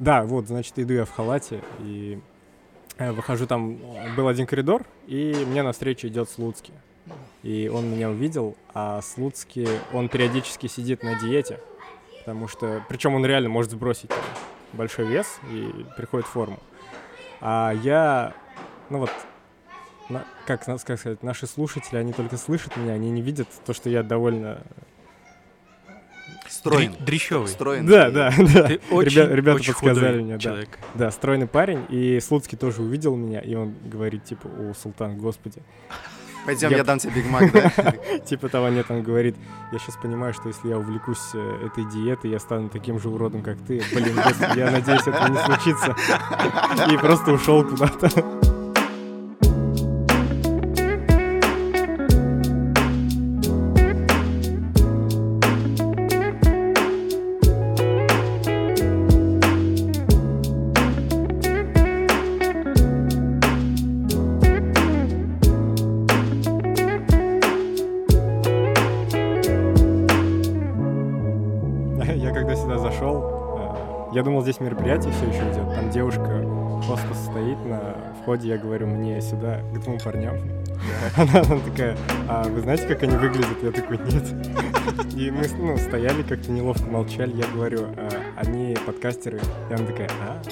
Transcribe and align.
Да, 0.00 0.22
вот, 0.22 0.46
значит, 0.46 0.78
иду 0.78 0.94
я 0.94 1.04
в 1.04 1.10
халате, 1.10 1.60
и 1.80 2.18
э, 2.96 3.12
выхожу 3.12 3.46
там, 3.46 3.78
был 4.16 4.28
один 4.28 4.46
коридор, 4.46 4.86
и 5.06 5.44
мне 5.46 5.62
навстречу 5.62 6.08
идет 6.08 6.30
Слуцкий. 6.30 6.72
И 7.42 7.70
он 7.72 7.90
меня 7.90 8.08
увидел, 8.08 8.56
а 8.72 9.02
Слуцкий, 9.02 9.68
он 9.92 10.08
периодически 10.08 10.68
сидит 10.68 11.02
на 11.02 11.20
диете, 11.20 11.60
потому 12.20 12.48
что, 12.48 12.82
причем 12.88 13.14
он 13.14 13.26
реально 13.26 13.50
может 13.50 13.72
сбросить 13.72 14.10
большой 14.72 15.04
вес 15.04 15.38
и 15.50 15.84
приходит 15.98 16.26
в 16.26 16.30
форму. 16.30 16.58
А 17.42 17.72
я, 17.82 18.32
ну 18.88 19.00
вот, 19.00 19.10
на, 20.08 20.24
как, 20.46 20.64
как 20.64 20.80
сказать, 20.80 21.22
наши 21.22 21.46
слушатели, 21.46 21.98
они 21.98 22.14
только 22.14 22.38
слышат 22.38 22.74
меня, 22.78 22.94
они 22.94 23.10
не 23.10 23.20
видят 23.20 23.48
то, 23.66 23.74
что 23.74 23.90
я 23.90 24.02
довольно 24.02 24.62
Строен. 26.50 26.94
Дрещевый. 27.00 27.48
Строен. 27.48 27.86
Да, 27.86 28.10
да, 28.10 28.32
да. 28.36 28.62
Ты 28.68 28.80
очень, 28.90 29.18
Ребя- 29.20 29.34
ребята 29.34 29.56
очень 29.56 29.72
подсказали 29.72 30.20
мне, 30.20 30.34
да. 30.34 30.38
человек. 30.40 30.78
Да, 30.94 31.10
стройный 31.10 31.46
парень, 31.46 31.84
и 31.88 32.18
Слуцкий 32.20 32.58
тоже 32.58 32.82
увидел 32.82 33.14
меня, 33.16 33.40
и 33.40 33.54
он 33.54 33.74
говорит, 33.84 34.24
типа, 34.24 34.48
о, 34.48 34.72
Султан, 34.74 35.16
господи. 35.16 35.62
Пойдем, 36.46 36.70
Я- 36.70 36.78
я 36.78 36.84
дам 36.84 36.98
тебе 37.00 37.12
Биг 37.16 37.26
Мак, 37.30 37.52
да? 37.52 37.92
Типа 38.20 38.48
того 38.48 38.68
нет, 38.70 38.86
он 38.88 39.02
говорит, 39.02 39.36
я 39.72 39.78
сейчас 39.78 39.96
понимаю, 39.96 40.32
что 40.34 40.48
если 40.48 40.68
я 40.68 40.78
увлекусь 40.78 41.20
э, 41.34 41.66
этой 41.66 41.84
диетой, 41.90 42.30
я 42.30 42.38
стану 42.38 42.68
таким 42.70 42.98
же 42.98 43.10
уродом, 43.10 43.42
как 43.42 43.58
ты. 43.58 43.82
Блин, 43.94 44.14
господи, 44.16 44.58
я 44.58 44.70
надеюсь, 44.70 45.02
этого 45.06 45.28
не 45.28 45.36
случится. 45.38 45.94
И 46.90 46.96
просто 46.96 47.32
ушел 47.32 47.62
куда-то. 47.62 48.10
Здесь 74.60 74.70
мероприятие 74.70 75.12
все 75.12 75.26
еще 75.26 75.52
идет. 75.52 75.74
Там 75.74 75.90
девушка 75.90 76.44
просто 76.86 77.14
стоит 77.14 77.58
на 77.64 77.96
входе, 78.22 78.48
я 78.48 78.58
говорю, 78.58 78.86
мне 78.86 79.20
сюда, 79.20 79.60
к 79.72 79.80
двум 79.80 79.98
парням. 79.98 80.36
Она, 81.16 81.40
она 81.40 81.58
такая, 81.60 81.96
а 82.28 82.44
вы 82.44 82.60
знаете, 82.60 82.86
как 82.86 83.02
они 83.02 83.16
выглядят? 83.16 83.62
Я 83.62 83.70
такой, 83.70 83.98
нет. 83.98 84.24
И 85.14 85.30
мы 85.30 85.46
ну, 85.58 85.76
стояли, 85.76 86.22
как-то 86.22 86.50
неловко 86.50 86.84
молчали. 86.84 87.36
Я 87.36 87.46
говорю, 87.48 87.86
«А, 87.96 88.08
они 88.36 88.76
подкастеры. 88.86 89.40
И 89.68 89.74
она 89.74 89.84
такая, 89.84 90.08
а? 90.22 90.42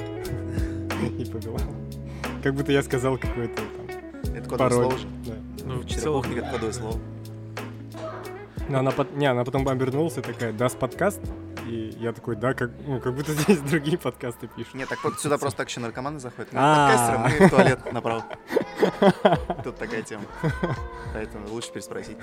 И 1.19 1.25
повела. 1.25 1.59
Как 2.43 2.55
будто 2.55 2.73
я 2.73 2.83
сказал 2.83 3.17
какое-то 3.17 3.57
там 3.57 4.35
Это 4.35 4.49
кодовое 4.49 4.71
пароль. 4.71 4.85
слово 4.85 4.99
же. 4.99 5.07
Да. 5.27 5.33
Ну, 5.65 5.81
в 5.81 5.87
целом, 5.87 6.25
это 6.31 6.51
кодовое 6.51 6.73
слово. 6.73 6.99
Но 8.69 8.81
она, 8.81 8.93
не, 9.15 9.27
она 9.27 9.45
потом 9.45 9.67
обернулась 9.67 10.19
и 10.19 10.21
такая, 10.21 10.53
даст 10.53 10.79
подкаст? 10.79 11.21
И 11.69 11.95
я 12.01 12.13
такой, 12.13 12.37
да, 12.37 12.55
как, 12.55 12.71
ну, 12.87 12.99
как 13.01 13.15
будто 13.15 13.33
здесь 13.35 13.61
другие 13.61 13.99
подкасты 13.99 14.49
пишут. 14.49 14.75
Нет, 14.75 14.89
так 14.89 15.03
вот 15.05 15.21
сюда 15.21 15.37
просто 15.39 15.59
так 15.59 15.69
еще 15.69 15.81
наркоманы 15.81 16.19
заходят. 16.19 16.53
Мы 16.53 16.59
А. 16.63 16.89
подкастеры, 16.89 17.19
мы 17.19 17.47
в 17.47 17.51
туалет 17.51 17.93
направо. 17.93 18.25
Тут 19.65 19.77
такая 19.77 20.03
тема. 20.03 20.25
Поэтому 21.15 21.49
лучше 21.49 21.73
переспросить. 21.73 22.17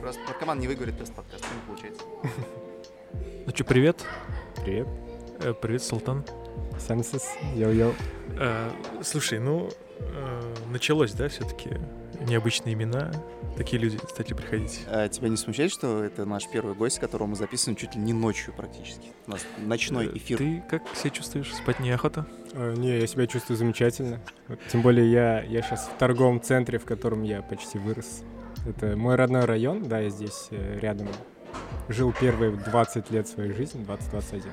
Просто 0.00 0.20
наркоман 0.26 0.60
не 0.60 0.68
выговорит 0.68 0.98
Даст 0.98 1.12
подкаст, 1.14 1.46
не 1.54 1.66
получается. 1.66 2.02
Ну 3.46 3.52
что, 3.54 3.64
привет. 3.64 4.04
Привет. 4.62 4.86
Э, 5.40 5.54
Привет, 5.54 5.82
Султан. 5.82 6.24
Исәнмесез, 6.78 7.28
йоу-йоу. 7.54 7.94
Э, 8.38 8.70
Слушай, 9.02 9.40
ну, 9.40 9.68
э, 9.98 10.54
началось, 10.70 11.12
да, 11.12 11.28
все-таки 11.28 11.70
необычные 12.22 12.74
имена. 12.74 13.12
Такие 13.56 13.80
люди 13.82 13.98
стали 14.08 14.32
приходить. 14.34 14.80
А 14.86 15.08
тебя 15.08 15.28
не 15.28 15.36
смущает, 15.36 15.70
что 15.72 16.02
это 16.02 16.24
наш 16.24 16.48
первый 16.48 16.74
гость, 16.74 16.98
которого 16.98 17.28
мы 17.28 17.36
записываем 17.36 17.76
чуть 17.76 17.94
ли 17.94 18.00
не 18.00 18.12
ночью 18.12 18.54
практически? 18.56 19.08
У 19.26 19.30
нас 19.32 19.44
ночной 19.58 20.06
Э, 20.06 20.16
эфир. 20.16 20.38
Ты 20.38 20.62
как 20.68 20.82
себя 20.94 21.10
чувствуешь? 21.10 21.54
Спать 21.54 21.80
неохота? 21.80 22.26
Э, 22.52 22.74
Не, 22.76 22.98
я 23.00 23.06
себя 23.06 23.26
чувствую 23.26 23.56
замечательно. 23.56 24.20
Тем 24.70 24.82
более 24.82 25.10
я, 25.10 25.42
я 25.42 25.62
сейчас 25.62 25.88
в 25.88 25.98
торговом 25.98 26.40
центре, 26.40 26.78
в 26.78 26.84
котором 26.84 27.22
я 27.22 27.42
почти 27.42 27.78
вырос. 27.78 28.22
Это 28.66 28.96
мой 28.96 29.16
родной 29.16 29.44
район, 29.44 29.82
да, 29.88 30.00
я 30.00 30.08
здесь 30.10 30.48
э, 30.50 30.78
рядом 30.80 31.08
жил 31.88 32.14
первые 32.18 32.52
20 32.52 33.10
лет 33.10 33.28
своей 33.28 33.52
жизни, 33.52 33.84
20-21. 33.84 34.44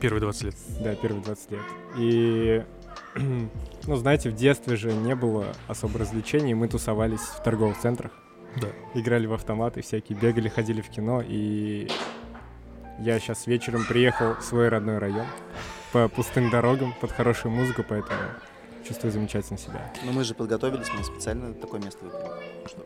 Первые 0.00 0.20
20 0.20 0.42
лет. 0.42 0.54
Да, 0.80 0.94
первые 0.94 1.22
20 1.22 1.50
лет. 1.52 1.60
И, 1.96 2.64
ну, 3.86 3.96
знаете, 3.96 4.30
в 4.30 4.34
детстве 4.34 4.76
же 4.76 4.92
не 4.92 5.14
было 5.14 5.46
особо 5.68 5.98
развлечений, 5.98 6.54
мы 6.54 6.68
тусовались 6.68 7.20
в 7.20 7.42
торговых 7.42 7.78
центрах. 7.78 8.12
Да. 8.60 8.68
Играли 8.94 9.26
в 9.26 9.32
автоматы 9.32 9.80
всякие, 9.82 10.18
бегали, 10.18 10.48
ходили 10.48 10.80
в 10.80 10.88
кино, 10.88 11.22
и 11.24 11.88
я 12.98 13.18
сейчас 13.20 13.46
вечером 13.46 13.84
приехал 13.88 14.34
в 14.34 14.42
свой 14.42 14.68
родной 14.68 14.98
район 14.98 15.26
по 15.92 16.08
пустым 16.08 16.50
дорогам, 16.50 16.94
под 17.00 17.12
хорошую 17.12 17.52
музыку, 17.52 17.84
поэтому 17.88 18.18
чувствую 18.86 19.12
замечательно 19.12 19.58
себя. 19.58 19.92
Но 20.04 20.12
мы 20.12 20.24
же 20.24 20.34
подготовились, 20.34 20.88
мы 20.96 21.04
специально 21.04 21.54
такое 21.54 21.80
место 21.80 22.04
выбрали. 22.04 22.28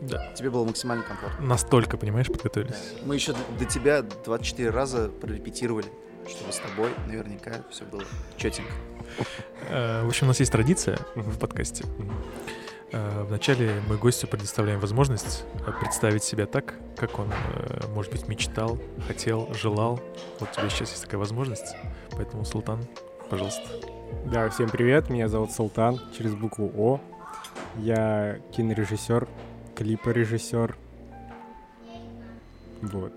Да. 0.03 0.33
Тебе 0.34 0.51
было 0.51 0.65
максимально 0.65 1.03
комфортно. 1.03 1.47
Настолько, 1.47 1.97
понимаешь, 1.97 2.27
подготовились. 2.27 2.95
Мы 3.05 3.15
еще 3.15 3.34
до 3.59 3.65
тебя 3.65 4.03
24 4.03 4.71
раза 4.71 5.09
прорепетировали, 5.09 5.87
чтобы 6.29 6.53
с 6.53 6.59
тобой 6.59 6.91
наверняка 7.07 7.53
все 7.71 7.85
было 7.85 8.03
четенько. 8.37 8.73
Э, 9.69 10.03
В 10.05 10.09
общем, 10.09 10.27
у 10.27 10.29
нас 10.29 10.41
есть 10.41 10.53
традиция 10.53 10.99
в 11.15 11.39
подкасте. 11.39 11.85
Э, 12.93 13.25
Вначале 13.25 13.83
мы 13.89 13.97
гостю 13.97 14.27
предоставляем 14.27 14.81
возможность 14.81 15.45
э, 15.67 15.73
представить 15.81 16.25
себя 16.25 16.47
так, 16.47 16.75
как 16.97 17.19
он, 17.19 17.29
может 17.95 18.13
быть, 18.13 18.29
мечтал, 18.29 18.79
хотел, 19.07 19.53
желал. 19.55 20.01
Вот 20.41 20.49
у 20.51 20.55
тебя 20.55 20.69
сейчас 20.69 20.91
есть 20.91 21.03
такая 21.03 21.19
возможность. 21.19 21.75
Поэтому, 22.13 22.45
Султан, 22.45 22.81
пожалуйста. 23.31 23.63
Да, 24.27 24.49
всем 24.49 24.69
привет, 24.69 25.11
меня 25.11 25.29
зовут 25.29 25.53
Султан, 25.53 26.01
через 26.17 26.34
букву 26.34 26.71
О. 26.77 27.01
Я 27.77 28.39
кинорежиссер, 28.53 29.27
клипорежиссер. 29.75 30.77
Вот, 32.83 33.13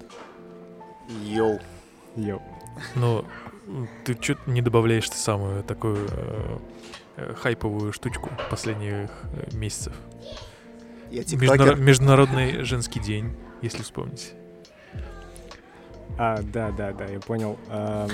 Йоу. 1.23 1.59
йоу. 2.15 2.41
Но 2.95 3.25
м, 3.67 3.87
ты 4.03 4.17
что 4.19 4.37
не 4.45 4.61
добавляешь 4.61 5.09
ты 5.09 5.17
самую 5.17 5.63
такую 5.63 6.07
э, 6.09 6.57
э, 7.17 7.33
хайповую 7.35 7.93
штучку 7.93 8.29
последних 8.49 9.09
э, 9.33 9.55
месяцев? 9.55 9.93
Я 11.11 11.23
Междуна-. 11.23 11.75
Международный 11.75 12.63
женский 12.63 12.99
день, 12.99 13.35
если 13.61 13.83
вспомнить. 13.83 14.33
А, 16.17 16.41
да, 16.41 16.71
да, 16.71 16.93
да, 16.93 17.05
я 17.05 17.19
понял. 17.19 17.57
Ам, 17.69 18.09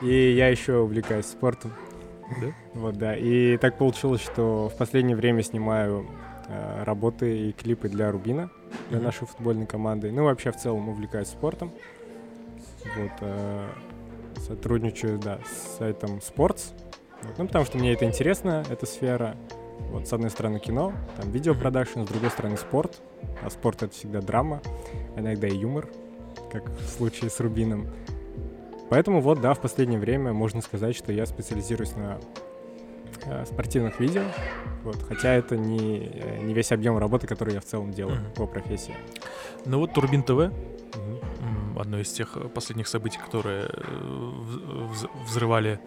И 0.00 0.32
я 0.32 0.48
еще 0.48 0.78
увлекаюсь 0.78 1.26
спортом. 1.26 1.72
Да? 2.40 2.48
Вот, 2.74 2.96
да. 2.96 3.16
И 3.16 3.56
так 3.58 3.78
получилось, 3.78 4.20
что 4.22 4.68
в 4.68 4.76
последнее 4.76 5.16
время 5.16 5.42
снимаю 5.42 6.06
э, 6.48 6.84
работы 6.84 7.48
и 7.48 7.52
клипы 7.52 7.88
для 7.88 8.10
Рубина, 8.10 8.50
для 8.90 9.00
нашей 9.00 9.26
футбольной 9.26 9.66
команды. 9.66 10.10
Ну, 10.10 10.24
вообще, 10.24 10.50
в 10.50 10.56
целом, 10.56 10.88
увлекаюсь 10.88 11.28
спортом. 11.28 11.72
Вот, 12.96 13.12
э, 13.20 13.68
сотрудничаю, 14.46 15.18
да, 15.18 15.38
с 15.44 15.78
сайтом 15.78 16.18
Sports. 16.18 16.72
Ну, 17.38 17.46
потому 17.46 17.64
что 17.64 17.78
мне 17.78 17.92
это 17.92 18.04
интересно, 18.04 18.64
эта 18.68 18.86
сфера. 18.86 19.36
Вот, 19.90 20.06
с 20.08 20.12
одной 20.12 20.30
стороны 20.30 20.58
кино, 20.58 20.92
там 21.16 21.30
видеопродакшн, 21.30 22.02
с 22.02 22.08
другой 22.08 22.30
стороны 22.30 22.56
спорт. 22.56 23.00
А 23.42 23.50
спорт— 23.50 23.82
это 23.84 23.92
всегда 23.92 24.20
драма, 24.20 24.60
иногда 25.16 25.48
и 25.48 25.56
юмор, 25.56 25.88
как 26.52 26.68
в 26.68 26.88
случае 26.88 27.30
с 27.30 27.40
Рубином. 27.40 27.88
Поэтому 28.90 29.20
вот, 29.20 29.40
да, 29.40 29.54
в 29.54 29.60
последнее 29.60 29.98
время 29.98 30.32
можно 30.32 30.60
сказать, 30.60 30.94
что 30.96 31.12
я 31.12 31.26
специализируюсь 31.26 31.96
на 31.96 32.18
э, 33.26 33.44
спортивных 33.46 33.98
видео. 34.00 34.22
Вот, 34.84 34.96
хотя 35.08 35.32
это 35.34 35.56
не, 35.56 36.10
э, 36.12 36.38
не 36.42 36.54
весь 36.54 36.72
объем 36.72 36.98
работы, 36.98 37.26
который 37.26 37.54
я 37.54 37.60
в 37.60 37.64
целом 37.64 37.92
делаю 37.92 38.20
Мгм. 38.20 38.32
по 38.34 38.46
профессии. 38.46 38.94
Ну 39.64 39.78
вот 39.78 39.92
Турбин 39.94 40.22
ТВ, 40.22 40.30
Мгм. 40.30 40.52
Одно 41.78 41.98
из 41.98 42.12
тех 42.12 42.36
э, 42.36 42.48
последних 42.48 42.88
событий, 42.88 43.18
которые 43.18 43.66
э, 43.66 43.70
вз- 43.70 44.90
вз- 44.92 45.24
взрывали 45.24 45.80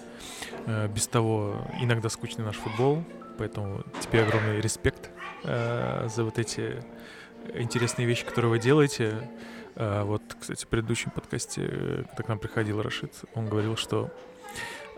э, 0.66 0.88
без 0.88 1.08
того 1.08 1.56
иногда 1.82 2.10
скучный 2.10 2.46
наш 2.46 2.58
футбол. 2.58 3.04
Поэтому 3.38 3.84
тебе 4.02 4.24
огромный 4.24 4.62
респект 4.62 5.10
за 5.44 6.24
вот 6.24 6.40
эти 6.40 6.82
интересные 7.54 8.08
вещи, 8.08 8.24
которые 8.26 8.50
вы 8.50 8.60
делаете. 8.60 9.30
Вот, 9.76 10.22
кстати, 10.40 10.64
в 10.64 10.70
предыдущем 10.70 11.12
подкасте, 11.12 12.06
когда 12.10 12.24
к 12.24 12.28
нам 12.30 12.40
приходил 12.40 12.82
Рашид, 12.82 13.12
он 13.34 13.48
говорил, 13.50 13.76
что 13.76 14.10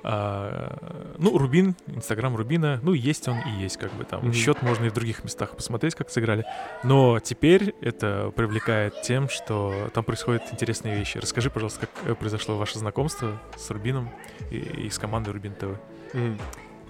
А, 0.04 1.16
ну, 1.18 1.38
Рубин, 1.38 1.76
Инстаграм 1.88 2.36
Рубина, 2.36 2.80
ну, 2.84 2.94
есть 2.94 3.28
он 3.28 3.38
и 3.40 3.62
есть, 3.62 3.78
как 3.78 3.92
бы 3.94 4.04
там. 4.04 4.22
Мгм. 4.22 4.34
Счет 4.34 4.62
можно 4.62 4.86
и 4.86 4.90
в 4.90 4.94
других 4.94 5.24
местах 5.24 5.56
посмотреть, 5.56 5.96
как 5.96 6.10
сыграли. 6.10 6.46
Но 6.84 7.20
теперь 7.20 7.76
это 7.82 8.32
привлекает 8.36 9.02
тем, 9.02 9.28
что 9.30 9.90
там 9.94 10.04
происходят 10.04 10.44
интересные 10.52 10.96
вещи. 10.98 11.18
Расскажи, 11.18 11.50
пожалуйста, 11.50 11.82
как 11.82 11.90
э, 12.12 12.16
произошло 12.16 12.58
ваше 12.58 12.80
знакомство 12.80 13.40
с 13.56 13.70
Рубином 13.70 14.10
и, 14.52 14.58
и 14.58 14.90
с 14.90 14.98
командой 15.00 15.32
Рубин 15.32 15.54
ТВ. 15.54 15.78
Мгм. 16.14 16.38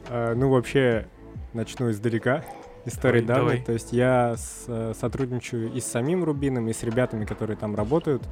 А, 0.09 0.35
Ну, 0.35 0.49
вообще, 0.49 1.07
начну 1.53 1.89
издалека. 1.91 2.43
История 2.85 3.21
Давай, 3.21 3.39
давней. 3.41 3.51
давай. 3.57 3.65
То 3.65 3.73
есть 3.73 3.91
я 3.91 4.35
с- 4.37 4.63
э, 4.67 4.93
сотрудничаю 4.97 5.73
и 5.73 5.81
с 5.81 5.85
самим 5.87 6.23
Рубином, 6.23 6.69
и 6.69 6.73
с 6.73 6.83
ребятами, 6.83 7.25
которые 7.25 7.57
там 7.57 7.75
работают 7.75 8.23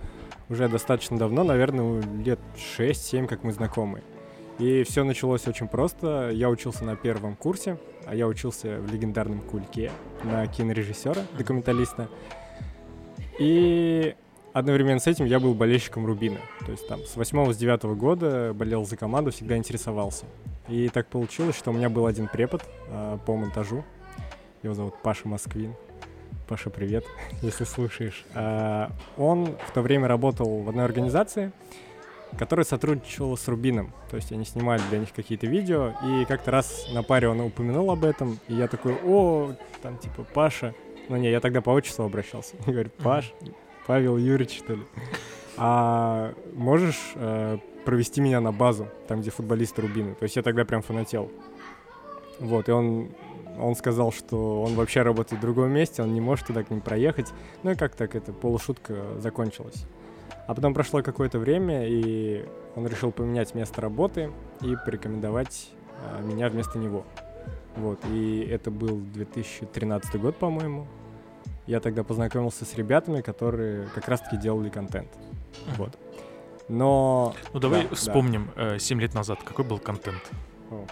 уже 0.47 0.69
достаточно 0.69 1.17
давно, 1.17 1.43
наверное, 1.43 2.01
лет 2.23 2.39
6-7, 2.77 3.27
как 3.27 3.43
мы 3.43 3.51
знакомы. 3.51 4.01
И 4.57 4.83
все 4.83 5.03
началось 5.03 5.47
очень 5.47 5.67
просто. 5.67 6.31
Я 6.31 6.49
учился 6.49 6.85
на 6.85 6.95
первом 6.95 7.35
курсе, 7.35 7.77
а 8.05 8.15
я 8.15 8.27
учился 8.27 8.79
в 8.79 8.91
легендарном 8.91 9.41
Кульке 9.41 9.91
на 10.23 10.47
кинорежиссера, 10.47 11.23
документалиста. 11.37 12.09
И 13.37 14.15
одновременно 14.53 14.99
с 14.99 15.07
этим 15.07 15.25
я 15.25 15.41
был 15.41 15.53
болельщиком 15.53 16.05
Рубина. 16.05 16.39
То 16.65 16.71
есть 16.71 16.87
там 16.87 17.01
с 17.01 17.17
8 17.17 17.51
с 17.51 17.57
9 17.57 17.83
года 17.97 18.53
болел 18.53 18.85
за 18.85 18.95
команду, 18.95 19.31
всегда 19.31 19.57
интересовался. 19.57 20.25
И 20.69 20.87
так 20.89 21.07
получилось, 21.07 21.57
что 21.57 21.71
у 21.71 21.73
меня 21.73 21.89
был 21.89 22.05
один 22.05 22.27
препод 22.27 22.63
а, 22.89 23.17
по 23.17 23.35
монтажу. 23.35 23.83
Его 24.63 24.73
зовут 24.73 24.95
Паша 25.03 25.27
Москвин. 25.27 25.75
Паша, 26.47 26.69
привет, 26.69 27.05
если 27.41 27.65
слушаешь. 27.65 28.25
А, 28.33 28.91
он 29.17 29.57
в 29.67 29.71
то 29.73 29.81
время 29.81 30.07
работал 30.07 30.61
в 30.61 30.69
одной 30.69 30.85
организации, 30.85 31.51
которая 32.37 32.65
сотрудничала 32.65 33.35
с 33.35 33.47
Рубином. 33.47 33.93
То 34.09 34.17
есть 34.17 34.31
они 34.31 34.45
снимали 34.45 34.81
для 34.89 34.99
них 34.99 35.13
какие-то 35.13 35.47
видео, 35.47 35.93
и 36.03 36.25
как-то 36.25 36.51
раз 36.51 36.87
на 36.93 37.03
паре 37.03 37.27
он 37.29 37.39
упомянул 37.41 37.91
об 37.91 38.03
этом, 38.03 38.39
и 38.47 38.53
я 38.53 38.67
такой, 38.67 38.95
о, 39.03 39.53
там 39.81 39.97
типа 39.97 40.25
Паша. 40.33 40.73
Ну 41.09 41.17
не, 41.17 41.29
я 41.29 41.39
тогда 41.39 41.61
по 41.61 41.69
отчеству 41.69 42.05
обращался. 42.05 42.55
Говорит, 42.65 42.93
Паш, 42.93 43.33
Павел 43.85 44.17
Юрьевич, 44.17 44.57
что 44.57 44.73
ли? 44.73 44.83
А 45.57 46.33
можешь 46.53 47.13
э, 47.15 47.57
провести 47.85 48.19
меня 48.19 48.41
на 48.41 48.51
базу, 48.51 48.87
там, 49.07 49.21
где 49.21 49.29
футболисты 49.29 49.81
Рубины? 49.81 50.15
То 50.15 50.23
есть 50.23 50.35
я 50.35 50.41
тогда 50.41 50.65
прям 50.65 50.81
фанател. 50.81 51.31
Вот, 52.39 52.67
и 52.67 52.71
он, 52.71 53.11
он 53.57 53.75
сказал, 53.75 54.11
что 54.11 54.61
он 54.63 54.75
вообще 54.75 55.01
работает 55.03 55.39
в 55.39 55.41
другом 55.41 55.71
месте, 55.71 56.01
он 56.01 56.13
не 56.13 56.19
может 56.19 56.47
туда 56.47 56.63
к 56.63 56.69
ним 56.69 56.81
проехать. 56.81 57.27
Ну 57.63 57.71
и 57.71 57.75
как 57.75 57.95
так 57.95 58.15
это 58.15 58.33
полушутка 58.33 59.19
закончилась. 59.19 59.85
А 60.47 60.53
потом 60.53 60.73
прошло 60.73 61.01
какое-то 61.01 61.39
время, 61.39 61.87
и 61.87 62.45
он 62.75 62.85
решил 62.87 63.11
поменять 63.11 63.55
место 63.55 63.81
работы 63.81 64.31
и 64.61 64.75
порекомендовать 64.85 65.69
э, 66.01 66.21
меня 66.23 66.49
вместо 66.49 66.77
него. 66.77 67.05
Вот, 67.75 67.99
и 68.11 68.47
это 68.49 68.71
был 68.71 68.97
2013 69.13 70.21
год, 70.21 70.37
по-моему. 70.37 70.87
Я 71.67 71.79
тогда 71.79 72.03
познакомился 72.03 72.63
с 72.63 72.75
ребятами, 72.75 73.21
которые 73.21 73.87
как 73.95 74.07
раз-таки 74.07 74.37
делали 74.37 74.69
контент. 74.69 75.09
Вот. 75.77 75.97
Но... 76.67 77.35
Ну, 77.53 77.59
давай 77.59 77.83
Да, 77.83 77.89
да. 77.89 77.95
вспомним, 77.95 78.49
7 78.77 79.01
лет 79.01 79.13
назад 79.13 79.39
какой 79.43 79.65
был 79.65 79.79
контент? 79.79 80.21
О. 80.69 80.85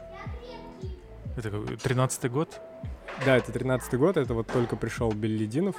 Это 1.37 1.49
какой, 1.49 1.75
13-й 1.75 2.29
год? 2.29 2.59
Да, 3.25 3.37
это 3.37 3.51
13 3.51 3.93
год, 3.99 4.17
это 4.17 4.33
вот 4.33 4.47
только 4.47 4.75
пришел 4.75 5.11
Беллидинов. 5.11 5.75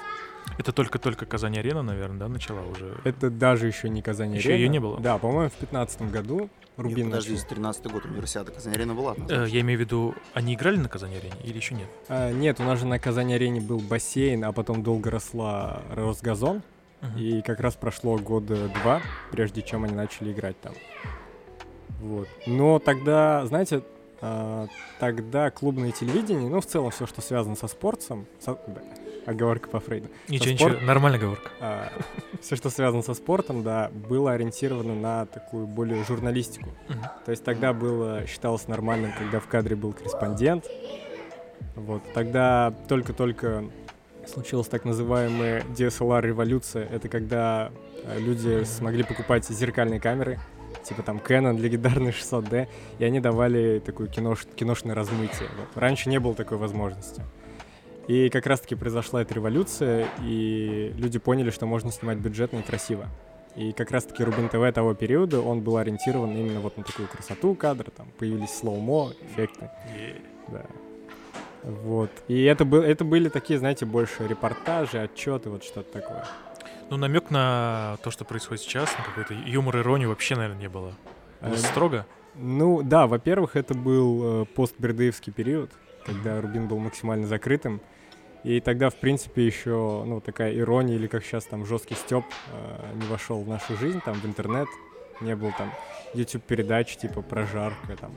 Это 0.58 0.72
только-только 0.72 1.26
Казань-Арена, 1.26 1.82
наверное, 1.82 2.18
да, 2.20 2.28
начала 2.28 2.62
уже? 2.62 2.96
Это 3.04 3.28
даже 3.30 3.66
еще 3.66 3.88
не 3.88 4.02
Казань 4.02 4.34
Ещё 4.34 4.50
её 4.50 4.58
Арена. 4.60 4.72
не 4.72 4.78
было? 4.80 5.00
Да, 5.00 5.18
по-моему, 5.18 5.50
в 5.50 5.54
15 5.54 6.10
году 6.10 6.40
Нет, 6.42 6.50
Рубин 6.76 7.06
подожди, 7.10 7.32
начал. 7.34 7.48
13 7.48 7.86
год 7.92 8.04
универсиада 8.04 8.52
Казань-Арена 8.52 8.94
была. 8.94 9.14
Э, 9.28 9.46
я 9.48 9.60
имею 9.60 9.78
в 9.78 9.80
виду, 9.80 10.14
они 10.32 10.54
играли 10.54 10.76
на 10.76 10.88
Казань-Арене 10.88 11.34
или 11.42 11.56
еще 11.56 11.74
нет? 11.74 11.88
А, 12.08 12.30
нет, 12.32 12.60
у 12.60 12.62
нас 12.64 12.78
же 12.78 12.86
на 12.86 12.98
Казань-Арене 12.98 13.60
был 13.60 13.78
бассейн, 13.80 14.44
а 14.44 14.52
потом 14.52 14.82
долго 14.82 15.10
росла, 15.10 15.82
рос 15.90 16.20
газон. 16.20 16.62
Мгм. 17.00 17.18
И 17.18 17.42
как 17.42 17.60
раз 17.60 17.74
прошло 17.74 18.16
года 18.16 18.68
два, 18.82 19.02
прежде 19.30 19.60
чем 19.62 19.84
они 19.84 19.94
начали 19.94 20.32
играть 20.32 20.58
там. 20.60 20.72
Вот. 22.00 22.28
Но 22.46 22.78
тогда, 22.78 23.44
знаете, 23.46 23.82
а, 24.20 24.66
тогда 25.00 25.50
клубное 25.50 25.90
телевидение, 25.92 26.48
ну, 26.48 26.60
в 26.60 26.66
целом 26.66 26.90
все, 26.90 27.06
что 27.06 27.20
связано 27.20 27.56
со 27.56 27.66
спортом, 27.66 28.26
со- 28.40 28.58
оговорка 29.26 29.68
по 29.68 29.80
Фрейду, 29.80 30.08
Ничего, 30.28 30.56
спорт- 30.56 30.74
ничего, 30.74 30.86
нормальная 30.86 31.20
говорка. 31.20 31.50
все, 32.40 32.56
что 32.56 32.70
связано 32.70 33.02
со 33.02 33.14
спортом, 33.14 33.62
да, 33.62 33.90
было 33.92 34.32
ориентировано 34.32 34.94
на 34.94 35.26
такую 35.26 35.66
более 35.66 36.04
журналистику. 36.04 36.70
То 37.24 37.30
есть 37.30 37.44
тогда 37.44 37.72
было, 37.72 38.26
считалось 38.26 38.68
нормальным, 38.68 39.12
когда 39.18 39.40
в 39.40 39.46
кадре 39.46 39.76
был 39.76 39.92
корреспондент. 39.92 40.64
Вот. 41.76 42.02
Тогда 42.14 42.72
только-только 42.88 43.64
случилась 44.26 44.68
так 44.68 44.84
называемая 44.84 45.62
DSLR-революция. 45.76 46.86
Это 46.86 47.08
когда 47.08 47.70
э, 48.04 48.18
люди 48.20 48.64
смогли 48.64 49.02
покупать 49.02 49.44
зеркальные 49.46 50.00
камеры, 50.00 50.38
типа 50.84 51.02
там 51.02 51.18
Canon 51.18 51.58
легендарный 51.58 52.10
600D, 52.10 52.68
и 52.98 53.04
они 53.04 53.20
давали 53.20 53.80
такое 53.84 54.06
кинош... 54.06 54.46
киношное 54.54 54.94
размытие. 54.94 55.48
Вот. 55.58 55.68
Раньше 55.74 56.08
не 56.08 56.20
было 56.20 56.34
такой 56.34 56.58
возможности. 56.58 57.22
И 58.06 58.28
как 58.28 58.46
раз-таки 58.46 58.74
произошла 58.74 59.22
эта 59.22 59.34
революция, 59.34 60.08
и 60.22 60.92
люди 60.96 61.18
поняли, 61.18 61.50
что 61.50 61.66
можно 61.66 61.90
снимать 61.90 62.18
бюджетно 62.18 62.58
и 62.58 62.62
красиво. 62.62 63.08
И 63.56 63.72
как 63.72 63.90
раз-таки 63.92 64.24
Рубин 64.24 64.48
ТВ 64.48 64.74
того 64.74 64.94
периода, 64.94 65.40
он 65.40 65.60
был 65.60 65.76
ориентирован 65.76 66.30
именно 66.36 66.60
вот 66.60 66.76
на 66.76 66.84
такую 66.84 67.08
красоту 67.08 67.54
кадра, 67.54 67.90
там 67.90 68.08
появились 68.18 68.54
слоумо, 68.54 69.12
эффекты, 69.22 69.70
да. 70.48 70.66
Вот. 71.62 72.10
И 72.28 72.42
это, 72.44 72.64
был, 72.64 72.82
это 72.82 73.04
были 73.04 73.28
такие, 73.30 73.58
знаете, 73.58 73.86
больше 73.86 74.26
репортажи, 74.26 74.98
отчеты, 74.98 75.48
вот 75.48 75.64
что-то 75.64 76.00
такое. 76.00 76.26
Ну, 76.90 76.98
намек 76.98 77.30
на 77.30 77.96
то, 78.02 78.10
что 78.10 78.24
происходит 78.24 78.62
сейчас, 78.62 78.90
на 78.98 79.04
какой-то 79.04 79.32
юмор, 79.32 79.78
иронию 79.78 80.10
вообще, 80.10 80.36
наверное, 80.36 80.60
не 80.60 80.68
было. 80.68 80.92
Было 81.40 81.54
Э, 81.54 81.56
строго? 81.56 82.06
Ну, 82.34 82.82
да, 82.82 83.06
во-первых, 83.06 83.56
это 83.56 83.74
был 83.74 84.42
э, 84.42 84.44
постбердыевский 84.46 85.32
период, 85.32 85.70
когда 86.04 86.40
Рубин 86.40 86.68
был 86.68 86.78
максимально 86.78 87.26
закрытым. 87.26 87.80
И 88.44 88.60
тогда, 88.60 88.90
в 88.90 88.96
принципе, 88.96 89.46
еще, 89.46 90.04
ну, 90.06 90.20
такая 90.20 90.56
ирония, 90.56 90.96
или 90.96 91.06
как 91.06 91.24
сейчас 91.24 91.44
там 91.46 91.64
жесткий 91.64 91.94
степ 91.94 92.24
не 92.94 93.06
вошел 93.06 93.42
в 93.42 93.48
нашу 93.48 93.76
жизнь, 93.76 94.00
там, 94.04 94.14
в 94.14 94.24
интернет. 94.26 94.68
Не 95.20 95.34
было 95.34 95.52
там 95.56 95.72
YouTube-передач, 96.12 96.96
типа, 96.96 97.22
прожарка, 97.22 97.96
там, 97.96 98.12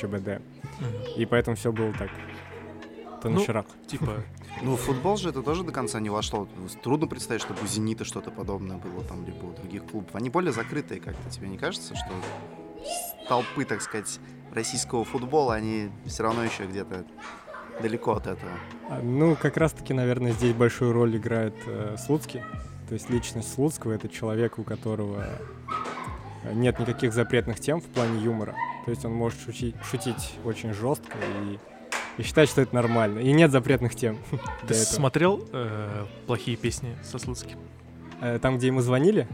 ЧБД. 0.00 0.40
И 1.16 1.26
поэтому 1.26 1.56
все 1.56 1.72
было 1.72 1.92
так. 1.92 2.10
На 3.22 3.30
Ну. 3.30 3.44
Типа, 3.86 4.22
Ну, 4.62 4.76
футбол 4.76 5.16
же 5.16 5.28
это 5.28 5.42
тоже 5.42 5.64
до 5.64 5.72
конца 5.72 6.00
не 6.00 6.08
вошло. 6.08 6.48
Трудно 6.82 7.06
представить, 7.06 7.42
чтобы 7.42 7.60
у 7.62 7.66
«Зенита» 7.66 8.04
что-то 8.04 8.30
подобное 8.30 8.78
было 8.78 9.04
там, 9.04 9.24
либо 9.26 9.44
у 9.44 9.52
других 9.52 9.84
клубов. 9.84 10.14
Они 10.14 10.30
более 10.30 10.52
закрытые 10.52 11.00
как-то. 11.00 11.28
Тебе 11.30 11.48
не 11.48 11.58
кажется, 11.58 11.94
что 11.94 12.08
толпы, 13.28 13.64
так 13.64 13.82
сказать, 13.82 14.18
российского 14.52 15.04
футбола, 15.04 15.54
они 15.54 15.90
все 16.06 16.22
равно 16.22 16.42
еще 16.44 16.64
где-то 16.64 17.04
далеко 17.80 18.12
от 18.12 18.26
этого? 18.26 18.52
А, 18.90 19.00
Ну, 19.02 19.36
как 19.36 19.56
раз-таки, 19.56 19.92
наверное, 19.94 20.32
здесь 20.32 20.54
большую 20.54 20.92
роль 20.92 21.16
играет 21.16 21.54
э, 21.66 21.96
Слуцкий. 21.98 22.40
То 22.88 22.94
есть 22.94 23.10
личность 23.10 23.52
Слуцкого— 23.52 23.92
это 23.94 24.08
человек, 24.08 24.58
у 24.58 24.62
которого 24.62 25.24
э, 26.44 26.52
нет 26.54 26.78
никаких 26.78 27.12
запретных 27.12 27.58
тем 27.60 27.80
в 27.80 27.84
плане 27.86 28.20
юмора. 28.22 28.54
То 28.84 28.90
есть 28.92 29.04
он 29.04 29.12
может 29.12 29.38
шути- 29.40 29.74
шутить 29.84 30.34
очень 30.44 30.72
жестко 30.72 31.16
и, 31.44 31.58
и 32.18 32.22
считать, 32.24 32.48
что 32.48 32.60
это 32.62 32.74
нормально. 32.74 33.18
И 33.18 33.32
нет 33.32 33.50
запретных 33.50 33.94
тем. 33.96 34.18
ты 34.68 34.74
смотрел 34.74 35.44
э, 35.52 36.06
плохие 36.26 36.56
песни 36.56 36.96
со 37.02 37.18
Слуцким? 37.18 37.58
Э, 38.20 38.38
Там, 38.40 38.58
где 38.58 38.68
ему 38.68 38.80
звонили? 38.80 39.26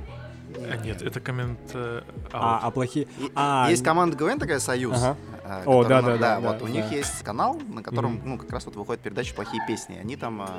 А, 0.59 0.77
нет, 0.77 1.03
это 1.03 1.21
коммент 1.21 1.59
э, 1.75 2.03
А, 2.33 2.61
а 2.63 2.71
плохие... 2.71 3.07
А, 3.35 3.69
есть 3.71 3.83
команда 3.85 4.17
ГВН 4.17 4.39
такая 4.39 4.59
«Союз». 4.59 4.97
Ага. 4.97 5.17
а, 5.45 5.63
О, 5.67 5.85
да, 5.85 6.03
да, 6.03 6.17
да, 6.17 6.41
вот 6.41 6.59
да, 6.59 6.65
у 6.65 6.69
них 6.69 6.91
есть 6.93 7.23
канал, 7.23 7.61
на 7.69 7.83
котором, 7.83 8.21
ну, 8.25 8.39
как 8.39 8.51
раз 8.53 8.67
вот 8.67 8.77
выходит 8.77 9.03
передача 9.03 9.35
«Плохие 9.35 9.63
песни». 9.67 9.97
Они 10.01 10.17
там, 10.17 10.43
а, 10.43 10.51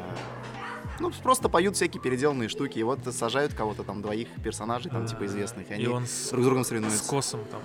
ну, 0.99 1.11
просто 1.23 1.49
поют 1.49 1.75
всякие 1.75 2.01
переделанные 2.01 2.49
штуки, 2.49 2.79
и 2.79 2.83
вот 2.83 2.99
сажают 3.13 3.53
кого-то 3.53 3.83
там, 3.83 4.01
двоих 4.01 4.27
персонажей, 4.43 4.91
там, 4.91 5.05
типа, 5.05 5.25
известных, 5.25 5.69
и 5.69 5.73
И 5.73 5.75
они 5.75 5.87
он 5.87 6.05
с, 6.07 6.29
друг 6.29 6.41
с 6.41 6.45
другом 6.45 6.63
с 6.63 6.67
соревнуются. 6.67 7.09
Косом 7.09 7.41
там. 7.51 7.61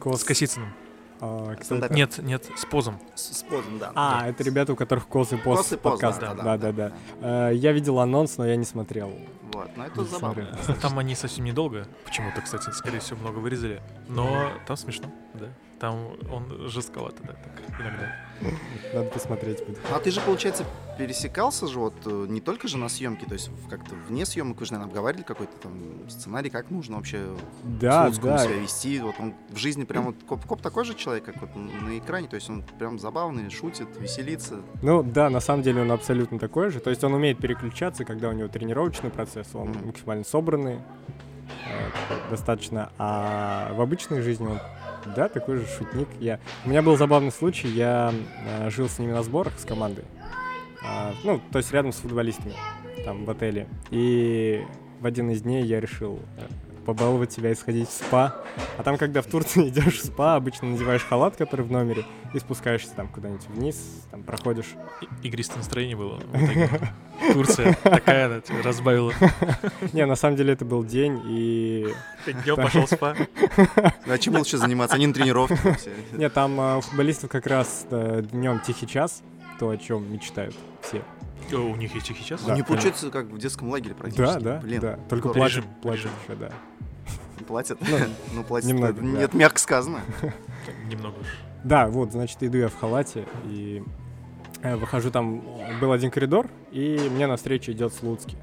Кос- 0.00 0.20
С 0.20 0.24
Косицыным. 0.24 0.72
А, 1.20 1.54
это? 1.54 1.92
Нет, 1.94 2.18
нет, 2.18 2.48
с 2.56 2.64
Позом. 2.64 2.98
С, 3.14 3.38
с 3.38 3.42
Позом, 3.42 3.78
да. 3.78 3.92
А, 3.94 4.28
это 4.28 4.42
ребята, 4.44 4.72
у 4.72 4.76
которых 4.76 5.06
Кос 5.06 5.72
и 5.72 5.76
Поз 5.76 5.83
Кос 5.83 5.89
и 5.89 5.91
Поз, 5.91 6.00
подкаст. 6.00 6.20
да, 6.20 6.34
Да, 6.34 6.42
да, 6.42 6.56
да, 6.56 6.72
да, 6.72 6.92
да. 7.20 7.50
Э, 7.50 7.54
Я 7.54 7.72
видел 7.72 7.98
анонс, 8.00 8.38
но 8.38 8.46
я 8.46 8.56
не 8.56 8.64
смотрел. 8.64 9.12
Вот. 9.52 9.70
Но 9.76 9.86
это 9.86 9.96
Ну, 9.96 10.04
забавно. 10.04 10.48
смотря. 10.62 10.80
Там 10.80 10.98
они 10.98 11.14
совсем 11.14 11.44
недолго. 11.44 11.86
Почему-то, 12.04 12.40
кстати, 12.40 12.70
скорее 12.70 13.00
всего, 13.00 13.18
много 13.20 13.38
вырезали. 13.38 13.80
Но 14.08 14.50
там 14.66 14.76
смешно, 14.76 15.10
да. 15.34 15.46
Там 15.80 16.16
он 16.32 16.68
жестковато, 16.68 17.22
да, 17.22 17.34
так 17.34 17.80
иногда. 17.80 18.12
Надо 18.94 19.10
посмотреть 19.10 19.64
будет. 19.66 19.78
А 19.92 19.98
ты 19.98 20.10
же, 20.10 20.20
получается, 20.20 20.64
пересекался 20.96 21.66
же 21.66 21.78
вот 21.78 21.94
э, 22.06 22.26
не 22.28 22.40
только 22.40 22.68
же 22.68 22.78
на 22.78 22.88
съемки, 22.88 23.24
то 23.24 23.32
есть 23.34 23.50
как-то 23.68 23.94
вне 24.08 24.24
съемок 24.24 24.58
вы 24.60 24.66
же, 24.66 24.72
наверное, 24.72 24.90
обговаривали 24.90 25.24
какой-то 25.24 25.56
там 25.60 25.72
сценарий, 26.08 26.48
как 26.50 26.70
нужно 26.70 26.96
вообще 26.96 27.26
Да, 27.64 28.06
Слуцкому 28.06 28.32
да. 28.32 28.44
себя 28.44 28.54
вести. 28.54 29.00
Вот 29.00 29.16
он 29.18 29.34
в 29.50 29.56
жизни 29.56 29.84
прям 29.84 30.04
вот 30.06 30.16
коп, 30.26 30.44
коп 30.46 30.62
такой 30.62 30.84
же 30.84 30.94
человек, 30.94 31.24
как 31.24 31.40
вот 31.40 31.50
на 31.56 31.98
экране, 31.98 32.28
то 32.28 32.36
есть 32.36 32.48
он 32.48 32.62
прям 32.78 32.98
забавный, 32.98 33.50
шутит, 33.50 33.88
веселится. 33.98 34.60
Ну 34.82 35.02
да, 35.02 35.30
на 35.30 35.40
самом 35.40 35.62
деле 35.62 35.82
он 35.82 35.90
абсолютно 35.90 36.38
такой 36.38 36.70
же. 36.70 36.78
То 36.80 36.90
есть 36.90 37.02
он 37.02 37.14
умеет 37.14 37.38
переключаться, 37.38 38.04
когда 38.04 38.28
у 38.28 38.32
него 38.32 38.48
тренировочный 38.48 39.10
процесс, 39.10 39.48
он 39.54 39.74
максимально 39.84 40.24
собранный, 40.24 40.76
э, 40.76 40.80
достаточно. 42.30 42.90
А 42.98 43.72
в 43.74 43.80
обычной 43.80 44.20
жизни 44.22 44.46
он, 44.46 44.60
да, 45.14 45.28
такой 45.28 45.58
же 45.58 45.66
шутник. 45.66 46.08
Я... 46.20 46.40
У 46.64 46.70
меня 46.70 46.82
был 46.82 46.96
забавный 46.96 47.32
случай, 47.32 47.68
я 47.68 48.12
э, 48.46 48.70
жил 48.70 48.88
с 48.88 48.98
ними 48.98 49.12
на 49.12 49.22
сборах 49.22 49.58
с 49.58 49.64
командой. 49.64 50.04
А, 50.82 51.12
ну, 51.24 51.40
то 51.50 51.58
есть 51.58 51.72
рядом 51.72 51.92
с 51.92 51.96
футболистами, 51.96 52.54
там, 53.04 53.24
в 53.24 53.30
отеле. 53.30 53.66
И 53.90 54.64
в 55.00 55.06
один 55.06 55.30
из 55.30 55.42
дней 55.42 55.64
я 55.64 55.80
решил 55.80 56.18
э, 56.36 56.42
побаловать 56.88 57.30
себя 57.30 57.50
и 57.50 57.54
сходить 57.54 57.86
в 57.86 57.92
спа. 57.92 58.34
А 58.78 58.82
там, 58.82 58.96
когда 58.96 59.20
в 59.20 59.26
Турции 59.26 59.68
идешь 59.68 60.00
в 60.00 60.06
спа, 60.06 60.36
обычно 60.36 60.68
надеваешь 60.68 61.04
халат, 61.04 61.36
который 61.36 61.66
в 61.66 61.70
номере, 61.70 62.06
и 62.32 62.38
спускаешься 62.38 62.94
там 62.94 63.08
куда-нибудь 63.08 63.46
вниз, 63.48 64.06
там 64.10 64.22
проходишь. 64.22 64.74
И- 65.02 65.28
Игристое 65.28 65.58
настроение 65.58 65.96
было. 65.98 66.18
в. 66.18 67.32
Турция 67.34 67.76
такая, 67.82 68.24
она 68.24 68.40
тебя 68.40 68.62
разбавила. 68.62 69.12
Не, 69.92 70.06
на 70.06 70.16
самом 70.16 70.36
деле 70.36 70.54
это 70.54 70.64
был 70.64 70.82
день, 70.82 71.20
и... 71.26 71.88
Днем 72.24 72.56
пошел 72.56 72.86
спа. 72.86 73.14
А 74.06 74.18
чем 74.18 74.36
лучше 74.36 74.56
заниматься? 74.56 74.96
Они 74.96 75.06
на 75.06 75.12
тренировке. 75.12 75.58
Нет, 76.12 76.32
там 76.32 76.58
э, 76.58 76.76
у 76.78 76.80
футболистов 76.80 77.28
как 77.28 77.46
раз 77.46 77.86
днем 77.90 78.60
тихий 78.60 78.86
час, 78.86 79.22
то, 79.58 79.68
о 79.68 79.76
чем 79.76 80.10
мечтают 80.10 80.56
все. 80.80 81.02
О, 81.52 81.56
У 81.70 81.76
них 81.76 81.94
есть 81.94 82.06
тихий 82.06 82.24
час? 82.24 82.42
Да. 82.44 82.54
Не 82.54 82.62
получается, 82.62 83.10
как 83.10 83.26
в 83.26 83.38
детском 83.38 83.68
лагере 83.70 83.94
Да, 83.94 84.00
практически. 84.00 84.42
да, 84.42 84.58
Блин, 84.60 84.80
да. 84.80 84.98
Только 85.08 85.28
платят, 85.30 85.56
Режим, 85.58 85.64
платят 85.82 86.04
режим. 86.04 86.12
еще, 86.26 86.36
да. 86.36 86.50
Платят? 87.46 87.78
Ну, 87.80 87.96
Ну, 88.34 88.44
платят. 88.44 88.68
немного, 88.68 88.92
да. 88.94 89.02
Нет, 89.02 89.34
мягко 89.34 89.58
сказано. 89.58 90.00
Немного 90.86 91.18
уж. 91.20 91.26
Да, 91.64 91.88
вот, 91.88 92.12
значит, 92.12 92.42
иду 92.42 92.58
я 92.58 92.68
в 92.68 92.78
халате, 92.78 93.24
и 93.46 93.82
э, 94.62 94.76
выхожу 94.76 95.10
там, 95.10 95.42
был 95.80 95.92
один 95.92 96.10
коридор, 96.10 96.48
и 96.70 96.98
мне 97.12 97.26
навстречу 97.26 97.72
идет 97.72 97.92
Слуцкий. 97.94 98.38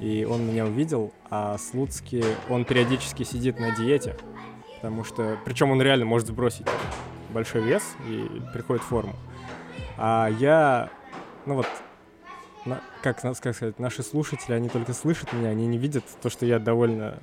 И 0.00 0.24
он 0.24 0.46
меня 0.46 0.64
увидел, 0.64 1.12
а 1.28 1.58
Слуцкий, 1.58 2.24
он 2.48 2.64
периодически 2.64 3.22
сидит 3.22 3.60
на 3.60 3.74
диете, 3.76 4.16
потому 4.76 5.04
что, 5.04 5.38
причем 5.44 5.70
он 5.70 5.80
реально 5.82 6.06
может 6.06 6.28
сбросить 6.28 6.66
большой 7.34 7.62
вес 7.62 7.82
и 8.08 8.40
приходит 8.52 8.82
в 8.82 8.86
форму. 8.86 9.14
А 9.98 10.28
я, 10.38 10.88
ну 11.46 11.56
вот, 11.56 11.66
на- 12.66 12.80
как, 13.02 13.22
нас- 13.24 13.40
как 13.40 13.54
сказать, 13.56 13.78
наши 13.78 14.02
слушатели, 14.02 14.52
они 14.54 14.68
только 14.68 14.92
слышат 14.92 15.32
меня, 15.32 15.48
они 15.50 15.66
не 15.66 15.78
видят 15.78 16.04
то, 16.22 16.30
что 16.30 16.46
я 16.46 16.58
довольно... 16.58 17.18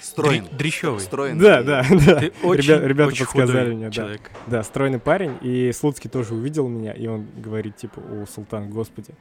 Строен. 0.00 0.44
Дри- 0.44 0.56
Дрищевый. 0.56 1.00
Строен. 1.00 1.38
Да, 1.38 1.62
да, 1.62 1.84
да. 1.90 2.20
Ты 2.20 2.32
очень, 2.42 2.70
Ребя- 2.74 2.86
ребята 2.86 3.08
очень 3.08 3.24
подсказали 3.24 3.72
мне, 3.74 3.86
да. 3.86 3.90
человек. 3.90 4.30
Да, 4.46 4.62
стройный 4.62 4.98
парень, 5.00 5.36
и 5.40 5.72
Слуцкий 5.72 6.08
тоже 6.10 6.34
увидел 6.34 6.68
меня, 6.68 6.92
и 6.92 7.06
он 7.06 7.26
говорит, 7.36 7.76
типа, 7.76 7.98
о, 8.00 8.26
Султан, 8.26 8.70
господи. 8.70 9.14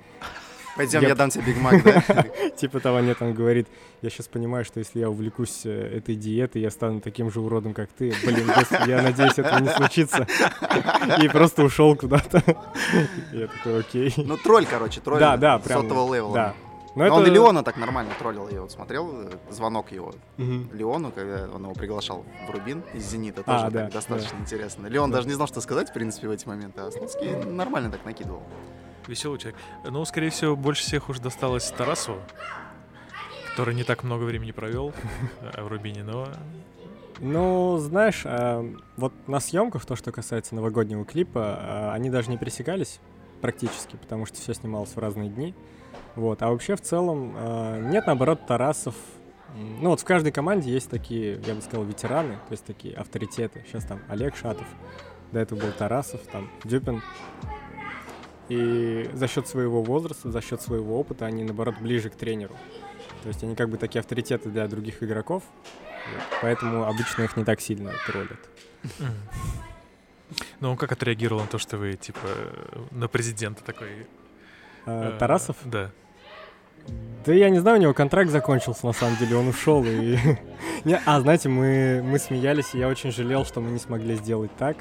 Пойдем, 0.76 1.02
Я- 1.02 1.10
я 1.10 1.16
дам 1.16 1.30
тебе 1.30 1.46
Биг 1.46 1.58
Мак, 1.62 1.84
да? 1.84 2.02
Типа 2.58 2.80
того 2.80 3.00
нет, 3.00 3.22
он 3.22 3.34
говорит, 3.34 3.68
я 4.02 4.10
сейчас 4.10 4.28
понимаю, 4.28 4.66
что 4.66 4.80
если 4.80 5.00
я 5.00 5.10
увлекусь 5.10 5.62
э, 5.66 5.98
этой 5.98 6.16
диетой, 6.16 6.62
я 6.62 6.70
стану 6.70 7.00
таким 7.00 7.32
же 7.32 7.40
уродом, 7.40 7.74
как 7.74 7.90
ты. 7.98 8.14
Блин, 8.26 8.48
господи, 8.54 8.90
я 8.90 9.02
надеюсь, 9.02 9.38
этого 9.40 9.60
не 9.60 9.70
случится. 9.70 10.28
И 11.22 11.28
просто 11.30 11.64
ушел 11.64 11.96
куда-то. 11.96 12.44
Я 13.32 13.48
такой, 13.48 13.80
окей. 13.80 14.14
Ну, 14.18 14.38
тролль, 14.38 14.66
короче, 14.66 15.00
тролль 15.02 15.20
Да, 15.20 15.38
да, 15.38 15.60
прям. 15.60 15.82
сотого 15.84 16.14
левела. 16.14 16.34
Да. 16.34 16.54
Но 16.98 17.04
А 17.04 17.10
Он 17.12 17.24
это- 17.24 17.30
и 17.30 17.34
Леона 17.34 17.62
так 17.62 17.76
нормально 17.76 18.12
троллил. 18.18 18.48
Я 18.50 18.62
вот 18.62 18.72
смотрел 18.72 19.10
э, 19.14 19.30
звонок 19.52 19.92
его 19.92 20.14
Мгм. 20.38 20.70
Леону, 20.74 21.12
когда 21.12 21.50
он 21.54 21.64
его 21.64 21.74
приглашал 21.74 22.24
в 22.48 22.52
Рубин 22.52 22.84
из 22.94 23.04
Зенита. 23.10 23.44
А, 23.46 23.60
Тоже 23.64 23.72
да, 23.74 23.84
так 23.84 23.94
достаточно 23.94 24.38
интересно. 24.38 24.88
Леон 24.88 25.12
Да. 25.12 25.18
даже 25.18 25.28
не 25.28 25.34
знал, 25.34 25.48
что 25.48 25.60
сказать, 25.60 25.90
в 25.90 25.94
принципе, 25.94 26.30
в 26.30 26.32
эти 26.32 26.48
моменты. 26.48 26.80
А 26.82 26.92
Слуцкий 26.92 27.32
нормально 27.46 27.92
так 27.92 28.06
накидывал. 28.06 28.42
Веселый 29.08 29.40
человек. 29.40 29.60
Ну, 29.84 30.04
скорее 30.06 30.30
всего, 30.30 30.56
больше 30.56 30.84
всех 30.84 31.10
уж 31.10 31.20
досталось 31.20 31.70
Тарасову, 31.72 32.20
который 33.52 33.76
не 33.76 33.84
так 33.84 34.04
много 34.04 34.24
времени 34.24 34.52
провел 34.52 34.94
э, 35.42 35.62
в 35.62 35.68
Рубине, 35.68 36.04
но 36.04 36.28
Ну, 37.20 37.78
знаешь, 37.78 38.24
а, 38.26 38.66
вот 38.98 39.14
на 39.28 39.40
съемках, 39.40 39.86
то, 39.86 39.96
что 39.96 40.12
касается 40.12 40.56
новогоднего 40.56 41.06
клипа, 41.06 41.42
а, 41.60 41.94
они 41.94 42.10
даже 42.10 42.30
не 42.30 42.38
пересекались 42.38 43.00
практически, 43.42 43.96
потому 43.96 44.26
что 44.26 44.38
все 44.42 44.54
снималось 44.54 44.96
в 44.96 44.98
разные 44.98 45.30
дни. 45.30 45.54
Вот. 46.16 46.42
А 46.42 46.50
вообще, 46.50 46.76
в 46.76 46.82
целом, 46.82 47.34
а, 47.36 47.80
нет, 47.80 48.08
наоборот, 48.08 48.48
Тарасов. 48.48 48.96
Ну, 49.56 49.92
вот 49.92 50.02
в 50.02 50.04
каждой 50.04 50.32
команде 50.32 50.72
есть 50.72 50.90
такие, 50.90 51.40
я 51.46 51.54
бы 51.54 51.62
сказал, 51.62 51.86
ветераны, 51.86 52.34
то 52.34 52.52
есть 52.52 52.66
такие 52.66 52.96
авторитеты. 52.96 53.64
Сейчас 53.68 53.86
там 53.86 54.02
Олег 54.10 54.36
Шатов, 54.36 54.68
до 55.32 55.40
этого 55.40 55.60
был 55.60 55.72
Тарасов, 55.72 56.22
там 56.32 56.50
Дюпин. 56.64 57.02
И 58.50 59.10
за 59.14 59.28
счет 59.28 59.48
своего 59.48 59.82
возраста, 59.82 60.32
за 60.32 60.42
счет 60.42 60.62
своего 60.62 61.00
опыта, 61.00 61.26
они, 61.26 61.44
наоборот, 61.44 61.76
ближе 61.80 62.10
к 62.10 62.16
тренеру. 62.16 62.56
То 63.24 63.30
есть 63.30 63.44
они 63.44 63.56
как 63.56 63.70
бы 63.70 63.78
такие 63.78 64.02
авторитеты 64.02 64.50
для 64.50 64.68
других 64.68 65.02
игроков. 65.02 65.44
Поэтому 66.42 66.86
обычно 66.86 67.24
их 67.24 67.36
не 67.38 67.44
так 67.44 67.60
сильно 67.60 67.92
троллят. 68.06 68.40
Ну, 70.60 70.72
он 70.72 70.78
как 70.78 70.92
отреагировал 70.92 71.42
на 71.42 71.48
то, 71.48 71.58
что 71.58 71.78
вы, 71.78 71.94
типа, 71.94 72.28
на 72.92 73.08
президента 73.08 73.64
такой... 73.64 74.08
А, 74.86 75.16
э, 75.16 75.20
Тарасов? 75.20 75.58
Да. 75.66 75.92
Да 77.26 77.34
я 77.34 77.50
не 77.50 77.60
знаю, 77.60 77.78
у 77.78 77.82
него 77.82 77.94
контракт 77.94 78.30
закончился, 78.30 78.86
на 78.86 78.94
самом 78.94 79.18
деле, 79.18 79.36
он 79.38 79.48
ушел 79.48 79.84
и... 79.86 80.18
Не, 80.84 81.00
а, 81.06 81.20
знаете, 81.22 81.50
мы, 81.50 82.04
мы 82.04 82.20
смеялись, 82.20 82.76
и 82.76 82.80
я 82.80 82.88
очень 82.88 83.12
жалел, 83.12 83.46
что 83.46 83.62
мы 83.62 83.72
не 83.72 83.80
смогли 83.80 84.16
сделать 84.16 84.56
так. 84.56 84.78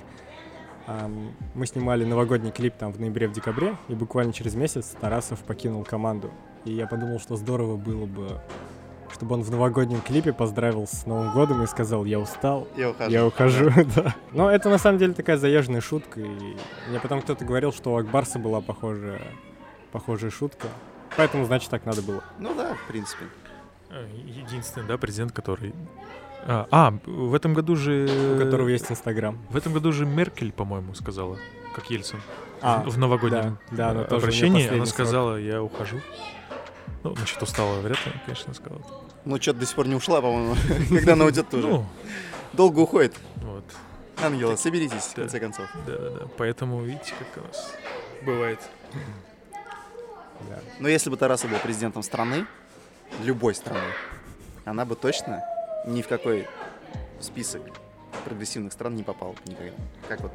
Мы 1.54 1.66
снимали 1.66 2.04
новогодний 2.04 2.50
клип 2.50 2.74
там 2.76 2.92
в 2.92 3.00
ноябре, 3.00 3.28
в 3.28 3.32
декабре, 3.32 3.76
и 3.88 3.94
буквально 3.94 4.32
через 4.32 4.54
месяц 4.54 4.94
Тарасов 5.00 5.40
покинул 5.40 5.84
команду. 5.84 6.30
И 6.64 6.72
я 6.72 6.86
подумал, 6.86 7.20
что 7.20 7.36
здорово 7.36 7.76
было 7.76 8.06
бы, 8.06 8.40
чтобы 9.12 9.34
он 9.34 9.42
в 9.42 9.50
новогоднем 9.50 10.00
клипе 10.00 10.32
поздравил 10.32 10.86
с 10.86 11.06
Новым 11.06 11.32
годом 11.32 11.62
и 11.62 11.66
сказал, 11.66 12.04
я 12.04 12.18
устал, 12.18 12.68
Я 12.76 12.90
ухожу. 12.90 13.10
Я 13.10 13.26
ухожу, 13.26 13.70
да. 13.96 14.14
Но 14.32 14.50
это 14.50 14.68
на 14.68 14.78
самом 14.78 14.98
деле 14.98 15.14
такая 15.14 15.36
заезженная 15.36 15.80
шутка. 15.80 16.20
И 16.20 16.56
мне 16.88 17.00
потом 17.00 17.22
кто-то 17.22 17.44
говорил, 17.44 17.72
что 17.72 17.92
у 17.92 17.96
Акбарса 17.96 18.38
была 18.38 18.60
похожая, 18.60 19.22
похожая 19.92 20.30
шутка. 20.30 20.68
Поэтому, 21.16 21.44
значит, 21.44 21.70
так 21.70 21.86
надо 21.86 22.02
было. 22.02 22.22
Ну 22.38 22.54
да, 22.54 22.74
в 22.74 22.88
принципе. 22.88 23.26
Э, 23.90 24.06
Единственный, 24.26 24.86
да, 24.86 24.98
президент, 24.98 25.32
который... 25.32 25.72
А, 26.46 26.66
а, 26.70 26.94
в 27.06 27.34
этом 27.34 27.54
году 27.54 27.74
же... 27.74 28.06
У 28.36 28.38
которого 28.38 28.68
есть 28.68 28.90
Инстаграм. 28.90 29.38
В 29.48 29.56
этом 29.56 29.72
году 29.72 29.92
же 29.92 30.04
Меркель, 30.04 30.52
по-моему, 30.52 30.94
сказала, 30.94 31.38
как 31.74 31.90
Ельцин. 31.90 32.20
А, 32.60 32.82
в 32.82 32.98
новогоднем 32.98 33.58
да, 33.70 33.76
да, 33.76 33.90
она 33.90 34.02
обращении 34.04 34.66
она 34.66 34.76
срок. 34.84 34.88
сказала, 34.88 35.36
я 35.36 35.62
ухожу. 35.62 36.00
Ну, 37.02 37.14
насчет 37.14 37.42
устала, 37.42 37.80
вряд 37.80 37.98
ли, 38.06 38.12
конечно, 38.24 38.52
сказала. 38.54 38.82
Ну, 39.24 39.40
что-то 39.40 39.60
до 39.60 39.66
сих 39.66 39.76
пор 39.76 39.86
не 39.88 39.94
ушла, 39.94 40.20
по-моему. 40.20 40.54
Когда 40.90 41.14
она 41.14 41.24
уйдет 41.24 41.48
тоже. 41.48 41.66
Ну, 41.66 41.86
Долго 42.52 42.80
уходит. 42.80 43.14
вот, 43.36 43.64
Ангела, 44.22 44.56
соберитесь, 44.56 45.02
в 45.02 45.14
Да. 45.14 45.22
конце 45.22 45.40
концов. 45.40 45.66
да-да-да. 45.86 46.26
Поэтому, 46.36 46.82
видите, 46.82 47.14
как 47.18 47.42
у 47.42 47.46
нас 47.46 47.74
бывает. 48.24 48.60
да. 50.48 50.58
Но 50.78 50.88
если 50.88 51.10
бы 51.10 51.16
Тараса 51.16 51.48
был 51.48 51.58
президентом 51.58 52.02
страны, 52.02 52.46
любой 53.22 53.54
страны, 53.54 53.80
она 54.64 54.84
бы 54.84 54.94
точно 54.94 55.42
ни 55.86 56.02
в 56.02 56.08
какой 56.08 56.46
список 57.20 57.62
прогрессивных 58.24 58.72
стран 58.72 58.94
не 58.96 59.02
попала 59.02 59.32
бы 59.32 59.38
никогда. 59.46 59.72
Как 60.08 60.20
вот 60.20 60.32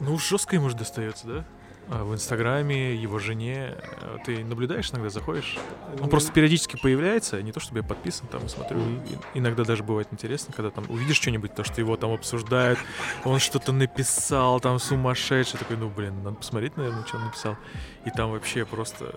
Ну, 0.00 0.18
жестко 0.18 0.56
ему 0.56 0.68
же 0.70 0.76
достается, 0.76 1.26
да? 1.26 1.44
А, 1.90 2.02
в 2.02 2.14
Инстаграме, 2.14 2.94
его 2.96 3.18
жене. 3.18 3.74
э, 4.00 4.16
Ты 4.24 4.42
наблюдаешь 4.42 4.90
иногда, 4.90 5.10
заходишь? 5.10 5.58
Он 6.00 6.08
просто 6.08 6.32
периодически 6.32 6.78
появляется, 6.80 7.42
не 7.42 7.52
то 7.52 7.60
чтобы 7.60 7.80
я 7.80 7.84
подписан, 7.84 8.26
там 8.28 8.48
смотрю. 8.48 8.78
Мгм. 8.78 9.02
И- 9.34 9.38
Иногда 9.38 9.64
даже 9.64 9.82
бывает 9.82 10.08
интересно, 10.10 10.54
когда 10.56 10.70
там 10.70 10.86
увидишь 10.88 11.16
что-нибудь, 11.16 11.54
то, 11.54 11.62
что 11.62 11.82
его 11.82 11.98
там 11.98 12.12
обсуждают, 12.12 12.78
он 13.24 13.38
что-то 13.38 13.72
написал, 13.72 14.60
там 14.60 14.78
сумасшедший, 14.78 15.58
такой, 15.58 15.76
ну, 15.76 15.90
блин, 15.90 16.22
надо 16.22 16.36
посмотреть, 16.36 16.74
наверное, 16.78 17.04
что 17.04 17.18
он 17.18 17.26
написал. 17.26 17.56
И 18.06 18.10
там 18.10 18.30
вообще 18.30 18.64
просто... 18.64 19.14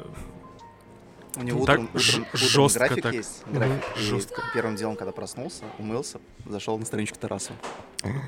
у 1.40 1.44
него 1.44 1.66
так 1.66 1.80
утром, 1.80 1.90
утром- 1.94 2.22
утром 2.34 2.48
жестко 2.48 2.80
график 2.80 3.04
так. 3.04 3.14
есть. 3.14 3.44
График. 3.48 3.84
И 3.98 4.00
жестко. 4.00 4.42
первым 4.54 4.76
делом, 4.76 4.96
когда 4.96 5.12
проснулся, 5.12 5.64
умылся, 5.78 6.20
зашел 6.46 6.78
на 6.78 6.86
страничку 6.86 7.18
Тараса. 7.20 7.54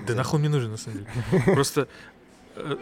Да 0.08 0.14
нахуй 0.16 0.40
мне 0.40 0.50
нужен, 0.50 0.72
на 0.72 0.78
самом 0.78 1.00
деле. 1.00 1.54
Просто 1.54 1.88
э, 2.56 2.78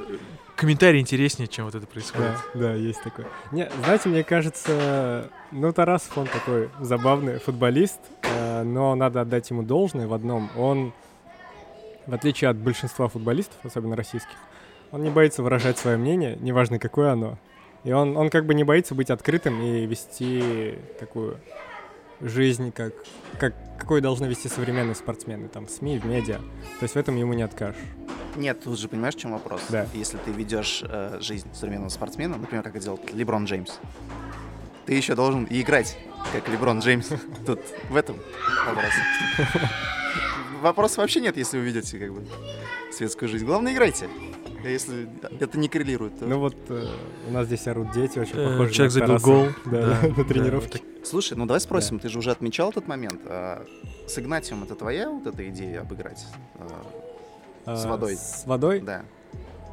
комментарий 0.55 0.99
интереснее, 0.99 1.47
чем 1.47 1.65
вот 1.65 1.75
это 1.75 1.87
происходит. 1.87 2.31
Да, 2.53 2.59
да, 2.59 2.73
есть 2.73 3.01
такое. 3.03 3.27
Не, 3.51 3.69
знаете, 3.83 4.09
мне 4.09 4.23
кажется, 4.23 5.29
ну, 5.51 5.71
Тарасов, 5.71 6.17
он 6.17 6.27
такой 6.27 6.69
забавный 6.79 7.39
футболист, 7.39 7.99
э, 8.23 8.63
но 8.63 8.95
надо 8.95 9.21
отдать 9.21 9.49
ему 9.49 9.63
должное 9.63 10.07
в 10.07 10.13
одном. 10.13 10.49
Он, 10.57 10.93
в 12.05 12.13
отличие 12.13 12.49
от 12.49 12.57
большинства 12.57 13.07
футболистов, 13.07 13.57
особенно 13.63 13.95
российских, 13.95 14.35
он 14.91 15.03
не 15.03 15.09
боится 15.09 15.43
выражать 15.43 15.77
свое 15.77 15.97
мнение, 15.97 16.37
неважно, 16.39 16.79
какое 16.79 17.11
оно. 17.11 17.37
И 17.87 17.91
он, 17.93 18.17
он 18.17 18.29
как 18.29 18.45
бы 18.45 18.53
не 18.53 18.65
боится 18.65 18.95
быть 18.95 19.09
открытым 19.09 19.61
и 19.61 19.85
вести 19.85 20.77
такую 20.99 21.37
жизнь, 22.19 22.73
как, 22.73 22.93
как, 23.39 23.55
какой 23.79 24.01
должны 24.01 24.25
вести 24.25 24.49
современные 24.49 24.93
спортсмены, 24.93 25.47
там, 25.47 25.67
в 25.67 25.69
СМИ, 25.69 25.97
в 25.99 26.05
медиа. 26.05 26.39
То 26.79 26.83
есть 26.83 26.95
в 26.95 26.97
этом 26.97 27.15
ему 27.15 27.31
не 27.31 27.43
откажешь. 27.43 27.79
Нет, 28.35 28.61
тут 28.61 28.77
же 28.77 28.89
понимаешь, 28.89 29.15
в 29.15 29.19
чем 29.19 29.31
вопрос? 29.31 29.61
Да. 29.69 29.87
Если 29.93 30.17
ты 30.17 30.31
ведешь 30.31 30.83
э, 30.83 31.19
жизнь 31.21 31.47
современного 31.53 31.87
спортсмена, 31.87 32.35
например, 32.35 32.61
как 32.61 32.75
это 32.75 32.83
делает 32.83 33.13
Леброн 33.13 33.45
Джеймс, 33.45 33.79
ты 34.85 34.93
еще 34.93 35.15
должен 35.15 35.45
и 35.45 35.61
играть, 35.61 35.97
как 36.33 36.49
Леброн 36.49 36.79
Джеймс. 36.79 37.07
Тут 37.45 37.61
в 37.89 37.95
этом 37.95 38.17
вопрос. 38.65 38.91
Вопроса 40.61 40.99
вообще 40.99 41.21
нет, 41.21 41.37
если 41.37 41.57
вы 41.57 41.63
ведете 41.63 41.97
как 41.99 42.11
бы 42.11 42.27
светскую 42.91 43.29
жизнь. 43.29 43.45
Главное, 43.45 43.71
играйте. 43.71 44.09
Если 44.63 45.07
это 45.39 45.57
не 45.57 45.69
коррелирует, 45.69 46.19
то... 46.19 46.25
Ну 46.25 46.39
вот 46.39 46.55
э, 46.69 46.85
у 47.27 47.31
нас 47.31 47.47
здесь 47.47 47.67
орут 47.67 47.91
дети, 47.91 48.19
очень 48.19 48.37
Э, 48.37 48.51
похожи 48.51 48.73
человек 48.73 48.91
забил 48.93 49.17
гол. 49.19 49.47
Да, 49.65 49.71
Да, 50.01 50.07
на 50.07 50.15
да, 50.15 50.23
тренировке. 50.23 50.81
Слушай, 51.03 51.37
ну 51.37 51.45
давай 51.45 51.61
спросим, 51.61 51.99
ты 51.99 52.09
же 52.09 52.19
уже 52.19 52.31
отмечал 52.31 52.69
этот 52.71 52.87
момент. 52.87 53.21
а 53.25 53.63
с 54.07 54.17
Игнатием 54.19 54.63
это 54.63 54.75
твоя 54.75 55.09
вот 55.09 55.27
эта 55.27 55.47
идея 55.49 55.81
обыграть? 55.81 56.25
А, 57.65 57.75
С 57.75 57.85
водой. 57.85 58.15
С 58.15 58.43
водой? 58.45 58.79
Да. 58.81 59.03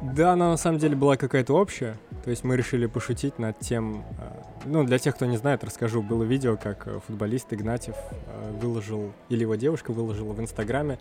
Да, 0.01 0.33
она 0.33 0.49
на 0.51 0.57
самом 0.57 0.77
деле 0.79 0.95
была 0.95 1.15
какая-то 1.17 1.53
общая. 1.53 1.97
То 2.23 2.29
есть 2.29 2.43
мы 2.43 2.57
решили 2.57 2.85
пошутить 2.85 3.39
над 3.39 3.59
тем... 3.59 4.03
э, 4.19 4.41
Ну, 4.65 4.83
для 4.83 4.99
тех, 4.99 5.15
кто 5.15 5.25
не 5.25 5.37
знает, 5.37 5.63
расскажу. 5.63 6.01
Было 6.01 6.23
видео, 6.23 6.57
как 6.57 6.85
э, 6.87 6.99
футболист 7.07 7.53
Игнатьев 7.53 7.95
э, 8.11 8.51
выложил, 8.61 9.13
или 9.29 9.41
его 9.41 9.55
девушка 9.55 9.91
выложила 9.93 10.33
в 10.33 10.41
Инстаграме. 10.41 10.99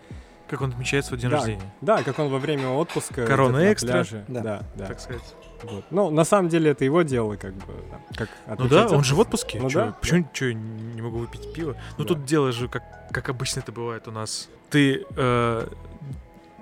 Как 0.49 0.61
он 0.61 0.71
отмечает 0.71 1.05
свой 1.07 1.19
день 1.19 1.31
Да. 1.31 1.37
рождения, 1.39 1.73
Да, 1.81 2.03
как 2.03 2.19
он 2.19 2.29
во 2.29 2.39
время 2.39 2.69
отпуска... 2.69 3.25
Корона 3.27 3.73
экстра. 3.73 3.89
пляже. 3.93 4.25
Да. 4.29 4.41
Да, 4.43 4.63
да. 4.75 4.87
так 4.87 5.01
сказать. 5.01 5.23
Вот. 5.63 5.85
Ну, 5.91 6.11
на 6.11 6.25
самом 6.25 6.51
деле 6.51 6.71
это 6.73 6.85
его 6.85 7.03
дело, 7.03 7.37
как 7.37 7.55
бы. 7.55 7.73
там, 7.91 8.01
Как 8.47 8.59
Ну 8.59 8.69
да, 8.69 8.87
он 8.89 9.03
же 9.03 9.15
в 9.15 9.21
отпуске. 9.21 9.59
Ну 9.61 9.71
Чё, 9.71 9.87
да, 9.87 9.93
Почему 10.01 10.29
чё, 10.35 10.49
я 10.49 10.55
не 10.55 11.01
могу 11.01 11.19
выпить 11.19 11.53
пиво? 11.55 11.77
Ну 11.97 12.05
Да. 12.05 12.15
тут 12.15 12.25
дело 12.27 12.53
же, 12.53 12.69
как, 12.69 12.83
как 13.11 13.31
обычно 13.31 13.61
это 13.61 13.73
бывает 13.73 14.07
у 14.07 14.11
нас. 14.11 14.51
Ты 14.69 15.05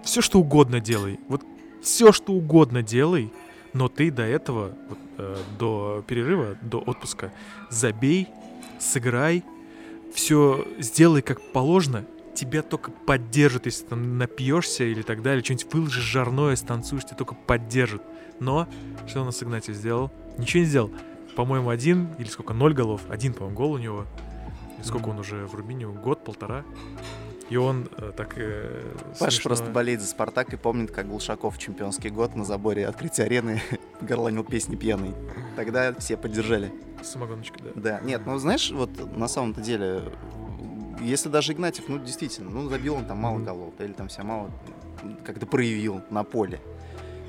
все 0.04 0.20
что 0.20 0.38
угодно 0.38 0.80
делай. 0.80 1.18
Вот 1.28 1.42
все 1.82 2.12
что 2.12 2.32
угодно 2.32 2.82
делай, 2.82 3.32
но 3.72 3.88
ты 3.88 4.10
до 4.10 4.22
этого, 4.22 4.72
вот, 4.88 4.98
э, 5.18 5.36
до 5.58 6.04
перерыва, 6.06 6.56
до 6.60 6.78
отпуска, 6.78 7.32
забей, 7.70 8.28
сыграй, 8.78 9.42
все 10.14 10.64
сделай 10.78 11.22
как 11.22 11.40
положено. 11.52 12.04
Тебя 12.34 12.62
только 12.62 12.90
поддержат, 12.90 13.66
если 13.66 13.84
там 13.84 14.18
напьешься 14.18 14.84
или 14.84 15.02
так 15.02 15.22
далее, 15.22 15.44
что-нибудь 15.44 15.72
выложишь 15.72 16.02
жарное, 16.02 16.56
станцуешь, 16.56 17.04
тебя 17.04 17.16
только 17.16 17.34
поддержат. 17.34 18.02
Но 18.40 18.66
что 19.06 19.22
у 19.22 19.24
нас 19.24 19.42
Игнатий 19.42 19.74
сделал? 19.74 20.10
Ничего 20.38 20.60
не 20.62 20.66
сделал. 20.66 20.90
По-моему, 21.36 21.70
один 21.70 22.08
или 22.18 22.28
сколько, 22.28 22.54
ноль 22.54 22.74
голов. 22.74 23.02
Один, 23.08 23.34
по-моему, 23.34 23.56
гол 23.56 23.72
у 23.72 23.78
него. 23.78 24.06
И 24.80 24.84
сколько 24.84 25.08
он 25.08 25.18
уже 25.18 25.46
в 25.46 25.54
Рубине? 25.54 25.86
Год, 25.86 26.24
полтора. 26.24 26.64
И 27.50 27.56
он 27.56 27.86
э, 27.98 28.12
так 28.16 28.34
э, 28.36 28.82
Паша 29.18 29.36
смешно- 29.36 29.42
просто 29.42 29.70
болеет 29.70 30.00
за 30.00 30.06
Спартак 30.06 30.54
и 30.54 30.56
помнит, 30.56 30.90
как 30.90 31.06
Глушаков 31.06 31.56
в 31.56 31.58
чемпионский 31.58 32.08
год 32.08 32.34
на 32.34 32.44
заборе 32.44 32.86
открытия 32.86 33.24
арены 33.24 33.60
горланил 34.00 34.42
песни 34.42 34.74
пьяный. 34.74 35.14
Тогда 35.54 35.94
все 35.98 36.16
поддержали. 36.16 36.72
Самогоночка, 37.02 37.58
да. 37.62 37.70
Да, 37.74 38.00
нет, 38.00 38.22
ну 38.24 38.38
знаешь, 38.38 38.70
вот 38.70 38.90
на 39.16 39.28
самом-то 39.28 39.60
деле, 39.60 40.02
если 41.02 41.28
даже 41.28 41.52
Игнатьев, 41.52 41.88
ну 41.88 41.98
действительно, 41.98 42.50
ну 42.50 42.68
забил 42.68 42.94
он 42.96 43.06
там 43.06 43.18
мало 43.18 43.38
голов, 43.38 43.74
да, 43.78 43.84
или 43.84 43.92
там 43.92 44.08
себя 44.08 44.24
мало 44.24 44.50
как-то 45.24 45.46
проявил 45.46 46.00
на 46.10 46.24
поле. 46.24 46.60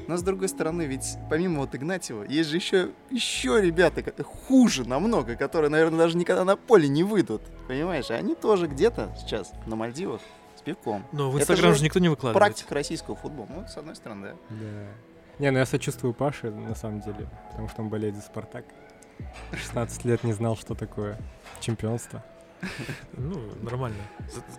Но 0.08 0.18
с 0.18 0.22
другой 0.22 0.50
стороны, 0.50 0.84
ведь 0.84 1.18
помимо 1.30 1.62
вот 1.62 1.75
Игнатьева, 1.75 2.24
есть 2.24 2.50
же 2.50 2.58
еще, 2.58 2.89
еще 3.10 3.62
ребята 3.62 4.03
хуже 4.24 4.88
намного, 4.88 5.36
которые, 5.36 5.70
наверное, 5.70 6.00
даже 6.00 6.18
никогда 6.18 6.44
на 6.44 6.58
поле 6.58 6.88
не 6.89 7.03
выйдут. 7.03 7.42
Понимаешь? 7.68 8.12
Они 8.12 8.36
тоже 8.36 8.68
где-то 8.68 9.15
сейчас 9.20 9.53
на 9.65 9.75
Мальдивах 9.75 10.22
с 10.58 10.62
пивком. 10.62 11.06
Но 11.13 11.32
в 11.32 11.39
Инстаграм 11.39 11.72
же 11.72 11.80
же 11.80 11.86
никто 11.86 12.00
не 12.00 12.10
выкладывает. 12.10 12.38
Практика 12.38 12.75
российского 12.75 13.15
футбола. 13.15 13.48
Ну, 13.50 13.65
с 13.68 13.77
одной 13.77 13.96
стороны, 13.96 14.27
да. 14.27 14.36
Да. 14.50 14.88
Не, 15.39 15.51
ну 15.51 15.60
я 15.60 15.65
сочувствую 15.65 16.13
Паше, 16.13 16.51
на 16.51 16.75
самом 16.75 17.01
деле, 17.01 17.30
потому 17.51 17.70
что 17.70 17.82
он 17.82 17.89
болеет 17.89 18.15
за 18.15 18.22
Спартак. 18.22 18.65
16 19.53 20.06
лет 20.06 20.24
не 20.24 20.34
знал, 20.34 20.58
что 20.58 20.75
такое 20.75 21.18
чемпионство. 21.62 22.24
Ну, 23.17 23.39
нормально. 23.62 23.98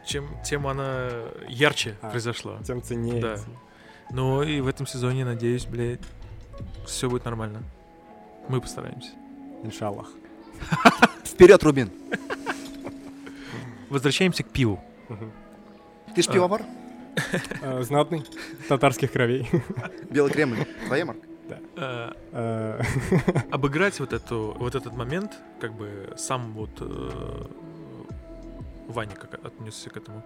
Чем, 0.06 0.28
тем 0.44 0.66
она 0.66 1.08
ярче 1.49 1.96
А. 2.02 2.11
произошла. 2.11 2.58
Тем 2.64 2.82
ценнее. 2.82 3.20
Да. 3.20 3.37
Но 4.11 4.42
и 4.42 4.61
в 4.61 4.66
этом 4.68 4.87
сезоне, 4.87 5.25
надеюсь, 5.25 5.66
блядь, 5.66 6.00
все 6.87 7.08
будет 7.08 7.25
нормально. 7.25 7.62
Мы 8.49 8.60
постараемся. 8.60 9.10
Иншаллах. 9.62 10.08
Вперед, 11.25 11.62
Рубин! 11.62 11.90
Возвращаемся 13.90 14.43
к 14.43 14.49
пиву. 14.50 14.82
Ты 16.14 16.23
ж 16.23 16.28
А. 16.28 16.32
пивовар? 16.32 16.62
Э, 17.62 17.82
Знатный, 17.82 18.25
татарских 18.69 19.12
кровей. 19.12 19.49
Белый 20.10 20.32
кремль. 20.32 20.56
Твоя 20.86 21.04
марка? 21.04 21.26
Э, 21.76 22.12
Э, 22.32 22.82
обыграть 23.52 24.00
вот, 24.00 24.12
эту, 24.12 24.56
вот 24.58 24.75
этот 24.75 24.95
момент, 24.95 25.32
как 25.60 25.73
бы 25.75 26.12
сам 26.17 26.52
вот 26.54 26.71
э, 26.80 27.47
Ваня 28.88 29.14
как 29.14 29.44
отнесся 29.44 29.90
к 29.90 29.97
этому. 29.97 30.23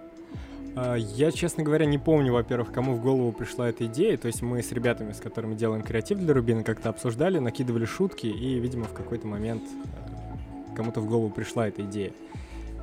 А, 0.76 0.94
Я, 0.94 1.30
честно 1.30 1.64
говоря, 1.64 1.86
не 1.86 1.98
помню, 1.98 2.32
во-первых, 2.32 2.72
кому 2.72 2.94
в 2.94 3.02
голову 3.02 3.32
пришла 3.32 3.68
эта 3.68 3.86
идея. 3.86 4.16
То 4.16 4.26
есть 4.26 4.42
мы 4.42 4.62
с 4.62 4.72
ребятами, 4.72 5.12
с 5.12 5.20
которыми 5.20 5.54
делаем 5.54 5.82
креатив 5.82 6.18
для 6.18 6.34
Рубина, 6.34 6.62
как-то 6.64 6.88
обсуждали, 6.88 7.38
накидывали 7.38 7.84
шутки, 7.84 8.26
и, 8.26 8.58
видимо, 8.58 8.84
в 8.84 8.92
какой-то 8.92 9.26
момент 9.26 9.62
э, 9.64 10.76
кому-то 10.76 11.00
в 11.00 11.06
голову 11.06 11.30
пришла 11.30 11.68
эта 11.68 11.82
идея. 11.82 12.12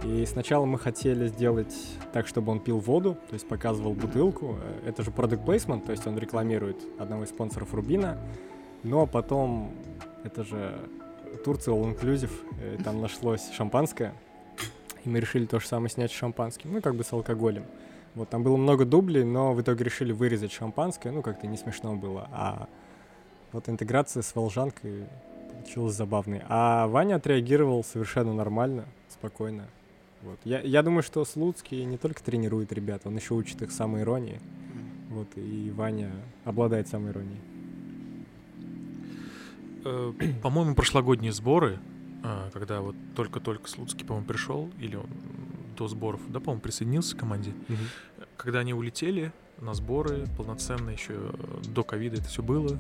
И 0.04 0.26
сначала 0.26 0.66
мы 0.66 0.78
хотели 0.78 1.28
сделать 1.28 1.74
так, 2.12 2.28
чтобы 2.28 2.52
он 2.52 2.60
пил 2.60 2.80
воду, 2.80 3.14
то 3.30 3.34
есть 3.34 3.48
показывал 3.48 3.94
бутылку. 3.94 4.58
Э, 4.62 4.90
Это 4.90 5.04
же 5.04 5.12
product 5.12 5.46
placement, 5.46 5.86
то 5.86 5.92
есть 5.92 6.06
он 6.06 6.18
рекламирует 6.18 6.78
одного 7.00 7.24
из 7.24 7.30
спонсоров 7.30 7.74
Рубина. 7.74 8.18
Но 8.84 9.08
потом, 9.08 9.72
это 10.24 10.44
же 10.44 10.78
Турция 11.44 11.74
All 11.74 11.96
Inclusive, 11.96 12.32
э, 12.62 12.78
там 12.84 13.02
нашлось 13.02 13.50
шампанское, 13.52 14.14
и 15.06 15.10
мы 15.10 15.20
решили 15.20 15.46
то 15.46 15.60
же 15.60 15.68
самое 15.68 15.90
снять 15.90 16.12
с 16.12 16.16
шампанским, 16.16 16.74
ну, 16.74 16.82
как 16.82 16.96
бы 16.96 17.04
с 17.04 17.14
алкоголем. 17.14 17.66
Вот, 18.16 18.30
там 18.30 18.44
было 18.44 18.58
много 18.58 18.86
дублей, 18.86 19.24
но 19.24 19.54
в 19.54 19.62
итоге 19.62 19.84
решили 19.84 20.12
вырезать 20.12 20.52
шампанское, 20.52 21.12
ну, 21.12 21.22
как-то 21.22 21.48
не 21.48 21.58
смешно 21.58 21.96
было. 21.96 22.30
А 22.32 22.68
вот 23.52 23.68
интеграция 23.70 24.24
с 24.24 24.34
волжанкой 24.36 25.06
получилась 25.52 25.96
забавной. 25.96 26.42
А 26.48 26.88
Ваня 26.88 27.16
отреагировал 27.16 27.84
совершенно 27.84 28.34
нормально, 28.34 28.86
спокойно. 29.10 29.66
Вот. 30.22 30.40
Я, 30.44 30.62
я 30.62 30.82
думаю, 30.82 31.04
что 31.04 31.24
Слуцкий 31.26 31.84
не 31.84 31.98
только 31.98 32.24
тренирует 32.24 32.72
ребят, 32.72 33.02
он 33.06 33.16
еще 33.16 33.34
учит 33.34 33.62
их 33.62 33.72
самоиронии. 33.72 34.40
Вот, 35.10 35.28
и 35.36 35.72
Ваня 35.76 36.12
обладает 36.46 36.88
самоиронией. 36.88 37.40
Э, 39.86 40.14
По-моему, 40.42 40.74
прошлогодние 40.74 41.32
сборы, 41.32 41.80
когда 42.54 42.82
вот 42.82 42.96
только-только 43.16 43.70
Слуцкий, 43.70 44.06
по-моему, 44.06 44.28
пришел, 44.28 44.70
или 44.80 44.96
он 44.96 45.08
до 45.78 45.88
сборов, 45.88 46.22
да, 46.30 46.40
по-моему, 46.40 46.62
присоединился 46.62 47.16
к 47.16 47.20
команде, 47.20 47.54
когда 48.38 48.60
они 48.60 48.74
улетели 48.74 49.32
на 49.60 49.74
сборы 49.74 50.26
полноценно 50.38 50.90
еще 50.90 51.32
до 51.68 51.84
ковида 51.84 52.18
это 52.18 52.26
все 52.26 52.44
было, 52.44 52.78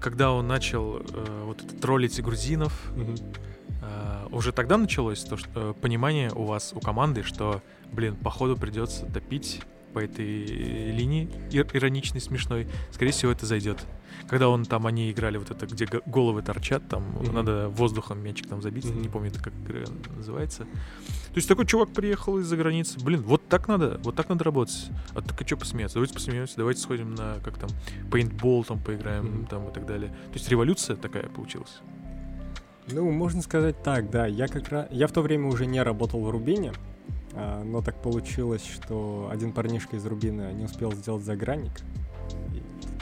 когда 0.00 0.32
он 0.32 0.46
начал 0.48 0.96
э, 0.98 1.42
вот 1.44 1.58
троллить 1.80 2.20
грузинов, 2.22 2.72
Мгм. 2.94 3.14
э, 3.82 4.26
уже 4.30 4.52
тогда 4.52 4.76
началось 4.76 5.22
то, 5.22 5.36
что 5.36 5.48
э, 5.54 5.74
понимание 5.80 6.30
у 6.32 6.42
вас, 6.44 6.72
у 6.74 6.80
команды, 6.80 7.22
что, 7.22 7.62
блин, 7.92 8.16
походу 8.16 8.56
придется 8.56 9.06
топить 9.06 9.62
по 9.96 10.00
этой 10.00 10.44
линии 10.92 11.26
ир- 11.50 11.66
ироничной, 11.72 12.20
смешной. 12.20 12.66
Скорее 12.90 13.12
всего, 13.12 13.32
это 13.32 13.46
зайдет. 13.46 13.78
Когда 14.28 14.50
он 14.50 14.66
там, 14.66 14.86
они 14.86 15.10
играли 15.10 15.38
вот 15.38 15.50
это, 15.50 15.64
где 15.66 15.88
головы 16.04 16.42
торчат, 16.42 16.86
там 16.86 17.02
Мгм. 17.22 17.34
надо 17.34 17.70
воздухом 17.70 18.22
мячик 18.22 18.46
там 18.46 18.60
забить, 18.60 18.84
Мгм. 18.84 19.00
не 19.00 19.08
помню, 19.08 19.30
это 19.30 19.42
как 19.42 19.54
игра 19.54 19.84
называется. 20.14 20.64
То 20.64 21.36
есть 21.36 21.48
такой 21.48 21.64
чувак 21.64 21.94
приехал 21.94 22.36
из-за 22.40 22.58
границы. 22.58 23.00
Блин, 23.02 23.22
вот 23.22 23.48
так 23.48 23.68
надо, 23.68 23.98
вот 24.04 24.14
так 24.16 24.28
надо 24.28 24.44
работать. 24.44 24.90
А 25.14 25.22
так 25.22 25.40
а 25.40 25.46
что 25.46 25.56
посмеяться? 25.56 25.94
Давайте 25.94 26.12
посмеемся, 26.12 26.56
давайте 26.58 26.82
сходим 26.82 27.14
на, 27.14 27.36
как 27.42 27.56
там, 27.56 27.70
пейнтбол 28.12 28.64
там 28.64 28.78
поиграем, 28.78 29.24
Мгм. 29.24 29.46
там 29.46 29.68
и 29.70 29.72
так 29.72 29.86
далее. 29.86 30.10
То 30.10 30.34
есть 30.34 30.46
революция 30.50 30.96
такая 30.96 31.26
получилась. 31.30 31.78
Ну, 32.92 33.10
можно 33.10 33.40
сказать 33.40 33.82
так, 33.82 34.10
да. 34.10 34.26
Я 34.26 34.46
как 34.46 34.68
раз... 34.68 34.88
Я 34.90 35.06
в 35.06 35.12
то 35.12 35.22
время 35.22 35.48
уже 35.48 35.64
не 35.64 35.82
работал 35.82 36.20
в 36.20 36.28
Рубине, 36.30 36.72
но 37.64 37.82
так 37.82 38.00
получилось, 38.00 38.64
что 38.64 39.28
один 39.30 39.52
парнишка 39.52 39.96
из 39.96 40.06
Рубина 40.06 40.52
не 40.52 40.64
успел 40.64 40.92
сделать 40.92 41.22
загранник. 41.22 41.72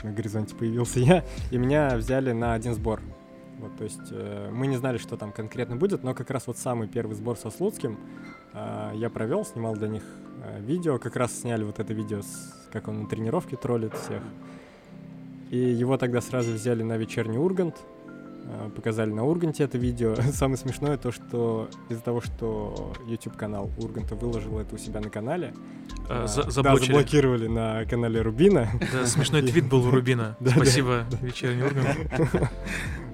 На 0.03 0.11
горизонте 0.11 0.55
появился 0.55 0.99
я, 1.01 1.23
и 1.51 1.57
меня 1.57 1.95
взяли 1.95 2.31
на 2.31 2.53
один 2.53 2.73
сбор. 2.73 3.01
Вот, 3.59 3.77
то 3.77 3.83
есть 3.83 4.11
э, 4.11 4.49
мы 4.51 4.67
не 4.67 4.75
знали, 4.75 4.97
что 4.97 5.17
там 5.17 5.31
конкретно 5.31 5.75
будет, 5.75 6.03
но 6.03 6.13
как 6.13 6.29
раз 6.29 6.47
вот 6.47 6.57
самый 6.57 6.87
первый 6.87 7.15
сбор 7.15 7.37
со 7.37 7.49
Слуцким 7.49 7.97
э, 8.53 8.91
я 8.95 9.09
провел, 9.09 9.45
снимал 9.45 9.75
для 9.75 9.87
них 9.87 10.03
э, 10.43 10.59
видео, 10.61 10.99
как 10.99 11.15
раз 11.15 11.39
сняли 11.39 11.63
вот 11.63 11.79
это 11.79 11.93
видео, 11.93 12.21
с, 12.21 12.67
как 12.71 12.87
он 12.87 13.03
на 13.03 13.07
тренировке 13.07 13.55
троллит 13.55 13.93
всех. 13.93 14.21
И 15.51 15.57
его 15.57 15.97
тогда 15.97 16.21
сразу 16.21 16.51
взяли 16.51 16.83
на 16.83 16.97
вечерний 16.97 17.37
Ургант, 17.37 17.75
показали 18.75 19.11
на 19.11 19.23
Урганте 19.23 19.63
это 19.63 19.77
видео. 19.77 20.15
Самое 20.33 20.57
смешное 20.57 20.97
то, 20.97 21.11
что 21.11 21.69
из-за 21.89 22.01
того, 22.01 22.21
что 22.21 22.93
YouTube-канал 23.07 23.71
Урганта 23.77 24.15
выложил 24.15 24.59
это 24.59 24.75
у 24.75 24.77
себя 24.77 24.99
на 25.01 25.09
канале, 25.09 25.53
А, 26.09 26.23
а, 26.23 26.27
за- 26.27 26.43
да, 26.61 26.75
заблокировали 26.77 27.47
на 27.47 27.85
канале 27.85 28.21
Рубина. 28.21 28.69
Да, 28.93 29.05
смешной 29.05 29.41
твит 29.41 29.67
был 29.67 29.85
у 29.85 29.91
Рубина. 29.91 30.37
Спасибо, 30.45 31.05
вечерний 31.21 31.63
Ургант. 31.63 32.49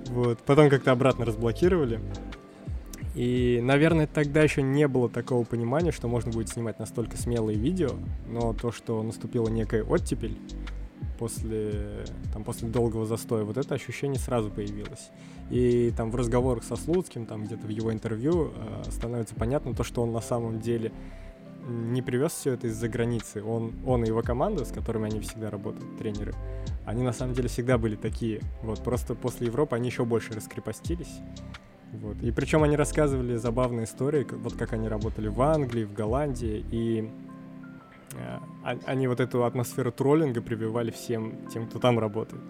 Вот. 0.09 0.39
Потом 0.39 0.69
как-то 0.69 0.91
обратно 0.91 1.25
разблокировали. 1.25 2.01
И, 3.15 3.59
наверное, 3.61 4.07
тогда 4.07 4.41
еще 4.41 4.61
не 4.61 4.87
было 4.87 5.09
такого 5.09 5.43
понимания, 5.43 5.91
что 5.91 6.07
можно 6.07 6.31
будет 6.31 6.49
снимать 6.49 6.79
настолько 6.79 7.17
смелые 7.17 7.57
видео, 7.57 7.91
но 8.27 8.53
то, 8.53 8.71
что 8.71 9.01
наступила 9.03 9.49
некая 9.49 9.83
оттепель 9.83 10.37
после, 11.21 12.03
там, 12.33 12.43
после 12.43 12.67
долгого 12.67 13.05
застоя, 13.05 13.43
вот 13.43 13.55
это 13.55 13.75
ощущение 13.75 14.17
сразу 14.17 14.49
появилось. 14.49 15.11
И 15.51 15.93
там 15.95 16.09
в 16.09 16.15
разговорах 16.15 16.63
со 16.63 16.75
Слуцким, 16.75 17.27
там 17.27 17.45
где-то 17.45 17.67
в 17.67 17.69
его 17.69 17.93
интервью 17.93 18.51
э, 18.55 18.89
становится 18.89 19.35
понятно 19.35 19.75
то, 19.75 19.83
что 19.83 20.01
он 20.01 20.11
на 20.11 20.21
самом 20.21 20.61
деле 20.61 20.91
не 21.67 22.01
привез 22.01 22.31
все 22.31 22.53
это 22.53 22.65
из-за 22.65 22.89
границы. 22.89 23.43
Он, 23.43 23.71
он 23.85 24.03
и 24.03 24.07
его 24.07 24.23
команда, 24.23 24.65
с 24.65 24.71
которыми 24.71 25.05
они 25.05 25.19
всегда 25.19 25.51
работают, 25.51 25.95
тренеры, 25.99 26.33
они 26.87 27.03
на 27.03 27.13
самом 27.13 27.35
деле 27.35 27.49
всегда 27.49 27.77
были 27.77 27.95
такие. 27.95 28.41
Вот 28.63 28.83
просто 28.83 29.13
после 29.13 29.45
Европы 29.45 29.75
они 29.75 29.89
еще 29.89 30.05
больше 30.05 30.33
раскрепостились. 30.33 31.19
Вот. 31.93 32.17
И 32.23 32.31
причем 32.31 32.63
они 32.63 32.75
рассказывали 32.75 33.35
забавные 33.35 33.83
истории, 33.83 34.25
вот 34.31 34.53
как 34.53 34.73
они 34.73 34.87
работали 34.87 35.27
в 35.27 35.39
Англии, 35.39 35.83
в 35.83 35.93
Голландии, 35.93 36.65
и 36.71 37.11
они 38.85 39.07
вот 39.07 39.19
эту 39.19 39.43
атмосферу 39.45 39.91
троллинга 39.91 40.41
прививали 40.41 40.91
всем 40.91 41.47
тем, 41.47 41.67
кто 41.67 41.79
там 41.79 41.99
работает. 41.99 42.41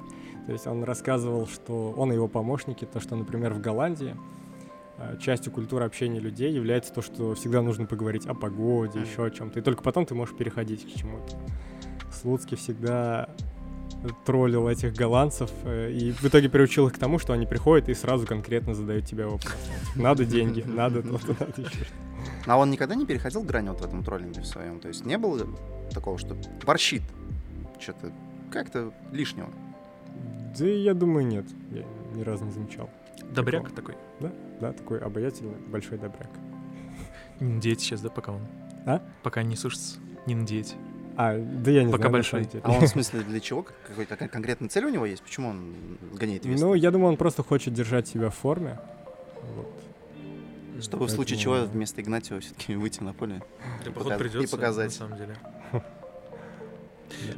То 0.48 0.54
есть 0.54 0.66
он 0.68 0.84
рассказывал, 0.84 1.48
что 1.48 1.92
он 1.92 2.12
и 2.12 2.16
его 2.16 2.28
помощники, 2.28 2.86
то, 2.86 3.00
что, 3.00 3.16
например, 3.16 3.54
в 3.54 3.62
Голландии 3.62 4.16
э, 4.98 5.18
частью 5.20 5.52
культуры 5.52 5.86
общения 5.86 6.20
людей 6.20 6.52
является 6.52 6.92
то, 6.94 7.02
что 7.02 7.36
всегда 7.36 7.62
нужно 7.62 7.86
поговорить 7.86 8.26
о 8.26 8.34
погоде, 8.34 9.00
Мгм. 9.00 9.08
еще 9.08 9.26
о 9.26 9.30
чем-то. 9.30 9.60
И 9.60 9.62
только 9.62 9.84
потом 9.84 10.06
ты 10.06 10.16
можешь 10.16 10.36
переходить 10.36 10.84
к 10.92 10.98
чему-то. 10.98 11.38
Слуцкий 12.12 12.58
всегда 12.58 13.30
троллил 14.26 14.68
этих 14.68 14.96
голландцев 14.96 15.52
э, 15.64 15.92
и 15.92 16.12
в 16.12 16.24
итоге 16.26 16.50
приучил 16.50 16.88
их 16.88 16.94
к 16.94 16.98
тому, 16.98 17.20
что 17.20 17.34
они 17.34 17.46
приходят 17.46 17.88
и 17.88 17.94
сразу 17.94 18.26
конкретно 18.26 18.74
задают 18.74 19.06
тебе 19.06 19.26
вопрос. 19.26 19.56
Надо 19.96 20.26
деньги, 20.26 20.62
надо 20.68 21.04
то-то, 21.04 21.36
надо 21.40 21.62
еще 21.62 21.70
что-то. 21.70 21.86
А 22.46 22.58
он 22.58 22.72
никогда 22.72 22.96
не 22.96 23.06
переходил 23.06 23.44
грань 23.44 23.70
вот 23.70 23.82
в 23.82 23.86
этом 23.86 24.04
троллинге 24.04 24.42
в 24.42 24.46
своем? 24.48 24.80
То 24.80 24.88
есть 24.88 25.06
не 25.06 25.18
было 25.18 25.48
такого, 25.94 26.18
что 26.18 26.36
борщит 26.66 27.04
что-то 27.80 28.12
как-то 28.52 28.92
лишнего? 29.12 29.50
Да 30.58 30.66
я 30.66 30.94
думаю, 30.94 31.26
нет. 31.26 31.46
Я 31.72 31.84
ни 32.16 32.22
разу 32.24 32.46
не 32.46 32.52
замечал. 32.52 32.90
Добряк 33.32 33.72
такой. 33.72 33.96
Да, 34.60 34.74
такой 34.74 35.00
обаятельный, 35.00 35.58
большой 35.68 35.98
добряк. 35.98 36.30
Не 37.40 37.54
надеется 37.54 37.86
сейчас, 37.86 38.02
да, 38.02 38.10
пока 38.10 38.34
он? 38.34 38.42
А? 38.86 39.02
Пока 39.24 39.42
не 39.44 39.56
сушится. 39.56 39.98
Не 40.26 40.36
надеять. 40.36 40.76
А, 41.18 41.38
да 41.38 41.72
я 41.72 41.84
не 41.84 41.92
Пока 41.92 42.04
знаю, 42.04 42.12
на 42.12 42.18
большой. 42.18 42.48
А 42.64 42.72
он 42.72 42.82
в 42.82 42.88
смысле 42.88 43.22
для 43.22 43.40
чего? 43.40 43.66
Какой-то 43.88 44.16
кон- 44.16 44.30
конкретная 44.30 44.70
цель 44.70 44.86
у 44.86 44.90
него 44.90 45.06
есть? 45.06 45.22
Почему 45.24 45.50
он 45.50 45.74
гоняет 46.14 46.46
вес? 46.46 46.60
Ну, 46.60 46.74
я 46.74 46.92
думаю, 46.92 47.10
он 47.12 47.18
просто 47.18 47.44
хочет 47.44 47.74
держать 47.74 48.08
себя 48.08 48.30
в 48.30 48.36
форме. 48.36 48.80
Вот. 49.56 49.68
Чтобы 50.80 51.08
в 51.08 51.10
случае 51.10 51.38
чего 51.38 51.54
Поэтому- 51.56 51.74
вместо 51.74 52.02
Игнатьева 52.02 52.40
все-таки 52.40 52.76
выйти 52.76 53.02
на 53.02 53.14
поле. 53.14 53.42
И 53.86 53.90
придется, 53.90 54.56
показать. 54.56 54.92
на 54.92 55.08
самом 55.08 55.18
деле. 55.18 55.36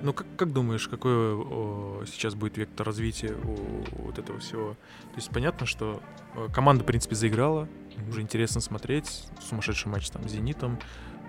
Ну, 0.02 0.14
как, 0.14 0.28
как 0.38 0.54
думаешь, 0.54 0.88
какой 0.88 1.12
о, 1.12 2.04
сейчас 2.06 2.36
будет 2.36 2.58
вектор 2.58 2.86
развития 2.86 3.34
у 3.44 4.04
вот 4.04 4.20
этого 4.20 4.40
всего? 4.40 4.74
То 4.74 5.16
есть 5.16 5.30
понятно, 5.30 5.66
что 5.66 6.02
э, 6.36 6.48
команда, 6.54 6.84
в 6.84 6.88
принципе, 6.88 7.16
заиграла, 7.16 7.68
уже 8.08 8.22
интересно 8.22 8.62
смотреть. 8.62 9.26
Сумасшедший 9.42 9.92
матч 9.92 10.10
там 10.10 10.28
с 10.28 10.32
«Зенитом», 10.32 10.80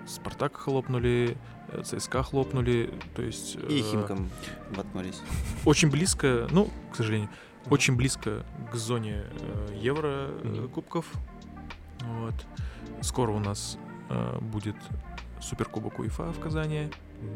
«Спартак» 0.07 0.55
хлопнули, 0.57 1.37
э, 1.69 1.81
ЦСКА 1.83 2.23
хлопнули. 2.23 2.93
То 3.15 3.23
есть... 3.23 3.55
И 3.55 3.79
э, 3.79 3.81
Химкам 3.81 4.29
воткнулись. 4.71 5.19
Очень 5.65 5.89
близко, 5.89 6.47
ну, 6.51 6.69
к 6.91 6.95
сожалению, 6.95 7.29
очень 7.69 7.95
близко 7.95 8.45
к 8.71 8.75
зоне 8.75 9.23
э, 9.25 9.77
Евро 9.81 10.29
э, 10.43 10.67
кубков. 10.73 11.11
Вот. 12.19 12.33
Скоро 13.01 13.31
у 13.31 13.39
нас 13.39 13.77
э, 14.09 14.39
будет 14.39 14.75
Суперкубок 15.41 15.99
УЕФА 15.99 16.31
в 16.31 16.39
Казани. 16.39 16.89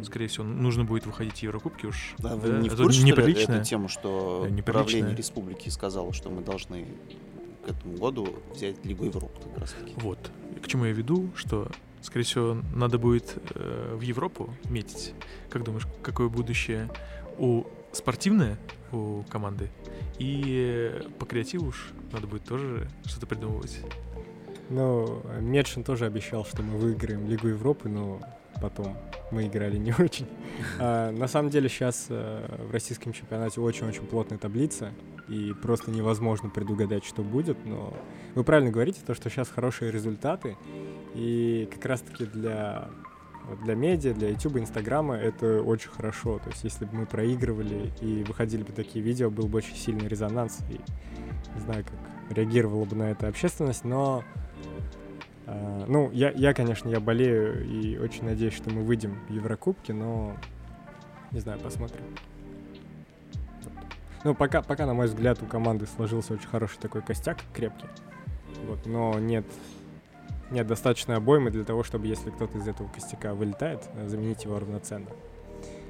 Скорее 0.03 0.27
всего, 0.27 0.43
нужно 0.43 0.83
будет 0.83 1.05
выходить 1.05 1.37
в 1.37 1.43
Еврокубки 1.43 1.85
уж. 1.85 2.15
Да, 2.17 2.35
вы 2.35 2.49
да, 2.49 2.59
не 2.59 2.69
в 2.69 2.75
курсе, 2.75 2.99
что 2.99 3.05
ли, 3.05 3.11
неприлично. 3.11 3.51
эту 3.53 3.65
тему, 3.65 3.87
что 3.87 4.45
неприлично. 4.45 4.73
правление 4.73 5.15
республики 5.15 5.69
сказало, 5.69 6.13
что 6.13 6.29
мы 6.29 6.41
должны 6.41 6.87
к 7.65 7.69
этому 7.69 7.97
году 7.97 8.35
взять 8.53 8.83
Лигу 8.85 9.05
Европы 9.05 9.39
как 9.43 9.57
раз 9.59 9.71
таки. 9.71 9.93
Вот. 9.97 10.31
К 10.61 10.67
чему 10.67 10.85
я 10.85 10.91
веду, 10.91 11.29
что, 11.35 11.71
скорее 12.01 12.25
всего, 12.25 12.57
надо 12.75 12.97
будет 12.97 13.37
э, 13.55 13.95
в 13.95 14.01
Европу 14.01 14.53
метить. 14.65 15.13
Как 15.49 15.63
думаешь, 15.63 15.87
какое 16.01 16.29
будущее 16.29 16.89
у 17.37 17.63
спортивное 17.91 18.57
у 18.91 19.23
команды? 19.29 19.69
И 20.17 20.99
э, 21.01 21.09
по 21.17 21.25
креативу 21.25 21.67
уж 21.67 21.91
надо 22.11 22.27
будет 22.27 22.43
тоже 22.43 22.89
что-то 23.05 23.27
придумывать. 23.27 23.79
Ну, 24.69 25.21
Медшин 25.39 25.83
тоже 25.83 26.05
обещал, 26.05 26.45
что 26.45 26.61
мы 26.61 26.77
выиграем 26.77 27.27
Лигу 27.27 27.47
Европы, 27.47 27.89
но 27.89 28.19
потом 28.61 28.95
мы 29.31 29.47
играли 29.47 29.77
не 29.77 29.93
очень. 29.99 30.27
А, 30.79 31.11
на 31.11 31.27
самом 31.27 31.49
деле 31.49 31.69
сейчас 31.69 32.07
в 32.09 32.71
российском 32.71 33.13
чемпионате 33.13 33.61
очень-очень 33.61 34.05
плотная 34.05 34.37
таблица, 34.37 34.91
и 35.27 35.53
просто 35.61 35.91
невозможно 35.91 36.49
предугадать, 36.49 37.05
что 37.05 37.21
будет, 37.21 37.63
но 37.65 37.93
вы 38.35 38.43
правильно 38.43 38.71
говорите, 38.71 39.01
то, 39.05 39.13
что 39.13 39.29
сейчас 39.29 39.47
хорошие 39.49 39.91
результаты, 39.91 40.57
и 41.13 41.67
как 41.71 41.85
раз-таки 41.85 42.25
для 42.25 42.89
для 43.63 43.75
медиа, 43.75 44.13
для 44.13 44.29
YouTube, 44.29 44.57
Инстаграма 44.57 45.15
это 45.15 45.61
очень 45.61 45.89
хорошо. 45.89 46.39
То 46.39 46.49
есть, 46.49 46.63
если 46.63 46.85
бы 46.85 46.97
мы 46.97 47.05
проигрывали 47.05 47.91
и 48.01 48.23
выходили 48.23 48.63
бы 48.63 48.71
такие 48.73 49.03
видео, 49.03 49.29
был 49.29 49.47
бы 49.47 49.57
очень 49.57 49.75
сильный 49.75 50.07
резонанс. 50.07 50.59
И 50.69 50.79
не 51.55 51.61
знаю, 51.61 51.83
как 51.83 52.37
реагировала 52.37 52.85
бы 52.85 52.95
на 52.95 53.11
это 53.11 53.27
общественность, 53.27 53.83
но 53.83 54.23
а, 55.47 55.85
ну, 55.87 56.11
я, 56.11 56.31
я, 56.31 56.53
конечно, 56.53 56.89
я 56.89 56.99
болею 56.99 57.65
и 57.65 57.97
очень 57.97 58.25
надеюсь, 58.25 58.53
что 58.53 58.69
мы 58.69 58.83
выйдем 58.83 59.19
в 59.27 59.31
Еврокубки, 59.31 59.91
но 59.91 60.35
не 61.31 61.39
знаю, 61.39 61.59
посмотрим. 61.59 62.03
Ну, 64.23 64.35
пока, 64.35 64.61
пока, 64.61 64.85
на 64.85 64.93
мой 64.93 65.07
взгляд, 65.07 65.41
у 65.41 65.45
команды 65.45 65.85
сложился 65.87 66.33
очень 66.33 66.47
хороший 66.47 66.77
такой 66.79 67.01
костяк, 67.01 67.37
крепкий. 67.53 67.87
Вот, 68.67 68.85
но 68.85 69.17
нет, 69.17 69.45
нет 70.51 70.67
достаточной 70.67 71.15
обоймы 71.15 71.51
для 71.51 71.63
того, 71.63 71.83
чтобы, 71.83 72.07
если 72.07 72.29
кто-то 72.29 72.57
из 72.57 72.67
этого 72.67 72.87
костяка 72.89 73.33
вылетает, 73.33 73.87
э, 73.93 74.07
заменить 74.07 74.43
его 74.43 74.59
равноценно. 74.59 75.09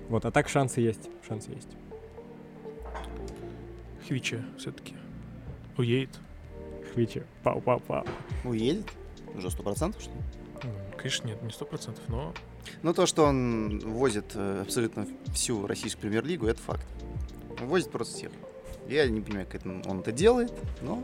Вот, 0.10 0.25
а 0.25 0.32
так 0.32 0.47
шансы 0.47 0.82
есть, 0.82 1.10
шансы 1.27 1.51
есть. 1.51 1.69
Хвича 4.08 4.43
все-таки 4.58 4.95
уедет. 5.77 6.19
Хвичи, 6.93 7.23
пау-пау-пау. 7.43 8.08
Уедет? 8.43 8.86
Уже 9.36 9.49
сто 9.52 9.63
процентов, 9.63 10.02
что 10.02 10.12
ли? 10.12 10.19
Конечно, 10.97 11.28
нет, 11.28 11.41
не 11.41 11.52
сто 11.52 11.65
процентов, 11.65 12.04
но 12.08 12.34
Ну, 12.84 12.93
то, 12.93 13.06
что 13.06 13.23
он 13.23 13.80
возит 13.80 14.32
э, 14.36 14.62
абсолютно 14.62 15.08
всю 15.34 15.65
российскую 15.65 16.02
премьер-лигу, 16.02 16.45
это 16.47 16.62
факт. 16.62 16.86
Он 17.62 17.67
возит 17.67 17.89
просто 17.89 18.15
всех. 18.15 18.32
Я 18.88 19.08
не 19.08 19.21
понимаю, 19.21 19.45
как 19.45 19.62
это 19.62 19.69
он 19.69 19.99
это 19.99 20.12
делает, 20.12 20.52
но 20.82 21.02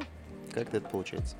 как-то 0.53 0.77
это 0.77 0.89
получается. 0.89 1.35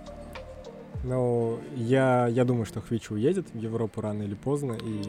Ну, 1.04 1.60
я, 1.76 2.28
я 2.28 2.46
думаю, 2.46 2.66
что 2.66 2.82
Хвич 2.82 3.12
уедет 3.12 3.48
в 3.54 3.58
Европу 3.58 4.02
рано 4.02 4.24
или 4.24 4.36
поздно, 4.36 4.74
и 4.74 5.04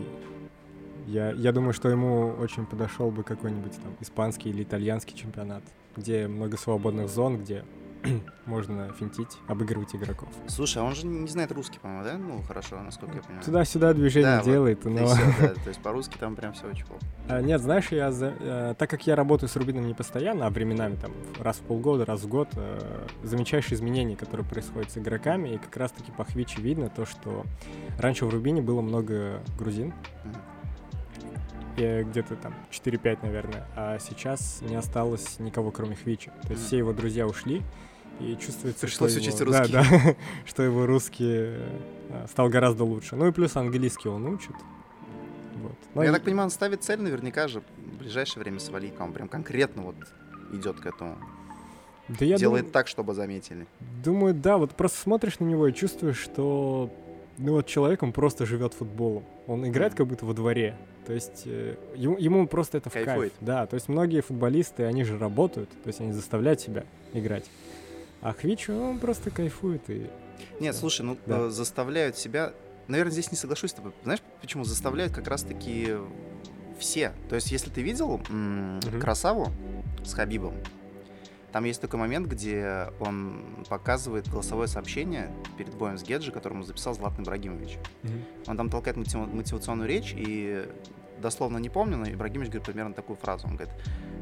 я, 1.06 1.30
я 1.30 1.52
думаю, 1.52 1.72
что 1.72 1.88
ему 1.88 2.34
очень 2.40 2.66
подошел 2.66 3.10
бы 3.10 3.22
какой-нибудь 3.22 3.72
там 3.72 3.96
испанский 4.00 4.50
или 4.50 4.64
итальянский 4.64 5.16
чемпионат, 5.16 5.62
где 5.96 6.26
много 6.26 6.56
свободных 6.56 7.08
зон, 7.08 7.38
где 7.38 7.64
можно 8.46 8.92
финтить, 8.98 9.38
обыгрывать 9.48 9.94
игроков. 9.94 10.28
Слушай, 10.46 10.82
а 10.82 10.86
он 10.86 10.94
же 10.94 11.06
не 11.06 11.28
знает 11.28 11.52
русский, 11.52 11.78
по-моему, 11.78 12.04
да? 12.04 12.16
Ну, 12.18 12.42
хорошо, 12.42 12.80
насколько 12.80 13.16
я 13.16 13.22
понимаю. 13.22 13.44
Туда-сюда 13.44 13.92
движение 13.94 14.30
Да, 14.30 14.42
вот, 14.42 14.44
делает, 14.44 14.86
и 14.86 14.88
но... 14.88 15.06
всё, 15.06 15.16
да, 15.40 15.48
то 15.54 15.68
есть 15.68 15.80
по-русски 15.82 16.16
там 16.18 16.36
прям 16.36 16.52
все 16.52 16.66
очень 16.68 16.86
плохо. 16.86 17.02
А, 17.28 17.40
Нет, 17.40 17.60
знаешь, 17.60 17.88
я 17.90 18.12
за- 18.12 18.34
э, 18.38 18.74
так 18.78 18.88
как 18.90 19.06
я 19.06 19.16
работаю 19.16 19.48
с 19.48 19.56
Рубином 19.56 19.86
не 19.86 19.94
постоянно, 19.94 20.46
а 20.46 20.50
временами 20.50 20.96
там 20.96 21.12
раз 21.40 21.56
в 21.56 21.60
полгода, 21.62 22.04
раз 22.04 22.22
в 22.22 22.28
год, 22.28 22.48
э, 22.54 23.06
замечаешь 23.22 23.72
изменения, 23.72 24.16
которые 24.16 24.46
происходят 24.46 24.90
с 24.90 24.98
игроками, 24.98 25.50
и 25.50 25.58
как 25.58 25.76
раз-таки 25.76 26.12
по 26.12 26.24
Хвичи 26.24 26.60
видно 26.60 26.88
то, 26.88 27.04
что 27.06 27.44
раньше 27.98 28.26
в 28.26 28.30
Рубине 28.30 28.62
было 28.62 28.80
много 28.80 29.40
грузин, 29.58 29.92
э, 31.76 32.02
где-то 32.04 32.36
там 32.36 32.54
4-5, 32.70 33.18
наверное, 33.22 33.66
а 33.76 33.98
сейчас 33.98 34.60
не 34.62 34.76
осталось 34.76 35.38
никого, 35.38 35.70
кроме 35.70 35.94
Хвича. 35.96 36.32
То 36.42 36.52
есть 36.52 36.66
все 36.66 36.78
его 36.78 36.92
друзья 36.92 37.26
ушли, 37.26 37.62
и 38.20 38.36
чувствуется, 38.36 38.86
Пришлось 38.86 39.12
что 39.12 39.20
учить 39.20 39.40
его, 39.40 39.50
да, 39.52 39.58
русский. 39.60 39.72
да, 39.74 40.14
что 40.46 40.62
его 40.62 40.86
русский 40.86 41.26
э, 41.28 42.26
стал 42.30 42.48
гораздо 42.48 42.84
лучше. 42.84 43.16
Ну 43.16 43.28
и 43.28 43.32
плюс 43.32 43.56
английский 43.56 44.08
он 44.08 44.26
учит. 44.26 44.54
Вот. 45.62 45.72
Ну, 45.72 45.76
Ну, 45.96 46.02
я 46.02 46.10
и- 46.10 46.12
так 46.12 46.22
понимаю, 46.22 46.46
он 46.46 46.50
ставит 46.50 46.82
цель 46.82 47.00
наверняка 47.00 47.48
же 47.48 47.60
в 47.60 47.98
ближайшее 47.98 48.42
время 48.42 48.58
свалить, 48.60 48.94
он 48.98 49.12
прям 49.12 49.28
конкретно 49.28 49.82
вот 49.82 49.96
идет 50.52 50.80
к 50.80 50.86
этому. 50.86 51.16
да 52.08 52.24
я 52.24 52.36
Делает 52.36 52.64
дум- 52.66 52.72
так, 52.72 52.88
чтобы 52.88 53.14
заметили. 53.14 53.66
думаю, 54.04 54.32
да, 54.34 54.56
вот 54.58 54.72
просто 54.72 54.98
смотришь 55.00 55.38
на 55.40 55.44
него 55.44 55.66
и 55.68 55.72
чувствуешь, 55.74 56.18
что 56.18 56.90
ну 57.38 57.52
вот 57.52 57.66
человек, 57.66 58.02
он 58.02 58.12
просто 58.12 58.46
живет 58.46 58.72
футболом. 58.72 59.24
Он 59.46 59.66
играет 59.68 59.94
как 59.94 60.06
будто 60.06 60.24
во 60.24 60.32
дворе. 60.32 60.74
То 61.06 61.12
есть 61.12 61.42
э, 61.44 61.76
ему, 61.94 62.16
ему 62.16 62.46
просто 62.48 62.78
это 62.78 62.88
в 62.90 62.92
Кайфует. 62.94 63.18
кайф. 63.18 63.32
Да, 63.40 63.66
то 63.66 63.74
есть 63.74 63.88
многие 63.88 64.22
футболисты, 64.22 64.84
они 64.84 65.04
же 65.04 65.18
работают, 65.18 65.68
то 65.70 65.88
есть 65.88 66.00
они 66.00 66.12
заставляют 66.12 66.60
себя 66.60 66.84
играть. 67.12 67.44
А 68.22 68.32
Хвич, 68.32 68.68
он 68.70 68.98
просто 68.98 69.30
кайфует 69.30 69.88
и... 69.88 70.10
Нет, 70.60 70.74
слушай, 70.74 71.02
ну 71.02 71.16
Да. 71.26 71.46
э, 71.46 71.48
заставляют 71.50 72.16
себя. 72.16 72.52
Наверное, 72.88 73.12
здесь 73.12 73.30
не 73.30 73.36
соглашусь 73.36 73.70
с 73.70 73.74
тобой. 73.74 73.92
Знаешь, 74.04 74.20
почему 74.40 74.64
заставляют 74.64 75.12
как 75.12 75.26
раз-таки 75.28 75.94
все? 76.78 77.12
То 77.28 77.34
есть, 77.34 77.50
если 77.50 77.70
ты 77.70 77.82
видел 77.82 78.20
м, 78.28 78.76
Мгм. 78.78 79.00
красаву 79.00 79.48
с 80.04 80.12
Хабибом, 80.14 80.54
там 81.52 81.64
есть 81.64 81.80
такой 81.80 81.98
момент, 81.98 82.26
где 82.26 82.88
он 83.00 83.64
показывает 83.68 84.28
голосовое 84.28 84.68
сообщение 84.68 85.30
перед 85.56 85.74
боем 85.74 85.96
с 85.96 86.02
Геджи, 86.02 86.30
которому 86.32 86.64
записал 86.64 86.94
Златан 86.94 87.24
Ибрагимович. 87.24 87.78
Он 88.46 88.56
там 88.56 88.68
толкает 88.68 88.96
мотив- 88.98 89.32
мотивационную 89.32 89.88
речь, 89.88 90.12
и 90.16 90.68
дословно 91.20 91.56
не 91.58 91.70
помню, 91.70 91.96
но 91.96 92.06
Ибрагимович 92.10 92.50
говорит 92.50 92.66
примерно 92.66 92.92
такую 92.94 93.16
фразу. 93.16 93.46
Он 93.46 93.56
говорит, 93.56 93.74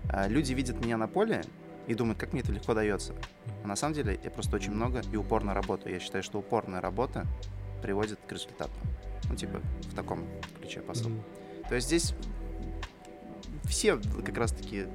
«А, 0.09 0.28
люди 0.28 0.52
видят 0.52 0.80
меня 0.85 0.96
на 0.96 1.09
поле 1.09 1.42
и 1.87 1.94
думают, 1.94 2.18
как 2.18 2.33
мне 2.33 2.42
это 2.42 2.53
легко 2.53 2.75
дается. 2.75 3.14
А 3.62 3.66
на 3.66 3.77
самом 3.77 3.94
деле 3.94 4.18
я 4.23 4.31
просто 4.31 4.57
очень 4.57 4.73
много 4.73 5.03
и 5.12 5.16
упорно 5.16 5.55
работаю. 5.55 5.94
Я 5.94 6.01
считаю, 6.01 6.23
что 6.23 6.38
упорная 6.38 6.81
работа 6.81 7.27
приводит 7.83 8.18
к 8.27 8.33
результату. 8.33 8.73
Ну, 9.29 9.37
типа, 9.37 9.61
в 9.83 9.94
таком 9.94 10.27
ключе 10.59 10.81
посыл. 10.81 11.11
Мгм. 11.11 11.23
То 11.68 11.75
есть 11.75 11.87
здесь 11.87 12.14
все 13.64 13.97
как 13.97 14.37
раз-таки 14.37 14.87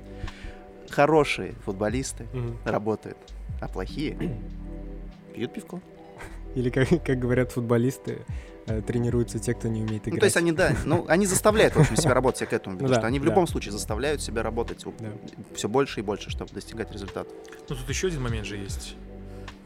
хорошие 0.89 1.53
футболисты 1.53 2.27
работают, 2.65 3.17
а 3.61 3.67
плохие 3.67 4.17
пьют 5.33 5.53
пивко. 5.53 5.81
Или, 6.55 6.69
как, 6.69 6.87
как 7.03 7.19
говорят 7.19 7.51
футболисты, 7.51 8.25
э, 8.65 8.81
тренируются 8.81 9.39
те, 9.39 9.53
кто 9.53 9.67
не 9.67 9.81
умеет 9.81 10.03
играть. 10.03 10.13
Ну, 10.15 10.19
то 10.19 10.25
есть 10.25 10.37
они, 10.37 10.51
да, 10.51 10.75
ну, 10.85 11.05
они 11.07 11.25
заставляют, 11.25 11.75
в 11.75 11.79
общем, 11.79 11.95
себя 11.95 12.13
работать, 12.13 12.41
я 12.41 12.47
к 12.47 12.53
этому 12.53 12.75
веду, 12.75 12.85
Ну 12.87 12.93
да, 12.93 12.99
что 12.99 13.07
они 13.07 13.19
в 13.19 13.23
да. 13.23 13.29
любом 13.29 13.47
случае 13.47 13.71
заставляют 13.71 14.21
себя 14.21 14.41
работать 14.43 14.83
Да. 14.99 15.09
все 15.55 15.69
больше 15.69 15.99
и 15.99 16.03
больше, 16.03 16.29
чтобы 16.29 16.51
достигать 16.53 16.91
результата. 16.91 17.29
Ну, 17.69 17.75
тут 17.75 17.87
еще 17.89 18.07
один 18.07 18.21
момент 18.21 18.45
же 18.47 18.57
есть. 18.57 18.95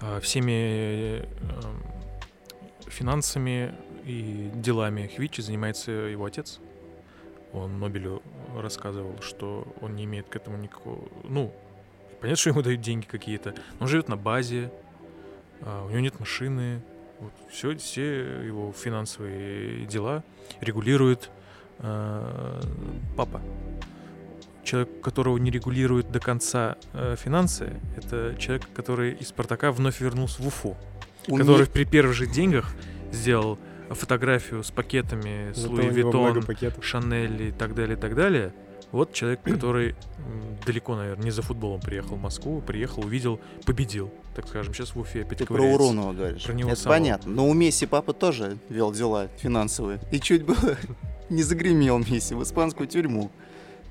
А, 0.01 0.19
Всеми 0.19 1.21
э, 1.21 1.25
финансами 2.87 3.73
и 4.05 4.51
делами 4.55 5.07
Хвичи 5.07 5.41
занимается 5.41 5.91
его 5.91 6.25
отец. 6.25 6.59
Он 7.53 7.79
Нобелю 7.79 8.21
рассказывал, 8.57 9.15
что 9.21 9.67
он 9.81 9.95
не 9.95 10.05
имеет 10.05 10.27
к 10.27 10.35
этому 10.35 10.57
никакого... 10.57 11.07
Ну, 11.23 11.53
понятно, 12.19 12.35
что 12.39 12.49
ему 12.49 12.61
дают 12.61 12.81
деньги 12.81 13.05
какие-то. 13.05 13.51
но 13.79 13.83
Он 13.83 13.87
живет 13.87 14.09
на 14.09 14.17
базе, 14.17 14.71
у 15.85 15.89
него 15.89 15.99
нет 15.99 16.19
машины. 16.19 16.81
Вот, 17.19 17.31
все, 17.51 17.75
все 17.77 18.45
его 18.45 18.73
финансовые 18.73 19.85
дела 19.85 20.23
регулирует 20.61 21.29
э, 21.79 22.61
папа. 23.15 23.41
Человек, 24.63 25.01
которого 25.01 25.37
не 25.37 25.51
регулирует 25.51 26.09
до 26.11 26.19
конца 26.19 26.77
э, 26.93 27.15
финансы, 27.17 27.73
это 27.97 28.35
человек, 28.39 28.63
который 28.73 29.13
из 29.13 29.27
Спартака 29.29 29.71
вновь 29.71 29.99
вернулся 29.99 30.41
в 30.41 30.47
Уфу, 30.47 30.77
У 31.27 31.37
который 31.37 31.59
них- 31.61 31.69
при 31.69 31.83
первых 31.85 32.15
же 32.15 32.27
деньгах 32.27 32.73
сделал 33.11 33.59
фотографию 33.89 34.63
с 34.63 34.71
пакетами 34.71 35.51
с 35.53 35.57
Зато 35.57 35.73
Луи 35.75 35.89
Виттон. 35.89 36.45
Шанель 36.81 37.41
и 37.49 37.51
так 37.51 37.75
далее, 37.75 37.97
и 37.97 37.99
так 37.99 38.15
далее. 38.15 38.53
Вот 38.93 39.11
человек, 39.11 39.41
который 39.43 39.95
далеко, 40.65 40.95
наверное, 40.95 41.25
не 41.25 41.31
за 41.31 41.41
футболом 41.41 41.81
приехал 41.81 42.15
в 42.15 42.21
Москву, 42.21 42.61
приехал, 42.61 43.03
увидел, 43.03 43.41
победил, 43.65 44.09
так 44.35 44.47
скажем. 44.47 44.73
Сейчас 44.73 44.95
в 44.95 44.99
Уфе 44.99 45.23
опять 45.23 45.39
Ты 45.39 45.45
про. 45.45 45.61
Уронова 45.61 46.13
говоришь. 46.13 46.43
Про 46.45 46.53
него 46.53 46.69
Это 46.69 46.79
самого. 46.79 46.97
понятно. 46.97 47.31
Но 47.33 47.49
у 47.49 47.53
Месси 47.53 47.85
папа 47.85 48.13
тоже 48.13 48.57
вел 48.69 48.91
дела 48.93 49.27
финансовые. 49.37 49.99
И 50.11 50.19
чуть 50.19 50.45
было 50.45 50.77
не 51.29 51.43
загремел 51.43 51.97
Месси 51.97 52.35
в 52.35 52.43
испанскую 52.43 52.87
тюрьму. 52.87 53.31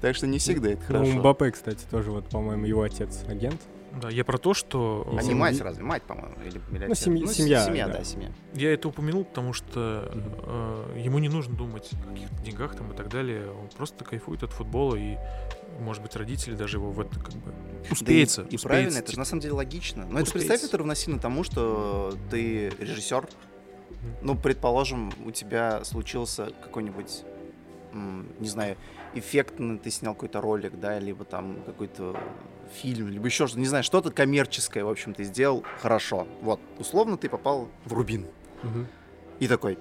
Так 0.01 0.17
что 0.17 0.27
не 0.27 0.39
всегда 0.39 0.71
это 0.71 0.81
Ну, 0.89 0.99
хорошо. 0.99 1.13
Мбаппе, 1.13 1.51
кстати, 1.51 1.85
тоже 1.91 2.11
вот, 2.11 2.29
по-моему, 2.29 2.65
его 2.65 2.83
отец 2.83 3.21
агент. 3.29 3.61
Да, 4.01 4.09
я 4.09 4.25
про 4.25 4.39
то, 4.39 4.55
что... 4.55 5.07
А 5.07 5.11
э, 5.11 5.17
не 5.17 5.29
Семьи- 5.29 5.35
мать 5.35 5.61
разве? 5.61 5.85
Мать, 5.85 6.03
по-моему. 6.05 6.35
Или, 6.45 6.61
или 6.77 6.87
Ну, 6.87 6.95
семья- 6.95 7.27
с- 7.27 7.35
семья, 7.35 7.65
Семья, 7.65 7.87
да. 7.89 7.99
да, 7.99 8.05
семья. 8.05 8.33
Я 8.55 8.73
это 8.73 8.89
упомянул, 8.89 9.25
потому 9.25 9.53
что 9.53 10.11
э, 10.97 10.99
ему 11.01 11.19
не 11.19 11.29
нужно 11.29 11.55
думать 11.55 11.91
о 11.93 12.09
каких-то 12.09 12.35
деньгах 12.43 12.75
там 12.75 12.91
и 12.93 12.97
так 12.97 13.09
далее. 13.11 13.51
Он 13.51 13.69
просто 13.77 14.05
кайфует 14.05 14.43
от 14.43 14.51
футбола 14.53 14.97
и, 14.97 15.17
может 15.81 16.03
быть, 16.03 16.17
родители 16.17 16.55
даже 16.55 16.79
его 16.79 16.91
в 16.91 17.01
это 17.01 17.15
как 17.21 17.35
бы 17.35 17.53
успеется. 17.91 18.43
Да 18.43 18.49
и, 18.49 18.53
и 18.53 18.57
успеется, 18.57 18.69
правильно, 18.69 18.99
это 18.99 19.13
же 19.13 19.19
на 19.19 19.25
самом 19.27 19.41
деле 19.43 19.55
логично. 19.55 20.07
Но 20.07 20.19
это 20.21 20.23
Успеется. 20.29 20.33
представь, 20.49 20.69
это 20.69 20.79
равносильно 20.79 21.19
тому, 21.19 21.45
что 21.45 22.15
ты 22.31 22.71
режиссер. 22.79 23.29
Ну, 24.23 24.37
предположим, 24.37 25.13
у 25.25 25.31
тебя 25.31 25.85
случился 25.85 26.51
какой-нибудь, 26.63 27.25
не 27.93 28.49
знаю, 28.49 28.77
эффектно 29.15 29.79
ты 29.79 29.91
снял 29.91 30.15
какой-то 30.15 30.41
ролик, 30.41 30.81
да, 30.81 30.99
либо 30.99 31.25
там 31.25 31.59
какой-то 31.67 32.17
фильм, 32.73 33.09
либо 33.09 33.27
еще 33.27 33.47
что-то, 33.47 33.61
не 33.61 33.67
знаю, 33.67 33.85
что-то 33.85 34.11
коммерческое, 34.11 34.85
в 34.85 34.89
общем, 34.89 35.15
ты 35.15 35.25
сделал 35.25 35.65
хорошо. 35.81 36.27
Вот, 36.41 36.61
условно 36.79 37.17
ты 37.17 37.29
попал 37.29 37.69
в 37.85 37.93
Рубин. 37.93 38.27
Мгм. 38.63 38.87
И 39.41 39.49
такой, 39.49 39.79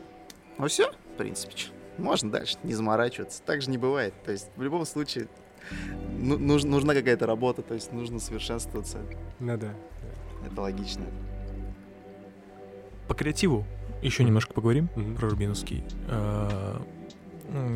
ну 0.58 0.68
все, 0.68 0.92
в 0.92 1.18
принципе, 1.18 1.54
можно 1.98 2.32
дальше 2.32 2.58
не 2.64 2.74
заморачиваться. 2.74 3.42
Так 3.46 3.62
же 3.62 3.70
не 3.70 3.78
бывает. 3.78 4.14
То 4.24 4.32
есть 4.32 4.50
в 4.56 4.62
любом 4.62 4.86
случае 4.86 5.28
ну- 6.18 6.38
нуж- 6.38 6.64
нужна 6.64 6.94
какая-то 6.94 7.26
работа, 7.28 7.62
то 7.62 7.74
есть 7.74 7.92
нужно 7.94 8.20
совершенствоваться. 8.20 9.00
Ну 9.40 9.58
да. 9.58 9.74
Это 10.46 10.62
логично. 10.62 11.06
По 13.08 13.14
креативу 13.14 13.66
еще 14.02 14.24
немножко 14.24 14.54
поговорим 14.54 14.90
Мгм. 14.96 15.16
про 15.16 15.30
Рубиновский. 15.30 15.84
Э, 16.08 16.78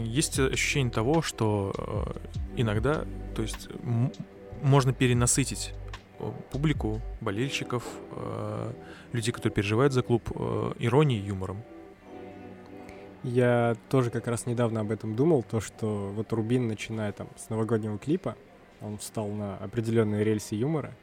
Есть 0.05 0.39
ощущение 0.39 0.89
того, 0.89 1.21
что 1.21 1.73
э, 1.77 2.35
иногда, 2.55 3.03
то 3.35 3.41
есть 3.41 3.67
можно 4.65 4.93
перенасытить 4.93 5.73
э, 6.19 6.31
публику, 6.51 7.01
болельщиков, 7.21 7.83
э, 8.11 8.71
людей, 9.13 9.31
которые 9.31 9.53
переживают 9.53 9.93
за 9.93 10.01
клуб, 10.01 10.23
э, 10.35 10.73
иронией 10.79 11.21
юмором. 11.21 11.61
Я 13.23 13.75
тоже 13.89 14.09
как 14.09 14.27
раз 14.27 14.45
недавно 14.45 14.81
об 14.81 14.91
этом 14.91 15.15
думал, 15.15 15.43
то, 15.43 15.59
что 15.61 16.11
вот 16.15 16.31
Рубин, 16.33 16.67
начиная 16.67 17.11
там 17.11 17.27
с 17.37 17.49
новогоднего 17.49 17.97
клипа, 17.97 18.35
он 18.81 18.97
встал 18.97 19.27
на 19.29 19.57
определенные 19.57 20.23
рельсы 20.23 20.55
юмора. 20.55 20.93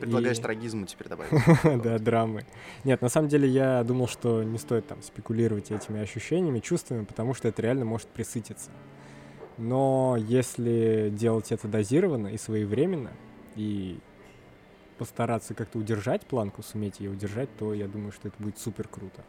Предлагаешь 0.00 0.38
И- 0.38 0.42
трагизму 0.42 0.86
теперь 0.86 1.08
добавить. 1.08 1.32
да, 1.82 1.98
драмы. 1.98 2.46
Нет, 2.84 3.02
на 3.02 3.10
самом 3.10 3.28
деле 3.28 3.48
я 3.48 3.84
думал, 3.84 4.08
что 4.08 4.42
не 4.42 4.58
стоит 4.58 4.86
там 4.86 5.02
спекулировать 5.02 5.70
этими 5.70 6.00
ощущениями, 6.00 6.60
чувствами, 6.60 7.04
потому 7.04 7.34
что 7.34 7.48
это 7.48 7.60
реально 7.60 7.84
может 7.84 8.08
присытиться. 8.08 8.70
Но 9.60 10.16
если 10.18 11.12
делать 11.14 11.52
это 11.52 11.68
дозированно 11.68 12.28
и 12.28 12.38
своевременно, 12.38 13.10
и 13.56 13.98
постараться 14.96 15.52
как-то 15.52 15.78
удержать 15.78 16.22
планку, 16.22 16.62
суметь 16.62 16.98
ее 16.98 17.10
удержать, 17.10 17.54
то 17.58 17.74
я 17.74 17.86
думаю, 17.86 18.10
что 18.10 18.28
это 18.28 18.42
будет 18.42 18.58
супер 18.58 18.88
круто. 18.88 19.22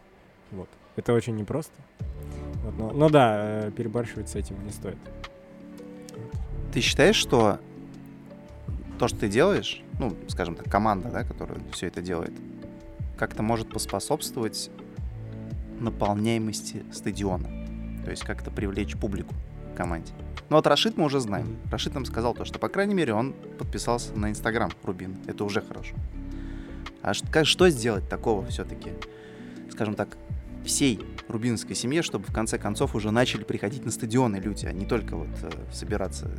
Вот. 0.52 0.70
Это 0.96 1.12
очень 1.12 1.36
непросто. 1.36 1.74
Вот, 2.64 2.78
но, 2.78 2.92
но 2.92 3.10
да, 3.10 3.68
э, 3.68 3.72
перебарщивать 3.72 4.30
с 4.30 4.36
этим 4.36 4.64
не 4.64 4.72
стоит. 4.72 4.98
Ты 6.72 6.80
считаешь, 6.80 7.18
что 7.18 7.60
то, 9.00 9.10
что 9.10 9.20
ты 9.20 9.28
делаешь, 9.28 9.84
ну, 10.00 10.16
скажем 10.30 10.56
так, 10.56 10.72
команда, 10.72 11.10
да, 11.10 11.26
которая 11.26 11.60
все 11.74 11.88
это 11.88 12.02
делает, 12.02 12.34
как-то 13.18 13.44
может 13.44 13.70
поспособствовать 13.70 14.72
наполняемости 15.82 16.86
стадиона? 16.94 17.50
То 18.06 18.12
есть 18.12 18.24
как-то 18.24 18.50
привлечь 18.50 18.96
публику 18.96 19.36
команде. 19.76 20.12
Ну 20.50 20.58
вот 20.58 20.68
Рашид 20.68 20.98
мы 20.98 21.06
уже 21.06 21.20
знаем. 21.20 21.58
Рашид 21.72 21.94
нам 21.94 22.06
сказал 22.06 22.34
то, 22.34 22.44
что, 22.46 22.60
по 22.60 22.68
крайней 22.70 22.94
мере, 22.94 23.14
он 23.14 23.34
подписался 23.58 24.14
на 24.18 24.30
Инстаграм 24.30 24.70
Рубин. 24.84 25.18
Это 25.28 25.44
уже 25.46 25.62
хорошо. 25.62 25.96
А 27.02 27.14
как- 27.32 27.46
что 27.48 27.70
сделать 27.70 28.08
такого 28.10 28.46
все-таки, 28.48 28.92
скажем 29.72 29.96
так, 29.96 30.18
всей 30.66 31.00
рубинской 31.28 31.76
семье, 31.76 32.02
чтобы 32.04 32.26
в 32.26 32.34
конце 32.34 32.58
концов 32.60 32.94
уже 32.96 33.12
начали 33.12 33.44
приходить 33.44 33.84
на 33.86 33.92
стадионы 33.92 34.38
люди, 34.38 34.66
а 34.66 34.74
не 34.74 34.86
только 34.86 35.16
вот 35.16 35.30
э, 35.42 35.50
собираться, 35.72 36.30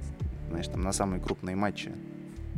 знаешь, 0.51 0.69
там 0.69 0.83
на 0.83 0.93
самые 0.93 1.21
крупные 1.21 1.57
матчи. 1.57 1.91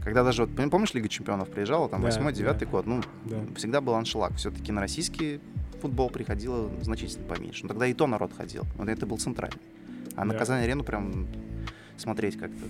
Когда 0.02 0.22
даже, 0.22 0.44
вот, 0.44 0.50
пом- 0.50 0.68
помнишь, 0.68 0.92
Лига 0.92 1.08
Чемпионов 1.08 1.48
приезжала, 1.48 1.88
там 1.88 2.02
Да, 2.02 2.08
8-9 2.08 2.58
да. 2.58 2.66
год, 2.66 2.84
ну, 2.86 3.00
Да. 3.24 3.38
всегда 3.56 3.80
был 3.80 3.94
аншлаг. 3.94 4.34
Все-таки 4.34 4.70
на 4.72 4.82
российский 4.82 5.40
футбол 5.80 6.10
приходило 6.10 6.70
значительно 6.82 7.24
поменьше. 7.26 7.62
Но 7.62 7.68
тогда 7.68 7.86
и 7.86 7.94
то 7.94 8.06
народ 8.06 8.32
ходил. 8.36 8.64
Вот 8.76 8.88
это 8.88 9.06
был 9.06 9.16
центральный. 9.16 9.60
А 10.16 10.24
на 10.24 10.32
Да. 10.32 10.38
Казань-арену 10.38 10.84
прям 10.84 11.26
смотреть 11.96 12.38
как-то 12.38 12.64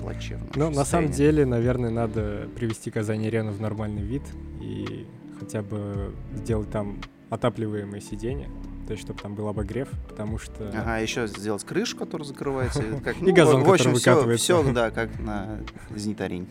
плачевно. 0.00 0.46
Ну, 0.54 0.70
на 0.70 0.84
самом 0.84 1.10
деле, 1.10 1.46
наверное, 1.46 1.90
надо 1.90 2.48
привести 2.56 2.90
Казань-арену 2.90 3.52
в 3.52 3.60
нормальный 3.60 4.02
вид 4.02 4.22
и 4.60 5.06
хотя 5.38 5.62
бы 5.62 6.14
сделать 6.34 6.70
там 6.70 6.98
отапливаемые 7.30 8.00
сиденья, 8.00 8.48
то 8.86 8.92
есть 8.92 9.02
чтобы 9.02 9.20
там 9.20 9.34
был 9.34 9.48
обогрев, 9.48 9.88
потому 10.08 10.38
что... 10.38 10.68
Ага, 10.74 10.98
еще 10.98 11.26
сделать 11.26 11.64
крышу, 11.64 11.96
которая 11.96 12.26
закрывается. 12.26 12.82
и 12.82 13.00
Как, 13.00 13.20
И 13.22 13.32
газон, 13.32 13.64
в 13.64 13.70
общем, 13.72 13.94
который 13.94 14.36
все, 14.36 14.62
все, 14.62 14.72
да, 14.72 14.90
как 14.90 15.18
на 15.18 15.58
Зенит-арене. 15.94 16.46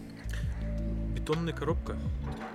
Бетонная 1.15 1.53
коробка. 1.53 1.95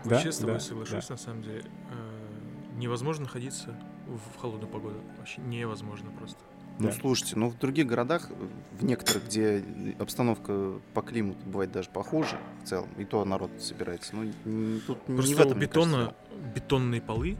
Да, 0.04 0.10
Вообще 0.10 0.32
с 0.32 0.38
тобой 0.38 0.54
да, 0.54 0.60
соглашусь, 0.60 1.06
да. 1.06 1.14
на 1.14 1.18
самом 1.18 1.42
деле. 1.42 1.62
Э, 1.90 2.76
Невозможно 2.76 3.24
находиться 3.24 3.74
в 4.06 4.40
холодную 4.40 4.68
погоду. 4.70 5.00
Вообще 5.18 5.40
невозможно 5.40 6.10
просто. 6.16 6.38
Ну, 6.78 6.88
Да. 6.88 6.92
слушайте, 6.92 7.36
ну 7.36 7.48
в 7.50 7.58
других 7.58 7.86
городах, 7.86 8.30
в 8.78 8.84
некоторых, 8.84 9.26
где 9.26 9.64
обстановка 9.98 10.74
по 10.94 11.02
климату 11.02 11.38
бывает 11.44 11.72
даже 11.72 11.90
похуже 11.90 12.38
в 12.62 12.68
целом, 12.68 12.88
и 12.98 13.04
то 13.04 13.24
народ 13.24 13.50
собирается. 13.58 14.14
Ну, 14.14 14.80
тут 14.86 15.08
не 15.08 15.14
в 15.14 15.16
Просто 15.16 15.42
этом, 15.42 15.58
бетона, 15.58 15.96
кажется, 15.96 16.14
бетонные 16.54 17.00
полы, 17.00 17.36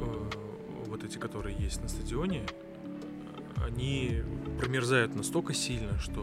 э, 0.00 0.30
вот 0.86 1.02
эти, 1.02 1.18
которые 1.18 1.56
есть 1.56 1.82
на 1.82 1.88
стадионе, 1.88 2.42
они 3.66 4.22
промерзают 4.60 5.14
настолько 5.16 5.52
сильно, 5.52 5.98
что 5.98 6.22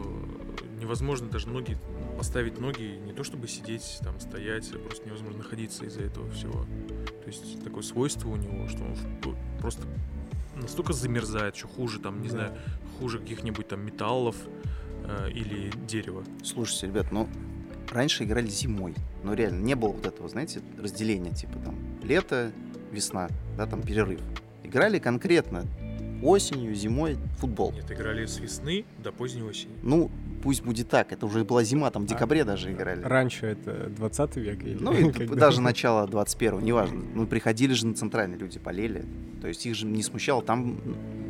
невозможно 0.80 1.28
даже 1.28 1.48
ноги 1.48 1.76
поставить 2.16 2.58
ноги, 2.58 2.98
не 3.04 3.12
то 3.12 3.24
чтобы 3.24 3.48
сидеть, 3.48 3.98
там, 4.02 4.18
стоять, 4.20 4.70
а 4.72 4.78
просто 4.78 5.06
невозможно 5.06 5.38
находиться 5.38 5.84
из-за 5.84 6.02
этого 6.02 6.30
всего. 6.30 6.64
То 7.24 7.26
есть 7.26 7.62
такое 7.62 7.82
свойство 7.82 8.28
у 8.28 8.36
него, 8.36 8.68
что 8.68 8.84
он 8.84 8.96
просто 9.60 9.82
настолько 10.56 10.92
замерзает, 10.92 11.56
что 11.56 11.68
хуже, 11.68 11.98
там, 12.00 12.20
не 12.20 12.28
Да. 12.28 12.34
знаю, 12.34 12.52
хуже 12.98 13.18
каких-нибудь 13.18 13.68
там 13.68 13.80
металлов 13.84 14.36
э, 15.04 15.30
или 15.30 15.70
дерева. 15.86 16.24
Слушайте, 16.42 16.86
ребят, 16.88 17.06
ну 17.12 17.28
раньше 17.92 18.24
играли 18.24 18.46
зимой, 18.48 18.94
но 19.22 19.34
реально 19.34 19.62
не 19.62 19.74
было 19.74 19.90
вот 19.90 20.06
этого, 20.06 20.28
знаете, 20.28 20.60
разделения, 20.80 21.30
типа 21.32 21.58
там 21.64 21.74
лето, 22.02 22.52
весна, 22.92 23.28
да, 23.56 23.66
там 23.66 23.82
перерыв. 23.82 24.20
Играли 24.62 24.98
конкретно 24.98 25.64
осенью, 26.22 26.74
зимой 26.74 27.18
футбол. 27.38 27.72
Нет, 27.72 27.90
играли 27.90 28.24
с 28.24 28.38
весны 28.38 28.84
до 29.02 29.12
поздней 29.12 29.42
осени. 29.42 29.72
Ну, 29.82 30.10
пусть 30.44 30.62
будет 30.62 30.88
так, 30.88 31.10
это 31.12 31.26
уже 31.26 31.42
была 31.44 31.64
зима, 31.64 31.90
там 31.90 32.02
в 32.02 32.04
А, 32.04 32.08
декабре 32.08 32.44
даже 32.44 32.70
играли. 32.70 33.02
Раньше 33.02 33.46
это 33.46 33.88
20 33.96 34.36
век 34.36 34.62
или 34.62 34.76
Ну, 34.78 34.92
и 35.08 35.10
когда? 35.10 35.34
даже 35.34 35.60
начало 35.60 36.06
21-го, 36.06 36.60
неважно. 36.60 37.02
Ну, 37.14 37.26
приходили 37.26 37.72
же 37.72 37.86
на 37.86 37.94
центральные 37.94 38.38
люди, 38.38 38.58
болели. 38.58 39.04
То 39.40 39.48
есть 39.48 39.64
их 39.66 39.74
же 39.74 39.86
не 39.86 40.02
смущало. 40.02 40.42
Там 40.42 40.76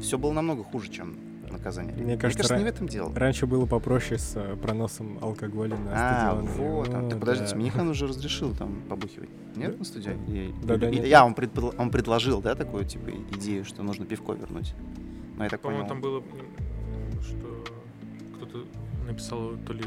все 0.01 0.19
было 0.19 0.33
намного 0.33 0.65
хуже, 0.65 0.91
чем 0.91 1.17
на 1.51 1.59
Казани. 1.59 1.93
Мне 1.93 2.17
кажется, 2.17 2.57
не 2.57 2.63
ра- 2.63 2.65
в 2.65 2.67
этом 2.69 2.89
дело. 2.89 3.13
Раньше 3.15 3.47
было 3.47 3.67
попроще 3.67 4.19
с 4.19 4.33
э, 4.35 4.57
проносом 4.57 5.19
алкоголя 5.23 5.77
на 5.77 5.91
А, 5.93 6.31
стадионы. 6.43 6.51
вот. 6.59 6.89
а, 6.93 7.01
Ну, 7.03 7.11
так 7.11 7.21
подождите, 7.21 7.53
да. 7.53 7.57
Минихан 7.57 7.89
уже 7.95 8.09
разрешил 8.09 8.53
там 8.57 8.83
побухивать. 8.89 9.29
Нет, 9.55 9.71
Да. 9.73 9.79
на 9.79 9.85
стадионе? 9.85 10.21
И- 10.27 10.97
нет. 10.97 11.07
Я, 11.07 11.25
он, 11.25 11.35
предпо- 11.35 11.73
он 11.79 11.91
предложил, 11.91 12.43
да, 12.43 12.57
такую, 12.57 12.85
типа, 12.85 13.11
идею, 13.37 13.65
что 13.65 13.85
нужно 13.85 14.05
пивко 14.07 14.33
вернуть. 14.33 14.75
Ну, 15.37 15.45
я 15.45 15.49
так 15.51 15.61
По-моему, 15.61 15.85
понял. 15.87 15.95
там 15.95 16.01
было, 16.01 16.23
что 17.23 17.65
кто-то 18.37 18.65
написал 19.05 19.53
то 19.67 19.73
ли 19.73 19.85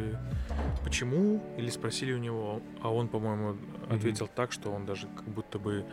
почему, 0.84 1.42
или 1.58 1.70
спросили 1.70 2.14
у 2.14 2.18
него, 2.18 2.62
а 2.82 2.94
он, 2.94 3.08
по-моему, 3.08 3.58
ответил 3.90 4.28
так, 4.34 4.52
что 4.52 4.72
он 4.72 4.86
даже 4.86 5.08
как 5.16 5.26
будто 5.28 5.60
бы 5.60 5.86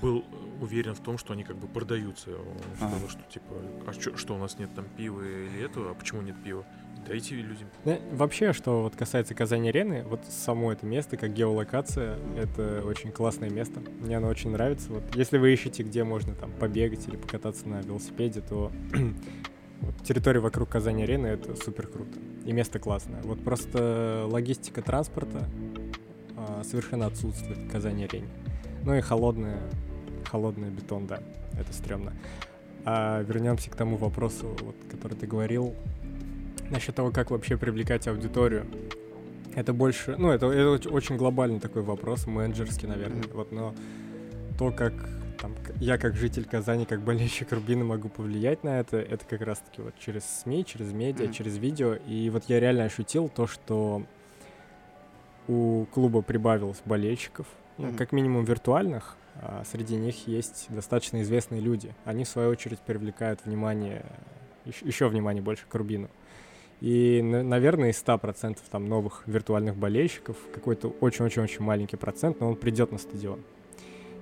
был 0.00 0.24
уверен 0.60 0.94
в 0.94 1.00
том, 1.00 1.18
что 1.18 1.32
они 1.34 1.44
как 1.44 1.56
бы 1.56 1.66
продаются. 1.66 2.30
Он 2.30 2.76
сказал, 2.76 2.96
Ага. 2.96 3.08
что 3.08 3.20
типа, 3.32 3.54
а 3.86 3.92
чё- 3.94 4.16
что 4.16 4.34
у 4.34 4.38
нас 4.38 4.58
нет 4.58 4.70
там 4.74 4.86
пива 4.96 5.20
или 5.22 5.62
этого, 5.64 5.90
а 5.90 5.94
почему 5.94 6.22
нет 6.22 6.36
пива? 6.42 6.64
Дайте 7.06 7.34
людям. 7.34 7.68
Да, 7.84 7.98
вообще, 8.12 8.52
что 8.52 8.82
вот 8.82 8.94
касается 8.94 9.34
Казани-арены, 9.34 10.04
вот 10.04 10.24
само 10.26 10.70
это 10.72 10.86
место, 10.86 11.16
как 11.16 11.32
геолокация, 11.34 12.16
это 12.38 12.82
очень 12.86 13.10
классное 13.10 13.50
место. 13.50 13.80
Мне 14.00 14.18
оно 14.18 14.28
очень 14.28 14.50
нравится. 14.50 14.92
Вот 14.92 15.02
если 15.16 15.36
вы 15.36 15.52
ищете, 15.52 15.82
где 15.82 16.04
можно 16.04 16.34
там 16.36 16.52
побегать 16.52 17.06
или 17.08 17.16
покататься 17.16 17.68
на 17.68 17.80
велосипеде, 17.82 18.40
то 18.40 18.70
территория 20.04 20.40
вокруг 20.40 20.68
Казани-арены— 20.68 21.26
это 21.28 21.56
супер 21.56 21.86
круто. 21.86 22.18
И 22.44 22.52
место 22.52 22.78
классное. 22.78 23.22
Вот 23.22 23.42
просто 23.42 24.26
логистика 24.28 24.82
транспорта 24.82 25.48
а, 26.36 26.62
совершенно 26.64 27.06
отсутствует 27.06 27.58
в 27.58 27.70
Казани-арене. 27.70 28.28
Ну 28.84 28.94
и 28.94 29.00
холодная, 29.00 29.58
холодный 30.30 30.70
бетон, 30.70 31.06
да, 31.06 31.22
это 31.58 31.72
стрёмно. 31.72 32.12
А 32.84 33.22
вернемся 33.22 33.70
к 33.70 33.76
тому 33.76 33.96
вопросу, 33.96 34.56
вот, 34.60 34.74
который 34.90 35.16
ты 35.16 35.26
говорил, 35.26 35.74
насчет 36.70 36.94
того, 36.96 37.10
как 37.10 37.30
вообще 37.30 37.56
привлекать 37.56 38.08
аудиторию. 38.08 38.66
Это 39.54 39.72
больше, 39.72 40.16
ну, 40.18 40.30
это, 40.30 40.46
это 40.46 40.74
оч- 40.74 40.90
очень 40.90 41.16
глобальный 41.16 41.60
такой 41.60 41.82
вопрос, 41.82 42.26
менеджерский, 42.26 42.88
наверное. 42.88 43.22
Вот, 43.32 43.52
но 43.52 43.74
то, 44.58 44.72
как 44.72 44.94
там, 45.40 45.54
я 45.80 45.98
как 45.98 46.14
житель 46.16 46.44
Казани, 46.44 46.84
как 46.86 47.00
болельщик 47.00 47.52
Рубина 47.52 47.84
могу 47.84 48.08
повлиять 48.08 48.62
на 48.64 48.80
это, 48.80 48.96
это 48.98 49.24
как 49.26 49.40
раз-таки 49.42 49.82
вот 49.82 49.94
через 49.98 50.24
СМИ, 50.24 50.64
через 50.64 50.92
медиа, 50.92 51.24
Мгм. 51.24 51.32
через 51.32 51.58
видео. 51.58 51.94
И 51.94 52.30
вот 52.30 52.44
я 52.48 52.60
реально 52.60 52.84
ощутил 52.84 53.28
то, 53.28 53.46
что 53.46 54.02
у 55.48 55.86
клуба 55.92 56.22
прибавилось 56.22 56.80
болельщиков, 56.84 57.46
ну, 57.78 57.88
Мгм. 57.88 57.96
как 57.96 58.12
минимум 58.12 58.44
виртуальных, 58.44 59.16
а 59.40 59.62
среди 59.70 59.96
них 59.96 60.26
есть 60.28 60.66
достаточно 60.68 61.22
известные 61.22 61.60
люди. 61.60 61.94
Они, 62.04 62.24
в 62.24 62.28
свою 62.28 62.50
очередь, 62.50 62.78
привлекают 62.80 63.40
внимание, 63.44 64.04
еще 64.64 65.08
внимание 65.08 65.42
больше 65.42 65.64
к 65.68 65.74
Рубину. 65.74 66.08
И, 66.80 67.22
на- 67.22 67.42
наверное, 67.42 67.90
из 67.90 67.96
100% 67.98 68.58
там 68.70 68.88
новых 68.88 69.22
виртуальных 69.26 69.76
болельщиков 69.76 70.36
какой-то 70.52 70.88
очень-очень-очень 71.00 71.62
маленький 71.62 71.96
процент, 71.96 72.40
но 72.40 72.48
он 72.48 72.56
придет 72.56 72.90
на 72.92 72.98
стадион. 72.98 73.40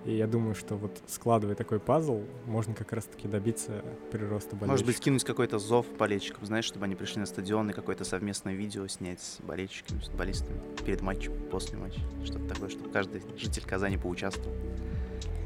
И 0.07 0.17
я 0.17 0.27
думаю, 0.27 0.55
что 0.55 0.77
вот 0.77 0.99
складывая 1.07 1.55
такой 1.55 1.79
пазл, 1.79 2.23
можно 2.47 2.75
как 2.75 2.93
раз-таки 2.93 3.29
добиться 3.29 3.85
прироста 4.11 4.57
болельщиков. 4.57 4.69
Может 4.69 4.87
быть, 4.87 4.99
кинуть 4.99 5.25
какой-то 5.25 5.59
зов 5.59 5.87
болельщикам, 5.99 6.47
знаешь, 6.47 6.65
чтобы 6.65 6.87
они 6.87 6.95
пришли 6.95 7.21
на 7.21 7.27
стадион 7.27 7.69
и 7.69 7.73
какое-то 7.75 8.05
совместное 8.05 8.55
видео 8.55 8.87
снять 8.87 9.21
с 9.21 9.41
болельщиками, 9.43 10.01
с 10.01 10.07
футболистами 10.07 10.59
перед 10.87 11.03
матчем, 11.03 11.35
после 11.51 11.77
матча. 11.77 12.01
Что-то 12.25 12.47
такое, 12.49 12.71
чтобы 12.71 12.89
каждый 12.91 13.23
житель 13.37 13.65
Казани 13.67 13.99
поучаствовал. 13.99 14.57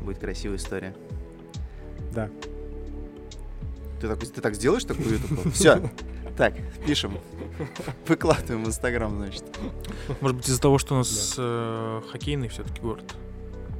Будет 0.02 0.18
красивая 0.18 0.56
история. 0.56 0.94
Да. 2.12 2.30
Ты 4.00 4.06
так, 4.06 4.18
ты 4.20 4.40
так 4.40 4.54
сделаешь 4.54 4.84
такую 4.84 5.18
такую? 5.18 5.50
Все. 5.50 5.90
Так, 6.36 6.54
пишем. 6.86 7.18
Выкладываем 8.06 8.64
в 8.64 8.68
Инстаграм, 8.68 9.10
значит. 9.16 9.44
Может 10.20 10.36
быть, 10.36 10.48
из-за 10.48 10.60
того, 10.60 10.78
что 10.78 10.94
у 10.94 10.98
нас 10.98 11.34
э, 11.38 12.02
хоккейный 12.10 12.48
все-таки 12.48 12.80
город. 12.80 13.14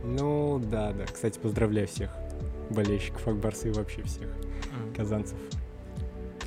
Ну, 0.05 0.59
да, 0.59 0.93
да. 0.93 1.05
Кстати, 1.07 1.38
поздравляю 1.38 1.88
всех 1.88 2.11
болельщиков 2.71 3.27
Акбарса 3.27 3.69
и 3.69 3.73
вообще 3.73 4.03
всех 4.03 4.25
М. 4.27 4.95
казанцев. 4.97 5.37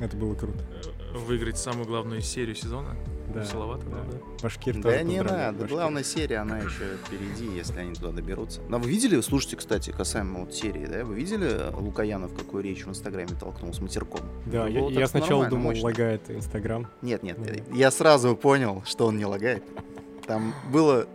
Это 0.00 0.16
было 0.16 0.34
круто. 0.34 0.58
Выиграть 1.26 1.58
самую 1.58 1.86
главную 1.86 2.20
серию 2.20 2.54
сезона. 2.54 2.96
Да, 3.34 3.40
Веселовато 3.40 3.84
да. 3.86 3.96
да? 4.10 4.18
Башкир 4.42 4.76
Да 4.76 4.82
тоже 4.92 5.04
не 5.04 5.20
надо. 5.22 5.58
Башкир. 5.58 5.68
Главная 5.68 6.02
серия, 6.04 6.36
она 6.38 6.58
еще 6.58 6.96
впереди, 7.04 7.46
если 7.56 7.78
они 7.80 7.94
туда 7.94 8.10
доберутся. 8.12 8.60
Но 8.68 8.78
вы 8.78 8.88
видели, 8.88 9.20
слушайте, 9.20 9.56
кстати, 9.56 9.90
касаемо 9.90 10.40
вот 10.40 10.54
серии, 10.54 10.86
да? 10.86 11.04
Вы 11.04 11.16
видели 11.16 11.70
Лукаянов, 11.76 12.32
какую 12.34 12.62
речь 12.62 12.84
в 12.86 12.88
Инстаграме 12.88 13.30
толкнул 13.38 13.74
с 13.74 13.80
матерком? 13.80 14.20
Да, 14.46 14.66
я, 14.68 14.88
я 14.88 15.06
сначала 15.08 15.46
думал, 15.46 15.64
мощно. 15.70 15.84
лагает 15.84 16.30
Инстаграм. 16.30 16.86
Нет, 17.02 17.22
нет, 17.22 17.38
Ну. 17.38 17.76
я 17.76 17.90
сразу 17.90 18.34
понял, 18.36 18.82
что 18.86 19.06
он 19.06 19.18
не 19.18 19.26
лагает. 19.26 19.62
Там 20.26 20.54
было... 20.72 21.06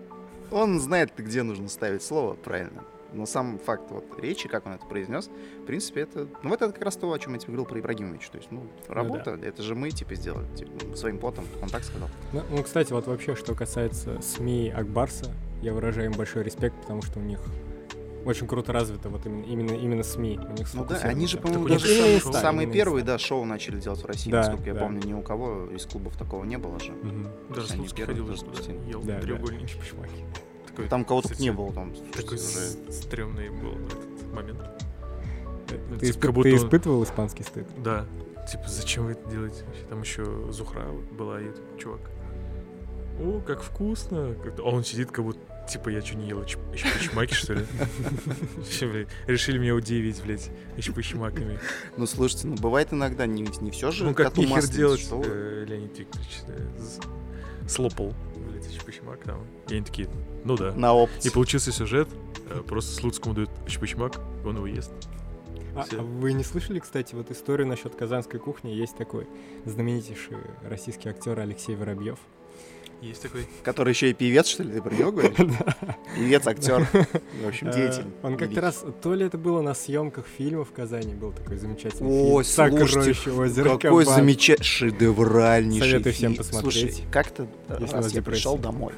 Он 0.53 0.79
знает, 0.79 1.11
где 1.17 1.43
нужно 1.43 1.67
ставить 1.67 2.03
слово 2.03 2.35
правильно. 2.35 2.83
Но 3.11 3.25
сам 3.25 3.59
факт 3.59 3.91
вот 3.91 4.05
речи, 4.19 4.47
как 4.49 4.65
он 4.65 4.73
это 4.73 4.85
произнес, 4.85 5.29
в 5.61 5.65
принципе, 5.65 6.01
это... 6.01 6.27
Ну, 6.41 6.53
это 6.53 6.71
как 6.71 6.83
раз 6.83 6.95
то, 6.95 7.11
о 7.11 7.19
чем 7.19 7.33
я 7.33 7.39
тебе 7.39 7.53
говорил 7.53 7.65
про 7.65 7.79
Ибрагимовича. 7.79 8.31
То 8.31 8.37
есть, 8.37 8.51
ну, 8.51 8.63
работа, 8.87 9.31
это 9.31 9.61
же 9.61 9.75
мы, 9.75 9.91
типа, 9.91 10.15
сделали, 10.15 10.47
типа, 10.55 10.95
своим 10.95 11.19
потом. 11.19 11.45
Он 11.61 11.69
так 11.69 11.83
сказал. 11.83 12.09
Ну, 12.31 12.41
ну, 12.49 12.63
кстати, 12.63 12.91
вот 12.91 13.05
вообще, 13.05 13.35
что 13.35 13.53
касается 13.53 14.19
СМИ 14.21 14.73
Акбарса, 14.75 15.31
я 15.61 15.73
выражаю 15.73 16.09
им 16.09 16.17
большой 16.17 16.43
респект, 16.43 16.75
потому 16.81 17.03
что 17.03 17.19
у 17.19 17.23
них 17.23 17.39
очень 18.25 18.47
круто 18.47 18.71
развито 18.73 19.09
вот 19.09 19.25
именно, 19.25 19.43
именно, 19.45 19.71
именно 19.71 20.03
СМИ. 20.03 20.39
У 20.49 20.53
них 20.53 20.73
Ну 20.73 20.85
да, 20.85 20.95
они 21.03 21.27
же, 21.27 21.37
по-моему, 21.37 21.67
даже 21.67 21.87
же 21.87 21.95
самые, 21.95 22.19
шоу. 22.19 22.33
самые 22.33 22.63
именно 22.63 22.73
первые, 22.73 23.03
да, 23.03 23.17
шоу 23.17 23.45
начали 23.45 23.79
делать 23.79 24.01
в 24.01 24.05
России, 24.05 24.31
Да, 24.31 24.37
насколько 24.39 24.63
я 24.65 24.73
да. 24.73 24.79
помню, 24.81 25.01
ни 25.05 25.13
у 25.13 25.21
кого 25.21 25.67
из 25.67 25.85
клубов 25.85 26.15
такого 26.17 26.43
не 26.45 26.57
было 26.57 26.79
же. 26.79 26.91
Мгм. 26.91 27.27
Даже 27.53 27.73
Они 27.73 27.87
первые 27.89 28.17
ходил 28.21 28.37
спустили. 28.37 28.79
ел 28.89 29.01
Да, 29.01 29.15
да. 29.15 29.21
треугольники. 29.21 29.67
Чпочмаки. 29.71 30.23
Такой, 30.67 30.87
Там 30.87 31.05
кого-то 31.05 31.27
кстати, 31.29 31.41
не 31.43 31.51
было, 31.51 31.71
там 31.73 31.93
Такой 32.13 32.37
уже... 32.37 32.91
стрёмный 32.91 33.49
был 33.49 33.73
этот 33.73 34.33
момент. 34.33 34.59
Ты, 35.67 35.75
типа, 35.77 36.03
испы- 36.03 36.19
как 36.19 36.33
будто 36.33 36.49
ты 36.49 36.55
испытывал 36.55 37.03
испанский 37.03 37.43
стыд? 37.43 37.67
Да. 37.77 38.05
Типа, 38.51 38.63
зачем 38.67 39.05
вы 39.05 39.11
это 39.13 39.29
делаете? 39.29 39.63
вообще? 39.65 39.83
Там 39.89 40.01
еще 40.01 40.25
Зухра 40.51 40.83
была 41.17 41.39
и 41.41 41.45
этот 41.45 41.61
чувак. 41.79 42.01
О, 43.21 43.39
как 43.45 43.61
вкусно. 43.61 44.35
Как-то- 44.43 44.63
А 44.63 44.65
он 44.71 44.83
сидит, 44.83 45.11
как 45.11 45.23
будто 45.25 45.39
Типа, 45.67 45.89
я 45.89 46.01
что, 46.01 46.17
не 46.17 46.27
ел 46.27 46.43
еще 46.43 46.57
чмаки, 47.01 47.33
что 47.33 47.53
ли? 47.53 47.65
Все, 48.69 48.87
блядь, 48.87 49.07
решили 49.27 49.57
меня 49.57 49.75
удивить, 49.75 50.21
блядь, 50.21 50.51
еще 50.75 50.93
чмаками. 51.01 51.57
Ну, 51.97 52.05
слушайте, 52.05 52.47
ну, 52.47 52.55
бывает 52.55 52.91
иногда 52.91 53.25
не, 53.25 53.43
не 53.61 53.71
все 53.71 53.91
же 53.91 54.03
Ну, 54.03 54.13
как 54.13 54.35
нихер 54.37 54.67
делать, 54.67 55.07
э, 55.09 55.65
Леонид 55.67 55.97
Викторович, 55.97 56.41
слопал, 57.67 58.13
блядь, 58.35 58.93
чмак 58.93 59.23
там. 59.23 59.47
И 59.69 59.75
они 59.75 59.85
такие, 59.85 60.09
ну 60.43 60.57
да. 60.57 60.73
На 60.73 60.93
опыте. 60.93 61.29
И 61.29 61.31
получился 61.31 61.71
сюжет, 61.71 62.09
э, 62.49 62.61
просто 62.67 62.93
Слуцкому 62.95 63.33
дают 63.33 63.49
чмак, 63.67 64.19
он 64.45 64.57
его 64.57 64.67
ест. 64.67 64.91
А, 65.75 65.85
а 65.91 66.01
вы 66.01 66.33
не 66.33 66.43
слышали, 66.43 66.79
кстати, 66.79 67.15
вот 67.15 67.31
историю 67.31 67.67
насчет 67.67 67.95
казанской 67.95 68.39
кухни? 68.39 68.69
Есть 68.69 68.95
такой 68.95 69.27
знаменитейший 69.65 70.37
российский 70.63 71.09
актер 71.09 71.39
Алексей 71.39 71.75
Воробьев. 71.75 72.19
Есть 73.03 73.21
такой. 73.21 73.45
Который 73.63 73.89
еще 73.89 74.11
и 74.11 74.13
певец, 74.13 74.47
что 74.47 74.63
ли, 74.63 74.75
ты 74.75 74.81
про 74.81 74.93
него 74.93 75.11
говоришь? 75.11 75.35
Певец, 76.15 76.47
актер. 76.47 76.87
В 77.43 77.47
общем, 77.47 77.67
Э, 77.67 77.73
деятель. 77.73 78.05
Он 78.21 78.37
как-то 78.37 78.61
раз, 78.61 78.85
то 79.01 79.13
ли 79.13 79.25
это 79.25 79.37
было 79.37 79.61
на 79.61 79.73
съемках 79.73 80.25
фильма 80.25 80.63
в 80.63 80.71
Казани, 80.71 81.13
был 81.13 81.33
такой 81.33 81.57
замечательный 81.57 82.07
Ой, 82.09 82.43
фильм. 82.45 82.55
слушайте, 82.69 82.85
«Сокровище 82.85 83.31
озера 83.31 83.77
Какой 83.77 84.05
Кабан». 84.05 84.15
замечательный, 84.15 84.63
шедевральнейший 84.65 85.89
Советую 85.89 86.13
всем 86.13 86.35
посмотреть, 86.35 86.95
Слушай, 86.95 87.11
как-то 87.11 87.47
раз 87.67 88.13
я 88.13 88.21
пришел 88.21 88.57
домой. 88.57 88.93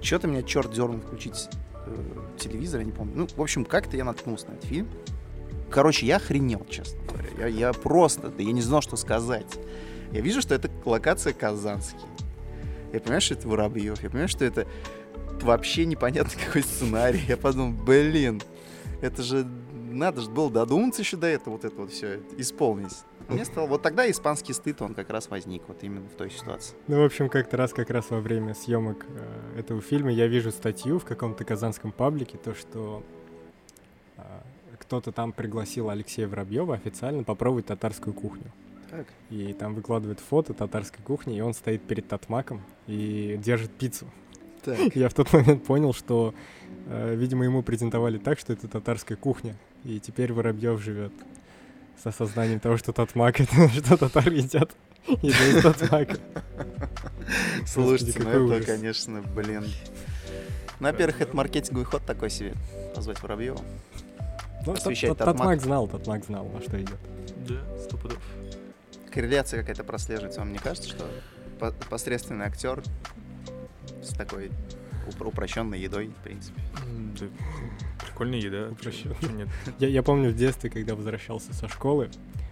Что-то 0.00 0.28
меня 0.28 0.44
черт 0.44 0.72
дернул 0.72 1.00
включить 1.00 1.48
э, 1.86 1.96
телевизор, 2.38 2.80
я 2.80 2.86
не 2.86 2.92
помню. 2.92 3.14
Ну, 3.16 3.28
в 3.34 3.42
общем, 3.42 3.64
как-то 3.64 3.96
я 3.96 4.04
наткнулся 4.04 4.46
на 4.46 4.52
этот 4.52 4.66
фильм. 4.66 4.88
Короче, 5.70 6.06
я 6.06 6.16
охренел, 6.16 6.64
честно 6.70 7.00
говоря. 7.08 7.48
Я, 7.48 7.68
я 7.68 7.72
просто, 7.72 8.28
да 8.28 8.44
я 8.44 8.52
не 8.52 8.62
знал, 8.62 8.80
что 8.80 8.94
сказать. 8.96 9.46
Я 10.12 10.20
вижу, 10.20 10.40
что 10.40 10.54
это 10.54 10.70
локация 10.84 11.32
Казанский. 11.32 11.98
Я 12.92 13.00
понимаю, 13.00 13.20
что 13.20 13.34
это 13.34 13.48
Воробьев. 13.48 14.02
Я 14.02 14.10
понимаю, 14.10 14.28
что 14.28 14.44
это 14.44 14.66
вообще 15.42 15.86
непонятно 15.86 16.32
какой 16.46 16.62
сценарий. 16.62 17.22
Я 17.28 17.36
подумал, 17.36 17.72
блин, 17.84 18.40
это 19.00 19.22
же 19.22 19.46
надо 19.96 20.20
же 20.20 20.30
было 20.30 20.50
додуматься 20.50 21.02
еще 21.02 21.16
до 21.16 21.26
этого, 21.26 21.54
вот 21.54 21.64
это 21.64 21.76
вот 21.76 21.90
все 21.90 22.20
исполнить. 22.36 22.94
Мне 23.28 23.44
стало, 23.44 23.66
вот 23.66 23.82
тогда 23.82 24.08
испанский 24.08 24.52
стыд, 24.52 24.80
он 24.82 24.94
как 24.94 25.10
раз 25.10 25.28
возник 25.28 25.62
вот 25.66 25.82
именно 25.82 26.06
в 26.08 26.14
той 26.14 26.30
ситуации. 26.30 26.76
Ну, 26.86 27.00
в 27.02 27.04
общем, 27.04 27.28
как-то 27.28 27.56
раз 27.56 27.72
как 27.72 27.90
раз 27.90 28.10
во 28.10 28.20
время 28.20 28.54
съемок 28.54 29.04
э, 29.08 29.60
этого 29.60 29.80
фильма 29.80 30.12
я 30.12 30.28
вижу 30.28 30.52
статью 30.52 31.00
в 31.00 31.04
каком-то 31.04 31.44
казанском 31.44 31.90
паблике, 31.90 32.38
то, 32.38 32.54
что 32.54 33.02
э, 34.16 34.22
кто-то 34.78 35.10
там 35.10 35.32
пригласил 35.32 35.90
Алексея 35.90 36.28
Воробьева 36.28 36.74
официально 36.74 37.24
попробовать 37.24 37.66
татарскую 37.66 38.14
кухню. 38.14 38.52
Так. 38.90 39.06
И 39.30 39.52
там 39.52 39.74
выкладывает 39.74 40.20
фото 40.20 40.54
татарской 40.54 41.04
кухни, 41.04 41.36
и 41.36 41.40
он 41.40 41.54
стоит 41.54 41.82
перед 41.82 42.06
татмаком 42.08 42.62
и 42.86 43.38
держит 43.42 43.70
пиццу. 43.72 44.06
Так. 44.64 44.78
Я 44.94 45.08
в 45.08 45.14
тот 45.14 45.32
момент 45.32 45.64
понял, 45.64 45.92
что, 45.92 46.34
э, 46.86 47.14
видимо, 47.14 47.44
ему 47.44 47.62
презентовали 47.62 48.18
так, 48.18 48.38
что 48.38 48.52
это 48.52 48.68
татарская 48.68 49.16
кухня. 49.16 49.56
И 49.84 50.00
теперь 50.00 50.32
Воробьев 50.32 50.80
живет 50.80 51.12
с 52.02 52.06
осознанием 52.06 52.60
того, 52.60 52.76
что 52.76 52.92
татмак 52.92 53.40
это 53.40 53.68
что 53.74 53.96
татары 53.96 54.34
едят. 54.34 54.70
И 55.22 55.28
из 55.28 55.62
татмака. 55.62 56.16
Слушайте, 57.66 58.20
ну 58.20 58.50
это, 58.50 58.66
конечно, 58.66 59.22
блин. 59.22 59.64
Ну, 60.78 60.88
во-первых, 60.88 61.20
это 61.20 61.34
маркетинговый 61.34 61.86
ход 61.86 62.02
такой 62.04 62.30
себе. 62.30 62.54
Позвать 62.94 63.22
Воробьева. 63.22 63.58
Ну, 64.66 64.74
Татмак 64.74 65.16
Татмак. 65.16 65.62
знал, 65.62 65.86
Татмак 65.86 66.24
знал, 66.24 66.48
на 66.48 66.60
что 66.60 66.82
идет. 66.82 66.98
Да, 67.46 67.54
сто 67.80 67.96
пудов. 67.96 68.18
Корреляция 69.16 69.60
какая-то 69.60 69.82
прослеживается. 69.82 70.40
Вам 70.40 70.52
не 70.52 70.58
кажется, 70.58 70.90
что 70.90 71.08
по- 71.58 71.72
посредственный 71.88 72.44
актер 72.44 72.82
с 74.02 74.08
такой 74.08 74.50
упро- 75.08 75.28
упрощенной 75.28 75.80
едой, 75.80 76.08
в 76.08 76.22
принципе? 76.22 76.60
Да, 77.18 77.26
Прикольная 78.04 78.38
еда. 78.38 78.68
Чё 78.78 78.90
нет? 79.32 79.48
Я, 79.78 79.88
я 79.88 80.02
помню 80.02 80.28
в 80.28 80.36
детстве, 80.36 80.68
когда 80.68 80.94
возвращался 80.94 81.54
со 81.54 81.66
школы, 81.66 82.10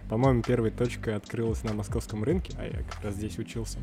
по-моему, 0.09 0.41
первой 0.41 0.71
точкой 0.71 1.15
открылась 1.15 1.63
на 1.63 1.73
московском 1.73 2.23
рынке, 2.23 2.53
а 2.57 2.65
я 2.65 2.81
как 2.83 3.03
раз 3.03 3.13
здесь 3.13 3.37
учился. 3.37 3.77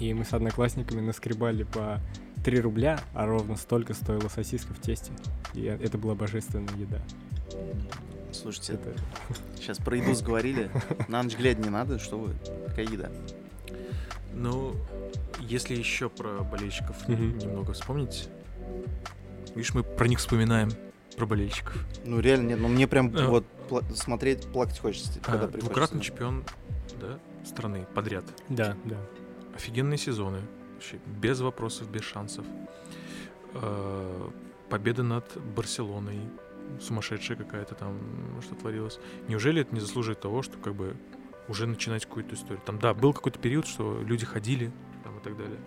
И 0.00 0.14
мы 0.14 0.24
с 0.24 0.32
одноклассниками 0.32 1.02
наскребали 1.02 1.64
по 1.64 2.00
3 2.42 2.58
рубля, 2.60 3.00
а 3.12 3.26
ровно 3.26 3.56
столько 3.56 3.92
стоила 3.92 4.28
сосиска 4.28 4.72
в 4.72 4.80
тесте. 4.80 5.12
И 5.52 5.64
это 5.64 5.98
была 5.98 6.14
божественная 6.14 6.74
еда. 6.74 7.02
Слушайте, 8.42 8.74
Это... 8.74 8.94
сейчас 9.56 9.78
про 9.78 9.96
еду 9.96 10.14
сговорили. 10.14 10.70
На 11.08 11.22
ночь 11.22 11.36
глядя 11.36 11.62
не 11.62 11.70
надо, 11.70 11.98
что 11.98 12.18
вы? 12.18 12.34
Какая 12.68 12.84
еда? 12.86 13.10
Ну, 14.34 14.74
если 15.40 15.74
еще 15.74 16.08
про 16.10 16.42
болельщиков 16.42 17.08
немного 17.08 17.72
вспомнить. 17.72 18.28
Видишь, 19.54 19.72
мы 19.74 19.82
про 19.82 20.06
них 20.06 20.18
вспоминаем, 20.18 20.70
про 21.16 21.24
болельщиков. 21.24 21.74
Ну, 22.04 22.20
реально 22.20 22.48
нет. 22.48 22.58
Ну, 22.60 22.68
мне 22.68 22.86
прям 22.86 23.14
Э. 23.16 23.26
вот 23.26 23.44
пла- 23.70 23.94
смотреть, 23.94 24.46
плакать 24.52 24.78
хочется, 24.78 25.18
А, 25.26 25.46
двукратный 25.48 26.02
чемпион 26.02 26.44
да, 27.00 27.18
страны 27.46 27.86
подряд. 27.94 28.24
Да, 28.50 28.76
да. 28.84 28.96
Офигенные 29.54 29.96
сезоны. 29.96 30.40
Вообще, 30.74 30.98
без 31.06 31.40
вопросов, 31.40 31.90
без 31.90 32.02
шансов. 32.02 32.44
Э, 33.54 34.28
Победа 34.68 35.02
над 35.04 35.24
Барселоной. 35.54 36.18
Сумасшедшая 36.80 37.36
какая-то 37.36 37.74
там, 37.74 37.98
что 38.42 38.54
творилось. 38.54 38.98
Неужели 39.28 39.62
это 39.62 39.74
не 39.74 39.80
заслуживает 39.80 40.20
того, 40.20 40.42
что 40.42 40.58
как 40.58 40.74
бы 40.74 40.96
уже 41.48 41.66
начинать 41.66 42.06
какую-то 42.06 42.34
историю? 42.34 42.60
Там, 42.64 42.78
да, 42.78 42.94
был 42.94 43.12
какой-то 43.12 43.38
период, 43.38 43.66
что 43.66 44.00
люди 44.02 44.26
ходили 44.26 44.72
там, 45.04 45.18
и 45.18 45.20
так 45.22 45.36
далее. 45.36 45.58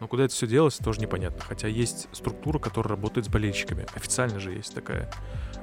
Но 0.00 0.08
куда 0.08 0.24
это 0.24 0.34
все 0.34 0.46
делось, 0.46 0.76
тоже 0.76 1.00
непонятно. 1.00 1.40
Хотя 1.40 1.68
есть 1.68 2.08
структура, 2.12 2.58
которая 2.58 2.90
работает 2.90 3.26
с 3.26 3.28
болельщиками. 3.30 3.86
Официально 3.94 4.38
же 4.38 4.52
есть 4.52 4.74
такая. 4.74 5.10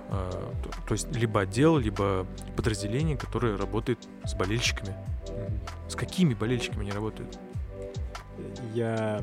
э, 0.10 0.52
то, 0.88 0.94
есть 0.94 1.16
либо 1.16 1.42
отдел, 1.42 1.78
либо 1.78 2.26
подразделение, 2.56 3.16
которое 3.16 3.58
работает 3.58 4.00
с 4.26 4.34
болельщиками. 4.34 4.96
С 5.88 5.96
какими 5.96 6.34
болельщиками 6.34 6.82
они 6.82 6.92
работают? 6.92 7.38
Я... 8.74 9.22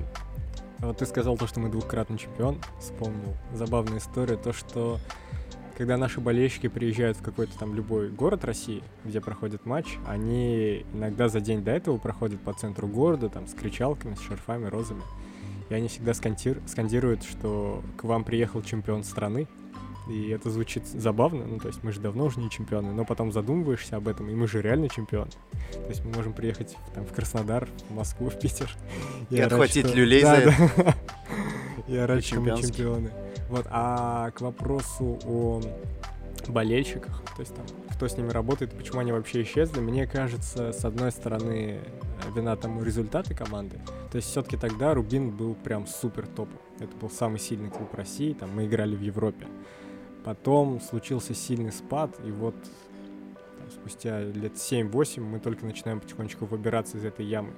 Вот 0.78 0.98
ты 0.98 1.06
сказал 1.06 1.36
то, 1.36 1.46
что 1.46 1.60
мы 1.60 1.68
двукратный 1.68 2.16
чемпион. 2.16 2.58
Вспомнил 2.78 3.36
забавная 3.52 3.98
история, 3.98 4.36
то, 4.36 4.52
что 4.52 4.98
когда 5.80 5.96
наши 5.96 6.20
болельщики 6.20 6.66
приезжают 6.68 7.16
в 7.16 7.22
какой-то 7.22 7.58
там 7.58 7.74
любой 7.74 8.10
город 8.10 8.44
России, 8.44 8.82
где 9.06 9.18
проходит 9.18 9.64
матч, 9.64 9.96
они 10.06 10.84
иногда 10.92 11.30
за 11.30 11.40
день 11.40 11.64
до 11.64 11.70
этого 11.70 11.96
проходят 11.96 12.38
по 12.42 12.52
центру 12.52 12.86
города, 12.86 13.30
там, 13.30 13.46
с 13.46 13.54
кричалками, 13.54 14.14
с 14.14 14.20
шарфами, 14.20 14.66
розами. 14.66 15.00
И 15.70 15.74
они 15.74 15.88
всегда 15.88 16.12
скантир- 16.12 16.60
скандируют, 16.68 17.22
что 17.24 17.82
к 17.96 18.04
вам 18.04 18.24
приехал 18.24 18.60
чемпион 18.60 19.04
страны. 19.04 19.48
И 20.10 20.28
это 20.28 20.50
звучит 20.50 20.86
забавно, 20.86 21.46
ну, 21.46 21.58
то 21.58 21.68
есть 21.68 21.82
мы 21.82 21.92
же 21.92 22.00
давно 22.00 22.26
уже 22.26 22.40
не 22.40 22.50
чемпионы, 22.50 22.92
но 22.92 23.06
потом 23.06 23.32
задумываешься 23.32 23.96
об 23.96 24.06
этом, 24.06 24.28
и 24.28 24.34
мы 24.34 24.48
же 24.48 24.60
реально 24.60 24.90
чемпионы. 24.90 25.30
То 25.72 25.88
есть 25.88 26.04
мы 26.04 26.12
можем 26.14 26.34
приехать 26.34 26.76
там, 26.94 27.06
в 27.06 27.12
Краснодар, 27.14 27.66
в 27.88 27.94
Москву, 27.94 28.28
в 28.28 28.38
Питер. 28.38 28.70
И 29.30 29.36
орать, 29.38 29.52
отхватить 29.52 29.86
что- 29.86 29.96
люлей 29.96 30.20
Да, 30.20 30.36
за 30.36 30.42
это. 30.42 30.94
И 31.88 31.96
орать, 31.96 32.26
что 32.26 32.38
мы 32.42 32.60
чемпионы. 32.60 33.10
Вот, 33.50 33.66
а 33.68 34.30
к 34.30 34.40
вопросу 34.42 35.18
о 35.26 35.60
болельщиках, 36.46 37.20
то 37.36 37.40
есть 37.40 37.52
там, 37.52 37.66
кто 37.92 38.06
с 38.06 38.16
ними 38.16 38.30
работает, 38.30 38.72
почему 38.72 39.00
они 39.00 39.10
вообще 39.10 39.42
исчезли, 39.42 39.80
мне 39.80 40.06
кажется, 40.06 40.72
с 40.72 40.84
одной 40.84 41.10
стороны, 41.10 41.80
вина 42.32 42.54
тому 42.54 42.84
результаты 42.84 43.34
команды. 43.34 43.80
То 44.12 44.16
есть 44.16 44.28
все-таки 44.28 44.56
тогда 44.56 44.94
Рубин 44.94 45.30
был 45.30 45.56
прям 45.56 45.88
супер 45.88 46.28
топом. 46.28 46.60
Это 46.78 46.96
был 46.96 47.10
самый 47.10 47.40
сильный 47.40 47.70
клуб 47.70 47.92
России, 47.92 48.34
там 48.34 48.54
мы 48.54 48.66
играли 48.66 48.94
в 48.94 49.00
Европе. 49.00 49.48
Потом 50.24 50.80
случился 50.80 51.34
сильный 51.34 51.72
спад, 51.72 52.14
и 52.24 52.30
вот 52.30 52.54
там, 53.58 53.70
спустя 53.72 54.20
лет 54.20 54.54
7-8 54.54 55.20
мы 55.20 55.40
только 55.40 55.66
начинаем 55.66 55.98
потихонечку 55.98 56.46
выбираться 56.46 56.98
из 56.98 57.04
этой 57.04 57.26
ямы. 57.26 57.52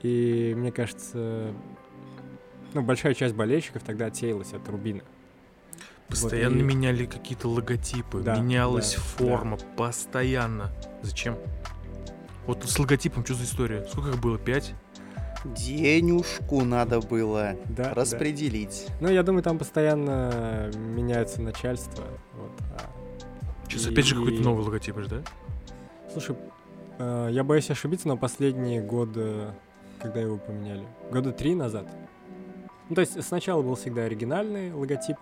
И 0.00 0.54
мне 0.56 0.72
кажется, 0.72 1.52
ну, 2.74 2.82
большая 2.82 3.14
часть 3.14 3.34
болельщиков 3.34 3.82
тогда 3.82 4.06
отсеялась 4.06 4.52
от 4.52 4.68
Рубина. 4.68 5.02
Постоянно 6.08 6.58
и- 6.58 6.62
меняли 6.62 7.04
какие-то 7.06 7.48
логотипы, 7.48 8.20
Да, 8.20 8.36
менялась 8.36 8.94
да, 8.94 9.00
форма, 9.02 9.58
постоянно. 9.76 10.70
Зачем? 11.02 11.36
Вот 12.46 12.64
с 12.64 12.78
логотипом 12.78 13.24
что 13.24 13.34
за 13.34 13.44
история? 13.44 13.84
Сколько 13.90 14.10
их 14.10 14.20
было? 14.20 14.38
Пять? 14.38 14.72
Денюшку 15.44 16.64
надо 16.64 17.00
было 17.00 17.54
Да, 17.66 17.84
да. 17.84 17.94
распределить. 17.94 18.86
Ну, 19.00 19.08
я 19.08 19.22
думаю, 19.22 19.42
там 19.42 19.58
постоянно 19.58 20.70
меняется 20.74 21.40
начальство. 21.42 22.04
Вот, 22.34 22.50
а- 22.76 22.90
Сейчас 23.68 23.86
И- 23.86 23.92
опять 23.92 24.06
же 24.06 24.14
какой-то 24.14 24.42
новый 24.42 24.64
логотип, 24.64 24.96
да? 25.08 25.22
Слушай, 26.12 26.36
э, 26.98 27.28
я 27.32 27.44
боюсь 27.44 27.70
ошибиться, 27.70 28.08
но 28.08 28.16
последние 28.16 28.80
годы, 28.80 29.48
когда 30.00 30.20
его 30.20 30.38
поменяли, 30.38 30.84
года 31.12 31.32
три 31.32 31.54
назад. 31.54 31.86
Ну, 32.88 32.94
то 32.94 33.00
есть 33.02 33.22
сначала 33.22 33.62
был 33.62 33.74
всегда 33.74 34.02
оригинальный 34.04 34.72
логотип, 34.72 35.16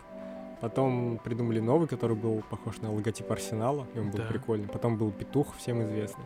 потом 0.61 1.19
придумали 1.23 1.61
новый, 1.61 1.89
который 1.89 2.17
был 2.17 2.43
похож 2.49 2.79
на 2.79 2.93
логотип 2.93 3.31
Арсенала, 3.31 3.87
и 3.95 3.99
он 3.99 4.11
был 4.11 4.19
Да. 4.21 4.25
прикольный. 4.27 4.69
Потом 4.69 4.97
был 4.97 5.11
петух, 5.11 5.57
всем 5.57 5.83
известный. 5.83 6.25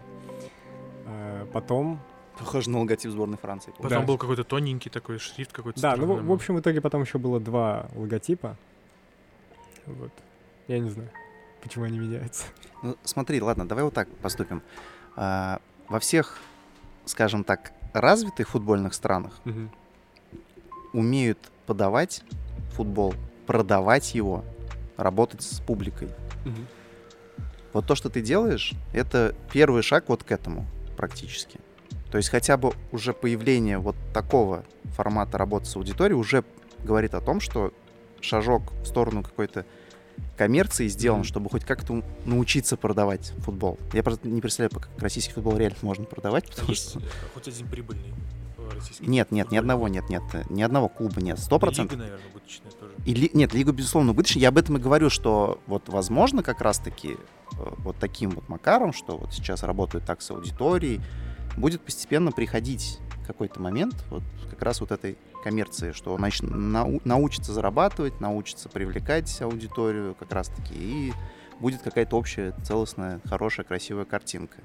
Э, 1.06 1.46
Потом 1.52 1.98
Похоже 2.38 2.70
на 2.70 2.78
логотип 2.80 3.10
сборной 3.10 3.36
Франции. 3.36 3.72
Потом 3.76 3.88
Да. 4.00 4.06
был 4.06 4.16
какой-то 4.16 4.44
тоненький 4.44 4.88
такой 4.88 5.18
шрифт 5.18 5.52
какой-то. 5.52 5.78
Да, 5.80 5.96
ну, 5.96 6.06
в- 6.14 6.22
был. 6.24 6.32
общем, 6.32 6.54
в 6.56 6.60
итоге 6.60 6.80
потом 6.80 7.02
еще 7.02 7.18
было 7.18 7.38
два 7.38 7.88
логотипа. 7.94 8.56
Вот. 9.86 10.10
Я 10.68 10.78
не 10.78 10.88
знаю, 10.88 11.10
почему 11.62 11.84
они 11.84 11.98
меняются. 11.98 12.44
Ну, 12.82 12.96
смотри, 13.04 13.42
ладно, 13.42 13.66
давай 13.68 13.84
вот 13.84 13.92
так 13.92 14.08
поступим. 14.22 14.62
А, 15.16 15.60
во 15.88 15.98
всех, 15.98 16.38
скажем 17.04 17.44
так, 17.44 17.72
развитых 17.92 18.48
футбольных 18.48 18.94
странах 18.94 19.40
умеют 20.92 21.38
подавать 21.66 22.22
футбол, 22.72 23.14
продавать 23.46 24.14
его, 24.14 24.44
работать 24.96 25.42
с 25.42 25.60
публикой. 25.60 26.08
Вот 27.72 27.86
то, 27.86 27.94
что 27.94 28.08
ты 28.10 28.20
делаешь, 28.20 28.72
это 28.92 29.34
первый 29.52 29.82
шаг 29.82 30.04
вот 30.08 30.24
к 30.24 30.32
этому 30.32 30.66
практически. 30.96 31.60
То 32.10 32.16
есть 32.18 32.28
хотя 32.28 32.56
бы 32.56 32.72
уже 32.90 33.12
появление 33.12 33.78
вот 33.78 33.94
такого 34.12 34.64
формата 34.96 35.38
работы 35.38 35.66
с 35.66 35.76
аудиторией 35.76 36.18
уже 36.18 36.42
говорит 36.82 37.14
о 37.14 37.20
том, 37.20 37.40
что 37.40 37.72
шажок 38.20 38.72
в 38.82 38.86
сторону 38.86 39.22
какой-то 39.22 39.64
коммерции 40.36 40.88
сделан, 40.88 41.20
Мгм. 41.20 41.24
чтобы 41.28 41.48
хоть 41.48 41.64
как-то 41.64 42.02
научиться 42.24 42.76
продавать 42.76 43.32
футбол. 43.38 43.78
Я 43.92 44.02
просто 44.02 44.26
не 44.28 44.40
представляю, 44.40 44.70
как 44.80 44.90
российский 45.00 45.32
футбол 45.34 45.56
реально 45.56 45.78
можно 45.82 46.04
продавать, 46.04 46.46
потому 46.50 46.68
Есть 46.70 46.90
что... 46.90 46.98
э, 46.98 47.02
хоть 47.32 47.46
один 47.48 47.68
прибыльный 47.68 48.12
российский. 48.74 49.06
Нет, 49.06 49.30
нет, 49.30 49.50
ни 49.50 49.56
одного 49.56 49.88
нет, 49.88 50.08
нет, 50.08 50.22
ни 50.50 50.62
одного 50.62 50.88
клуба 50.88 51.20
нет, 51.20 51.38
сто 51.38 51.58
процентов. 51.58 51.92
Лига, 51.98 52.04
наверное, 52.04 52.30
убыточная 52.30 52.70
тоже. 52.72 52.92
И 53.04 53.14
ли- 53.14 53.30
нет, 53.34 53.54
Лига, 53.54 53.72
безусловно, 53.72 54.12
убыточная. 54.12 54.42
Я 54.42 54.48
об 54.48 54.58
этом 54.58 54.76
и 54.76 54.80
говорю, 54.80 55.10
что 55.10 55.60
вот 55.66 55.88
возможно 55.88 56.42
как 56.42 56.60
раз-таки 56.60 57.12
э, 57.12 57.16
вот 57.78 57.96
таким 57.98 58.30
вот 58.30 58.48
макаром, 58.48 58.92
что 58.92 59.16
вот 59.18 59.32
сейчас 59.32 59.62
работают 59.62 60.04
так 60.04 60.22
с 60.22 60.30
аудиторией, 60.30 61.00
будет 61.56 61.80
постепенно 61.82 62.32
приходить 62.32 62.98
какой-то 63.26 63.60
момент 63.60 63.94
вот 64.10 64.22
как 64.50 64.62
раз 64.62 64.80
вот 64.80 64.90
этой 64.92 65.16
коммерции, 65.44 65.92
что 65.92 66.16
нач- 66.16 66.44
нау- 66.44 67.00
научится 67.04 67.52
зарабатывать, 67.52 68.20
научится 68.20 68.68
привлекать 68.68 69.40
аудиторию 69.40 70.14
как 70.18 70.32
раз-таки, 70.32 70.74
и 70.74 71.12
будет 71.60 71.80
какая-то 71.82 72.16
общая, 72.16 72.54
целостная, 72.64 73.20
хорошая, 73.28 73.64
красивая 73.64 74.04
картинка. 74.04 74.58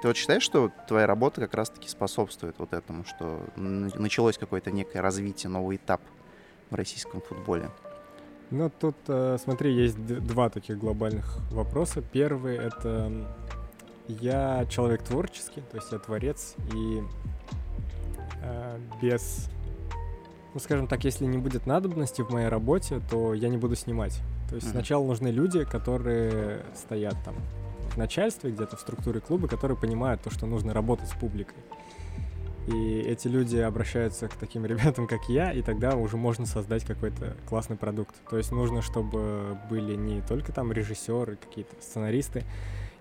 Ты 0.00 0.08
вот 0.08 0.16
считаешь, 0.16 0.42
что 0.42 0.70
твоя 0.88 1.06
работа 1.06 1.42
как 1.42 1.54
раз-таки 1.54 1.88
способствует 1.88 2.56
вот 2.58 2.72
этому, 2.72 3.04
что 3.04 3.40
началось 3.56 4.38
какое-то 4.38 4.70
некое 4.70 5.00
развитие, 5.00 5.50
новый 5.50 5.76
этап 5.76 6.00
в 6.70 6.74
российском 6.74 7.20
футболе? 7.20 7.70
Ну, 8.50 8.70
тут, 8.70 8.96
э, 9.06 9.36
смотри, 9.42 9.72
есть 9.72 10.04
два 10.04 10.48
таких 10.48 10.78
глобальных 10.78 11.36
вопроса. 11.52 12.02
Первый— 12.02 12.56
это 12.58 13.12
я 14.08 14.66
человек 14.68 15.02
творческий, 15.02 15.60
то 15.60 15.76
есть 15.76 15.92
я 15.92 15.98
творец, 15.98 16.56
и 16.74 17.02
э, 18.42 18.78
без, 19.00 19.48
ну, 20.54 20.60
скажем 20.60 20.88
так, 20.88 21.04
если 21.04 21.26
не 21.26 21.38
будет 21.38 21.66
надобности 21.66 22.22
в 22.22 22.30
моей 22.30 22.48
работе, 22.48 23.00
то 23.10 23.34
я 23.34 23.48
не 23.50 23.56
буду 23.58 23.76
снимать. 23.76 24.18
То 24.48 24.56
есть 24.56 24.66
Мгм. 24.68 24.72
сначала 24.72 25.04
нужны 25.04 25.28
люди, 25.28 25.64
которые 25.64 26.64
стоят 26.74 27.14
там 27.24 27.36
начальстве, 28.00 28.50
где-то 28.50 28.76
в 28.76 28.80
структуре 28.80 29.20
клуба, 29.20 29.48
которые 29.48 29.76
понимают 29.76 30.22
то, 30.22 30.30
что 30.30 30.46
нужно 30.46 30.74
работать 30.74 31.08
с 31.08 31.12
публикой. 31.12 31.62
И 32.66 33.00
эти 33.00 33.26
люди 33.26 33.56
обращаются 33.56 34.28
к 34.28 34.34
таким 34.34 34.66
ребятам, 34.70 35.06
как 35.06 35.28
я, 35.28 35.52
и 35.52 35.62
тогда 35.62 35.96
уже 35.96 36.16
можно 36.16 36.46
создать 36.46 36.84
какой-то 36.84 37.36
классный 37.48 37.76
продукт. 37.76 38.14
То 38.28 38.36
есть 38.36 38.52
нужно, 38.52 38.82
чтобы 38.82 39.58
были 39.68 39.94
не 39.94 40.20
только 40.22 40.52
там 40.52 40.72
режиссеры, 40.72 41.36
какие-то 41.36 41.76
сценаристы 41.80 42.44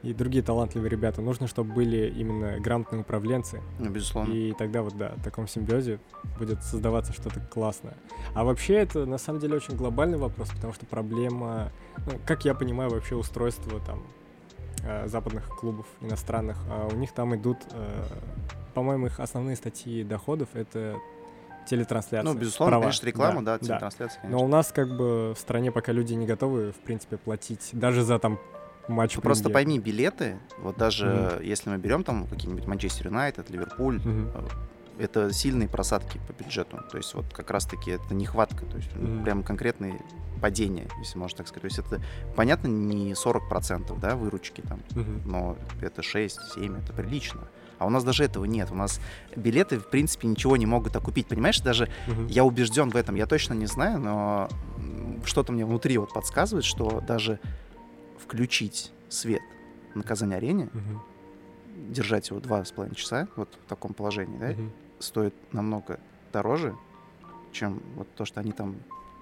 и 0.01 0.13
другие 0.13 0.41
талантливые 0.43 0.89
ребята, 0.89 1.21
нужно, 1.21 1.47
чтобы 1.47 1.73
были 1.73 2.07
именно 2.07 2.57
грамотные 2.59 3.01
управленцы. 3.01 3.61
Ну, 3.79 3.89
безусловно. 3.89 4.31
И 4.31 4.53
тогда 4.53 4.81
вот, 4.81 4.97
да, 4.97 5.13
в 5.17 5.23
таком 5.23 5.47
симбиозе 5.47 5.99
будет 6.37 6.63
создаваться 6.63 7.11
что-то 7.11 7.41
классное. 7.41 7.95
А 8.33 8.43
вообще 8.45 8.75
это 8.75 9.05
на 9.05 9.17
самом 9.17 9.41
деле 9.41 9.57
очень 9.57 9.75
глобальный 9.75 10.17
вопрос, 10.17 10.49
потому 10.51 10.73
что 10.73 10.85
проблема, 10.85 11.71
ну, 11.97 12.17
как 12.25 12.45
я 12.45 12.53
понимаю, 12.53 12.89
вообще 12.91 13.15
устройство 13.15 13.79
там 13.85 14.03
западных 15.05 15.47
клубов 15.47 15.85
иностранных, 16.01 16.57
а 16.69 16.87
у 16.91 16.95
них 16.95 17.11
там 17.13 17.35
идут, 17.35 17.57
э, 17.71 18.03
по-моему, 18.73 19.07
их 19.07 19.19
основные 19.19 19.55
статьи 19.55 20.03
доходов 20.03 20.49
это 20.53 20.95
телетрансляция. 21.67 22.31
Ну, 22.33 22.39
безусловно, 22.39 22.71
права. 22.71 22.83
конечно, 22.83 23.05
реклама, 23.07 23.45
да, 23.45 23.57
да. 23.59 23.65
телетрансляция, 23.65 24.17
Но 24.23 24.29
конечно. 24.29 24.45
у 24.45 24.47
нас 24.47 24.71
как 24.71 24.89
бы 24.95 25.33
в 25.35 25.39
стране 25.39 25.71
пока 25.71 25.91
люди 25.91 26.13
не 26.13 26.25
готовы, 26.25 26.71
в 26.71 26.77
принципе, 26.77 27.17
платить 27.17 27.69
даже 27.73 28.03
за 28.03 28.17
там 28.19 28.39
матч 28.87 29.15
Ну, 29.15 29.21
Просто 29.21 29.49
пойми, 29.49 29.77
билеты, 29.79 30.39
вот 30.57 30.77
даже 30.77 31.39
если 31.43 31.69
мы 31.69 31.77
берем 31.77 32.03
там 32.03 32.27
какие-нибудь 32.27 32.65
Манчестер 32.65 33.07
Юнайтед, 33.07 33.49
Ливерпуль, 33.49 33.97
Мгм. 33.97 34.31
Это 34.99 35.31
сильные 35.33 35.69
просадки 35.69 36.19
по 36.27 36.33
бюджету. 36.33 36.77
То 36.91 36.97
есть 36.97 37.13
вот 37.13 37.33
как 37.33 37.49
раз-таки 37.51 37.91
это 37.91 38.13
нехватка, 38.13 38.65
то 38.65 38.77
есть 38.77 38.93
Мгм. 38.95 39.23
прям 39.23 39.43
конкретные 39.43 39.99
падения, 40.41 40.87
если 40.99 41.17
можно 41.17 41.37
так 41.37 41.47
сказать. 41.47 41.61
То 41.61 41.67
есть 41.67 41.79
это, 41.79 42.01
понятно, 42.35 42.67
не 42.67 43.13
40% 43.15 43.97
да, 43.99 44.15
выручки 44.15 44.61
там, 44.61 44.81
Мгм. 44.95 45.21
но 45.25 45.57
это 45.81 46.01
6-7, 46.01 46.77
это 46.77 46.93
прилично. 46.93 47.47
А 47.77 47.85
у 47.85 47.89
нас 47.89 48.03
даже 48.03 48.25
этого 48.25 48.43
нет. 48.43 48.71
У 48.71 48.75
нас 48.75 48.99
билеты, 49.37 49.79
в 49.79 49.89
принципе, 49.89 50.27
ничего 50.27 50.57
не 50.57 50.65
могут 50.65 50.95
окупить. 50.97 51.27
Понимаешь, 51.27 51.61
даже 51.61 51.89
Мгм. 52.07 52.27
я 52.27 52.43
убежден 52.43 52.89
в 52.89 52.95
этом, 52.97 53.15
я 53.15 53.25
точно 53.25 53.53
не 53.53 53.67
знаю, 53.67 53.99
но 53.99 54.49
что-то 55.23 55.53
мне 55.53 55.65
внутри 55.65 55.97
вот 55.97 56.13
подсказывает, 56.13 56.65
что 56.65 56.99
даже 56.99 57.39
включить 58.17 58.91
свет 59.07 59.41
на 59.95 60.03
Казань-арене, 60.03 60.69
Мгм. 60.73 61.01
держать 61.93 62.29
его 62.29 62.41
два 62.41 62.65
с 62.65 62.71
половиной 62.73 62.95
часа, 62.95 63.29
вот 63.37 63.57
в 63.65 63.69
таком 63.69 63.93
положении, 63.93 64.37
да, 64.37 64.47
Мгм. 64.49 64.73
Стоит 64.99 65.33
намного 65.53 65.99
дороже, 66.31 66.75
чем 67.51 67.81
вот 67.95 68.07
то, 68.15 68.25
что 68.25 68.39
они 68.39 68.51
там 68.51 68.75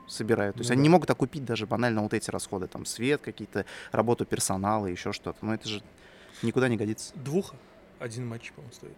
собирают. 0.07 0.55
То 0.55 0.61
есть 0.61 0.69
Ну 0.69 0.73
они 0.73 0.81
да. 0.81 0.83
не 0.83 0.89
могут 0.89 1.09
окупить 1.09 1.45
даже 1.45 1.65
банально 1.67 2.01
вот 2.01 2.13
эти 2.13 2.29
расходы, 2.31 2.67
там 2.67 2.85
свет, 2.85 3.21
какие-то 3.21 3.65
работу 3.91 4.25
персонала, 4.25 4.87
еще 4.87 5.11
что-то. 5.13 5.45
Но 5.45 5.53
это 5.53 5.67
же 5.67 5.81
никуда 6.43 6.69
не 6.69 6.77
годится. 6.77 7.13
Двух 7.15 7.53
один 7.99 8.27
матч, 8.27 8.51
по-моему, 8.51 8.73
стоит. 8.73 8.97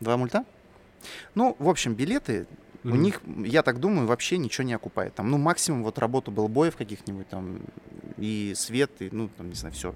Два 0.00 0.16
мульта? 0.16 0.44
Ну, 1.34 1.56
в 1.58 1.68
общем, 1.68 1.94
билеты 1.94 2.46
У 2.82 2.88
Мгм. 2.88 3.02
них, 3.02 3.20
я 3.44 3.62
так 3.62 3.78
думаю, 3.78 4.06
вообще 4.06 4.38
ничего 4.38 4.66
не 4.66 4.72
окупает. 4.72 5.14
Там, 5.14 5.30
ну, 5.30 5.36
максимум 5.36 5.82
вот 5.82 5.98
работу 5.98 6.30
белбоев 6.30 6.76
каких-нибудь 6.76 7.28
там, 7.28 7.60
и 8.16 8.54
свет, 8.56 8.90
и, 9.00 9.10
ну, 9.12 9.28
там, 9.28 9.50
не 9.50 9.54
знаю, 9.54 9.74
все. 9.74 9.94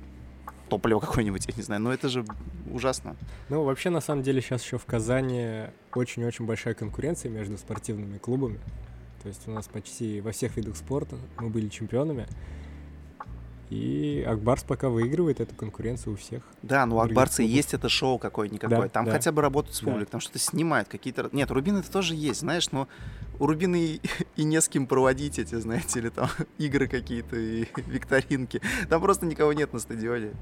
Топливо 0.74 0.98
какое-нибудь, 0.98 1.46
я 1.46 1.54
не 1.56 1.62
знаю. 1.62 1.80
Но 1.82 1.92
это 1.94 2.08
же 2.08 2.24
ужасно. 2.68 3.14
Ну, 3.48 3.62
вообще, 3.62 3.90
на 3.90 4.00
самом 4.00 4.24
деле, 4.24 4.40
сейчас 4.40 4.64
еще 4.64 4.76
в 4.76 4.84
Казани 4.84 5.66
очень-очень 5.94 6.46
большая 6.46 6.74
конкуренция 6.74 7.30
между 7.30 7.56
спортивными 7.58 8.18
клубами. 8.18 8.58
То 9.22 9.28
есть 9.28 9.46
у 9.46 9.52
нас 9.52 9.68
почти 9.68 10.20
во 10.20 10.32
всех 10.32 10.56
видах 10.56 10.76
спорта 10.76 11.14
мы 11.38 11.50
были 11.50 11.68
чемпионами. 11.68 12.26
И 13.70 14.24
Акбарс 14.26 14.62
пока 14.62 14.88
выигрывает 14.90 15.40
эту 15.40 15.54
конкуренцию 15.54 16.14
у 16.14 16.16
всех. 16.16 16.42
Да, 16.62 16.84
ну 16.86 16.96
у 16.96 17.00
Акбарца 17.00 17.38
клубов. 17.38 17.54
есть 17.54 17.74
это 17.74 17.88
шоу 17.88 18.18
какое-никакое. 18.18 18.82
Да, 18.82 18.88
там 18.88 19.06
да. 19.06 19.12
хотя 19.12 19.32
бы 19.32 19.40
работают 19.42 19.74
с 19.74 19.80
Да. 19.80 19.86
публикой, 19.90 20.10
там 20.10 20.20
что-то 20.20 20.38
снимают, 20.38 20.88
какие-то... 20.88 21.28
Нет, 21.32 21.50
у 21.50 21.54
Рубина 21.54 21.78
это 21.78 21.90
тоже 21.90 22.14
есть, 22.14 22.40
знаешь, 22.40 22.70
но 22.72 22.88
у 23.40 23.46
Рубина 23.46 23.76
и, 23.76 24.00
и 24.36 24.44
не 24.44 24.60
с 24.60 24.68
кем 24.68 24.86
проводить 24.86 25.38
эти, 25.38 25.54
знаете, 25.54 25.98
или 25.98 26.10
там 26.10 26.28
игры 26.58 26.86
какие-то, 26.86 27.36
и 27.36 27.66
викторинки. 27.86 28.60
Там 28.88 29.00
просто 29.00 29.26
никого 29.26 29.52
нет 29.52 29.72
на 29.72 29.78
стадионе. 29.78 30.32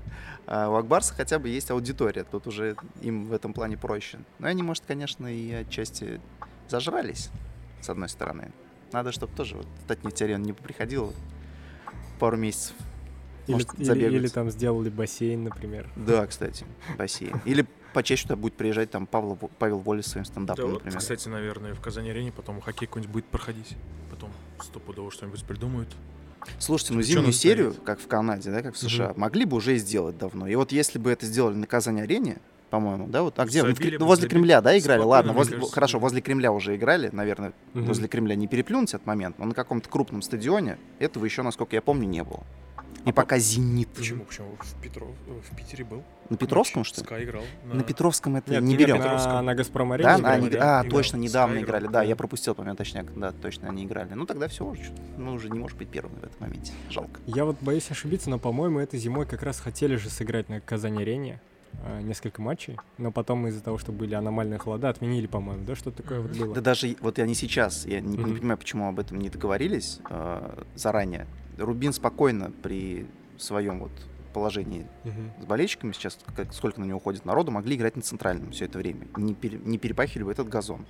А 0.47 0.69
у 0.69 0.75
Акбарса 0.75 1.15
хотя 1.15 1.39
бы 1.39 1.49
есть 1.49 1.71
аудитория, 1.71 2.25
тут 2.25 2.47
уже 2.47 2.77
им 3.01 3.27
в 3.27 3.33
этом 3.33 3.53
плане 3.53 3.77
проще. 3.77 4.19
Но 4.41 4.49
они, 4.49 4.63
может, 4.63 4.85
конечно, 4.87 5.27
и 5.27 5.53
отчасти 5.53 6.21
зажрались, 6.69 7.31
с 7.81 7.89
одной 7.89 8.09
стороны. 8.09 8.51
Надо, 8.93 9.13
чтобы 9.13 9.35
тоже 9.35 9.57
вот 9.57 9.67
Татнефть-арена 9.87 10.43
не 10.43 10.53
приходил 10.53 11.15
пару 12.19 12.37
месяцев. 12.37 12.75
Или, 13.47 13.55
Может, 13.55 13.75
или- 13.79 14.05
или 14.17 14.29
там 14.29 14.51
сделали 14.51 14.89
бассейн, 14.89 15.45
например. 15.45 15.89
Да, 15.97 16.27
кстати, 16.27 16.65
бассейн. 16.97 17.41
Или 17.45 17.67
почаще 17.93 18.23
туда 18.23 18.37
будет 18.37 18.55
приезжать 18.55 18.91
там 18.91 19.07
Павел, 19.07 19.37
Павел 19.59 19.79
Волис 19.79 20.07
своим 20.07 20.25
стендапом, 20.25 20.65
Да, 20.65 20.71
вот, 20.71 20.75
например. 20.85 20.99
кстати, 20.99 21.29
наверное, 21.29 21.75
в 21.75 21.81
Казани-арене 21.81 22.31
потом 22.33 22.61
хоккей 22.61 22.87
какой-нибудь 22.87 23.13
будет 23.13 23.25
проходить. 23.27 23.77
Потом 24.11 24.31
стопудово 24.63 25.11
что-нибудь 25.11 25.45
придумают. 25.45 25.89
Слушайте, 26.59 26.95
ну 26.95 27.03
зимнюю 27.03 27.33
серию, 27.33 27.71
стоять? 27.73 27.85
как 27.85 28.01
в 28.01 28.07
Канаде, 28.09 28.51
да, 28.51 28.63
как 28.63 28.75
в 28.75 28.79
США, 28.79 29.11
Мгм. 29.11 29.21
могли 29.21 29.45
бы 29.45 29.57
уже 29.57 29.75
и 29.75 29.79
сделать 29.79 30.19
давно. 30.19 30.47
И 30.49 30.55
вот 30.57 30.73
если 30.73 30.99
бы 30.99 31.11
это 31.11 31.25
сделали 31.27 31.55
на 31.55 31.67
Казань-арене, 31.67 32.39
по-моему, 32.71 33.07
да, 33.07 33.23
вот, 33.23 33.39
а 33.39 33.45
где? 33.45 33.63
Ну, 33.63 33.75
в 33.75 33.79
ну, 33.79 34.07
возле 34.07 34.23
забили. 34.23 34.29
Кремля, 34.31 34.61
да, 34.61 34.71
играли? 34.79 34.99
Спокойно, 35.01 35.07
Ладно, 35.09 35.33
возле, 35.35 35.57
кажется, 35.57 35.75
хорошо, 35.75 35.99
да. 35.99 36.03
возле 36.03 36.21
Кремля 36.21 36.51
уже 36.53 36.75
играли, 36.75 37.11
наверное, 37.13 37.53
Мгм. 37.75 37.85
возле 37.87 38.09
Кремля 38.09 38.35
не 38.35 38.49
переплюнуть 38.49 38.89
этот 38.95 39.07
момент, 39.07 39.39
но 39.39 39.45
на 39.45 39.55
каком-то 39.55 39.89
крупном 39.89 40.23
стадионе 40.23 40.79
этого 40.99 41.25
еще, 41.25 41.43
насколько 41.43 41.77
я 41.77 41.83
помню, 41.83 42.09
не 42.09 42.25
было. 42.25 42.43
И 43.05 43.11
А 43.11 43.13
по- 43.13 43.23
пока 43.23 43.39
«Зенит». 43.39 43.89
Почему? 43.89 44.25
Почему? 44.25 44.57
В, 44.61 44.81
Петров, 44.81 45.11
в 45.51 45.57
Питере 45.57 45.85
был. 45.85 46.03
На 46.31 46.37
Петровском, 46.37 46.85
что 46.85 47.01
ли? 47.01 47.05
СКА 47.07 47.23
играл. 47.25 47.43
На 47.65 47.83
Петровском 47.83 48.37
это 48.37 48.53
Нет, 48.53 48.63
не 48.63 48.77
берем. 48.77 48.97
на, 48.99 49.03
Петровском. 49.03 49.45
на 49.45 49.55
Газпром-арене 49.55 50.09
Да, 50.09 50.19
играли, 50.21 50.37
они, 50.41 50.51
да? 50.51 50.79
а, 50.81 50.83
Играл. 50.83 50.91
точно, 50.99 51.17
недавно 51.17 51.55
Sky 51.59 51.63
играли. 51.65 51.83
играл, 51.83 51.93
Да, 51.93 52.03
я 52.05 52.15
пропустил, 52.17 52.55
по-моему, 52.55 52.77
точняк. 52.77 53.07
Да, 53.19 53.33
точно, 53.33 53.69
они 53.71 53.85
играли. 53.85 54.15
Ну, 54.15 54.25
тогда 54.25 54.47
все 54.49 54.65
уже. 54.65 54.83
Ну, 55.19 55.33
уже 55.35 55.51
не 55.51 55.59
может 55.59 55.77
быть 55.77 55.89
первым 55.89 56.15
в 56.15 56.25
этом 56.25 56.37
моменте. 56.39 56.73
Жалко. 56.91 57.21
Я 57.27 57.45
вот 57.45 57.57
боюсь 57.61 57.91
ошибиться, 57.91 58.31
но, 58.31 58.39
по-моему, 58.39 58.79
этой 58.79 59.01
зимой 59.01 59.27
как 59.27 59.43
раз 59.43 59.59
хотели 59.61 59.97
же 59.97 60.09
сыграть 60.09 60.49
на 60.49 60.61
Казани-арене. 60.61 61.41
а, 61.85 62.03
несколько 62.03 62.43
матчей, 62.43 62.77
но 62.99 63.11
потом 63.11 63.47
из-за 63.49 63.63
того, 63.63 63.79
что 63.79 63.93
были 63.93 64.15
аномальные 64.15 64.59
холода, 64.59 64.91
отменили, 64.91 65.27
по-моему, 65.27 65.65
да, 65.65 65.75
что 65.75 65.91
такое 65.91 66.21
вот 66.21 66.37
было? 66.37 66.55
Да 66.55 66.61
даже 66.61 66.95
вот 67.01 67.19
они 67.19 67.35
сейчас, 67.35 67.87
я 67.87 68.01
не, 68.01 68.19
не 68.19 68.23
Мгм. 68.23 68.37
понимаю, 68.37 68.59
почему 68.59 68.89
об 68.91 68.99
этом 69.01 69.19
не 69.19 69.31
договорились 69.31 69.99
э, 70.11 70.65
заранее. 70.75 71.27
Рубин 71.59 71.93
спокойно 71.93 72.51
при 72.63 73.07
своем 73.39 73.81
вот 73.81 73.93
положении 74.33 74.87
Мгм. 75.05 75.31
с 75.43 75.45
болельщиками 75.45 75.93
сейчас, 75.93 76.19
как, 76.35 76.53
сколько 76.55 76.81
на 76.81 76.85
него 76.87 76.97
уходит 76.99 77.25
народу, 77.27 77.51
могли 77.51 77.77
играть 77.77 77.97
на 77.97 78.03
центральном 78.03 78.53
все 78.53 78.65
это 78.65 78.79
время. 78.79 79.07
Не, 79.17 79.35
пере- 79.35 79.59
не 79.63 79.77
перепахивали 79.79 80.25
бы 80.25 80.33
этот 80.33 80.49
газон. 80.49 80.87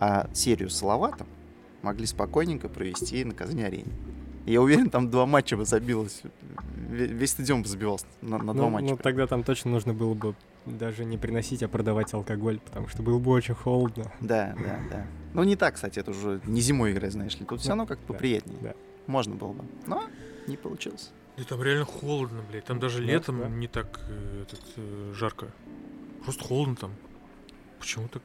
А 0.00 0.28
серию 0.34 0.68
с 0.68 0.76
Салаватом 0.76 1.26
могли 1.82 2.06
спокойненько 2.06 2.68
провести 2.68 3.24
на 3.24 3.34
Казани-арене. 3.34 3.92
Я 4.46 4.62
уверен, 4.62 4.90
там 4.90 5.10
два 5.10 5.26
матча 5.26 5.56
бы 5.56 5.64
забилось. 5.64 6.22
Ве- 6.90 7.06
Весь 7.06 7.30
стадион 7.30 7.62
бы 7.62 7.68
забивался 7.68 8.06
на, 8.20 8.38
на 8.38 8.52
два 8.52 8.64
Ну, 8.64 8.70
матча. 8.70 8.90
ну, 8.90 8.96
тогда 8.96 9.26
там 9.26 9.42
точно 9.44 9.70
нужно 9.70 9.92
было 9.94 10.14
бы 10.14 10.34
даже 10.66 11.04
не 11.04 11.16
приносить, 11.18 11.62
а 11.62 11.68
продавать 11.68 12.12
алкоголь, 12.14 12.58
потому 12.60 12.88
что 12.88 13.02
было 13.02 13.18
бы 13.20 13.30
очень 13.30 13.54
холодно. 13.54 14.12
Да, 14.20 14.54
да, 14.58 14.78
да. 14.90 15.06
Ну, 15.34 15.44
не 15.44 15.54
так, 15.56 15.74
кстати, 15.74 15.98
это 16.00 16.10
уже 16.10 16.40
не 16.46 16.60
зимой 16.60 16.92
играть, 16.92 17.12
знаешь 17.12 17.38
ли. 17.38 17.44
Тут 17.46 17.60
все 17.60 17.70
равно 17.70 17.86
как-то 17.86 18.06
да, 18.08 18.12
поприятнее. 18.14 18.58
да. 18.60 18.74
Можно 19.06 19.34
было 19.34 19.52
бы. 19.52 19.64
Но 19.86 20.04
не 20.46 20.56
получилось. 20.56 21.10
Да 21.36 21.44
там 21.44 21.62
реально 21.62 21.84
холодно, 21.84 22.42
блядь. 22.50 22.64
Там 22.64 22.78
даже 22.80 22.98
Да, 22.98 23.04
летом 23.04 23.40
да. 23.40 23.48
не 23.48 23.68
так 23.68 24.00
э, 24.08 24.42
этот, 24.42 24.62
э, 24.76 25.12
жарко. 25.14 25.48
Просто 26.24 26.44
холодно 26.44 26.76
там. 26.76 26.92
Почему 27.78 28.08
так? 28.08 28.22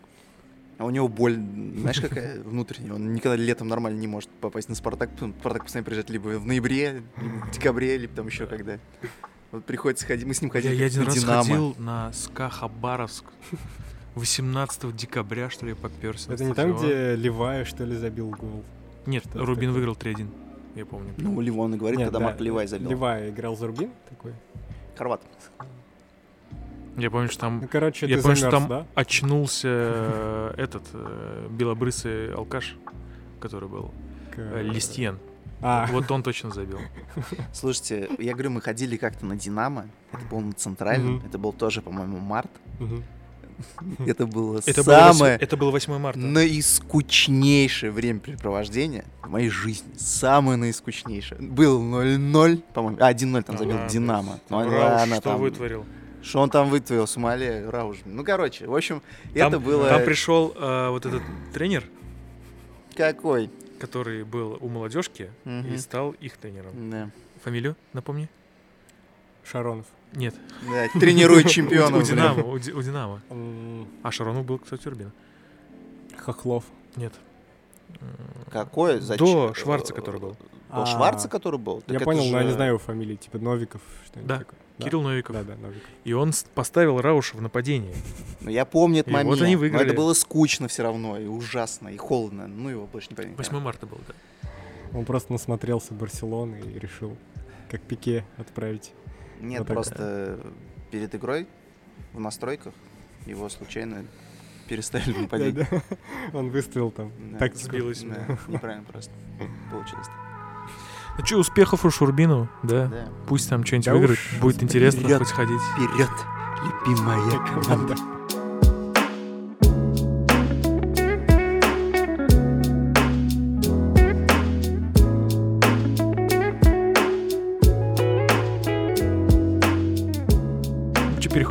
А 0.77 0.85
у 0.85 0.89
него 0.89 1.07
боль, 1.07 1.35
знаешь, 1.35 1.99
какая 1.99 2.41
внутренняя. 2.43 2.93
Он 2.93 3.13
никогда 3.13 3.35
летом 3.35 3.67
нормально 3.67 3.99
не 3.99 4.07
может 4.07 4.29
попасть 4.29 4.69
на 4.69 4.75
Спартак. 4.75 5.09
Спартак 5.17 5.63
постоянно 5.63 5.85
приезжает 5.85 6.09
либо 6.09 6.29
в 6.39 6.45
ноябре, 6.47 7.03
либо 7.17 7.45
в 7.45 7.51
декабре, 7.51 7.97
либо 7.97 8.15
там 8.15 8.27
еще 8.27 8.47
когда. 8.47 8.79
Вот 9.51 9.65
приходится 9.65 10.05
ходить. 10.05 10.25
Мы 10.25 10.33
с 10.33 10.41
ним 10.41 10.49
Я, 10.49 10.53
ходили 10.53 10.75
я 10.75 10.85
один 10.85 11.03
раз 11.03 11.13
«Динамо». 11.15 11.43
ходил 11.43 11.75
на 11.77 12.13
СКА 12.13 12.49
Хабаровск. 12.49 13.25
18 14.15 14.95
декабря, 14.95 15.49
что 15.49 15.65
ли, 15.65 15.73
поперся. 15.73 16.29
на 16.29 16.33
Это 16.35 16.43
не 16.45 16.53
там, 16.53 16.75
где 16.77 17.15
Левая, 17.15 17.65
что 17.65 17.83
ли, 17.85 17.95
забил 17.95 18.29
гол? 18.29 18.63
Нет, 19.05 19.25
Рубин 19.33 19.71
выиграл 19.73 19.93
3-1. 19.95 20.27
Я 20.75 20.85
помню. 20.85 21.13
Ну, 21.17 21.41
Ливон 21.41 21.73
и 21.75 21.77
говорит, 21.77 21.99
Нет, 21.99 22.07
когда 22.07 22.19
да, 22.19 22.25
Марк 22.25 22.39
Левай 22.39 22.67
забил. 22.67 22.89
Левая 22.89 23.29
играл 23.29 23.55
за 23.57 23.67
Рубин 23.67 23.91
такой. 24.09 24.33
Хорват. 24.97 25.21
Я 26.97 27.09
помню, 27.09 27.29
что 27.29 27.39
там 27.41 27.59
Ну, 27.61 27.67
короче, 27.71 28.05
Я 28.07 28.17
помню, 28.21 28.35
что 28.35 28.51
замерз, 28.51 28.67
там 28.67 28.69
да? 28.69 28.85
очнулся 28.95 29.67
э, 29.69 30.53
этот 30.57 30.83
э, 30.93 31.47
белобрысый 31.49 32.33
алкаш, 32.33 32.75
который 33.39 33.69
был. 33.69 33.91
К- 34.35 34.39
э, 34.39 34.61
Листьен. 34.63 35.17
А, 35.61 35.87
Вот 35.91 36.09
он 36.11 36.23
точно 36.23 36.51
забил. 36.51 36.79
Слушайте, 37.53 38.09
я 38.19 38.33
говорю, 38.33 38.49
мы 38.51 38.61
ходили 38.61 38.97
как-то 38.97 39.25
на 39.25 39.35
Динамо. 39.35 39.85
Это 40.11 40.25
был 40.25 40.39
на 40.41 40.53
Центральном. 40.53 41.21
Это 41.25 41.37
был 41.37 41.53
тоже, 41.53 41.81
по-моему, 41.81 42.17
март. 42.19 42.51
Это 44.05 44.25
было 44.25 44.61
Это 44.65 44.83
было, 44.83 45.11
самое 45.13 45.37
это 45.37 45.57
было 45.57 45.71
8 45.71 45.97
марта. 45.97 46.19
наискучнейшее 46.19 47.91
времяпрепровождение 47.91 49.05
в 49.23 49.29
моей 49.29 49.49
жизни. 49.49 49.91
Самое 49.97 50.57
наискучнейшее. 50.57 51.41
Был 51.41 51.81
0-0, 51.81 52.63
по-моему. 52.73 52.97
А, 52.99 53.11
1-0 53.11 53.41
там 53.43 53.57
забил 53.57 53.75
Ага, 53.77 53.89
Динамо. 53.89 54.39
Ну, 54.49 54.69
Рауш 54.69 55.07
что 55.09 55.21
там- 55.21 55.41
вытворил? 55.41 55.85
Что 56.23 56.39
он 56.41 56.49
там 56.51 56.69
вытворил, 56.69 57.07
с 57.07 57.17
умоляю, 57.17 57.71
Рауш. 57.71 57.97
Ну, 58.05 58.23
короче, 58.23 58.67
в 58.67 58.75
общем, 58.75 59.01
это 59.33 59.59
было... 59.59 59.89
там 59.89 60.03
пришел 60.05 60.53
э, 60.55 60.89
вот 60.89 61.05
этот 61.07 61.23
тренер, 61.53 61.83
Какой? 62.95 63.49
который 63.79 64.23
был 64.23 64.57
у 64.61 64.67
молодежки 64.69 65.31
и 65.45 65.77
стал 65.77 66.11
их 66.11 66.37
тренером. 66.37 66.91
Да. 66.91 67.09
Фамилию 67.43 67.75
напомни? 67.93 68.29
Шаронов. 69.43 69.87
Нет. 70.13 70.35
Да, 70.69 70.99
тренирует 70.99 71.47
чемпионов. 71.49 72.03
у 72.03 72.05
Динамо. 72.05 72.43
У, 72.43 72.59
Ди- 72.59 72.73
у 72.73 72.81
Динамо. 72.81 73.21
А 74.03 74.11
Шаронов 74.11 74.45
был, 74.45 74.59
кстати, 74.59 74.87
у 74.87 74.91
Рубина. 74.91 75.11
Хохлов. 76.17 76.63
Нет. 76.95 77.13
Какой? 78.51 78.99
Зачем? 78.99 79.25
До 79.25 79.53
Шварца, 79.53 79.93
который 79.93 80.19
был. 80.19 80.37
До 80.69 80.83
А, 80.83 80.85
Шварца, 80.85 81.27
который 81.27 81.59
был? 81.59 81.83
Я 81.87 81.99
понял, 81.99 82.23
но 82.25 82.37
я 82.39 82.43
не 82.45 82.51
знаю 82.53 82.69
его 82.71 82.79
фамилии, 82.79 83.15
типа 83.15 83.37
Новиков, 83.39 83.81
что-нибудь 84.05 84.27
Да, 84.27 84.37
такое. 84.39 84.59
Кирилл 84.79 85.01
Новиков. 85.01 85.35
Да, 85.35 85.43
да, 85.43 85.55
Новиков. 85.57 85.83
И 86.05 86.13
он 86.13 86.31
поставил 86.55 86.99
Рауша 87.01 87.37
в 87.37 87.41
нападение. 87.41 87.93
Ну, 88.39 88.49
я 88.49 88.65
помню 88.65 89.01
этот 89.01 89.09
И 89.09 89.15
вот 89.15 89.23
момент. 89.23 89.41
они 89.41 89.55
но 89.55 89.59
выиграли. 89.61 89.85
это 89.87 89.93
было 89.93 90.13
скучно 90.13 90.67
все 90.67 90.83
равно, 90.83 91.19
и 91.19 91.27
ужасно, 91.27 91.89
и 91.89 91.97
холодно. 91.97 92.47
Ну, 92.47 92.69
его 92.69 92.87
больше 92.87 93.09
не 93.11 93.15
помню. 93.15 93.35
8 93.37 93.59
марта 93.59 93.85
был, 93.85 93.99
да. 94.07 94.49
Он 94.97 95.05
просто 95.05 95.31
насмотрелся 95.33 95.93
Барселоны 95.93 96.61
и 96.65 96.79
решил, 96.79 97.15
как 97.69 97.81
Пике, 97.81 98.25
отправить. 98.37 98.91
Нет, 99.41 99.59
Вот 99.59 99.67
просто 99.67 100.39
перед 100.91 101.13
игрой 101.15 101.47
в 102.13 102.19
настройках 102.19 102.73
его 103.25 103.49
случайно 103.49 104.05
переставили 104.67 105.13
на 105.13 105.21
нападение. 105.23 105.67
Да-да. 105.69 106.37
Он 106.37 106.49
выставил 106.49 106.91
там 106.91 107.11
Да. 107.33 107.39
тактику. 107.39 107.69
Сбилось. 107.71 108.03
Да, 108.03 108.37
неправильно 108.47 108.83
просто 108.85 109.11
получилось. 109.71 110.07
Ну 111.17 111.25
что, 111.25 111.37
успехов 111.39 111.83
у 111.83 111.89
Шурбину, 111.91 112.49
да. 112.63 112.87
Да. 112.87 113.07
Пусть 113.27 113.49
там 113.49 113.65
что-нибудь 113.65 113.85
Да 113.85 113.93
выиграет. 113.93 114.19
Будет 114.39 114.63
интересно 114.63 115.01
вперед. 115.01 115.19
хоть 115.19 115.31
ходить. 115.31 115.61
Вперед, 115.75 116.09
любимая 116.87 117.47
команда. 117.61 117.95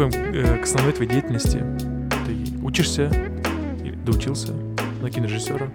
Переходим 0.09 0.34
э, 0.34 0.59
к 0.59 0.62
основной 0.62 0.92
твоей 0.92 1.11
деятельности. 1.11 1.62
Ты 2.26 2.64
учишься, 2.64 3.11
доучился 4.05 4.53
на 5.03 5.11
кинорежиссера. 5.11 5.70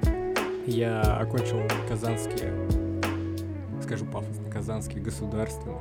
Я 0.66 1.02
окончил 1.18 1.62
Казанский, 1.88 2.50
скажу 3.84 4.06
пафосно, 4.06 4.50
Казанский 4.50 5.00
государственный 5.00 5.76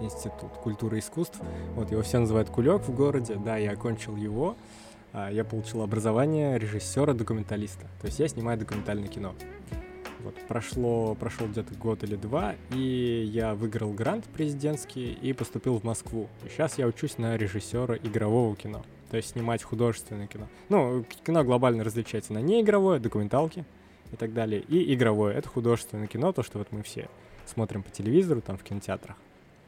институт 0.00 0.50
культуры 0.62 0.96
и 0.96 1.00
искусств. 1.00 1.38
Вот 1.74 1.90
его 1.92 2.02
все 2.02 2.18
называют 2.18 2.50
Кулек 2.50 2.82
в 2.82 2.94
городе. 2.94 3.36
Да, 3.36 3.56
я 3.56 3.72
окончил 3.72 4.16
его. 4.16 4.56
А, 5.12 5.30
Я 5.30 5.44
получил 5.44 5.82
образование 5.82 6.58
режиссера-документалиста. 6.58 7.86
То 8.00 8.06
есть 8.06 8.18
я 8.18 8.26
снимаю 8.26 8.58
документальное 8.58 9.08
кино. 9.08 9.34
Вот, 10.24 10.34
прошло, 10.48 11.14
прошел 11.14 11.46
где-то 11.48 11.74
год 11.74 12.02
или 12.02 12.16
два, 12.16 12.54
и 12.70 13.28
я 13.30 13.54
выиграл 13.54 13.92
грант 13.92 14.24
президентский 14.24 15.12
и 15.12 15.34
поступил 15.34 15.78
в 15.78 15.84
Москву. 15.84 16.30
И 16.46 16.48
сейчас 16.48 16.78
я 16.78 16.86
учусь 16.86 17.18
на 17.18 17.36
режиссера 17.36 17.94
игрового 17.96 18.56
кино. 18.56 18.82
То 19.10 19.18
есть 19.18 19.32
снимать 19.32 19.62
художественное 19.62 20.26
кино. 20.26 20.48
Ну, 20.70 21.04
кино 21.26 21.44
глобально 21.44 21.84
различается 21.84 22.32
на 22.32 22.38
неигровое, 22.38 23.00
документалки 23.00 23.66
и 24.12 24.16
так 24.16 24.32
далее. 24.32 24.62
И 24.62 24.94
игровое. 24.94 25.36
Это 25.36 25.50
художественное 25.50 26.06
кино, 26.06 26.32
то, 26.32 26.42
что 26.42 26.56
вот 26.56 26.72
мы 26.72 26.82
все 26.82 27.10
смотрим 27.44 27.82
по 27.82 27.90
телевизору, 27.90 28.40
там 28.40 28.56
в 28.56 28.62
кинотеатрах. 28.62 29.16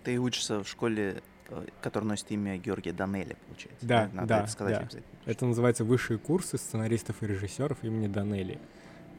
Ты 0.04 0.18
учишься 0.18 0.64
в 0.64 0.68
школе, 0.68 1.22
э, 1.50 1.66
которая 1.82 2.08
носит 2.08 2.30
имя 2.30 2.56
Георгия 2.56 2.92
Данеля, 2.92 3.36
получается. 3.46 3.86
Да, 3.86 4.08
Надо 4.14 4.28
да, 4.28 4.40
это 4.40 4.50
сказать 4.50 4.74
да. 4.74 4.80
обязательно. 4.80 5.18
Это 5.26 5.44
называется 5.44 5.84
высшие 5.84 6.18
курсы 6.18 6.56
сценаристов 6.56 7.22
и 7.22 7.26
режиссеров 7.26 7.84
имени 7.84 8.06
Данелли. 8.06 8.58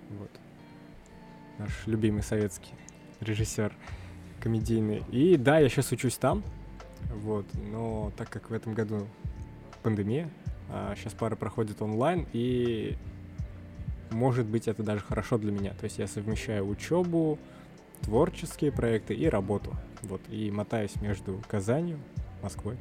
Вот. 0.09 0.31
Наш 1.58 1.88
любимый 1.88 2.24
советский 2.24 2.74
режиссер 3.20 3.74
комедийный. 4.39 5.03
И 5.12 5.38
да, 5.38 5.60
я 5.60 5.70
сейчас 5.70 5.91
учусь 5.91 6.18
там. 6.18 6.43
Вот. 7.10 7.45
Но 7.55 8.12
так 8.18 8.30
как 8.30 8.49
в 8.49 8.53
этом 8.53 8.74
году 8.74 9.08
пандемия, 9.84 10.30
а 10.70 10.95
сейчас 10.95 11.14
пара 11.14 11.36
проходит 11.36 11.82
онлайн, 11.82 12.28
и 12.34 12.97
может 14.12 14.45
быть 14.45 14.68
это 14.68 14.84
даже 14.84 15.01
хорошо 15.01 15.38
для 15.38 15.51
меня. 15.51 15.74
То 15.74 15.86
есть 15.86 15.97
я 15.97 16.08
совмещаю 16.08 16.68
учебу, 16.68 17.39
творческие 18.01 18.72
проекты 18.72 19.14
и 19.16 19.28
работу. 19.28 19.76
Вот. 20.03 20.22
И 20.30 20.51
мотаюсь 20.51 20.95
между 21.01 21.41
Казанью, 21.47 21.99
Москвой. 22.43 22.78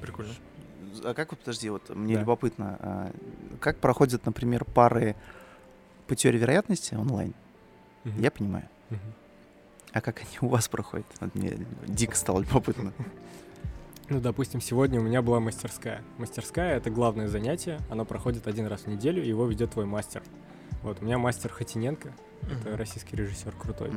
Прикольно. 0.00 0.32
А 1.04 1.14
как 1.14 1.36
подожди, 1.36 1.68
вот 1.70 1.88
мне 1.94 2.14
Да. 2.14 2.20
любопытно, 2.20 2.76
а, 2.80 3.12
как 3.60 3.78
проходят, 3.78 4.24
например, 4.26 4.64
пары 4.64 5.14
по 6.10 6.16
теории 6.16 6.38
вероятности 6.38 6.94
онлайн? 6.96 7.34
Мгм. 8.02 8.20
Я 8.20 8.32
понимаю. 8.32 8.68
Мгм. 8.90 9.00
А 9.92 10.00
как 10.00 10.18
они 10.18 10.38
у 10.40 10.48
вас 10.48 10.66
проходят? 10.66 11.06
Вот 11.20 11.36
мне 11.36 11.56
дико 11.86 12.16
стало 12.16 12.40
любопытно. 12.40 12.92
Ну, 14.08 14.20
допустим, 14.20 14.60
сегодня 14.60 14.98
у 14.98 15.04
меня 15.04 15.22
была 15.22 15.38
мастерская. 15.38 16.02
Мастерская— 16.18 16.76
это 16.78 16.90
главное 16.90 17.28
занятие, 17.28 17.78
оно 17.88 18.04
проходит 18.04 18.48
один 18.48 18.66
раз 18.66 18.80
в 18.80 18.86
неделю, 18.88 19.22
его 19.22 19.46
ведет 19.46 19.70
твой 19.70 19.86
мастер. 19.86 20.20
Вот, 20.82 21.00
у 21.00 21.04
меня 21.04 21.16
мастер 21.16 21.52
Хатиненко, 21.52 22.12
это 22.42 22.76
российский 22.76 23.14
режиссер 23.14 23.52
крутой. 23.52 23.92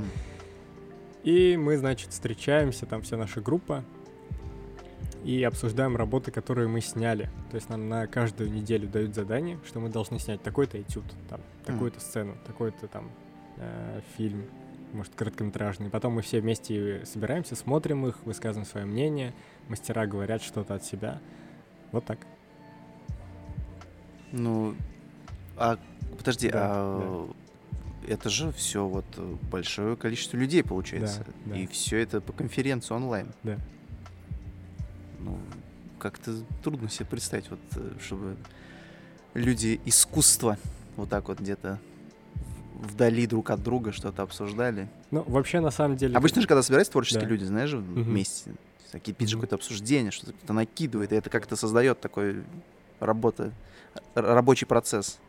И 1.24 1.58
мы, 1.58 1.80
значит, 1.80 2.12
встречаемся, 2.12 2.86
там 2.86 3.02
вся 3.02 3.18
наша 3.18 3.42
группа, 3.42 3.84
и 5.24 5.44
обсуждаем 5.44 5.96
работы, 5.96 6.32
которые 6.32 6.68
мы 6.68 6.82
сняли. 6.82 7.30
То 7.50 7.56
есть 7.56 7.70
нам 7.70 7.88
на 7.90 8.08
каждую 8.08 8.52
неделю 8.52 8.88
дают 8.88 9.16
задание, 9.16 9.60
что 9.66 9.80
мы 9.80 9.90
должны 9.90 10.20
снять 10.20 10.42
такой-то 10.42 10.82
этюд, 10.82 11.06
там, 11.30 11.42
такую-то 11.66 12.00
сцену, 12.00 12.36
такой-то 12.46 12.88
там 12.88 13.10
э, 13.58 14.02
фильм 14.18 14.46
может, 14.94 15.16
короткометражные. 15.16 15.90
Потом 15.90 16.14
мы 16.14 16.22
все 16.22 16.40
вместе 16.40 17.04
собираемся, 17.06 17.56
смотрим 17.56 18.06
их, 18.08 18.24
высказываем 18.26 18.68
свое 18.68 18.86
мнение, 18.86 19.34
мастера 19.68 20.06
говорят 20.06 20.42
что-то 20.42 20.76
от 20.76 20.86
себя. 20.86 21.20
Вот 21.92 22.06
так. 22.06 22.20
Ну, 24.32 24.76
а 25.58 25.78
подожди, 26.18 26.50
Да, 26.50 26.60
а 26.64 27.30
это 28.08 28.30
же 28.30 28.52
все 28.52 28.86
вот 28.86 29.06
большое 29.52 29.96
количество 29.96 30.38
людей 30.38 30.64
получается. 30.64 31.24
Да, 31.26 31.54
да. 31.54 31.58
И 31.58 31.68
все 31.68 31.98
это 31.98 32.22
по 32.22 32.34
конференции 32.34 32.94
онлайн. 32.94 33.34
Да. 33.44 33.58
Ну, 35.24 35.38
как-то 36.00 36.36
трудно 36.64 36.90
себе 36.90 37.06
представить, 37.06 37.50
вот, 37.50 37.60
э, 37.76 37.92
чтобы 38.00 38.36
люди 39.34 39.80
искусства 39.86 40.58
вот 40.98 41.10
так 41.10 41.28
вот 41.28 41.40
где-то 41.40 41.80
вдали 42.76 43.26
друг 43.26 43.50
от 43.50 43.64
друга 43.64 43.92
что-то 43.92 44.24
обсуждали. 44.24 44.90
Ну, 45.12 45.24
вообще, 45.24 45.60
на 45.62 45.72
самом 45.72 45.96
деле... 45.96 46.16
Обычно 46.18 46.42
же, 46.42 46.48
когда 46.48 46.62
собираются 46.62 46.92
творческие 46.92 47.24
Да. 47.24 47.30
люди, 47.30 47.46
знаешь, 47.46 47.70
же, 47.70 47.78
Мгм. 47.78 48.04
вместе, 48.04 48.54
какие-то 48.92 49.24
Мгм. 49.24 49.34
какое-то 49.34 49.56
обсуждение, 49.56 50.12
что-то 50.12 50.34
кто-то 50.34 50.54
накидывает, 50.54 51.14
и 51.14 51.16
это 51.16 51.30
как-то 51.30 51.56
создает 51.56 52.02
такой 52.02 52.44
работа, 53.00 53.54
рабочий 54.16 54.66
процесс. 54.66 55.20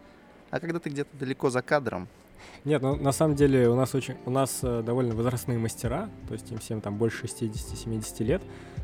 А 0.51 0.61
когда 0.61 0.79
ты 0.79 0.91
где-то 0.91 1.17
далеко 1.17 1.51
за 1.51 1.63
кадром, 1.63 2.09
Нет, 2.65 2.83
ну 2.83 2.97
на 2.97 3.13
самом 3.13 3.37
деле 3.37 3.69
у 3.69 3.75
нас 3.75 3.95
очень, 3.95 4.15
у 4.25 4.31
нас 4.31 4.61
э, 4.63 4.83
довольно 4.83 5.15
возрастные 5.15 5.59
мастера, 5.59 6.09
то 6.29 6.35
есть 6.35 6.51
им 6.51 6.59
всем 6.59 6.81
там 6.81 6.97
больше 6.97 7.27
60-70 7.27 8.25
лет, 8.25 8.43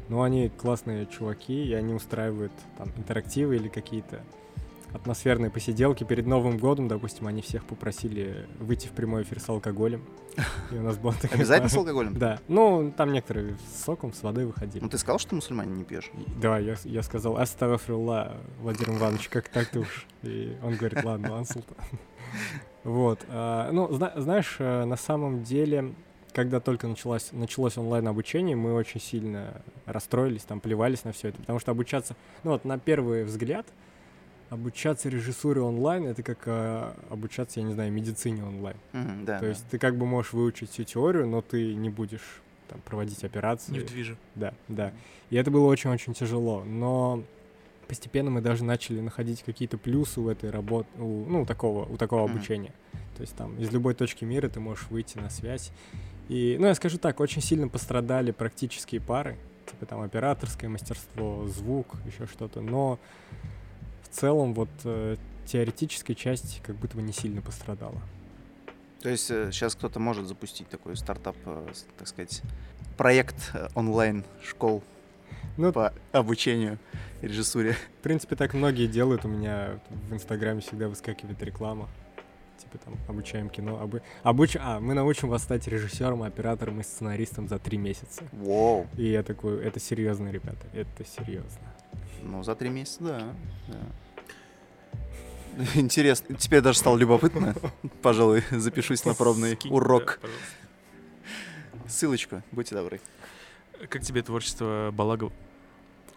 но 0.09 0.23
они 0.23 0.51
классные 0.51 1.07
чуваки, 1.07 1.65
и 1.65 1.73
они 1.73 1.95
устраивают 1.95 2.53
там 2.77 2.89
интерактивы 2.97 3.57
или 3.57 3.69
какие-то 3.69 4.21
атмосферные 4.93 5.51
посиделки. 5.51 6.05
Перед 6.05 6.27
Новым 6.27 6.59
годом, 6.59 6.89
допустим, 6.89 7.27
они 7.27 7.43
всех 7.43 7.65
попросили 7.65 8.49
выйти 8.59 8.89
в 8.89 8.93
прямой 8.93 9.23
эфир 9.23 9.41
с 9.41 9.49
алкоголем. 9.49 10.05
И 10.71 10.75
у 10.75 10.83
нас 10.83 10.97
была 10.99 11.13
такая 11.15 11.39
обязательно 11.39 11.69
с 11.69 11.77
алкоголем? 11.77 12.15
Да. 12.15 12.41
Ну, 12.49 12.93
там 12.97 13.13
некоторые 13.13 13.57
с 13.73 13.85
соком, 13.85 14.13
с 14.13 14.23
водой 14.23 14.47
выходили. 14.47 14.83
Ну 14.83 14.89
ты 14.89 14.99
сказал, 14.99 15.19
что 15.19 15.35
мусульмане 15.35 15.73
не 15.75 15.85
пьешь? 15.85 16.11
Да, 16.41 16.59
я, 16.59 16.77
я 16.85 17.03
сказал, 17.03 17.37
астафирулла, 17.37 18.37
Владимир 18.61 18.99
Иванович, 18.99 19.29
как 19.29 19.49
так 19.49 19.69
ты 19.69 19.81
уж? 19.81 20.07
И 20.23 20.57
он 20.63 20.77
говорит, 20.77 21.03
ладно, 21.05 21.33
ладно, 21.33 21.47
Султан. 21.47 21.77
Вот. 22.85 23.24
а, 23.28 23.70
Ну, 23.72 23.93
зна- 23.93 24.12
знаешь, 24.16 24.57
э, 24.59 24.85
на 24.85 24.97
самом 24.97 25.43
деле, 25.43 25.93
когда 26.33 26.61
только 26.61 26.87
началось, 26.89 27.31
началось 27.33 27.76
онлайн-обучение, 27.76 28.57
мы 28.57 28.72
очень 28.74 29.01
сильно 29.01 29.62
расстроились, 29.87 30.43
там, 30.45 30.61
плевались 30.61 31.05
на 31.05 31.12
все 31.12 31.28
это, 31.28 31.39
потому 31.39 31.59
что 31.59 31.72
обучаться, 31.72 32.14
ну 32.45 32.53
вот 32.53 32.64
на 32.64 32.78
первый 32.78 33.24
взгляд, 33.24 33.66
обучаться 34.49 35.09
режиссуре 35.09 35.61
онлайн— 35.61 36.07
это 36.07 36.22
как 36.22 36.39
э, 36.47 36.93
обучаться, 37.11 37.61
я 37.61 37.66
не 37.66 37.72
знаю, 37.74 37.93
медицине 37.93 38.43
онлайн. 38.45 38.76
Мгм, 38.93 39.24
да, 39.24 39.37
То 39.39 39.43
да. 39.45 39.49
есть 39.51 39.64
ты 39.70 39.78
как 39.78 39.97
бы 39.97 40.07
можешь 40.07 40.33
выучить 40.33 40.70
всю 40.70 40.85
теорию, 40.85 41.26
но 41.28 41.41
ты 41.43 41.74
не 41.74 41.89
будешь 41.91 42.41
там 42.68 42.81
проводить 42.81 43.22
операции. 43.24 43.72
Не 43.72 43.81
в 43.81 43.87
движе. 43.87 44.16
Да, 44.35 44.53
да. 44.68 44.93
И 45.31 45.37
это 45.37 45.51
было 45.51 45.66
очень-очень 45.66 46.14
тяжело. 46.14 46.64
Но 46.64 47.22
постепенно 47.91 48.30
мы 48.30 48.41
даже 48.41 48.62
начали 48.62 49.01
находить 49.01 49.43
какие-то 49.43 49.76
плюсы 49.76 50.20
в 50.20 50.28
этой 50.28 50.51
работе, 50.51 50.88
ну, 50.97 51.43
у 51.43 51.45
такого, 51.45 51.84
у 51.86 51.97
такого 51.97 52.28
Мгм. 52.28 52.36
обучения. 52.36 52.72
То 53.16 53.22
есть 53.22 53.34
там 53.34 53.59
из 53.59 53.72
любой 53.72 53.95
точки 53.95 54.24
мира 54.24 54.49
ты 54.49 54.61
можешь 54.61 54.86
выйти 54.91 55.18
на 55.18 55.28
связь. 55.28 55.72
И, 56.28 56.57
ну, 56.61 56.68
я 56.68 56.76
скажу 56.76 56.99
так, 56.99 57.18
очень 57.18 57.43
сильно 57.43 57.66
пострадали 57.66 58.30
практические 58.30 59.01
пары, 59.01 59.36
типа 59.68 59.86
там 59.86 60.03
операторское 60.03 60.70
мастерство, 60.70 61.49
звук, 61.49 61.97
еще 62.07 62.26
что-то. 62.26 62.61
Но 62.61 63.01
в 64.05 64.09
целом 64.09 64.55
вот 64.55 64.70
э, 64.84 65.16
теоретическая 65.47 66.14
часть 66.14 66.62
как 66.62 66.76
будто 66.76 66.97
бы 66.97 67.03
не 67.03 67.12
сильно 67.12 67.43
пострадала. 67.43 68.01
То 69.03 69.09
есть 69.09 69.26
сейчас 69.26 69.74
кто-то 69.74 69.99
может 69.99 70.28
запустить 70.28 70.68
такой 70.68 70.97
стартап, 70.97 71.34
э, 71.45 71.72
так 71.99 72.07
сказать, 72.07 72.41
проект 72.97 73.51
э, 73.53 73.66
онлайн 73.74 74.24
школ 74.45 74.84
Ну, 75.57 75.72
по 75.72 75.93
обучению 76.12 76.78
режиссуре. 77.22 77.72
В 77.72 78.03
принципе, 78.03 78.37
так 78.37 78.55
многие 78.55 78.87
делают. 78.87 79.24
У 79.24 79.28
меня 79.28 79.81
в 80.09 80.14
Инстаграме 80.14 80.61
всегда 80.61 80.89
выскакивает 80.89 81.43
реклама. 81.43 81.89
Типа 82.59 82.78
там 82.78 82.95
обучаем 83.09 83.49
кино. 83.49 83.81
Обу... 83.81 84.01
обуч- 84.22 84.59
А, 84.61 84.81
мы 84.81 84.95
научим 84.95 85.28
вас 85.28 85.43
стать 85.43 85.66
режиссером, 85.66 86.22
оператором 86.22 86.81
и 86.81 86.83
сценаристом 86.83 87.49
за 87.49 87.59
три 87.59 87.78
месяца. 87.78 88.22
Воу. 88.33 88.87
И 88.97 89.05
я 89.11 89.22
такой, 89.22 89.62
это 89.64 89.81
серьезно, 89.81 90.28
ребята, 90.28 90.66
это 90.74 91.05
серьезно. 91.05 91.61
Ну, 92.22 92.43
за 92.43 92.55
три 92.55 92.68
месяца, 92.68 93.03
да. 93.03 93.35
да. 93.68 93.76
Интересно. 95.74 96.37
Теперь 96.37 96.61
даже 96.61 96.78
стало 96.78 96.97
любопытно. 96.97 97.55
Пожалуй, 98.03 98.43
запишусь 98.51 99.05
на 99.05 99.14
пробный 99.14 99.59
урок. 99.70 100.20
Ссылочку, 101.89 102.43
будьте 102.53 102.74
добры. 102.74 103.01
Как 103.89 104.03
тебе 104.03 104.22
творчество 104.22 104.91
Балагова? 104.93 105.33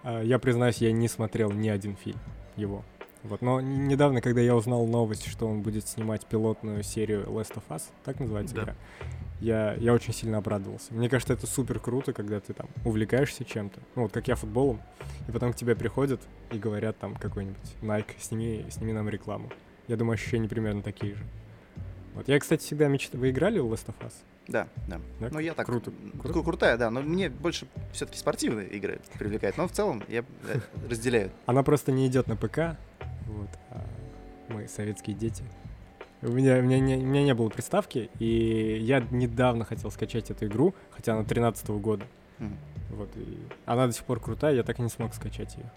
А, 0.03 0.21
Я 0.21 0.39
признаюсь, 0.39 0.77
я 0.77 0.91
не 0.91 1.07
смотрел 1.07 1.51
ни 1.51 1.69
один 1.69 1.95
фильм 1.95 2.19
его. 2.55 2.83
Вот. 3.23 3.41
Но 3.41 3.61
недавно, 3.61 4.19
когда 4.19 4.41
я 4.41 4.53
узнал 4.53 4.85
новость, 4.85 5.27
что 5.27 5.47
он 5.47 5.61
будет 5.61 5.87
снимать 5.87 6.25
пилотную 6.25 6.83
серию 6.83 7.23
Last 7.27 7.55
of 7.55 7.63
Us, 7.69 7.83
так 8.03 8.19
называется 8.19 8.53
Да. 8.53 8.61
игра, 8.63 8.75
я, 9.39 9.73
я 9.75 9.93
очень 9.93 10.13
сильно 10.13 10.39
обрадовался. 10.39 10.93
Мне 10.93 11.07
кажется, 11.07 11.33
это 11.33 11.47
супер 11.47 11.79
круто, 11.79 12.11
когда 12.11 12.41
ты 12.41 12.53
там 12.53 12.67
увлекаешься 12.83 13.45
чем-то. 13.45 13.79
Ну 13.95 14.03
вот 14.03 14.11
как 14.11 14.27
я 14.27 14.35
футболом, 14.35 14.81
и 15.29 15.31
потом 15.31 15.53
к 15.53 15.55
тебе 15.55 15.73
приходят 15.75 16.19
и 16.51 16.57
говорят 16.57 16.97
там 16.99 17.15
какой-нибудь 17.15 17.75
Nike, 17.81 18.11
сними, 18.19 18.65
сними 18.69 18.91
нам 18.91 19.07
рекламу. 19.07 19.49
Я 19.87 19.95
думаю, 19.95 20.15
ощущения 20.15 20.49
примерно 20.49 20.81
такие 20.81 21.15
же. 21.15 21.23
Вот. 22.15 22.27
Я, 22.27 22.39
кстати, 22.39 22.61
всегда 22.61 22.87
мечтал... 22.89 23.21
Вы 23.21 23.29
играли 23.29 23.59
в 23.59 23.71
Last 23.71 23.87
of 23.87 23.95
Us? 24.01 24.13
Да, 24.47 24.67
да. 24.87 24.99
Да? 25.19 25.29
Ну, 25.31 25.39
я 25.39 25.53
так... 25.53 25.65
Круто. 25.65 25.91
Круто. 26.19 26.39
кру- 26.39 26.43
Крутая, 26.43 26.77
да. 26.77 26.89
Но 26.89 27.01
мне 27.01 27.29
больше 27.29 27.65
все-таки 27.93 28.17
спортивные 28.17 28.67
игры 28.67 28.99
привлекают. 29.17 29.57
Но 29.57 29.67
в 29.67 29.71
целом 29.71 30.03
я 30.09 30.25
э, 30.47 30.59
разделяю. 30.89 31.31
Она 31.45 31.63
просто 31.63 31.91
не 31.91 32.07
идет 32.07 32.27
на 32.27 32.35
ПК. 32.35 32.77
Вот. 33.27 33.49
а 33.71 33.81
мы 34.49 34.67
советские 34.67 35.15
дети. 35.15 35.43
У 36.21 36.27
меня, 36.27 36.57
у, 36.57 36.61
меня 36.61 36.79
не, 36.79 36.95
у 36.95 37.05
меня 37.05 37.23
не 37.23 37.33
было 37.33 37.49
приставки, 37.49 38.09
и 38.19 38.77
я 38.81 39.01
недавно 39.11 39.65
хотел 39.65 39.91
скачать 39.91 40.31
эту 40.31 40.45
игру, 40.45 40.73
хотя 40.91 41.13
она 41.13 41.23
13 41.25 41.69
года. 41.69 42.05
Мгм. 42.39 42.57
Вот, 42.91 43.09
и 43.15 43.39
она 43.65 43.87
до 43.87 43.93
сих 43.93 44.05
пор 44.05 44.19
крутая, 44.21 44.55
я 44.55 44.63
так 44.63 44.79
и 44.79 44.81
не 44.81 44.89
смог 44.89 45.13
скачать 45.13 45.55
ее. 45.55 45.69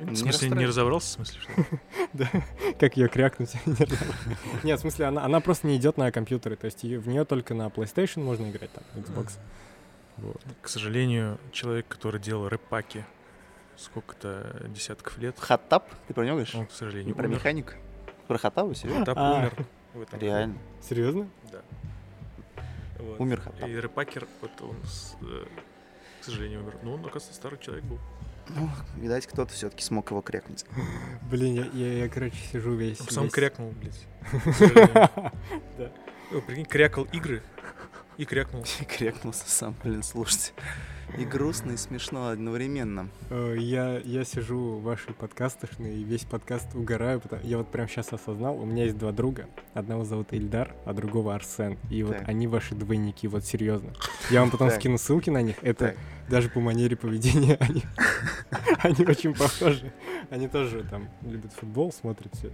В 0.00 0.16
смысле, 0.16 0.48
не 0.50 0.66
разобрался, 0.66 1.08
в 1.08 1.12
смысле, 1.12 1.40
что? 1.40 2.26
Как 2.80 2.96
ее 2.96 3.08
крякнуть? 3.08 3.52
Нет, 4.64 4.78
в 4.78 4.80
смысле, 4.80 5.06
она, 5.06 5.24
она 5.24 5.40
просто 5.40 5.66
не 5.66 5.76
идет 5.76 5.98
на 5.98 6.10
компьютеры, 6.10 6.56
то 6.56 6.64
есть 6.64 6.82
в 6.82 7.06
нее 7.08 7.24
только 7.24 7.52
на 7.54 7.68
PlayStation 7.68 8.22
можно 8.22 8.50
играть, 8.50 8.70
там, 8.72 8.84
Xbox. 8.94 9.38
Вот. 10.16 10.40
К 10.62 10.68
сожалению, 10.68 11.38
человек, 11.52 11.86
который 11.88 12.20
делал 12.20 12.48
рэп-паки 12.48 13.04
сколько-то 13.76 14.66
десятков 14.68 15.18
лет, 15.18 15.38
Хаттап? 15.38 15.88
Ты 16.08 16.14
про 16.14 16.24
него 16.24 16.36
говоришь? 16.36 16.54
он, 16.54 16.66
к 16.66 16.72
сожалению, 16.72 17.08
Не 17.08 17.14
про 17.14 17.26
механик? 17.28 17.76
Про 18.26 18.38
Хаттаба, 18.38 18.74
серьезно? 18.74 19.04
Тап 19.04 19.18
А. 19.18 19.38
умер. 19.38 19.54
в 19.94 20.00
этом 20.02 20.18
году. 20.18 20.26
Реально. 20.26 20.58
Серьезно? 20.82 21.28
Да. 21.50 21.62
Умер 23.18 23.40
Хаттаб. 23.40 23.68
И 23.68 23.76
рэпакер, 23.76 24.28
вот 24.40 24.50
он, 24.60 24.76
э, 25.22 25.44
к 26.20 26.24
сожалению, 26.24 26.60
умер. 26.62 26.76
Ну, 26.82 26.94
он, 26.94 27.00
оказывается, 27.00 27.34
старый 27.34 27.58
человек 27.58 27.84
был. 27.84 27.98
Ну, 28.56 28.68
видать, 28.96 29.26
кто-то 29.26 29.52
все-таки 29.52 29.82
смог 29.82 30.10
его 30.10 30.22
крякнуть. 30.22 30.64
Блин, 31.30 31.54
я, 31.54 31.64
я, 31.72 31.92
я, 32.04 32.08
короче, 32.08 32.36
сижу 32.52 32.74
весь... 32.74 32.98
Сам 32.98 33.24
весь- 33.24 33.32
крякнул, 33.32 33.72
блядь. 33.72 34.06
Ну, 36.32 36.40
прикинь, 36.42 36.64
крякал 36.64 37.08
игры 37.12 37.42
и 38.20 38.24
крякнул. 38.26 38.64
Крякнулся 38.98 39.44
сам, 39.46 39.74
блин, 39.82 40.02
слушайте. 40.02 40.52
И 41.18 41.24
грустно, 41.24 41.72
и 41.72 41.76
смешно 41.76 42.28
одновременно. 42.28 43.08
Э, 43.30 43.56
Я, 43.58 43.98
я 43.98 44.24
сижу 44.24 44.76
в 44.76 44.82
вашей 44.82 45.12
подкастошной 45.12 45.96
и 45.96 46.04
весь 46.04 46.22
подкаст 46.24 46.72
угораю. 46.74 47.18
потому- 47.20 47.42
Я 47.44 47.56
вот 47.58 47.68
прям 47.68 47.88
сейчас 47.88 48.12
осознал, 48.12 48.56
у 48.60 48.64
меня 48.64 48.84
есть 48.84 48.96
два 48.98 49.10
друга. 49.10 49.46
Одного 49.74 50.04
зовут 50.04 50.32
Ильдар, 50.32 50.72
а 50.84 50.92
другого 50.92 51.34
Арсен. 51.34 51.78
И 51.90 52.02
вот 52.04 52.18
Так. 52.18 52.28
они 52.28 52.46
ваши 52.46 52.74
двойники, 52.76 53.26
вот 53.26 53.44
серьезно. 53.44 53.92
Я 54.30 54.40
вам 54.40 54.50
потом 54.50 54.68
Так. 54.68 54.78
скину 54.78 54.98
ссылки 54.98 55.30
на 55.30 55.42
них. 55.42 55.56
Это 55.62 55.88
Так. 55.88 55.96
даже 56.28 56.48
по 56.48 56.60
манере 56.60 56.94
поведения 56.94 57.56
они, 57.58 57.82
они 58.78 59.04
очень 59.06 59.34
похожи. 59.34 59.92
Они 60.30 60.46
тоже 60.46 60.84
там 60.84 61.08
любят 61.22 61.52
футбол, 61.54 61.90
смотрят 61.90 62.32
все. 62.34 62.52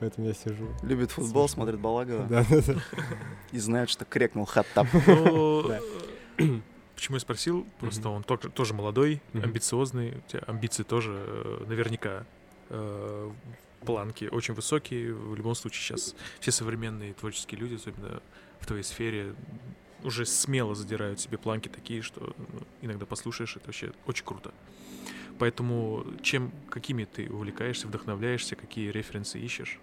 Поэтому 0.00 0.28
я 0.28 0.34
сижу. 0.34 0.66
Любит 0.82 1.10
футбол, 1.12 1.46
Смешно. 1.46 1.64
смотрит 1.64 1.80
Балагова 1.80 2.26
Да, 2.26 2.44
да, 2.48 2.60
да. 2.66 2.74
и 3.52 3.58
знает, 3.58 3.90
что 3.90 4.04
крякнул 4.04 4.46
Хаттаб. 4.46 4.86
Ну, 5.06 5.70
Почему 6.94 7.16
я 7.16 7.20
спросил? 7.20 7.66
Просто 7.78 8.08
он 8.08 8.24
тоже, 8.24 8.74
молодой, 8.74 9.22
амбициозный. 9.34 10.18
У 10.18 10.30
тебя 10.30 10.42
амбиции 10.46 10.82
тоже 10.82 11.12
э, 11.16 11.64
наверняка 11.66 12.26
э, 12.68 13.30
планки 13.84 14.26
очень 14.30 14.54
высокие. 14.54 15.14
В 15.14 15.34
любом 15.34 15.54
случае 15.54 15.80
сейчас 15.82 16.14
все 16.40 16.50
современные 16.50 17.14
творческие 17.14 17.60
люди, 17.60 17.76
особенно 17.76 18.22
в 18.60 18.66
твоей 18.66 18.82
сфере, 18.82 19.34
уже 20.02 20.26
смело 20.26 20.74
задирают 20.74 21.20
себе 21.20 21.38
планки 21.38 21.68
такие, 21.68 22.02
что 22.02 22.34
ну, 22.36 22.60
иногда 22.82 23.06
послушаешь, 23.06 23.56
это 23.56 23.66
вообще 23.66 23.92
очень 24.06 24.24
круто. 24.24 24.52
Поэтому 25.38 26.04
чем, 26.22 26.52
какими 26.68 27.04
ты 27.04 27.30
увлекаешься, 27.30 27.86
вдохновляешься, 27.86 28.56
какие 28.56 28.90
референсы 28.90 29.38
ищешь? 29.38 29.78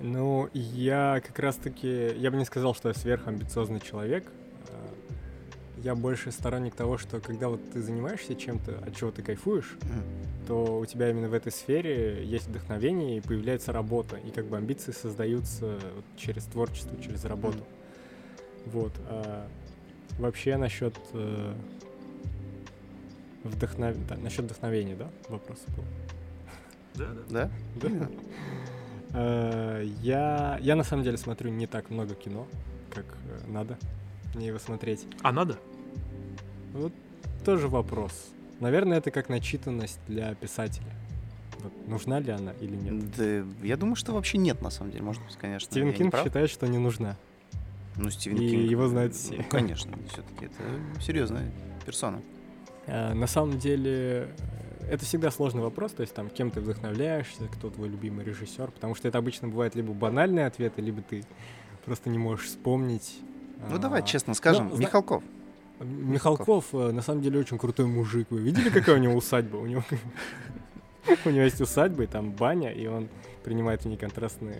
Ну, 0.00 0.48
я 0.52 1.22
как 1.26 1.38
раз-таки, 1.38 2.12
я 2.16 2.30
бы 2.30 2.36
не 2.36 2.44
сказал, 2.44 2.74
что 2.74 2.88
я 2.88 2.94
сверхамбициозный 2.94 3.80
человек. 3.80 4.24
А, 4.68 4.88
Я 5.82 5.94
больше 5.94 6.32
сторонник 6.32 6.74
того, 6.74 6.98
что 6.98 7.20
когда 7.20 7.48
вот 7.48 7.60
ты 7.72 7.80
занимаешься 7.82 8.34
чем-то, 8.34 8.78
от 8.86 8.96
чего 8.96 9.10
ты 9.10 9.22
кайфуешь, 9.22 9.76
Мгм. 9.82 10.46
то 10.48 10.78
у 10.80 10.86
тебя 10.86 11.10
именно 11.10 11.28
в 11.28 11.32
этой 11.34 11.52
сфере 11.52 12.24
есть 12.24 12.48
вдохновение 12.48 13.18
и 13.18 13.20
появляется 13.20 13.72
работа. 13.72 14.16
И 14.16 14.30
как 14.30 14.46
бы 14.46 14.56
амбиции 14.56 14.92
создаются 14.92 15.78
вот 15.94 16.04
через 16.16 16.44
творчество, 16.44 17.00
через 17.02 17.24
работу. 17.24 17.64
Вот. 18.66 18.92
а 19.08 19.46
вообще 20.18 20.56
насчет 20.56 20.94
э, 21.12 21.54
вдохнов... 23.44 23.96
да, 24.08 24.16
насчет 24.16 24.44
вдохновения, 24.46 24.96
да, 24.96 25.08
вопрос 25.28 25.58
был? 25.76 25.84
Да, 26.94 27.06
да. 27.30 27.50
Да? 27.76 27.88
Да. 27.88 28.08
Э, 29.16 29.84
Я, 30.02 30.58
я 30.60 30.76
на 30.76 30.84
самом 30.84 31.02
деле 31.02 31.16
смотрю 31.16 31.50
не 31.50 31.66
так 31.66 31.90
много 31.90 32.14
кино, 32.14 32.46
как 32.94 33.06
э, 33.06 33.50
надо 33.50 33.78
мне 34.34 34.48
его 34.48 34.58
смотреть. 34.58 35.06
А 35.22 35.32
надо? 35.32 35.58
Вот 36.74 36.92
тоже 37.44 37.68
вопрос. 37.68 38.12
Наверное, 38.60 38.98
это 38.98 39.10
как 39.10 39.28
начитанность 39.30 39.98
для 40.06 40.34
писателя. 40.34 40.92
Вот, 41.60 41.72
нужна 41.88 42.20
ли 42.20 42.30
она 42.30 42.52
или 42.60 42.76
нет? 42.76 43.16
Да, 43.16 43.66
я 43.66 43.76
думаю, 43.78 43.96
что 43.96 44.12
вообще 44.12 44.36
нет, 44.36 44.60
на 44.60 44.68
самом 44.70 44.90
деле. 44.90 45.04
Может 45.04 45.22
быть, 45.24 45.36
конечно. 45.36 45.70
Стивен 45.70 45.94
Кинг 45.94 46.14
считает, 46.22 46.50
что 46.50 46.66
не 46.68 46.78
нужна. 46.78 47.16
Ну, 47.96 48.10
Стивен 48.10 48.36
и 48.36 48.48
Кинг. 48.50 48.70
его 48.70 48.88
знают 48.88 49.14
ну, 49.14 49.18
все. 49.18 49.42
конечно, 49.44 49.96
все-таки 50.12 50.46
это 50.46 51.00
серьезная 51.00 51.50
персона. 51.86 52.20
А, 52.86 53.14
На 53.14 53.26
самом 53.26 53.58
деле, 53.58 54.28
э, 54.38 54.65
это 54.88 55.04
всегда 55.04 55.30
сложный 55.30 55.62
вопрос, 55.62 55.92
то 55.92 56.00
есть 56.02 56.14
там 56.14 56.30
кем 56.30 56.50
ты 56.50 56.60
вдохновляешься, 56.60 57.48
кто 57.52 57.70
твой 57.70 57.88
любимый 57.88 58.24
режиссер, 58.24 58.70
потому 58.70 58.94
что 58.94 59.08
это 59.08 59.18
обычно 59.18 59.48
бывает 59.48 59.74
либо 59.74 59.92
банальные 59.92 60.46
ответы, 60.46 60.80
либо 60.82 61.02
ты 61.02 61.24
просто 61.84 62.10
не 62.10 62.18
можешь 62.18 62.46
вспомнить. 62.46 63.18
Ну, 63.70 63.76
А, 63.76 63.78
давай 63.78 64.04
честно 64.04 64.34
скажем, 64.34 64.68
ну, 64.68 64.76
зна- 64.76 64.84
Михалков. 64.86 65.22
Михалков 65.80 66.66
э, 66.72 66.90
на 66.92 67.02
самом 67.02 67.22
деле 67.22 67.38
очень 67.40 67.58
крутой 67.58 67.86
мужик. 67.86 68.28
Вы 68.30 68.40
видели, 68.40 68.70
какая 68.70 68.96
у 68.96 68.98
него 68.98 69.14
усадьба? 69.14 69.56
У 69.56 69.66
него 69.66 69.82
у 71.24 71.30
него 71.30 71.42
есть 71.42 71.60
усадьба, 71.60 72.04
и 72.04 72.06
там 72.06 72.30
баня, 72.32 72.70
и 72.72 72.86
он 72.86 73.08
принимает 73.44 73.82
в 73.82 73.88
ней 73.88 73.96
контрастные 73.96 74.56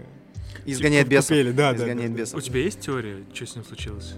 Изгоняет 0.65 1.09
бесов. 1.09 1.29
купели, 1.29 1.53
да, 1.53 1.73
да, 1.73 1.77
Изгоняет 1.79 2.11
да, 2.13 2.17
да. 2.17 2.23
бесов. 2.23 2.39
У 2.39 2.41
тебя 2.41 2.61
есть 2.61 2.81
теория, 2.81 3.25
что 3.33 3.47
с 3.47 3.55
ним 3.57 3.65
случилось? 3.65 4.15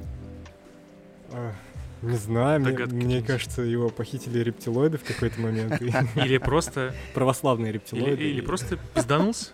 Не 2.02 2.16
знаю, 2.16 2.60
мне, 2.60 2.72
мне 2.86 3.22
кажется, 3.22 3.62
его 3.62 3.88
похитили 3.90 4.38
рептилоиды 4.38 4.98
в 4.98 5.04
какой-то 5.04 5.40
момент. 5.40 5.80
Или 6.14 6.38
просто, 6.38 6.94
Православные 7.14 7.72
рептилоиды. 7.72 8.22
или 8.22 8.40
просто 8.40 8.78
пизданулся? 8.94 9.50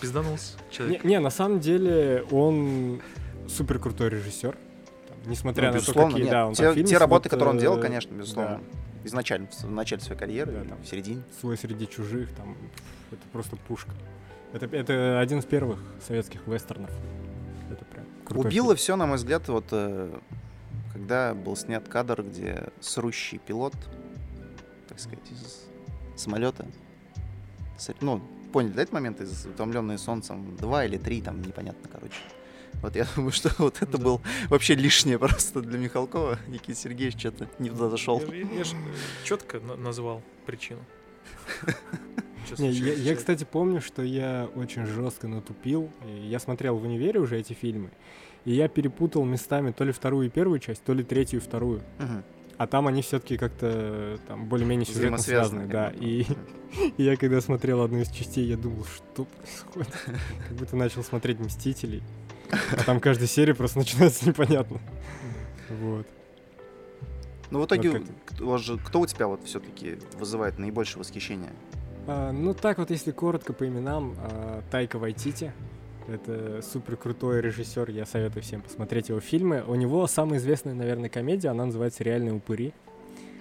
Пизданулся 0.00 0.56
Не, 0.70 0.74
человек. 0.76 1.04
не, 1.04 1.18
на 1.18 1.30
самом 1.30 1.58
деле 1.60 2.24
он 2.30 3.00
супер 3.48 3.78
крутой 3.80 4.10
режиссер. 4.10 4.56
Там, 5.08 5.16
Несмотря 5.30 5.70
Ну, 5.72 5.78
на 5.78 5.80
то, 5.80 5.92
какие, 5.92 6.22
нет. 6.22 6.30
да, 6.30 6.46
он 6.46 6.54
те, 6.54 6.62
там 6.64 6.74
фильмы 6.74 6.88
те 6.88 6.98
работы, 6.98 7.24
вот, 7.28 7.30
которые 7.30 7.54
он 7.54 7.58
делал, 7.58 7.78
э, 7.78 7.82
конечно, 7.82 8.14
безусловно. 8.14 8.60
да. 8.60 9.06
Изначально, 9.08 9.48
в 9.62 9.70
начале 9.70 10.00
своей 10.02 10.18
карьеры, 10.20 10.52
Да, 10.52 10.64
там. 10.68 10.78
в 10.82 10.86
середине. 10.86 11.22
свой 11.40 11.56
среди 11.58 11.88
чужих, 11.88 12.30
там 12.34 12.56
это 13.10 13.22
просто 13.32 13.56
пушка. 13.56 13.90
Это, 14.52 14.66
это 14.66 15.18
один 15.18 15.40
из 15.40 15.44
первых 15.46 15.80
советских 16.06 16.46
вестернов. 16.46 16.90
Это 17.72 17.84
прям 17.86 18.06
Убило 18.38 18.66
фильм. 18.68 18.76
все, 18.76 18.94
на 18.96 19.06
мой 19.06 19.16
взгляд, 19.16 19.48
вот 19.48 19.64
э, 19.72 20.10
когда 20.92 21.34
был 21.34 21.56
снят 21.56 21.86
кадр, 21.88 22.22
где 22.22 22.68
срущий 22.80 23.38
пилот, 23.38 23.74
так 24.88 24.98
сказать, 25.00 25.30
из 25.30 25.66
самолета, 26.20 26.66
ну, 28.00 28.20
поняли, 28.52 28.72
да, 28.72 28.82
этот 28.82 28.92
момент 28.92 29.20
из 29.20 29.46
«Утомленные 29.46 29.98
солнцем» 29.98 30.56
два 30.56 30.84
или 30.84 30.98
три, 30.98 31.22
там, 31.22 31.40
непонятно, 31.42 31.88
короче. 31.90 32.18
Вот 32.82 32.96
я 32.96 33.06
думаю, 33.16 33.32
что 33.32 33.50
вот 33.58 33.76
это 33.80 33.98
Да. 33.98 34.04
был 34.04 34.20
вообще 34.48 34.74
лишнее 34.74 35.18
просто 35.18 35.60
для 35.62 35.78
Михалкова. 35.78 36.38
Никита 36.48 36.74
Сергеевич 36.78 37.18
что-то 37.18 37.48
не 37.58 37.70
туда 37.70 37.88
зашел. 37.88 38.20
Я, 38.20 38.64
же 38.64 38.76
четко 39.24 39.60
назвал 39.60 40.22
причину. 40.46 40.80
Не, 42.58 42.70
я, 42.70 42.92
я, 42.94 43.16
кстати, 43.16 43.44
помню, 43.44 43.80
что 43.80 44.02
я 44.02 44.48
очень 44.56 44.84
жестко 44.84 45.26
натупил. 45.28 45.90
Я 46.04 46.38
смотрел 46.38 46.76
в 46.76 46.82
универе 46.82 47.20
уже 47.20 47.38
эти 47.38 47.52
фильмы. 47.54 47.90
И 48.44 48.52
я 48.52 48.68
перепутал 48.68 49.24
местами 49.24 49.70
то 49.70 49.84
ли 49.84 49.92
вторую 49.92 50.26
и 50.26 50.30
первую 50.30 50.58
часть, 50.58 50.82
то 50.82 50.92
ли 50.94 51.04
третью 51.04 51.40
и 51.40 51.42
вторую. 51.42 51.82
А 52.58 52.66
там 52.66 52.86
они 52.86 53.02
все-таки 53.02 53.38
как-то 53.38 54.18
там 54.28 54.44
более-менее 54.46 54.86
сюжетно 54.86 55.18
связаны, 55.18 55.66
да. 55.66 55.90
И, 55.90 56.26
и 56.96 57.02
я 57.02 57.16
когда 57.16 57.40
смотрел 57.40 57.82
одну 57.82 57.98
из 57.98 58.10
частей, 58.10 58.44
я 58.46 58.56
думал, 58.56 58.84
что 58.84 59.24
происходит? 59.24 59.92
Как 60.48 60.56
будто 60.56 60.76
начал 60.76 61.02
смотреть 61.02 61.40
«Мстителей». 61.40 62.02
А 62.50 62.84
там 62.84 63.00
каждая 63.00 63.26
серия 63.26 63.54
просто 63.54 63.78
начинается 63.78 64.28
непонятно. 64.28 64.78
Вот. 65.70 66.06
Ну, 67.50 67.60
в 67.60 67.66
итоге, 67.66 67.90
Вот 67.90 68.02
кто, 68.26 68.58
же- 68.58 68.78
кто 68.78 69.00
у 69.00 69.06
тебя 69.06 69.26
вот 69.26 69.44
все-таки 69.44 69.98
вызывает 70.18 70.58
наибольшее 70.58 70.98
восхищение? 71.00 71.50
А, 72.06 72.30
ну 72.32 72.54
так 72.54 72.78
вот, 72.78 72.90
если 72.90 73.10
коротко 73.10 73.52
по 73.52 73.66
именам, 73.66 74.14
а, 74.18 74.62
Тайка 74.70 74.98
Вайтити. 74.98 75.52
Это 76.08 76.60
супер 76.62 76.96
крутой 76.96 77.40
режиссер, 77.40 77.90
я 77.90 78.04
советую 78.06 78.42
всем 78.42 78.62
посмотреть 78.62 79.08
его 79.08 79.20
фильмы. 79.20 79.64
У 79.66 79.74
него 79.74 80.06
самая 80.06 80.38
известная, 80.38 80.74
наверное, 80.74 81.08
комедия, 81.08 81.48
она 81.48 81.66
называется 81.66 82.04
«Реальные 82.04 82.34
упыри». 82.34 82.72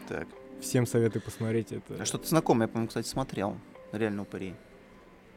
Так. 0.08 0.28
Всем 0.60 0.86
советую 0.86 1.22
посмотреть 1.24 1.72
это. 1.72 1.96
А 2.00 2.06
что-то 2.06 2.28
знакомое, 2.28 2.68
я, 2.68 2.68
по-моему, 2.68 2.88
кстати, 2.88 3.08
смотрел. 3.08 3.58
Реально 3.92 4.24
упыри. 4.24 4.54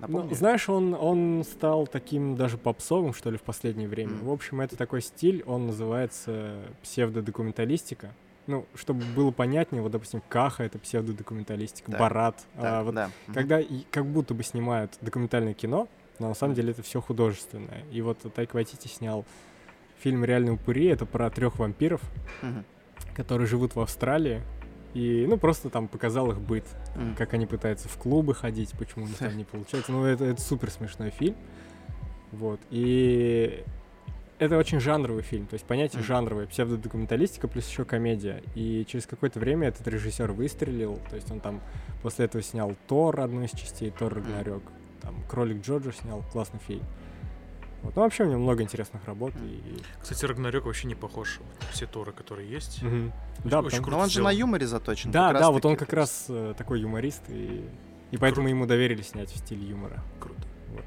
Ну, 0.07 0.35
знаешь, 0.35 0.69
он, 0.69 0.95
он 0.95 1.45
стал 1.45 1.87
таким 1.87 2.37
даже 2.37 2.59
попсовым, 2.59 3.15
что 3.15 3.31
ли, 3.31 3.39
в 3.39 3.43
последнее 3.43 3.89
время. 3.89 4.13
Мгм. 4.13 4.27
В 4.27 4.33
общем, 4.33 4.61
это 4.61 4.77
такой 4.77 5.01
стиль, 5.01 5.43
он 5.47 5.67
называется 5.67 6.57
псевдодокументалистика. 6.83 8.13
Ну, 8.47 8.67
чтобы 8.75 9.05
было 9.17 9.31
понятнее, 9.31 9.81
вот, 9.81 9.93
допустим, 9.93 10.21
Каха— 10.29 10.63
это 10.65 10.79
псевдодокументалистика, 10.79 11.91
Так, 11.91 12.01
Барат. 12.01 12.37
Так, 12.57 12.65
а, 12.65 12.83
вот 12.83 12.95
да. 12.95 13.11
Когда 13.33 13.61
как 13.91 14.05
будто 14.05 14.35
бы 14.35 14.43
снимают 14.43 14.99
документальное 15.01 15.55
кино, 15.55 15.89
но 16.19 16.29
на 16.29 16.35
самом 16.35 16.55
деле 16.55 16.71
это 16.73 16.83
все 16.83 17.01
художественное. 17.01 17.85
И 17.91 18.01
вот 18.03 18.19
Тайка 18.35 18.55
Вайтити 18.57 18.89
снял 18.89 19.25
фильм 19.99 20.25
«Реальные 20.25 20.53
упыри». 20.55 20.87
Это 20.87 21.07
про 21.07 21.31
трех 21.31 21.59
вампиров, 21.59 22.01
Мгм. 22.43 22.65
которые 23.15 23.47
живут 23.47 23.75
в 23.75 23.81
Австралии. 23.81 24.43
И, 24.93 25.27
ну, 25.29 25.37
просто 25.39 25.71
там 25.71 25.89
показал 25.89 26.31
их 26.31 26.41
быт. 26.41 26.65
Мгм. 26.95 27.17
Как 27.17 27.35
они 27.35 27.47
пытаются 27.47 27.89
в 27.89 27.97
клубы 27.97 28.35
ходить, 28.35 28.71
почему 28.79 29.07
у 29.07 29.09
них 29.09 29.17
там 29.19 29.29
не 29.37 29.45
получается. 29.45 29.91
Ну, 29.93 30.05
это, 30.05 30.25
это 30.25 30.41
супер 30.41 30.71
смешной 30.71 31.11
фильм. 31.11 31.35
Вот. 32.31 32.61
И 32.71 33.65
это 34.39 34.57
очень 34.59 34.79
жанровый 34.81 35.23
фильм. 35.23 35.47
То 35.47 35.55
есть 35.55 35.65
понятие 35.65 35.99
Мгм. 36.01 36.07
жанровое, 36.07 36.47
псевдодокументалистика 36.47 37.49
плюс 37.49 37.69
еще 37.69 37.85
комедия. 37.85 38.43
И 38.55 38.85
через 38.87 39.07
какое-то 39.07 39.41
время 39.41 39.69
этот 39.69 39.87
режиссер 39.89 40.31
выстрелил. 40.33 41.01
То 41.11 41.17
есть 41.17 41.31
он 41.31 41.41
там 41.41 41.61
после 42.03 42.27
этого 42.27 42.43
снял 42.45 42.75
Тор, 42.87 43.19
одну 43.21 43.43
из 43.43 43.51
частей, 43.51 43.91
Тор 43.91 44.15
Рагнарёк. 44.15 44.63
Там 45.05 45.23
Кролик 45.29 45.63
Джорджа 45.63 45.93
снял, 45.93 46.25
классный 46.33 46.59
фильм. 46.67 46.85
Вот. 47.83 47.95
Ну, 47.97 48.03
вообще 48.03 48.25
у 48.25 48.27
него 48.29 48.41
много 48.41 48.63
интересных 48.63 49.05
работ. 49.05 49.35
И... 49.43 49.83
Кстати, 50.01 50.25
Рагнарёк 50.25 50.65
вообще 50.65 50.87
не 50.89 50.95
похож 50.95 51.41
на 51.61 51.67
все 51.73 51.87
Торы, 51.87 52.13
которые 52.13 52.51
есть. 52.51 52.83
Мгм. 52.83 53.13
Да, 53.45 53.59
очень 53.61 53.65
потому- 53.67 53.83
круто 53.83 53.91
Но 53.91 53.99
он 53.99 54.07
же 54.09 54.13
сделан. 54.15 54.33
на 54.33 54.39
юморе 54.39 54.67
заточен. 54.67 55.11
да, 55.11 55.33
да, 55.35 55.51
вот 55.51 55.65
он 55.67 55.77
как 55.77 55.89
есть- 55.89 55.93
раз 55.93 56.27
э, 56.31 56.55
такой 56.57 56.81
юморист. 56.81 57.23
И, 57.29 57.63
и 58.11 58.17
поэтому 58.17 58.49
ему 58.49 58.65
доверили 58.67 59.03
снять 59.03 59.31
в 59.31 59.37
стиле 59.37 59.67
юмора. 59.69 60.03
Круто. 60.19 60.41
Вот. 60.71 60.85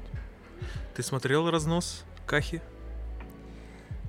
Ты 0.96 1.04
смотрел 1.04 1.48
разнос 1.48 2.04
Кахи? 2.26 2.60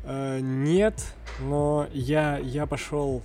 Э, 0.03 0.39
нет, 0.41 1.13
но 1.39 1.87
я, 1.93 2.37
я 2.39 2.65
пошел 2.65 3.21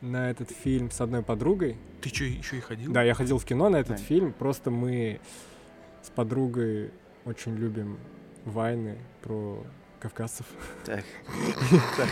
на 0.00 0.30
этот 0.30 0.50
фильм 0.50 0.90
с 0.90 1.00
одной 1.00 1.22
подругой. 1.22 1.76
Ты 2.00 2.08
что, 2.08 2.24
еще 2.24 2.56
и 2.56 2.60
ходил? 2.60 2.92
Да, 2.92 3.02
я 3.04 3.14
ходил 3.14 3.38
в 3.38 3.44
кино 3.44 3.68
на 3.68 3.76
этот 3.76 3.96
Да. 3.98 4.02
фильм, 4.02 4.32
просто 4.32 4.70
мы 4.72 5.20
с 6.06 6.10
подругой 6.10 6.90
очень 7.24 7.54
любим 7.56 7.98
вайны 8.44 8.96
про 9.22 9.62
кавказцев. 10.00 10.46
Так. 10.84 11.04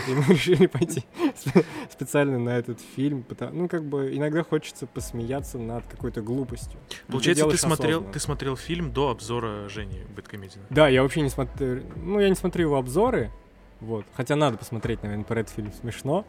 И 0.09 0.13
мы 0.13 0.23
решили 0.33 0.65
пойти 0.65 1.05
спе- 1.35 1.63
специально 1.89 2.37
на 2.39 2.49
этот 2.49 2.79
фильм. 2.95 3.23
потому- 3.23 3.53
Ну, 3.61 3.69
как 3.69 3.85
бы 3.85 4.13
иногда 4.15 4.43
хочется 4.43 4.85
посмеяться 4.87 5.57
над 5.59 5.85
какой-то 5.87 6.21
глупостью. 6.21 6.77
Получается, 7.07 7.43
ты 7.43 7.47
делаешь 7.47 7.59
смотрел, 7.61 7.89
осознанно. 7.99 8.13
ты 8.13 8.19
смотрел 8.19 8.57
фильм 8.57 8.91
до 8.91 9.11
обзора 9.11 9.69
Жени 9.69 10.01
Бэткомедина. 10.15 10.65
Да, 10.69 10.87
я 10.89 11.03
вообще 11.03 11.21
не 11.21 11.29
смотрю... 11.29 11.83
Ну, 11.95 12.19
я 12.19 12.27
не 12.29 12.35
смотрю 12.35 12.63
его 12.67 12.75
обзоры, 12.77 13.31
вот. 13.79 14.05
Хотя 14.15 14.35
надо 14.35 14.57
посмотреть, 14.57 15.01
наверное, 15.03 15.23
про 15.25 15.39
этот 15.41 15.53
фильм 15.53 15.71
смешно. 15.79 16.25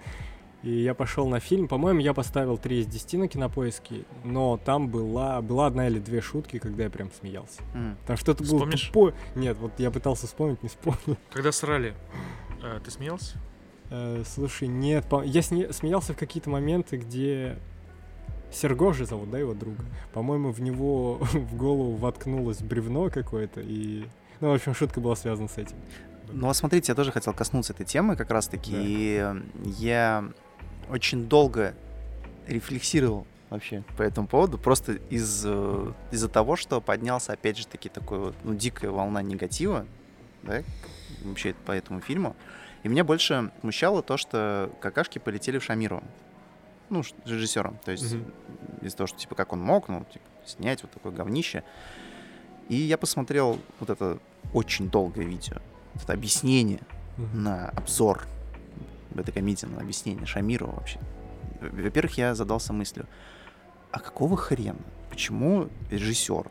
И 0.62 0.70
я 0.82 0.94
пошел 0.94 1.28
на 1.28 1.38
фильм. 1.38 1.68
По-моему, 1.68 2.00
я 2.00 2.12
поставил 2.14 2.58
3 2.58 2.80
из 2.80 2.86
10 2.86 3.14
на 3.14 3.28
кинопоиске, 3.28 4.04
но 4.24 4.56
там 4.64 4.88
была, 4.88 5.40
была 5.42 5.66
одна 5.66 5.86
или 5.86 5.98
две 5.98 6.20
шутки, 6.20 6.58
когда 6.58 6.84
я 6.84 6.90
прям 6.90 7.10
смеялся. 7.12 7.62
Мгм. 7.74 7.96
Там 8.06 8.16
что-то 8.16 8.42
было 8.42 8.56
Вспомнишь? 8.58 8.86
тупое. 8.88 9.14
Нет, 9.34 9.56
вот 9.58 9.72
я 9.78 9.90
пытался 9.90 10.26
вспомнить, 10.26 10.62
не 10.62 10.68
вспомнил. 10.68 11.16
Когда 11.30 11.52
срали, 11.52 11.94
э, 12.62 12.80
ты 12.84 12.90
смеялся? 12.90 13.36
Э, 13.90 14.24
слушай, 14.26 14.66
нет, 14.66 15.06
по- 15.08 15.22
я 15.22 15.40
сне- 15.40 15.72
смеялся 15.72 16.14
в 16.14 16.16
какие-то 16.16 16.50
моменты, 16.50 16.96
где 16.96 17.58
Серго 18.50 18.92
же 18.92 19.06
зовут, 19.06 19.30
да, 19.30 19.38
его 19.38 19.54
друга? 19.54 19.84
По-моему, 20.12 20.50
в 20.50 20.60
него 20.60 21.14
в 21.32 21.54
голову 21.56 21.94
воткнулось 21.96 22.58
бревно 22.58 23.10
какое-то, 23.10 23.60
и... 23.60 24.06
Ну, 24.40 24.50
в 24.50 24.54
общем, 24.54 24.74
шутка 24.74 25.00
была 25.00 25.14
связана 25.16 25.48
с 25.48 25.58
этим. 25.58 25.76
Ну, 26.28 26.48
а 26.48 26.54
смотрите, 26.54 26.90
я 26.92 26.96
тоже 26.96 27.12
хотел 27.12 27.32
коснуться 27.32 27.72
этой 27.72 27.86
темы 27.86 28.16
как 28.16 28.30
раз-таки, 28.30 28.72
да. 28.72 28.80
и 28.82 29.34
я 29.78 30.24
очень 30.90 31.28
долго 31.28 31.74
рефлексировал 32.46 33.26
вообще 33.50 33.82
по 33.96 34.02
этому 34.02 34.26
поводу, 34.26 34.58
просто 34.58 34.92
из, 35.10 35.44
э, 35.44 35.92
из-за 36.10 36.28
того, 36.28 36.56
что 36.56 36.80
поднялся, 36.80 37.32
опять 37.32 37.56
же 37.56 37.66
таки, 37.66 37.88
такой 37.88 38.18
вот, 38.18 38.34
ну, 38.44 38.54
дикая 38.54 38.90
волна 38.90 39.22
негатива, 39.22 39.86
да, 40.42 40.62
вообще 41.24 41.54
по 41.64 41.72
этому 41.72 42.00
фильму. 42.00 42.34
И 42.82 42.88
меня 42.88 43.04
больше 43.04 43.50
смущало 43.60 44.02
то, 44.02 44.16
что 44.16 44.70
какашки 44.80 45.18
полетели 45.18 45.58
в 45.58 45.64
Шамиру. 45.64 46.02
Ну, 46.88 47.02
режиссером. 47.24 47.78
То 47.84 47.90
есть 47.90 48.14
mm-hmm. 48.14 48.86
из-за 48.86 48.96
того, 48.96 49.06
что, 49.08 49.18
типа, 49.18 49.34
как 49.34 49.52
он 49.52 49.60
мог, 49.60 49.88
ну, 49.88 50.04
типа, 50.12 50.24
снять 50.44 50.82
вот 50.82 50.92
такое 50.92 51.12
говнище. 51.12 51.64
И 52.68 52.76
я 52.76 52.96
посмотрел 52.96 53.58
вот 53.80 53.90
это 53.90 54.18
очень 54.52 54.88
долгое 54.88 55.24
видео, 55.24 55.56
вот 55.94 56.04
это 56.04 56.12
объяснение 56.12 56.80
mm-hmm. 57.16 57.34
на 57.34 57.68
обзор 57.70 58.26
этой 59.20 59.32
комедии, 59.32 59.66
на 59.66 59.80
объяснение 59.80 60.26
Шамирова 60.26 60.72
вообще. 60.72 61.00
Во-первых, 61.60 62.18
я 62.18 62.34
задался 62.34 62.72
мыслью, 62.72 63.06
а 63.90 63.98
какого 63.98 64.36
хрена? 64.36 64.80
Почему 65.10 65.68
режиссер 65.90 66.50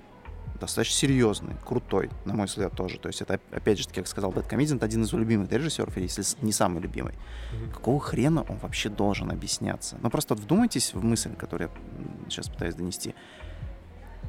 достаточно 0.60 0.96
серьезный, 0.96 1.56
крутой, 1.66 2.10
на 2.26 2.34
мой 2.34 2.48
взгляд, 2.48 2.74
тоже. 2.74 2.98
То 2.98 3.08
есть 3.08 3.22
это, 3.22 3.40
опять 3.52 3.80
же, 3.80 3.88
как 3.94 4.08
сказал 4.08 4.32
Бэткомедиан, 4.32 4.78
это 4.78 4.86
один 4.86 5.04
из 5.04 5.14
любимых 5.14 5.52
режиссеров, 5.52 5.98
если 5.98 6.24
не 6.42 6.52
самый 6.52 6.82
любимый. 6.82 7.14
Mm-hmm. 7.14 7.74
Какого 7.74 8.00
хрена 8.00 8.44
он 8.44 8.58
вообще 8.58 8.90
должен 8.90 9.32
объясняться? 9.32 9.98
Ну 10.02 10.10
просто 10.10 10.36
вдумайтесь 10.36 10.94
в 10.94 11.04
мысль, 11.04 11.36
которую 11.36 11.70
я 11.70 12.30
сейчас 12.30 12.50
пытаюсь 12.50 12.76
донести. 12.76 13.16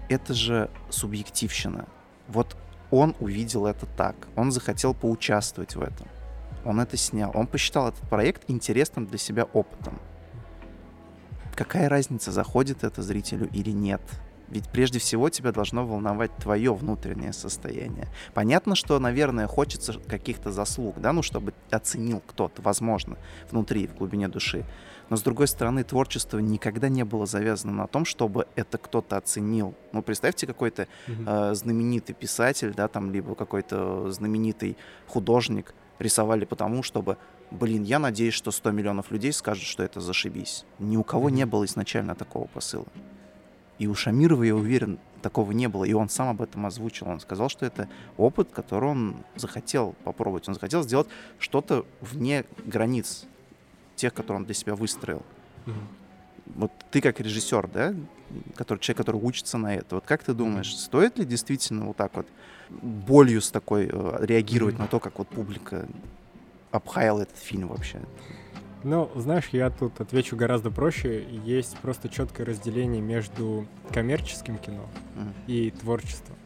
Это 0.08 0.34
же 0.34 0.70
субъективщина. 0.90 1.86
Вот 2.28 2.56
он 2.90 3.14
увидел 3.20 3.66
это 3.66 3.86
так, 3.86 4.16
он 4.36 4.52
захотел 4.52 4.94
поучаствовать 4.94 5.74
в 5.74 5.82
этом. 5.82 6.08
Он 6.66 6.80
это 6.80 6.96
снял, 6.96 7.30
он 7.34 7.46
посчитал 7.46 7.88
этот 7.88 8.08
проект 8.08 8.42
интересным 8.48 9.06
для 9.06 9.18
себя 9.18 9.44
опытом. 9.44 9.98
Какая 11.54 11.88
разница, 11.88 12.32
заходит 12.32 12.82
это 12.82 13.02
зрителю 13.02 13.48
или 13.52 13.70
нет? 13.70 14.02
Ведь 14.48 14.68
прежде 14.68 14.98
всего 14.98 15.28
тебя 15.28 15.52
должно 15.52 15.86
волновать 15.86 16.30
твое 16.36 16.72
внутреннее 16.74 17.32
состояние. 17.32 18.08
Понятно, 18.34 18.74
что, 18.74 18.98
наверное, 18.98 19.46
хочется 19.46 19.94
каких-то 19.94 20.52
заслуг, 20.52 21.00
да, 21.00 21.12
ну, 21.12 21.22
чтобы 21.22 21.52
оценил 21.70 22.22
кто-то, 22.26 22.62
возможно, 22.62 23.16
внутри, 23.50 23.86
в 23.86 23.96
глубине 23.96 24.28
души. 24.28 24.64
Но, 25.08 25.16
с 25.16 25.22
другой 25.22 25.48
стороны, 25.48 25.84
творчество 25.84 26.38
никогда 26.38 26.88
не 26.88 27.04
было 27.04 27.26
завязано 27.26 27.72
на 27.72 27.86
том, 27.86 28.04
чтобы 28.04 28.46
это 28.54 28.78
кто-то 28.78 29.16
оценил. 29.16 29.74
Ну, 29.92 30.02
представьте, 30.02 30.46
какой-то 30.46 30.88
mm-hmm. 31.06 31.50
э, 31.50 31.54
знаменитый 31.54 32.14
писатель, 32.14 32.74
да, 32.74 32.88
там, 32.88 33.12
либо 33.12 33.34
какой-то 33.34 34.10
знаменитый 34.10 34.76
художник 35.06 35.74
рисовали 35.98 36.44
потому, 36.44 36.82
чтобы, 36.82 37.16
блин, 37.50 37.82
я 37.84 37.98
надеюсь, 37.98 38.34
что 38.34 38.50
100 38.50 38.70
миллионов 38.70 39.10
людей 39.10 39.32
скажут, 39.32 39.64
что 39.64 39.82
это 39.82 40.00
зашибись. 40.00 40.64
Ни 40.78 40.96
у 40.96 41.04
кого 41.04 41.30
не 41.30 41.46
было 41.46 41.64
изначально 41.64 42.14
такого 42.14 42.46
посыла. 42.46 42.86
И 43.78 43.86
у 43.86 43.94
Шамирова, 43.94 44.42
я 44.42 44.56
уверен, 44.56 44.98
такого 45.22 45.52
не 45.52 45.68
было. 45.68 45.84
И 45.84 45.92
он 45.92 46.08
сам 46.08 46.28
об 46.28 46.42
этом 46.42 46.64
озвучил. 46.64 47.08
Он 47.08 47.20
сказал, 47.20 47.48
что 47.48 47.66
это 47.66 47.88
опыт, 48.16 48.48
который 48.50 48.88
он 48.90 49.16
захотел 49.34 49.94
попробовать. 50.04 50.48
Он 50.48 50.54
захотел 50.54 50.82
сделать 50.82 51.08
что-то 51.38 51.84
вне 52.00 52.44
границ 52.64 53.26
тех, 53.96 54.14
которые 54.14 54.40
он 54.40 54.44
для 54.46 54.54
себя 54.54 54.74
выстроил. 54.74 55.22
Mm-hmm. 55.66 56.05
Вот 56.54 56.72
ты 56.90 57.00
как 57.00 57.20
режиссер, 57.20 57.68
да, 57.68 57.94
который, 58.54 58.78
человек, 58.78 58.98
который 58.98 59.20
учится 59.20 59.58
на 59.58 59.74
это, 59.74 59.96
вот 59.96 60.04
как 60.06 60.22
ты 60.22 60.32
думаешь, 60.32 60.74
стоит 60.76 61.18
ли 61.18 61.24
действительно 61.24 61.86
вот 61.86 61.96
так 61.96 62.14
вот 62.14 62.26
болью 62.70 63.40
с 63.40 63.50
такой 63.50 63.88
э, 63.90 64.16
реагировать 64.20 64.78
на 64.78 64.86
то, 64.86 65.00
как 65.00 65.18
вот 65.18 65.28
публика 65.28 65.86
обхаяла 66.70 67.22
этот 67.22 67.38
фильм 67.38 67.68
вообще? 67.68 68.00
Ну, 68.84 69.10
знаешь, 69.16 69.48
я 69.52 69.70
тут 69.70 70.00
отвечу 70.00 70.36
гораздо 70.36 70.70
проще. 70.70 71.26
Есть 71.44 71.76
просто 71.78 72.08
четкое 72.08 72.46
разделение 72.46 73.02
между 73.02 73.66
коммерческим 73.92 74.58
кино 74.58 74.86
mm. 75.16 75.32
и 75.48 75.70
творчеством. 75.72 76.36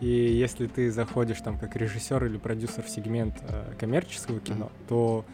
И 0.00 0.08
если 0.08 0.66
ты 0.66 0.90
заходишь 0.90 1.40
там 1.40 1.58
как 1.58 1.76
режиссер 1.76 2.24
или 2.24 2.36
продюсер 2.36 2.82
в 2.82 2.88
сегмент 2.88 3.36
э, 3.42 3.74
коммерческого 3.78 4.40
кино, 4.40 4.66
mm. 4.66 4.88
то 4.88 5.24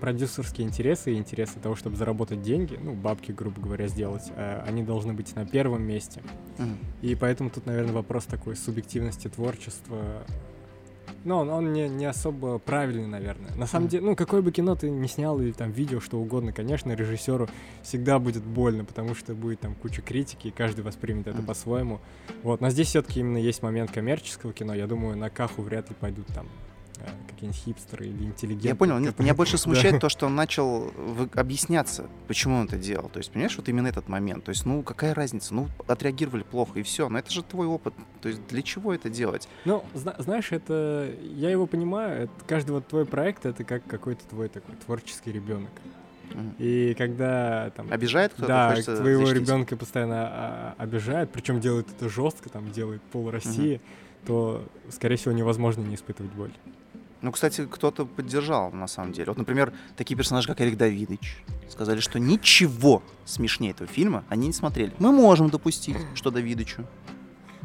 продюсерские 0.00 0.66
интересы 0.66 1.12
и 1.12 1.16
интересы 1.16 1.58
того, 1.60 1.74
чтобы 1.74 1.96
заработать 1.96 2.42
деньги, 2.42 2.78
ну, 2.82 2.94
бабки, 2.94 3.32
грубо 3.32 3.60
говоря, 3.60 3.88
сделать, 3.88 4.30
э, 4.36 4.62
они 4.66 4.82
должны 4.82 5.12
быть 5.12 5.34
на 5.36 5.46
первом 5.46 5.82
месте. 5.82 6.22
Mm. 6.58 6.76
И 7.02 7.14
поэтому 7.14 7.50
тут, 7.50 7.66
наверное, 7.66 7.92
вопрос 7.92 8.24
такой 8.24 8.56
субъективности 8.56 9.28
творчества 9.28 10.24
но 11.24 11.40
он, 11.40 11.50
он 11.50 11.72
не, 11.72 11.88
не 11.88 12.06
особо 12.06 12.58
правильный, 12.58 13.06
наверное. 13.06 13.54
На 13.56 13.66
самом 13.66 13.86
mm. 13.86 13.90
деле, 13.90 14.06
ну, 14.06 14.16
какое 14.16 14.40
бы 14.40 14.52
кино 14.52 14.74
ты 14.76 14.88
не 14.90 15.08
снял 15.08 15.40
или 15.40 15.52
там 15.52 15.72
видео, 15.72 16.00
что 16.00 16.18
угодно, 16.18 16.52
конечно, 16.52 16.92
режиссеру 16.92 17.48
всегда 17.82 18.18
будет 18.18 18.42
больно, 18.44 18.84
потому 18.84 19.14
что 19.14 19.34
будет 19.34 19.60
там 19.60 19.74
куча 19.74 20.00
критики, 20.00 20.48
и 20.48 20.50
каждый 20.50 20.82
воспримет 20.82 21.26
это 21.26 21.38
mm. 21.38 21.46
по-своему. 21.46 22.00
Вот, 22.42 22.60
но 22.60 22.70
здесь 22.70 22.88
все-таки 22.88 23.20
именно 23.20 23.38
есть 23.38 23.62
момент 23.62 23.90
коммерческого 23.90 24.52
кино. 24.52 24.74
Я 24.74 24.86
думаю, 24.86 25.16
на 25.16 25.30
Каху 25.30 25.62
вряд 25.62 25.88
ли 25.88 25.96
пойдут 25.98 26.26
там 26.28 26.46
какие-нибудь 27.28 27.60
хипстеры 27.60 28.06
или 28.06 28.24
интеллигенты. 28.24 28.68
Я 28.68 28.74
понял. 28.74 28.98
Нет, 28.98 29.18
меня 29.18 29.34
больше 29.34 29.58
смущает 29.58 30.00
то, 30.00 30.08
что 30.08 30.26
он 30.26 30.34
начал 30.34 30.92
объясняться, 31.34 32.06
почему 32.26 32.56
он 32.56 32.66
это 32.66 32.76
делал. 32.76 33.08
То 33.08 33.18
есть, 33.18 33.30
понимаешь, 33.30 33.56
вот 33.56 33.68
именно 33.68 33.86
этот 33.86 34.08
момент. 34.08 34.44
То 34.44 34.50
есть, 34.50 34.66
ну, 34.66 34.82
какая 34.82 35.14
разница? 35.14 35.54
Ну, 35.54 35.68
отреагировали 35.86 36.42
плохо, 36.42 36.78
и 36.80 36.82
все. 36.82 37.08
Но 37.08 37.18
это 37.18 37.30
же 37.30 37.42
твой 37.42 37.66
опыт. 37.66 37.94
То 38.20 38.28
есть, 38.28 38.46
для 38.48 38.62
чего 38.62 38.92
это 38.92 39.08
делать? 39.08 39.48
Ну, 39.64 39.84
зна- 39.94 40.16
знаешь, 40.18 40.52
это... 40.52 41.12
Я 41.22 41.50
его 41.50 41.66
понимаю. 41.66 42.24
Это, 42.24 42.32
каждый 42.46 42.72
вот 42.72 42.88
твой 42.88 43.06
проект— 43.06 43.46
это 43.46 43.64
как 43.64 43.84
какой-то 43.86 44.24
твой 44.26 44.48
такой 44.48 44.74
творческий 44.76 45.32
ребенок. 45.32 45.70
И 46.58 46.94
когда 46.98 47.70
там... 47.70 47.90
Обижает 47.92 48.32
кто-то? 48.32 48.48
Да, 48.48 48.74
твоего 48.74 49.26
защитить. 49.26 49.48
ребенка 49.48 49.76
постоянно 49.76 50.28
а, 50.30 50.74
обижают, 50.78 51.30
причем 51.30 51.60
делает 51.60 51.88
это 51.90 52.08
жестко, 52.08 52.48
там 52.48 52.70
делает 52.70 53.02
пол 53.02 53.30
России, 53.30 53.76
угу. 53.76 54.26
то, 54.26 54.64
скорее 54.90 55.16
всего, 55.16 55.32
невозможно 55.32 55.82
не 55.82 55.94
испытывать 55.94 56.32
боль. 56.32 56.52
Ну, 57.20 57.32
кстати, 57.32 57.66
кто-то 57.66 58.06
поддержал, 58.06 58.70
на 58.70 58.86
самом 58.86 59.12
деле. 59.12 59.28
Вот, 59.28 59.38
например, 59.38 59.72
такие 59.96 60.16
персонажи, 60.16 60.46
как 60.46 60.60
Эрик 60.60 60.76
Давидович, 60.76 61.44
сказали, 61.68 62.00
что 62.00 62.18
ничего 62.20 63.02
смешнее 63.24 63.72
этого 63.72 63.88
фильма 63.88 64.24
они 64.28 64.46
не 64.46 64.52
смотрели. 64.52 64.92
Мы 64.98 65.10
можем 65.10 65.50
допустить, 65.50 65.96
что 66.14 66.30
Давидычу. 66.30 66.84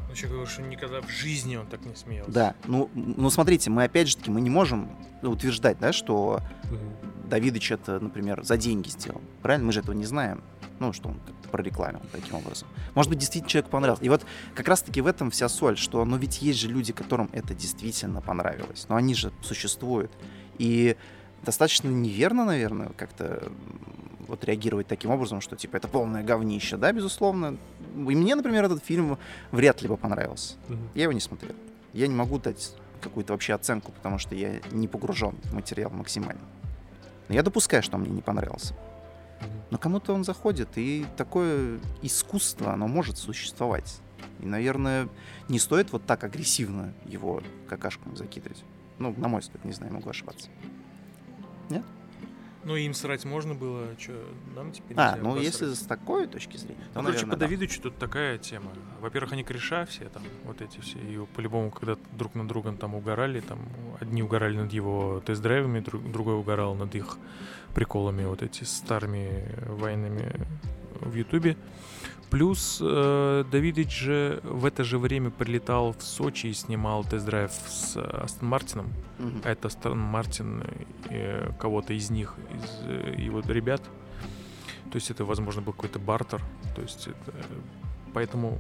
Ну, 0.10 0.16
человек 0.16 0.32
говорит, 0.32 0.50
что 0.50 0.62
никогда 0.64 1.02
в 1.02 1.10
жизни 1.10 1.56
он 1.56 1.68
так 1.68 1.86
не 1.86 1.96
смеялся. 1.96 2.32
Да, 2.32 2.56
ну, 2.66 2.90
ну 2.94 3.30
смотрите, 3.30 3.70
мы 3.70 3.84
опять 3.84 4.10
же 4.10 4.18
таки, 4.18 4.32
мы 4.32 4.42
не 4.42 4.50
можем 4.50 4.90
утверждать, 5.22 5.80
да, 5.80 5.94
что 5.94 6.40
угу. 6.66 7.30
Давидыч 7.30 7.72
это, 7.72 8.00
например, 8.00 8.44
за 8.44 8.58
деньги 8.58 8.90
сделал. 8.90 9.22
Правильно? 9.42 9.68
Мы 9.68 9.74
же 9.74 9.80
этого 9.80 9.96
не 9.96 10.06
знаем 10.06 10.44
ну, 10.84 10.94
что 10.94 11.10
он 11.10 11.20
прорекламил 11.54 12.02
таким 12.12 12.34
образом. 12.34 12.68
Может 12.96 13.12
быть, 13.12 13.20
действительно 13.20 13.48
человеку 13.48 13.70
понравилось. 13.70 14.04
И 14.04 14.10
вот 14.10 14.26
как 14.56 14.68
раз-таки 14.68 15.02
в 15.02 15.06
этом 15.06 15.30
вся 15.30 15.48
соль, 15.48 15.78
что, 15.78 16.04
ну, 16.04 16.18
ведь 16.18 16.42
есть 16.42 16.60
же 16.60 16.68
люди, 16.68 16.94
которым 16.94 17.30
это 17.32 17.54
действительно 17.54 18.22
понравилось. 18.22 18.88
Но 18.90 18.96
они 18.96 19.14
же 19.14 19.32
существуют. 19.44 20.12
И 20.58 20.98
достаточно 21.46 21.90
неверно, 21.90 22.44
наверное, 22.46 22.90
как-то 22.98 23.52
вот 24.28 24.44
реагировать 24.46 24.88
таким 24.88 25.12
образом, 25.12 25.42
что 25.42 25.56
типа 25.56 25.78
это 25.78 25.88
полное 25.88 26.24
говнище, 26.24 26.76
да, 26.78 26.92
безусловно. 26.92 27.58
И 27.96 28.16
мне, 28.16 28.34
например, 28.34 28.64
этот 28.64 28.84
фильм 28.84 29.20
вряд 29.52 29.84
ли 29.84 29.88
бы 29.88 29.96
понравился. 29.96 30.56
Mm-hmm. 30.70 30.88
Я 30.96 31.04
его 31.04 31.14
не 31.14 31.20
смотрел. 31.20 31.56
Я 31.94 32.08
не 32.08 32.16
могу 32.16 32.40
дать 32.40 32.74
какую-то 33.00 33.34
вообще 33.34 33.54
оценку, 33.54 33.92
потому 33.92 34.18
что 34.18 34.34
я 34.34 34.60
не 34.72 34.88
погружен 34.88 35.36
в 35.44 35.54
материал 35.54 35.92
максимально. 35.92 36.42
Но 37.30 37.36
я 37.36 37.44
допускаю, 37.44 37.84
что 37.84 37.98
он 37.98 38.02
мне 38.02 38.12
не 38.12 38.22
понравился. 38.24 38.74
Но 39.72 39.78
кому-то 39.78 40.14
он 40.14 40.24
заходит, 40.24 40.70
и 40.76 41.06
такое 41.18 41.80
искусство, 42.02 42.74
оно 42.74 42.88
может 42.88 43.18
существовать. 43.18 44.00
И, 44.40 44.46
наверное, 44.46 45.10
не 45.50 45.60
стоит 45.60 45.92
вот 45.92 46.06
так 46.06 46.24
агрессивно 46.24 46.94
его 47.06 47.42
какашками 47.68 48.16
закидывать. 48.16 48.64
Ну, 49.00 49.14
на 49.18 49.28
мой 49.28 49.42
взгляд, 49.42 49.66
не 49.66 49.74
знаю, 49.74 49.94
могу 49.94 50.10
ошибаться. 50.10 50.50
Нет? 51.70 51.84
Ну, 52.66 52.76
им 52.76 52.94
срать 52.94 53.26
можно 53.26 53.54
было, 53.56 53.88
что 54.00 54.14
нам 54.56 54.72
теперь 54.72 54.96
А, 54.98 55.16
ну, 55.18 55.32
посрать. 55.32 55.44
если 55.44 55.74
с 55.74 55.80
такой 55.82 56.28
точки 56.28 56.58
зрения, 56.58 56.84
то, 56.94 57.02
ну, 57.02 57.08
короче, 57.08 57.26
по 57.26 57.32
да. 57.36 57.46
Давидычу 57.46 57.82
тут 57.82 57.98
такая 57.98 58.38
тема. 58.38 58.72
Во-первых, 59.02 59.34
они 59.34 59.44
кореша 59.44 59.86
все 59.86 60.06
там, 60.06 60.24
вот 60.46 60.62
эти 60.62 60.80
все, 60.80 60.98
и 61.00 61.18
по-любому, 61.36 61.72
когда 61.72 61.98
друг 62.14 62.36
над 62.36 62.48
другом 62.48 62.78
там 62.78 62.96
угорали, 62.96 63.42
там, 63.42 63.60
одни 64.00 64.24
угорали 64.24 64.58
над 64.58 64.72
его 64.72 65.22
тест-драйвами, 65.26 65.82
друг, 65.82 66.10
другой 66.12 66.36
угорал 66.36 66.74
над 66.76 66.96
их 66.96 67.18
приколами 67.76 68.24
вот 68.24 68.42
эти 68.44 68.64
старыми 68.64 69.44
войнами 69.68 70.48
в 71.02 71.14
Ютубе. 71.16 71.58
Плюс 72.34 72.80
э, 72.82 73.46
Давидыч 73.52 73.96
же 73.96 74.40
в 74.42 74.66
это 74.66 74.84
же 74.84 74.98
время 74.98 75.30
прилетал 75.30 75.94
в 75.94 76.02
Сочи 76.02 76.48
и 76.48 76.54
снимал 76.54 77.04
тест-драйв 77.04 77.52
с 77.52 77.96
Астон 77.96 78.50
Мартином. 78.50 78.88
Mm-hmm. 79.20 79.48
Это 79.48 79.68
Астон 79.68 80.00
Мартин 80.00 80.64
э, 81.12 81.52
кого-то 81.60 81.94
из 81.94 82.10
них, 82.10 82.34
из 82.52 82.88
э, 82.88 83.16
его 83.20 83.42
ребят. 83.42 83.84
То 84.90 84.96
есть 84.96 85.12
это, 85.12 85.26
возможно, 85.26 85.62
был 85.62 85.74
какой-то 85.74 86.00
бартер. 86.00 86.42
То 86.76 86.82
есть 86.82 87.06
это, 87.06 87.38
э, 87.38 87.44
поэтому 88.16 88.60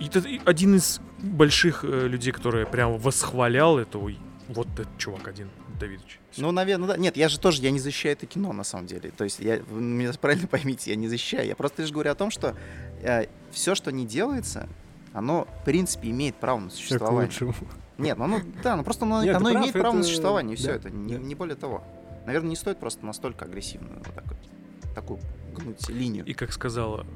это 0.00 0.24
один 0.46 0.74
из 0.74 1.00
больших 1.22 1.84
э, 1.84 2.08
людей, 2.08 2.32
который 2.32 2.66
прям 2.66 2.98
восхвалял 2.98 3.78
это, 3.78 3.98
ой, 4.00 4.18
вот 4.48 4.66
этот 4.74 4.98
чувак 4.98 5.28
один, 5.28 5.48
Давидович. 5.80 6.20
Ну, 6.36 6.52
наверное, 6.52 6.86
да. 6.88 6.96
Нет, 6.96 7.16
я 7.16 7.28
же 7.28 7.40
тоже, 7.40 7.62
я 7.62 7.70
не 7.72 7.80
защищаю 7.80 8.12
это 8.12 8.26
кино, 8.26 8.52
на 8.52 8.62
самом 8.64 8.86
деле. 8.86 9.10
То 9.10 9.24
есть, 9.24 9.40
я, 9.40 9.60
вы 9.68 9.80
меня 9.80 10.12
правильно 10.20 10.46
поймите, 10.46 10.90
я 10.90 10.96
не 10.96 11.08
защищаю. 11.08 11.46
Я 11.48 11.56
просто 11.56 11.82
лишь 11.82 11.90
говорю 11.90 12.12
о 12.12 12.14
том, 12.14 12.30
что 12.30 12.54
э, 13.02 13.26
все, 13.50 13.74
что 13.74 13.90
не 13.90 14.06
делается, 14.06 14.68
оно, 15.12 15.48
в 15.62 15.64
принципе, 15.64 16.10
имеет 16.10 16.36
право 16.36 16.60
на 16.60 16.68
Все 16.68 16.76
к 16.76 16.80
существование. 16.82 17.22
лучшему. 17.26 17.54
Нет, 17.98 18.16
ну, 18.16 18.24
оно, 18.24 18.40
да, 18.62 18.76
ну 18.76 18.84
просто 18.84 19.04
оно, 19.04 19.22
Нет, 19.24 19.34
оно 19.36 19.50
прав, 19.50 19.60
имеет 19.62 19.72
право 19.72 19.92
на 19.94 19.98
это- 19.98 20.06
существование, 20.06 20.54
и 20.54 20.56
все 20.56 20.68
да, 20.68 20.74
это, 20.76 20.90
не, 20.90 21.14
да. 21.14 21.18
не 21.20 21.34
более 21.34 21.56
того. 21.56 21.82
Наверное, 22.26 22.50
не 22.50 22.56
стоит 22.56 22.78
просто 22.78 23.04
настолько 23.04 23.44
агрессивно 23.44 23.88
вот 23.96 24.14
так 24.14 24.24
вот, 24.26 24.94
такую 24.94 25.20
гнуть 25.54 25.88
линию. 25.88 26.24
И 26.24 26.32
как 26.32 26.52
сказала 26.52 27.06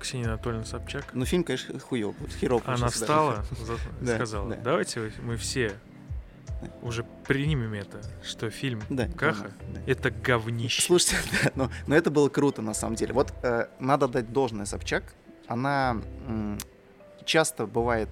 Ксения 0.00 0.26
Анатольевна 0.28 0.64
Собчак, 0.64 1.06
Ну, 1.14 1.24
фильм, 1.24 1.42
конечно, 1.44 1.78
хуёв, 1.80 2.14
вот, 2.20 2.30
херово 2.32 2.62
она 2.66 2.88
встала, 2.88 3.44
за- 3.64 3.76
Да, 4.00 4.14
сказала, 4.16 4.50
да. 4.50 4.56
давайте 4.62 5.12
мы 5.24 5.36
все 5.36 5.72
уже 6.82 7.04
примем 7.26 7.72
это, 7.74 8.00
что 8.22 8.50
фильм 8.50 8.82
Да, 8.88 9.08
Каха 9.08 9.54
да, 9.68 9.80
да. 9.80 9.80
это 9.86 10.10
говнище. 10.10 10.82
Слушайте, 10.82 11.16
да, 11.44 11.52
но, 11.54 11.70
но 11.86 11.94
это 11.94 12.10
было 12.10 12.28
круто 12.28 12.62
на 12.62 12.74
самом 12.74 12.96
деле. 12.96 13.12
Вот 13.14 13.32
э, 13.42 13.66
надо 13.78 14.08
дать 14.08 14.32
должное 14.32 14.66
Собчак. 14.66 15.14
Она 15.46 16.00
м, 16.26 16.58
часто 17.24 17.66
бывает 17.66 18.08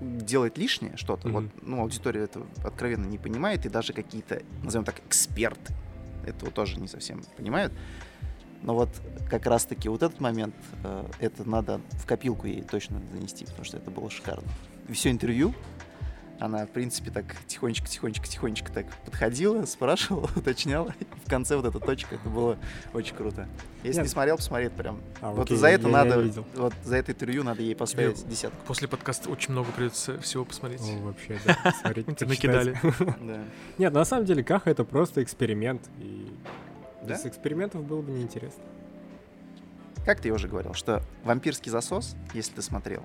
делает 0.00 0.56
лишнее 0.56 0.96
что-то. 0.96 1.28
Вот, 1.28 1.42
Мгм. 1.44 1.52
ну, 1.62 1.80
аудитория 1.82 2.22
это 2.24 2.42
откровенно 2.64 3.06
не 3.06 3.18
понимает, 3.18 3.66
и 3.66 3.68
даже 3.68 3.92
какие-то, 3.92 4.42
назовем 4.62 4.84
так, 4.84 4.98
эксперты 5.06 5.74
этого 6.24 6.50
тоже 6.50 6.80
не 6.80 6.88
совсем 6.88 7.22
понимают. 7.36 7.72
Но 8.62 8.74
вот 8.74 8.88
как 9.28 9.46
раз-таки 9.46 9.88
вот 9.88 10.02
этот 10.02 10.20
момент, 10.20 10.54
э, 10.84 11.04
это 11.18 11.48
надо 11.48 11.80
в 11.92 12.06
копилку 12.06 12.46
ей 12.46 12.62
точно 12.62 13.00
занести, 13.12 13.44
потому 13.44 13.64
что 13.64 13.76
это 13.76 13.90
было 13.90 14.08
шикарно. 14.10 14.48
Все 14.90 15.10
интервью, 15.10 15.54
она, 16.40 16.66
в 16.66 16.70
принципе, 16.70 17.10
так 17.10 17.24
тихонечко, 17.46 17.86
тихонечко, 17.86 18.26
тихонечко 18.26 18.72
так 18.72 18.86
подходила, 19.04 19.64
спрашивала, 19.66 20.28
уточняла. 20.34 20.92
И 20.98 21.04
в 21.26 21.28
конце 21.30 21.54
вот 21.56 21.66
эта 21.66 21.78
точка, 21.78 22.16
это 22.16 22.28
было 22.28 22.56
очень 22.94 23.14
круто. 23.14 23.46
Если 23.82 23.98
Нет. 24.00 24.06
не 24.06 24.10
смотрел, 24.10 24.36
посмотри, 24.38 24.66
это 24.66 24.76
прям. 24.76 25.00
А, 25.20 25.30
вот 25.32 25.42
окей, 25.44 25.56
за 25.56 25.68
я- 25.68 25.74
это 25.74 25.88
я- 25.88 25.98
я 25.98 26.04
надо, 26.04 26.20
видел. 26.20 26.44
вот 26.56 26.72
за 26.82 26.96
это 26.96 27.12
интервью 27.12 27.44
надо 27.44 27.62
ей 27.62 27.76
поставить 27.76 28.16
Тебе- 28.22 28.30
десятку. 28.30 28.56
После 28.66 28.88
подкаста 28.88 29.28
очень 29.30 29.52
много 29.52 29.70
придется 29.72 30.18
всего 30.20 30.44
посмотреть. 30.44 30.80
О, 30.80 30.98
вообще, 31.04 31.38
да. 31.44 31.72
Смотреть, 31.80 32.06
накидали. 32.20 32.78
Да. 33.20 33.44
Нет, 33.78 33.92
на 33.92 34.04
самом 34.04 34.24
деле 34.24 34.42
Каха 34.42 34.70
это 34.70 34.82
просто 34.84 35.22
эксперимент. 35.22 35.88
И 35.98 36.26
без 37.06 37.24
экспериментов 37.26 37.84
было 37.84 38.00
бы 38.02 38.10
неинтересно. 38.12 38.62
Как 40.06 40.20
ты 40.20 40.30
уже 40.32 40.48
говорил, 40.48 40.72
что 40.74 41.02
вампирский 41.24 41.70
засос, 41.70 42.16
если 42.32 42.54
ты 42.54 42.62
смотрел, 42.62 43.02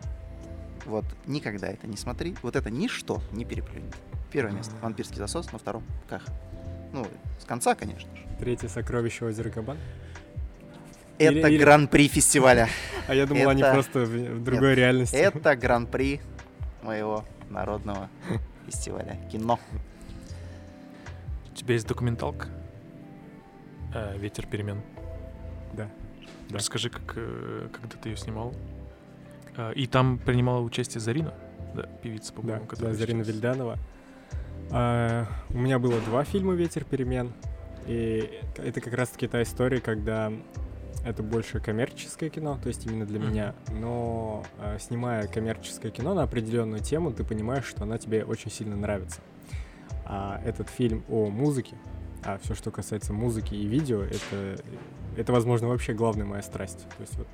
вот 0.85 1.05
никогда 1.25 1.67
это 1.67 1.87
не 1.87 1.97
смотри. 1.97 2.35
Вот 2.41 2.55
это 2.55 2.69
ничто 2.69 3.21
не 3.31 3.45
переплюнет. 3.45 3.93
Первое 4.31 4.53
место 4.53 4.73
вампирский 4.81 5.17
засос, 5.17 5.51
на 5.51 5.57
втором 5.59 5.83
каха. 6.09 6.31
Ну, 6.93 7.05
с 7.39 7.45
конца, 7.45 7.75
конечно 7.75 8.09
же. 8.15 8.23
Третье 8.39 8.67
сокровище 8.67 9.25
озера 9.25 9.49
Кабан. 9.49 9.77
Это 11.17 11.47
или- 11.47 11.57
гран-при 11.57 12.07
фестиваля. 12.07 12.67
А 13.07 13.13
я 13.13 13.25
думал, 13.27 13.49
они 13.49 13.61
Это- 13.61 13.73
просто 13.73 13.99
в, 13.99 14.09
в 14.09 14.43
другой 14.43 14.75
реальности. 14.75 15.15
Это 15.15 15.55
гран-при 15.55 16.21
моего 16.81 17.23
народного 17.49 18.09
фестиваля 18.65 19.17
кино. 19.31 19.59
У 21.51 21.55
тебя 21.55 21.73
есть 21.75 21.87
документалка 21.87 22.47
э, 23.93 24.17
«Ветер 24.17 24.45
перемен». 24.47 24.81
Да. 25.73 25.87
Да. 26.49 26.57
Расскажи, 26.57 26.89
как, 26.89 27.13
э, 27.15 27.69
когда 27.71 27.95
ты 27.97 28.09
ее 28.09 28.17
снимал. 28.17 28.53
Э, 29.57 29.73
И 29.75 29.87
там 29.87 30.17
принимала 30.17 30.59
участие 30.61 31.01
Зарина, 31.01 31.33
да, 31.75 31.83
певица, 32.03 32.33
Да, 32.33 32.41
по-моему, 32.41 32.61
да, 32.63 32.67
которая 32.67 32.93
Зарина 32.93 33.23
сейчас- 33.23 33.33
Вильданова. 33.35 33.77
А, 34.71 35.25
у 35.49 35.57
меня 35.57 35.79
было 35.79 35.99
два 36.01 36.23
фильма 36.23 36.53
«Ветер 36.53 36.83
перемен». 36.85 37.33
И 37.87 38.39
это 38.57 38.81
как 38.81 38.93
раз-таки 38.93 39.27
та 39.27 39.43
история, 39.43 39.79
когда 39.79 40.31
это 41.05 41.21
больше 41.21 41.59
коммерческое 41.59 42.29
кино, 42.31 42.57
то 42.61 42.67
есть 42.69 42.85
именно 42.87 43.05
для 43.05 43.19
меня. 43.19 43.53
Но 43.69 44.43
а, 44.59 44.79
снимая 44.79 45.27
коммерческое 45.27 45.91
кино 45.91 46.15
на 46.15 46.23
определенную 46.23 46.81
тему, 46.81 47.11
ты 47.13 47.23
понимаешь, 47.23 47.65
что 47.65 47.83
она 47.83 47.97
тебе 47.99 48.25
очень 48.25 48.49
сильно 48.49 48.75
нравится. 48.75 49.21
А 50.05 50.41
этот 50.43 50.69
фильм 50.69 51.03
о 51.09 51.27
музыке, 51.29 51.75
а 52.23 52.39
все, 52.43 52.55
что 52.55 52.71
касается 52.71 53.13
музыки 53.13 53.53
и 53.53 53.67
видео, 53.67 54.01
это, 54.01 54.57
это, 55.15 55.31
возможно, 55.31 55.67
вообще 55.67 55.93
главная 55.93 56.25
моя 56.25 56.41
страсть. 56.41 56.79
То 56.97 57.01
есть 57.01 57.15
вот 57.17 57.27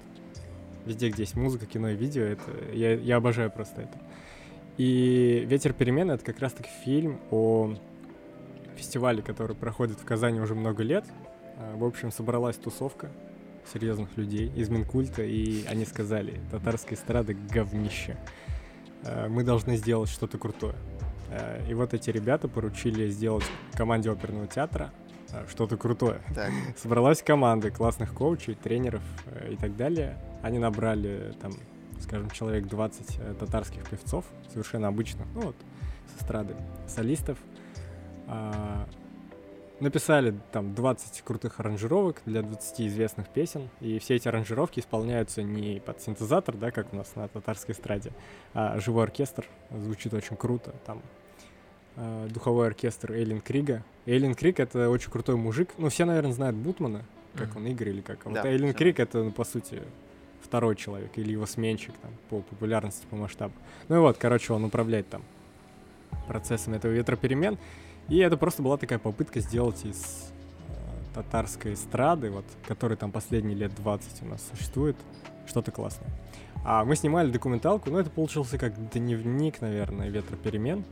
везде, 0.85 1.09
где 1.09 1.23
есть 1.23 1.35
музыка, 1.35 1.65
кино 1.65 1.89
и 1.89 1.95
видео, 1.95 2.23
это 2.23 2.51
я, 2.73 2.93
я 2.93 3.17
обожаю 3.17 3.51
просто 3.51 3.81
это. 3.81 3.97
И 4.77 5.45
«Ветер 5.47 5.73
перемен»— 5.73 6.09
это 6.11 6.23
как 6.23 6.39
раз-таки 6.39 6.69
фильм 6.83 7.19
о 7.29 7.75
фестивале, 8.75 9.21
который 9.21 9.55
проходит 9.55 9.99
в 9.99 10.05
Казани 10.05 10.39
уже 10.39 10.55
много 10.55 10.81
лет. 10.83 11.05
А, 11.57 11.75
В 11.75 11.83
общем, 11.83 12.11
собралась 12.11 12.55
тусовка 12.57 13.09
серьезных 13.71 14.17
людей 14.17 14.51
из 14.55 14.69
Минкульта, 14.69 15.23
и 15.23 15.65
они 15.67 15.85
сказали, 15.85 16.39
татарская 16.49 16.97
эстрада— 16.97 17.33
говнище. 17.53 18.17
А, 19.03 19.27
Мы 19.29 19.43
должны 19.43 19.77
сделать 19.77 20.09
что-то 20.09 20.37
крутое. 20.37 20.75
А, 21.29 21.63
И 21.69 21.73
вот 21.73 21.93
эти 21.93 22.09
ребята 22.09 22.47
поручили 22.47 23.09
сделать 23.09 23.43
команде 23.73 24.09
оперного 24.09 24.47
театра 24.47 24.91
что-то 25.49 25.77
крутое. 25.77 26.21
Так, 26.33 26.51
Собралась 26.77 27.21
команда 27.21 27.71
классных 27.71 28.13
коучей, 28.13 28.55
тренеров 28.55 29.01
э, 29.27 29.53
и 29.53 29.55
так 29.55 29.75
далее. 29.75 30.17
Они 30.41 30.59
набрали 30.59 31.33
там, 31.41 31.53
скажем, 31.99 32.29
человек 32.29 32.67
20 32.67 33.19
э, 33.19 33.33
татарских 33.39 33.87
певцов, 33.89 34.25
совершенно 34.51 34.87
обычных, 34.87 35.27
ну 35.33 35.41
вот, 35.41 35.55
с 36.15 36.21
эстрады, 36.21 36.55
солистов. 36.87 37.37
А, 38.27 38.87
написали 39.81 40.35
там 40.51 40.73
20 40.73 41.21
крутых 41.23 41.59
аранжировок 41.59 42.21
для 42.25 42.43
20 42.43 42.81
известных 42.81 43.29
песен, 43.29 43.69
и 43.81 43.99
все 43.99 44.15
эти 44.15 44.27
аранжировки 44.27 44.79
исполняются 44.79 45.43
не 45.43 45.79
под 45.79 46.01
синтезатор, 46.01 46.55
да, 46.55 46.71
как 46.71 46.93
у 46.93 46.95
нас 46.95 47.15
на 47.15 47.27
татарской 47.27 47.73
эстраде, 47.73 48.11
а 48.53 48.79
живой 48.79 49.03
оркестр, 49.03 49.45
звучит 49.71 50.13
очень 50.13 50.37
круто, 50.37 50.73
там 50.85 51.01
э, 51.95 52.27
духовой 52.29 52.67
оркестр 52.67 53.11
Эйлин 53.13 53.41
Крига. 53.41 53.83
Эйлин 54.05 54.33
Криг— 54.35 54.59
это 54.61 54.89
очень 54.89 55.11
крутой 55.11 55.35
мужик, 55.35 55.69
ну, 55.77 55.89
все, 55.89 56.05
наверное, 56.05 56.31
знают 56.33 56.55
Бутмана, 56.55 57.03
как 57.35 57.49
Мгм. 57.49 57.57
он, 57.57 57.67
Игорь 57.67 57.89
или 57.89 58.01
как. 58.01 58.25
А 58.25 58.29
вот 58.29 58.33
Да, 58.41 58.49
Эйлин. 58.49 58.73
Крик— 58.73 58.99
это, 59.01 59.23
ну, 59.23 59.31
по 59.31 59.43
сути, 59.43 59.81
второй 60.41 60.75
человек 60.75 61.11
или 61.15 61.31
его 61.31 61.45
сменщик 61.45 61.93
там 62.01 62.11
по 62.29 62.41
популярности, 62.41 63.05
по 63.09 63.15
масштабу. 63.15 63.53
Ну 63.89 63.97
и 63.97 63.99
вот, 63.99 64.17
короче, 64.17 64.53
он 64.53 64.63
управляет 64.63 65.07
там 65.09 65.21
процессом 66.27 66.73
этого 66.73 66.91
ветроперемен. 66.91 67.57
И 68.09 68.17
это 68.17 68.35
просто 68.37 68.61
была 68.63 68.77
такая 68.77 68.99
попытка 68.99 69.39
сделать 69.39 69.85
из 69.85 70.31
э, 70.67 71.13
татарской 71.15 71.73
эстрады, 71.75 72.31
вот, 72.31 72.45
которая 72.67 72.97
там 72.97 73.11
последние 73.11 73.55
лет 73.55 73.73
20 73.75 74.23
у 74.23 74.25
нас 74.25 74.41
существует, 74.51 74.97
что-то 75.47 75.71
классное. 75.71 76.09
А 76.65 76.83
мы 76.83 76.95
снимали 76.95 77.31
документалку, 77.31 77.89
ну 77.89 77.99
это 77.99 78.09
получился 78.09 78.57
как 78.57 78.73
дневник, 78.91 79.61
наверное, 79.61 80.09
ветроперемен. 80.09 80.83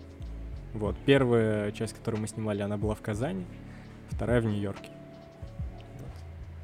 Вот, 0.73 0.95
первая 1.05 1.71
часть, 1.71 1.93
которую 1.95 2.21
мы 2.21 2.27
снимали, 2.27 2.61
она 2.61 2.77
была 2.77 2.93
в 2.95 3.01
Казани, 3.01 3.45
вторая 4.11 4.41
в 4.41 4.45
Нью-Йорке. 4.45 4.89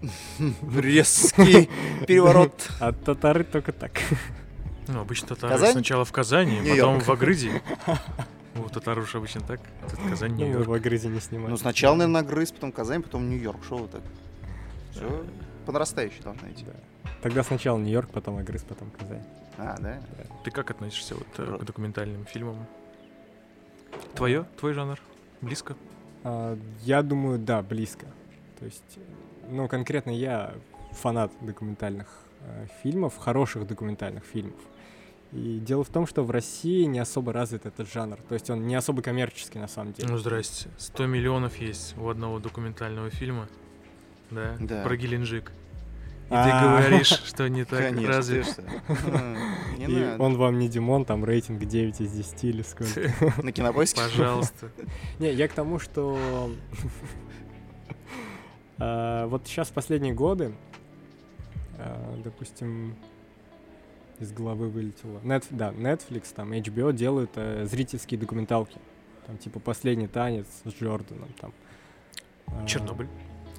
резкий 0.80 1.70
переворот. 2.06 2.70
А 2.80 2.92
татары 2.92 3.44
только 3.44 3.72
так. 3.72 3.92
Ну, 4.88 5.00
обычно 5.00 5.30
татары 5.30 5.54
Казань? 5.54 5.72
сначала 5.72 6.06
в 6.06 6.12
Казани, 6.12 6.58
потом 6.58 6.66
Нью-Йорк. 6.68 7.04
в 7.06 7.12
Агрыде. 7.12 7.62
У 8.56 8.70
татар 8.70 9.00
уж 9.00 9.16
обычно 9.16 9.42
так. 9.42 9.60
Тут 9.90 10.00
Казань, 10.10 10.32
Ну, 10.34 10.38
Нью-Йорк. 10.38 10.68
в 10.68 10.74
Агрызе 10.74 11.08
не 11.08 11.20
снимали. 11.20 11.50
Ну, 11.50 11.58
сначала, 11.58 11.96
наверное, 11.96 12.22
Грыз, 12.22 12.52
потом 12.52 12.72
Казань, 12.72 13.02
потом 13.02 13.28
Нью-Йорк. 13.30 13.64
Что 13.66 13.78
вы 13.78 13.88
так? 13.88 14.02
Все 14.92 15.26
по 15.66 15.72
нарастающей 15.72 16.22
должно 16.22 16.48
идти. 16.52 16.64
Да. 16.66 17.10
Тогда 17.24 17.44
сначала 17.44 17.80
Нью-Йорк, 17.80 18.12
потом 18.12 18.38
Агрыз, 18.38 18.62
потом 18.62 18.92
Казань. 18.92 19.24
А, 19.58 19.76
да? 19.80 20.00
Ты 20.44 20.52
как 20.52 20.70
относишься 20.70 21.16
вот 21.16 21.28
э, 21.38 21.58
к 21.60 21.64
документальным 21.64 22.26
фильмам? 22.26 22.68
Твое? 24.16 24.46
Твой 24.58 24.74
жанр? 24.74 25.00
Близко? 25.42 25.76
А, 26.24 26.58
я 26.84 27.02
думаю, 27.04 27.38
да, 27.40 27.62
близко. 27.62 28.08
То 28.60 28.66
есть, 28.66 29.00
ну, 29.50 29.68
конкретно 29.68 30.12
я 30.12 30.56
фанат 30.92 31.32
документальных 31.42 32.08
э, 32.42 32.68
фильмов, 32.82 33.18
хороших 33.18 33.68
документальных 33.68 34.24
фильмов. 34.24 34.60
И 35.32 35.60
дело 35.60 35.84
в 35.84 35.90
том, 35.90 36.08
что 36.08 36.24
в 36.24 36.32
России 36.32 36.86
не 36.86 37.00
особо 37.00 37.34
развит 37.34 37.66
этот 37.66 37.92
жанр. 37.92 38.18
То 38.30 38.36
есть 38.36 38.50
он 38.50 38.68
не 38.68 38.76
особо 38.76 39.02
коммерческий 39.02 39.60
на 39.60 39.68
самом 39.68 39.94
деле. 39.94 40.10
Ну, 40.10 40.18
здрасте. 40.18 40.70
100 40.78 41.08
миллионов 41.08 41.58
есть 41.58 41.98
у 41.98 42.08
одного 42.08 42.40
документального 42.40 43.10
фильма. 43.10 43.50
Да? 44.32 44.56
Да. 44.60 44.84
Про 44.84 44.96
Геленджик. 44.96 45.52
И 46.26 46.30
ты 46.30 46.36
А. 46.36 46.80
говоришь, 46.80 47.08
что 47.08 47.48
не 47.48 47.64
так 47.66 47.96
ты 47.96 48.44
что? 48.44 48.64
Не 49.78 49.86
И 49.86 50.18
он 50.18 50.38
вам 50.38 50.58
не 50.58 50.68
Димон, 50.68 51.06
там 51.06 51.24
рейтинг 51.24 51.64
9 51.64 52.02
из 52.02 52.12
10 52.12 52.44
или 52.46 52.62
сколько. 52.64 53.12
На 53.44 53.52
кинопоиске? 53.52 54.02
Пожалуйста. 54.02 54.70
Не, 55.20 55.32
я 55.32 55.48
к 55.48 55.54
тому, 55.54 55.78
что 55.78 56.50
а, 58.80 59.28
вот 59.28 59.48
сейчас 59.48 59.70
в 59.70 59.74
последние 59.74 60.14
годы 60.14 60.54
э, 61.78 62.22
допустим, 62.24 62.96
из 64.20 64.32
головы 64.32 64.70
вылетело. 64.70 65.20
Net, 65.20 65.46
да, 65.50 65.72
Netflix, 65.72 66.34
там, 66.34 66.54
HBO 66.54 66.94
делают 66.94 67.32
э, 67.36 67.66
зрительские 67.66 68.20
документалки. 68.20 68.78
Там, 69.28 69.38
типа, 69.38 69.60
«Последний 69.60 70.08
танец» 70.08 70.46
с 70.64 70.70
Джорданом, 70.72 71.30
там. 71.40 71.54
э, 72.48 72.66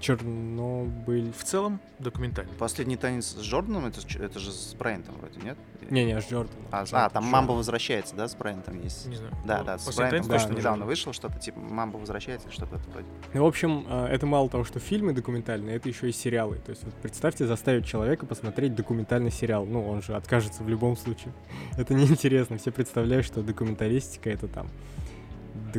Чернобыль. 0.00 1.32
В 1.32 1.44
целом 1.44 1.80
документальный. 1.98 2.52
Последний 2.54 2.96
танец 2.96 3.34
с 3.36 3.40
Джорданом, 3.40 3.86
это, 3.86 4.00
это 4.18 4.38
же 4.38 4.52
с 4.52 4.74
Брайантом 4.74 5.14
вроде, 5.16 5.40
нет? 5.40 5.56
Не, 5.90 6.04
не, 6.04 6.20
с 6.20 6.24
Джорданом. 6.24 6.64
А, 6.70 6.82
Джордан, 6.82 7.00
а, 7.00 7.10
там 7.10 7.22
Джордан. 7.24 7.30
Мамба 7.30 7.52
возвращается, 7.52 8.14
да, 8.16 8.28
с 8.28 8.34
Брайантом 8.34 8.82
есть? 8.82 9.06
Не 9.06 9.16
знаю. 9.16 9.32
Да, 9.44 9.58
Ну, 9.58 9.64
да, 9.64 9.78
с 9.78 9.84
«Последний 9.84 10.10
Брайантом 10.10 10.28
танец» 10.28 10.42
точно 10.42 10.58
недавно 10.58 10.76
Джордан. 10.78 10.88
вышло 10.88 11.12
что-то, 11.12 11.38
типа 11.38 11.60
Мамба 11.60 11.96
возвращается, 11.98 12.50
что-то 12.50 12.80
вроде. 12.92 13.06
Ну, 13.32 13.42
в 13.44 13.46
общем, 13.46 13.86
э, 13.88 14.06
это 14.06 14.26
мало 14.26 14.48
того, 14.48 14.64
что 14.64 14.78
фильмы 14.80 15.12
документальные, 15.12 15.76
это 15.76 15.88
еще 15.88 16.08
и 16.08 16.12
сериалы. 16.12 16.56
То 16.58 16.70
есть 16.70 16.84
вот 16.84 16.94
представьте 16.94 17.46
заставить 17.46 17.86
человека 17.86 18.26
посмотреть 18.26 18.74
документальный 18.74 19.30
сериал. 19.30 19.64
Ну, 19.64 19.88
он 19.88 20.02
же 20.02 20.14
откажется 20.16 20.62
в 20.62 20.68
любом 20.68 20.96
случае. 20.96 21.32
Это 21.76 21.94
неинтересно. 21.94 22.58
Все 22.58 22.70
представляют, 22.70 23.26
что 23.26 23.42
документалистика— 23.42 24.30
это 24.30 24.48
там 24.48 24.68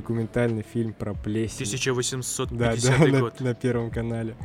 документальный 0.01 0.63
фильм 0.63 0.93
про 0.93 1.13
плесень. 1.13 1.65
1850 1.65 2.57
Да, 2.57 2.75
да, 2.75 3.05
на, 3.07 3.19
год. 3.19 3.39
на 3.39 3.53
Первом 3.53 3.91
канале. 3.91 4.35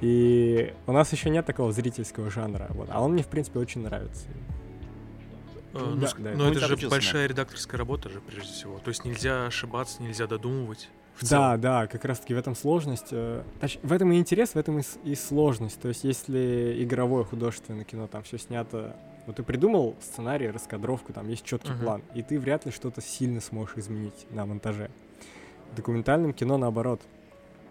И 0.00 0.74
у 0.86 0.92
нас 0.92 1.12
еще 1.12 1.30
нет 1.30 1.46
такого 1.46 1.72
зрительского 1.72 2.30
жанра. 2.30 2.66
Вот. 2.70 2.88
А 2.90 3.00
он 3.02 3.12
мне, 3.12 3.22
в 3.22 3.28
принципе, 3.28 3.58
очень 3.58 3.82
нравится. 3.82 4.26
Э, 5.72 5.78
Ну 5.78 5.86
ну, 5.94 6.00
да, 6.02 6.10
да, 6.18 6.30
но 6.36 6.44
ну, 6.44 6.50
это 6.50 6.60
там 6.68 6.78
же 6.78 6.88
большая 6.88 7.26
редакторская 7.26 7.78
работа 7.78 8.08
же, 8.10 8.20
прежде 8.20 8.52
всего. 8.52 8.78
То 8.78 8.88
есть 8.90 9.04
нельзя 9.04 9.46
ошибаться, 9.46 10.02
нельзя 10.02 10.26
додумывать. 10.26 10.88
В 11.16 11.22
Да, 11.22 11.26
целом. 11.26 11.60
да, 11.60 11.86
как 11.86 12.04
раз-таки 12.04 12.34
в 12.34 12.38
этом 12.38 12.54
сложность. 12.56 13.08
э, 13.12 13.42
в 13.82 13.92
этом 13.92 14.12
и 14.12 14.18
интерес, 14.18 14.50
в 14.50 14.56
этом 14.56 14.80
и, 14.80 14.82
и 15.04 15.14
сложность. 15.14 15.80
То 15.80 15.88
есть, 15.88 16.04
если 16.04 16.76
игровое 16.82 17.24
художественное 17.24 17.84
кино, 17.84 18.06
там 18.08 18.22
все 18.24 18.36
снято. 18.38 18.96
Вот 19.26 19.36
ты 19.36 19.42
придумал 19.42 19.96
сценарий, 20.00 20.50
раскадровку, 20.50 21.12
там 21.12 21.28
есть 21.28 21.44
четкий 21.44 21.72
Мгм. 21.72 21.80
план, 21.80 22.02
и 22.14 22.22
ты 22.22 22.38
вряд 22.38 22.66
ли 22.66 22.72
что-то 22.72 23.00
сильно 23.00 23.40
сможешь 23.40 23.76
изменить 23.78 24.26
на 24.30 24.44
монтаже. 24.46 24.90
В 25.72 25.76
документальном 25.76 26.32
кино 26.32 26.58
наоборот. 26.58 27.00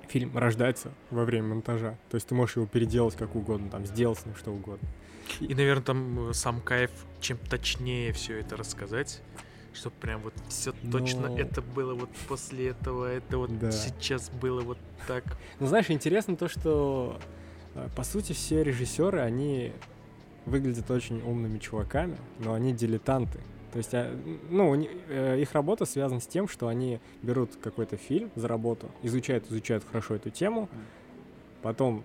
Фильм 0.09 0.37
рождается 0.37 0.91
во 1.11 1.23
время 1.23 1.47
монтажа. 1.49 1.97
То 2.09 2.15
есть 2.15 2.27
ты 2.27 2.35
можешь 2.35 2.57
его 2.57 2.65
переделать 2.67 3.15
как 3.15 3.35
угодно, 3.35 3.69
там, 3.69 3.85
сделать 3.85 4.19
с 4.19 4.25
ним 4.25 4.35
что 4.35 4.51
угодно. 4.51 4.87
И, 5.39 5.55
наверное, 5.55 5.83
там 5.83 6.29
э, 6.29 6.33
сам 6.33 6.59
кайф, 6.59 6.91
чем 7.21 7.37
точнее 7.37 8.11
все 8.11 8.39
это 8.39 8.57
рассказать, 8.57 9.21
чтобы 9.73 9.95
прям 10.01 10.21
вот 10.21 10.33
все 10.49 10.73
точно 10.91 11.29
Ну. 11.29 11.37
это 11.37 11.61
было 11.61 11.95
вот 11.95 12.09
после 12.27 12.67
этого, 12.69 13.05
это 13.11 13.37
вот 13.37 13.57
Да. 13.57 13.71
сейчас 13.71 14.29
было 14.29 14.59
вот 14.61 14.77
так. 15.07 15.23
Ну, 15.59 15.67
знаешь, 15.67 15.89
интересно 15.89 16.35
то, 16.35 16.49
что, 16.49 17.17
э, 17.75 17.87
по 17.95 18.03
сути, 18.03 18.33
все 18.33 18.61
режиссеры, 18.63 19.19
они 19.19 19.71
выглядят 20.45 20.89
очень 20.91 21.21
умными 21.21 21.57
чуваками, 21.59 22.17
но 22.39 22.53
они 22.53 22.73
дилетанты. 22.73 23.39
То 23.71 23.77
есть, 23.77 23.93
а, 23.93 24.15
ну, 24.49 24.75
э, 24.75 25.39
их 25.41 25.53
работа 25.53 25.85
связана 25.85 26.19
с 26.19 26.27
тем, 26.27 26.47
что 26.47 26.67
они 26.67 26.99
берут 27.21 27.55
какой-то 27.55 27.97
фильм 27.97 28.29
за 28.35 28.47
работу, 28.47 28.91
изучают, 29.01 29.49
изучают 29.49 29.83
хорошо 29.83 30.15
эту 30.15 30.29
тему, 30.29 30.69
потом 31.63 32.03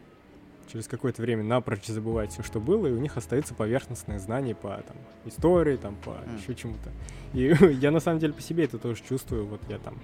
через 0.72 0.86
какое-то 0.86 1.20
время 1.22 1.42
напрочь 1.44 1.86
забывают 1.86 2.32
все, 2.32 2.42
что 2.42 2.60
было, 2.60 2.86
и 2.86 2.92
у 2.92 2.98
них 2.98 3.16
остаются 3.16 3.54
поверхностные 3.54 4.18
знания 4.18 4.54
по 4.54 4.68
там, 4.86 4.96
истории, 5.24 5.76
там, 5.76 5.96
по 5.96 6.12
Мгм. 6.12 6.36
еще 6.36 6.54
чему-то. 6.54 6.90
И 7.32 7.52
я 7.80 7.90
на 7.90 8.00
самом 8.00 8.18
деле 8.18 8.32
по 8.32 8.40
себе 8.42 8.64
это 8.64 8.78
тоже 8.78 9.02
чувствую. 9.02 9.46
Вот 9.46 9.60
я 9.68 9.78
там 9.78 9.98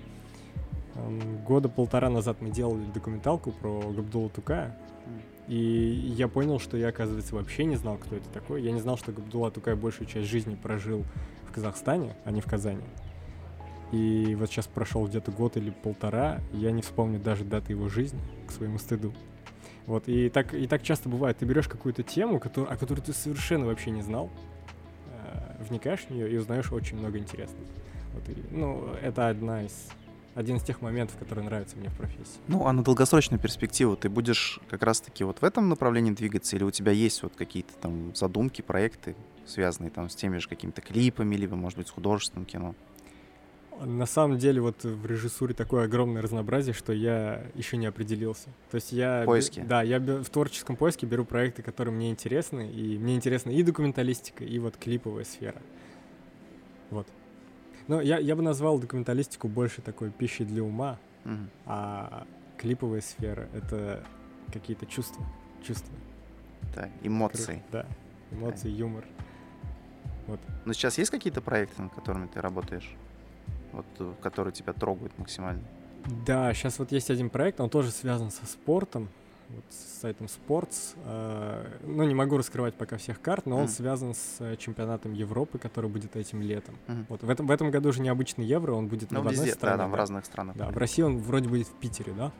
года 1.47 1.69
полтора 1.69 2.09
назад 2.09 2.39
мы 2.41 2.51
делали 2.51 2.85
документалку 2.93 3.53
про 3.53 3.81
Габдулла 3.81 4.31
Тукая, 4.31 4.77
Мгм. 5.07 5.23
И 5.49 5.57
я 6.17 6.29
понял, 6.29 6.59
что 6.59 6.77
я, 6.77 6.89
оказывается, 6.89 7.35
вообще 7.35 7.65
не 7.65 7.77
знал, 7.77 7.99
кто 7.99 8.17
это 8.17 8.29
такой. 8.31 8.63
Я 8.63 8.73
не 8.73 8.81
знал, 8.81 8.97
что 8.97 9.13
Габдулла 9.13 9.51
Тукай 9.51 9.75
большую 9.75 10.07
часть 10.07 10.29
жизни 10.29 10.55
прожил 10.55 11.05
в 11.49 11.53
Казахстане, 11.53 12.17
а 12.25 12.31
не 12.31 12.41
в 12.41 12.47
Казани. 12.47 12.85
И 13.93 14.35
вот 14.35 14.49
сейчас 14.49 14.67
прошел 14.67 15.07
где-то 15.07 15.31
год 15.31 15.57
или 15.57 15.71
полтора, 15.71 16.41
я 16.53 16.73
не 16.73 16.83
вспомню 16.83 17.21
даже 17.21 17.45
даты 17.45 17.73
его 17.73 17.89
жизни, 17.89 18.21
к 18.49 18.51
своему 18.51 18.79
стыду. 18.79 19.13
Вот, 19.87 20.09
и 20.09 20.31
так, 20.31 20.55
и 20.55 20.67
так 20.67 20.83
часто 20.83 21.09
бывает. 21.09 21.37
Ты 21.39 21.45
берешь 21.45 21.69
какую-то 21.69 22.03
тему, 22.03 22.39
котор- 22.39 22.67
о 22.73 22.77
которой 22.77 23.01
ты 23.01 23.13
совершенно 23.13 23.67
вообще 23.67 23.91
не 23.91 24.03
знал, 24.03 24.31
э, 25.07 25.63
вникаешь 25.69 26.01
в 26.01 26.11
нее 26.11 26.33
и 26.33 26.37
узнаешь 26.39 26.73
очень 26.73 26.97
много 26.97 27.19
интересного. 27.19 27.67
Вот, 28.15 28.29
и, 28.31 28.37
ну, 28.51 28.89
это 29.03 29.29
одна 29.29 29.63
из, 29.65 29.89
один 30.35 30.57
из 30.57 30.63
тех 30.63 30.81
моментов, 30.81 31.17
которые 31.19 31.45
нравятся 31.45 31.77
мне 31.77 31.89
в 31.89 31.95
профессии. 31.95 32.41
Ну, 32.49 32.67
а 32.67 32.73
на 32.73 32.83
долгосрочную 32.83 33.41
перспективу 33.41 33.97
ты 33.97 34.09
будешь 34.09 34.61
как 34.69 34.83
раз-таки 34.83 35.25
вот 35.25 35.41
в 35.41 35.45
этом 35.45 35.69
направлении 35.69 36.13
двигаться, 36.13 36.57
или 36.57 36.65
у 36.65 36.71
тебя 36.71 36.93
есть 36.93 37.23
вот 37.23 37.35
какие-то 37.37 37.75
там 37.81 38.15
задумки, 38.15 38.63
проекты, 38.63 39.15
связанные 39.47 39.91
там 39.91 40.09
с 40.09 40.15
теми 40.15 40.39
же 40.39 40.49
какими-то 40.49 40.81
клипами, 40.81 41.37
либо, 41.37 41.57
может 41.57 41.79
быть, 41.79 41.89
с 41.89 41.91
художественным 41.91 42.47
кино? 42.47 42.75
На 43.81 44.07
самом 44.07 44.39
деле 44.39 44.61
вот 44.61 44.85
в 44.85 45.05
режиссуре 45.05 45.53
такое 45.53 45.85
огромное 45.85 46.23
разнообразие, 46.23 46.75
что 46.75 46.93
я 46.93 47.43
еще 47.55 47.77
не 47.77 47.87
определился. 47.87 48.49
То 48.71 48.77
есть 48.77 48.93
я... 48.93 49.25
Поиске. 49.27 49.65
Да, 49.65 49.83
я 49.83 49.99
в 49.99 50.31
творческом 50.31 50.77
поиске 50.77 51.07
беру 51.07 51.25
проекты, 51.25 51.63
которые 51.63 51.93
мне 51.93 52.11
интересны, 52.11 52.71
и 52.71 52.97
мне 52.99 53.17
интересна 53.17 53.51
и 53.51 53.63
документалистика, 53.63 54.45
и 54.45 54.59
вот 54.61 54.77
клиповая 54.77 55.25
сфера. 55.25 55.61
Вот. 56.91 57.09
Но 57.89 58.01
я, 58.01 58.19
я 58.19 58.35
бы 58.37 58.43
назвал 58.43 58.79
документалистику 58.79 59.49
больше 59.49 59.83
такой 59.83 60.11
пищей 60.11 60.45
для 60.45 60.63
ума, 60.63 60.99
Мгм. 61.25 61.51
а 61.67 62.27
клиповая 62.57 63.01
сфера— 63.01 63.49
это 63.55 64.05
какие-то 64.53 64.87
чувства. 64.87 65.25
Чувства. 65.63 65.95
Так, 66.75 66.91
эмоции. 67.03 67.63
Да. 67.71 67.87
Эмоции, 68.31 68.71
юмор. 68.71 69.05
Но 70.65 70.73
сейчас 70.73 70.97
есть 70.99 71.11
какие-то 71.11 71.41
проекты, 71.43 71.83
над 71.83 71.93
которыми 71.93 72.27
ты 72.27 72.41
работаешь? 72.41 72.91
Вот, 73.73 73.85
э, 73.99 74.15
которые 74.23 74.53
тебя 74.55 74.73
трогают 74.73 75.17
максимально? 75.19 75.63
Да, 76.27 76.53
сейчас 76.55 76.79
вот 76.79 76.93
есть 76.93 77.11
один 77.11 77.29
проект, 77.29 77.61
он 77.61 77.69
тоже 77.69 77.91
связан 77.91 78.31
со 78.31 78.47
спортом, 78.47 79.09
вот 79.55 79.65
с 79.71 80.01
сайтом 80.01 80.27
Sports. 80.27 80.95
э, 81.05 81.67
Ну, 81.87 82.05
не 82.05 82.15
могу 82.15 82.37
раскрывать 82.37 82.75
пока 82.75 82.97
всех 82.97 83.21
карт, 83.21 83.47
но 83.47 83.57
он 83.57 83.63
Мгм. 83.65 83.71
связан 83.71 84.15
с 84.15 84.37
э, 84.41 84.57
чемпионатом 84.57 85.13
Европы, 85.13 85.59
который 85.59 85.89
будет 85.91 86.17
этим 86.17 86.41
летом. 86.43 86.75
Мгм. 86.87 87.07
Вот 87.09 87.23
в 87.23 87.31
этом, 87.31 87.47
в 87.47 87.51
этом 87.51 87.71
году 87.71 87.89
уже 87.91 88.01
необычный 88.03 88.45
Евро, 88.45 88.73
он 88.73 88.89
будет 88.89 89.11
Ну, 89.11 89.19
в 89.23 89.29
одной 89.29 89.35
везде, 89.35 89.51
да, 89.53 89.57
стране. 89.57 89.79
там 89.79 89.89
в 89.89 89.93
да. 89.93 89.99
разных 89.99 90.25
странах. 90.27 90.57
Да, 90.57 90.69
в 90.71 90.77
России 90.77 91.03
он 91.03 91.19
вроде 91.19 91.49
будет 91.49 91.69
в 91.69 91.73
Питере, 91.75 92.13
да? 92.13 92.33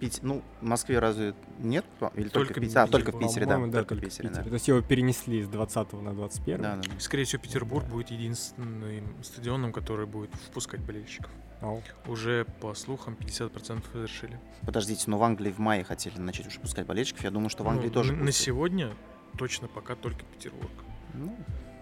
Пить, 0.00 0.20
ну, 0.22 0.42
в 0.60 0.64
Москве 0.64 0.98
разве 0.98 1.34
нет? 1.58 1.84
Или 2.14 2.28
только, 2.28 2.54
Только 2.54 2.60
в 2.60 2.62
Питере? 2.62 2.80
А, 2.80 2.86
только 2.86 3.12
в 3.12 3.18
Питере, 3.18 3.28
Питере, 3.28 3.46
да. 3.46 3.58
Да, 3.66 3.78
Только 3.78 3.94
в 3.94 4.00
Питере, 4.00 4.28
Питере. 4.28 4.44
да. 4.44 4.48
То 4.48 4.54
есть 4.54 4.66
его 4.68 4.80
перенесли 4.80 5.42
с 5.44 5.48
20 5.48 5.92
на 5.92 6.14
21. 6.14 6.62
Да, 6.62 6.76
да, 6.76 6.82
да. 6.82 7.00
Скорее 7.00 7.24
всего, 7.24 7.42
Петербург 7.42 7.86
будет 7.86 8.10
единственным 8.10 9.04
стадионом, 9.22 9.72
который 9.72 10.06
будет 10.06 10.34
впускать 10.34 10.80
болельщиков. 10.80 11.30
Ау. 11.60 11.82
Уже, 12.06 12.46
по 12.60 12.72
слухам, 12.72 13.14
50% 13.20 13.84
разрешили. 13.92 14.40
Подождите, 14.64 15.04
но 15.08 15.18
в 15.18 15.22
Англии 15.22 15.50
в 15.52 15.58
мае 15.58 15.84
хотели 15.84 16.18
начать 16.18 16.46
уже 16.46 16.58
пускать 16.58 16.86
болельщиков. 16.86 17.22
Я 17.22 17.30
думаю, 17.30 17.50
что 17.50 17.62
в 17.62 17.68
Англии 17.68 17.88
Ну, 17.88 17.92
тоже 17.92 18.12
на, 18.12 18.18
на 18.20 18.24
будет. 18.24 18.34
сегодня 18.36 18.94
точно 19.36 19.68
пока 19.68 19.94
только 19.94 20.24
Петербург. 20.24 20.72
Ну, 21.12 21.36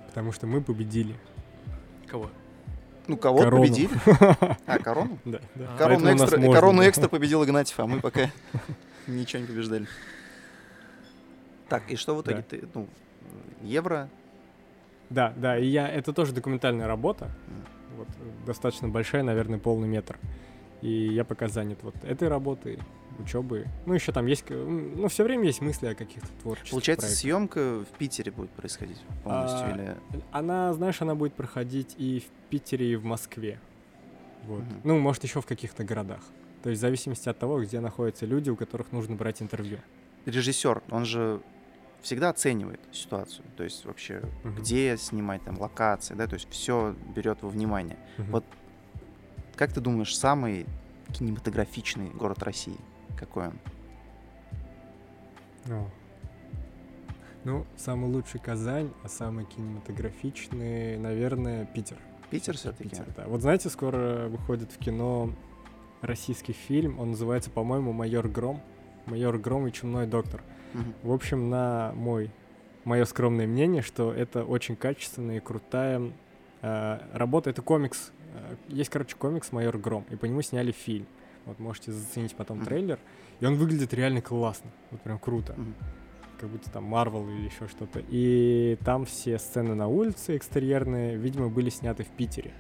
Потому 0.09 0.33
что 0.33 0.49
мы 0.49 0.61
победили. 0.61 1.15
Кого? 2.09 2.31
Ну, 3.09 3.17
кого 3.17 3.39
Корону. 3.41 3.63
победили? 3.63 3.91
А, 4.67 4.79
корону? 4.79 5.19
Да, 5.25 5.41
да. 5.55 5.67
Корону 5.77 6.15
экстра, 6.15 6.39
можно, 6.39 6.55
корону 6.55 6.83
да. 6.83 6.89
экстра 6.89 7.09
победил 7.09 7.45
Игнатьев, 7.45 7.81
а 7.81 7.87
мы 7.87 8.01
пока 8.01 8.31
ничего 9.07 9.41
не 9.41 9.47
побеждали. 9.49 9.87
Так, 11.69 11.91
и 11.91 11.97
что 11.97 12.15
в 12.15 12.23
итоге 12.23 12.37
Да. 12.39 12.43
ты, 12.43 12.69
ну, 12.75 12.89
евро, 13.63 14.09
Да, 15.11 15.33
да, 15.37 15.59
и 15.59 15.67
я, 15.67 15.89
это 15.89 16.13
тоже 16.13 16.33
документальная 16.33 16.87
работа, 16.87 17.31
вот, 17.97 18.09
достаточно 18.47 18.89
большая, 18.89 19.23
наверное, 19.23 19.59
полный 19.59 19.89
метр. 19.89 20.19
И 20.83 21.09
я 21.09 21.25
пока 21.25 21.49
занят 21.49 21.79
вот 21.83 21.95
этой 22.05 22.29
работой, 22.29 22.79
учебой. 23.19 23.67
Ну, 23.87 23.95
еще 23.95 24.13
там 24.13 24.27
есть, 24.27 24.45
ну, 24.49 25.09
все 25.09 25.25
время 25.25 25.45
есть 25.47 25.61
мысли 25.61 25.87
о 25.87 25.95
каких-то 25.95 26.29
творческих 26.43 26.71
получается, 26.71 27.07
проектах. 27.07 27.21
съемка 27.21 27.85
в 27.85 27.99
Питере 27.99 28.31
будет 28.33 28.51
происходить 28.51 29.01
полностью, 29.25 29.67
А, 29.67 29.71
или... 29.75 29.97
Она, 30.33 30.73
знаешь, 30.75 31.01
она 31.03 31.15
будет 31.15 31.35
проходить 31.35 31.95
и 31.99 32.21
в 32.21 32.49
Питере, 32.51 32.93
и 32.93 32.97
в 32.97 33.05
Москве. 33.05 33.61
Вот. 34.45 34.61
Мгм. 34.63 34.81
Ну, 34.85 34.99
может, 34.99 35.25
еще 35.25 35.41
в 35.41 35.47
каких-то 35.47 35.85
городах. 35.85 36.21
То 36.63 36.71
есть 36.71 36.79
в 36.81 36.83
зависимости 36.83 37.29
от 37.29 37.39
того, 37.39 37.63
где 37.63 37.81
находятся 37.81 38.27
люди, 38.27 38.51
у 38.51 38.57
которых 38.57 38.93
нужно 38.93 39.15
брать 39.17 39.43
интервью. 39.43 39.79
Режиссер, 40.27 40.83
он 40.91 41.05
же 41.05 41.41
всегда 42.03 42.31
оценивает 42.31 42.81
ситуацию, 42.93 43.45
то 43.57 43.65
есть 43.65 43.85
вообще, 43.85 44.23
Мгм. 44.45 44.57
где 44.57 44.97
снимать, 44.97 45.43
там, 45.45 45.59
локации, 45.61 46.15
да, 46.15 46.27
то 46.27 46.35
есть 46.35 46.49
все 46.51 46.95
берет 47.15 47.43
во 47.43 47.49
внимание. 47.49 47.99
Мгм. 48.19 48.31
Вот 48.33 48.45
Как 49.57 49.73
ты 49.73 49.81
думаешь, 49.81 50.17
самый 50.17 50.67
кинематографичный 51.13 52.11
город 52.11 52.43
России? 52.45 52.77
Какой 53.19 53.49
он? 53.49 53.59
О. 55.71 55.91
Ну, 57.45 57.67
самый 57.77 58.11
лучший 58.11 58.41
Казань, 58.41 58.91
а 59.03 59.09
самый 59.09 59.45
кинематографичный, 59.45 60.99
наверное, 60.99 61.67
Питер. 61.67 61.97
Питер 62.31 62.57
все-таки? 62.57 62.91
Питер, 62.91 63.07
да. 63.17 63.25
Вот 63.27 63.41
знаете, 63.41 63.71
скоро 63.71 64.29
выходит 64.29 64.71
в 64.73 64.79
кино 64.79 65.31
российский 66.01 66.53
фильм, 66.53 66.99
он 67.01 67.11
называется, 67.11 67.51
по-моему, 67.51 67.93
«Майор 67.93 68.29
Гром». 68.29 68.61
«Майор 69.07 69.39
Гром 69.39 69.67
и 69.67 69.73
чумной 69.73 70.07
доктор». 70.07 70.43
Мгм. 70.75 70.95
В 71.03 71.13
общем, 71.13 71.49
на 71.49 71.93
мой 71.95 72.31
мое 72.85 73.05
скромное 73.05 73.47
мнение, 73.47 73.83
что 73.83 74.13
это 74.13 74.45
очень 74.45 74.77
качественная 74.77 75.39
и 75.39 75.41
крутая 75.41 76.13
э, 76.63 76.99
работа. 77.13 77.51
Это 77.51 77.63
комикс. 77.63 78.13
э, 78.35 78.57
Есть, 78.69 78.91
короче, 78.91 79.17
комикс 79.17 79.53
«Майор 79.53 79.79
Гром», 79.79 80.05
и 80.11 80.17
по 80.17 80.27
нему 80.27 80.43
сняли 80.43 80.73
фильм. 80.73 81.07
Вот 81.49 81.59
можете 81.59 81.93
заценить 81.93 82.35
потом 82.37 82.59
Мгм. 82.59 82.67
трейлер. 82.67 82.99
И 83.41 83.47
он 83.47 83.55
выглядит 83.57 83.95
реально 83.95 84.21
классно. 84.21 84.71
Вот 84.91 85.01
прям 85.01 85.19
круто. 85.19 85.55
Мгм. 85.57 85.75
Как 86.39 86.51
будто 86.51 86.71
там 86.71 86.85
Марвел 86.85 87.29
или 87.29 87.47
еще 87.47 87.67
что-то. 87.69 88.01
И 88.09 88.79
там 88.85 89.07
все 89.07 89.39
сцены 89.39 89.75
на 89.75 89.89
улице 89.89 90.37
экстерьерные, 90.37 91.17
видимо, 91.17 91.49
были 91.49 91.71
сняты 91.71 92.05
в 92.05 92.09
Питере. 92.09 92.53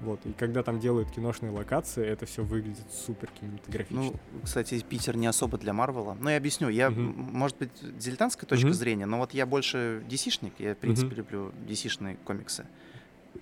Вот. 0.00 0.20
И 0.26 0.32
когда 0.32 0.62
там 0.62 0.80
делают 0.80 1.10
киношные 1.10 1.52
локации, 1.52 2.04
это 2.04 2.26
все 2.26 2.42
выглядит 2.42 2.84
супер 2.90 3.30
кинематографично. 3.38 4.00
Ну, 4.02 4.14
кстати, 4.42 4.80
Питер 4.80 5.16
не 5.16 5.26
особо 5.26 5.56
для 5.58 5.72
Марвела. 5.72 6.16
Но 6.18 6.30
я 6.30 6.36
объясню. 6.38 6.68
Я, 6.68 6.86
м, 6.86 7.14
может 7.32 7.58
быть, 7.58 7.70
дилетантская 7.98 8.48
точка 8.48 8.66
Мгм. 8.68 8.74
зрения, 8.74 9.06
но 9.06 9.18
вот 9.18 9.32
я 9.34 9.46
больше 9.46 10.02
DC-шник. 10.08 10.54
Я, 10.58 10.74
в 10.74 10.78
принципе, 10.78 11.14
люблю 11.14 11.52
DC-шные 11.66 12.16
комиксы. 12.24 12.66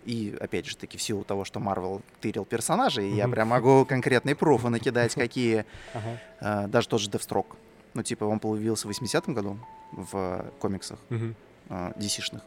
И, 0.05 0.37
опять 0.41 0.67
же 0.67 0.77
таки, 0.77 0.99
в 0.99 1.03
силу 1.03 1.23
того, 1.25 1.45
что 1.45 1.61
Марвел 1.61 2.03
тырил 2.21 2.45
персонажей, 2.45 3.13
я 3.15 3.25
Мгм. 3.27 3.33
прям 3.35 3.49
могу 3.49 3.85
конкретные 3.85 4.35
пруфы 4.35 4.69
накидать, 4.69 5.15
какие... 5.27 5.65
Ага. 5.95 6.19
э, 6.65 6.69
Даже 6.69 6.89
тот 6.89 7.01
же 7.01 7.09
Девстрок. 7.11 7.57
Ну, 7.95 8.03
типа, 8.03 8.25
он 8.25 8.39
появился 8.41 8.89
в 8.89 8.91
80-м 8.91 9.35
году 9.35 9.59
в 9.93 10.45
комиксах 10.59 10.99
э, 11.11 11.33
DC-шных. 11.71 12.41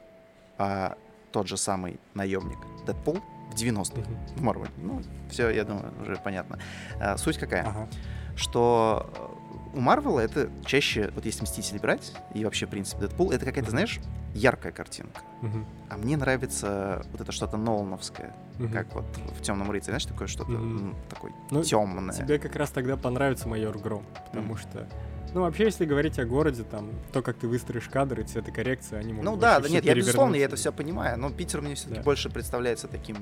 А 0.57 0.97
тот 1.31 1.47
же 1.47 1.57
самый 1.57 1.99
наемник 2.13 2.57
Дэдпул 2.85 3.19
в 3.51 3.55
90-х 3.55 4.01
Мгм. 4.01 4.17
в 4.35 4.41
Марвеле. 4.41 4.71
Ну, 4.77 5.01
все, 5.29 5.49
я 5.49 5.63
думаю, 5.63 5.93
уже 6.01 6.15
понятно. 6.17 6.59
А, 6.99 7.17
Суть 7.17 7.37
какая? 7.37 7.63
Ага. 7.67 7.87
что 8.35 9.09
э, 9.15 9.34
у 9.75 9.79
Марвела 9.81 10.19
это 10.21 10.49
чаще, 10.65 11.11
вот 11.13 11.25
если 11.25 11.43
Мстители 11.43 11.77
брать, 11.77 12.13
и 12.33 12.43
вообще, 12.45 12.65
в 12.65 12.69
принципе, 12.69 13.01
Дэдпул, 13.01 13.31
это 13.31 13.45
какая-то, 13.45 13.69
знаешь, 13.71 13.99
яркая 14.33 14.71
картинка. 14.71 15.21
Мгм. 15.41 15.65
А 15.89 15.97
мне 15.97 16.17
нравится 16.17 17.05
вот 17.11 17.21
это 17.21 17.31
что-то 17.31 17.57
Нолановское, 17.57 18.33
Мгм. 18.57 18.71
как 18.71 18.93
вот 18.95 19.05
в 19.37 19.41
Темном 19.41 19.69
рыцаре, 19.71 19.91
знаешь, 19.91 20.05
такое 20.05 20.27
что-то 20.27 20.53
м, 20.53 20.95
такое 21.09 21.33
Ну, 21.51 21.63
темное. 21.63 22.15
Тебе 22.15 22.39
как 22.39 22.55
раз 22.55 22.69
тогда 22.71 22.97
понравится 22.97 23.47
майор 23.47 23.77
Гром, 23.77 24.05
потому 24.31 24.53
Мгм. 24.53 24.57
что, 24.57 24.87
ну, 25.33 25.41
вообще, 25.41 25.65
если 25.65 25.85
говорить 25.85 26.17
о 26.19 26.25
городе, 26.25 26.63
там, 26.63 26.91
то, 27.11 27.21
как 27.21 27.37
ты 27.37 27.47
выстроишь 27.47 27.89
кадры, 27.89 28.23
цветокоррекция, 28.23 28.99
они 28.99 29.13
могут 29.13 29.25
Ну 29.25 29.37
да, 29.37 29.59
да, 29.59 29.69
нет, 29.69 29.83
я 29.83 29.93
безусловно, 29.93 30.35
я 30.35 30.45
это 30.45 30.55
все 30.55 30.71
понимаю, 30.71 31.19
но 31.19 31.29
Питер 31.29 31.61
мне 31.61 31.75
все-таки 31.75 31.97
Да. 31.99 32.03
больше 32.03 32.29
представляется 32.29 32.87
таким, 32.87 33.17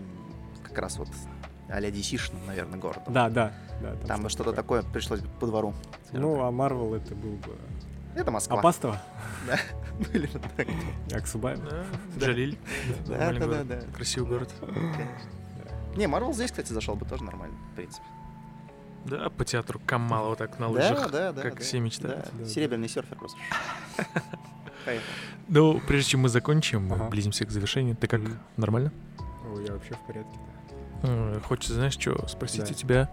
как 0.64 0.78
раз 0.78 0.98
вот 0.98 1.10
а-ля 1.74 1.90
DC-шным, 1.90 2.46
наверное, 2.46 2.80
городом. 2.80 3.12
Да, 3.14 3.30
да, 3.30 3.52
да. 3.82 3.96
Там 4.08 4.30
что-то 4.30 4.54
такое 4.54 4.84
пришлось 4.84 5.22
бы 5.22 5.28
по 5.40 5.48
двору. 5.48 5.74
Ну, 6.12 6.36
так. 6.36 6.44
а 6.44 6.52
Марвел 6.52 6.94
это 6.94 7.16
был 7.16 7.32
бы 7.38 7.58
это 8.16 8.30
Москва. 8.30 8.60
Опастово, 8.60 9.02
Ну, 10.00 10.06
или 10.14 10.28
так. 10.28 10.68
Аксубаев. 11.12 11.60
Да, 11.60 11.86
Да. 12.16 12.26
Джалиль. 12.26 12.58
Да, 13.08 13.32
да, 13.34 13.48
да, 13.48 13.64
да. 13.64 13.80
Красивый 13.96 14.30
город. 14.30 14.54
Не, 15.96 16.08
Марвел 16.08 16.34
здесь, 16.34 16.52
кстати, 16.52 16.72
зашел 16.72 16.96
бы 16.96 17.06
тоже 17.06 17.24
нормально, 17.24 17.58
в 17.72 17.76
принципе. 17.76 18.06
Да, 19.06 19.30
по 19.30 19.44
театру 19.44 19.82
Камала 19.86 20.30
вот 20.30 20.38
так 20.38 20.60
на 20.60 20.70
лыжах, 20.70 21.12
да, 21.12 21.34
да, 21.34 21.42
как 21.42 21.56
да, 21.56 21.62
все 21.62 21.80
мечтают. 21.80 22.26
Да, 22.32 22.44
Да, 22.44 22.46
серебряный 22.46 22.88
серфер 22.88 23.18
просто. 23.18 23.38
Ну, 25.48 25.80
прежде 25.88 26.12
чем 26.12 26.22
мы 26.22 26.30
закончим, 26.30 26.88
мы 26.88 26.96
Ага. 26.96 27.06
близимся 27.10 27.46
к 27.46 27.52
завершению. 27.52 27.96
Ты 27.96 28.08
как, 28.08 28.22
нормально? 28.58 28.92
Ой, 29.54 29.66
я 29.66 29.74
вообще 29.74 29.94
в 29.94 30.00
порядке. 30.08 30.38
Э, 31.04 31.40
Хочется, 31.44 31.74
знаешь, 31.76 31.94
что 31.94 32.28
спросить 32.28 32.66
Да. 32.66 32.72
у 32.72 32.74
тебя? 32.74 33.10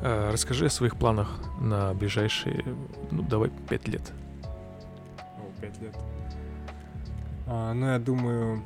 Э, 0.00 0.30
Расскажи 0.32 0.66
о 0.66 0.70
своих 0.70 0.96
планах 0.96 1.38
на 1.60 1.94
ближайшие, 1.94 2.64
ну, 3.10 3.22
давай, 3.22 3.50
пять 3.68 3.86
лет. 3.88 4.12
О, 4.44 5.60
пять 5.60 5.80
лет. 5.80 5.94
А, 7.46 7.72
ну, 7.74 7.86
я 7.86 7.98
думаю, 7.98 8.62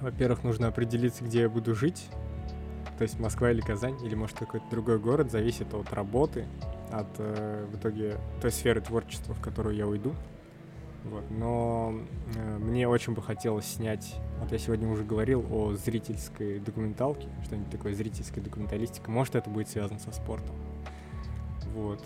во-первых, 0.00 0.44
нужно 0.44 0.68
определиться, 0.68 1.24
где 1.24 1.42
я 1.42 1.48
буду 1.48 1.74
жить. 1.74 2.06
То 2.98 3.02
есть 3.02 3.18
Москва 3.20 3.50
или 3.50 3.60
Казань, 3.60 3.96
или 4.04 4.14
может 4.14 4.38
какой-то 4.38 4.64
другой 4.70 4.98
город, 4.98 5.30
зависит 5.30 5.72
от 5.74 5.92
работы, 5.92 6.46
от 6.90 7.08
э, 7.18 7.66
в 7.70 7.76
итоге 7.76 8.16
той 8.40 8.50
сферы 8.50 8.80
творчества, 8.80 9.34
в 9.34 9.40
которую 9.40 9.76
я 9.76 9.86
уйду. 9.86 10.14
Вот. 11.10 11.24
Но 11.30 11.94
э, 12.34 12.58
мне 12.58 12.88
очень 12.88 13.14
бы 13.14 13.22
хотелось 13.22 13.66
снять, 13.66 14.14
вот 14.40 14.50
я 14.52 14.58
сегодня 14.58 14.88
уже 14.88 15.04
говорил 15.04 15.44
о 15.50 15.74
зрительской 15.74 16.58
документалке, 16.58 17.28
что-нибудь 17.44 17.70
такое 17.70 17.94
зрительская 17.94 18.42
документалистика. 18.42 19.10
Может, 19.10 19.36
это 19.36 19.48
будет 19.48 19.68
связано 19.68 19.98
со 20.00 20.10
спортом. 20.12 20.54
Вот. 21.74 22.02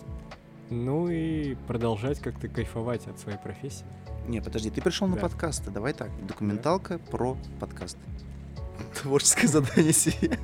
Ну 0.69 1.09
и 1.09 1.55
продолжать 1.67 2.19
как-то 2.19 2.47
кайфовать 2.47 3.07
от 3.07 3.19
своей 3.19 3.37
профессии. 3.37 3.85
Не, 4.27 4.39
подожди, 4.41 4.69
ты 4.69 4.81
пришел 4.81 5.07
на 5.07 5.15
Да. 5.15 5.21
подкасты. 5.21 5.71
Давай 5.71 5.93
так. 5.93 6.09
Документалка 6.27 6.99
про 6.99 7.35
подкасты. 7.59 7.99
Творческое 9.01 9.47
задание 9.47 9.93
себе. 9.93 10.37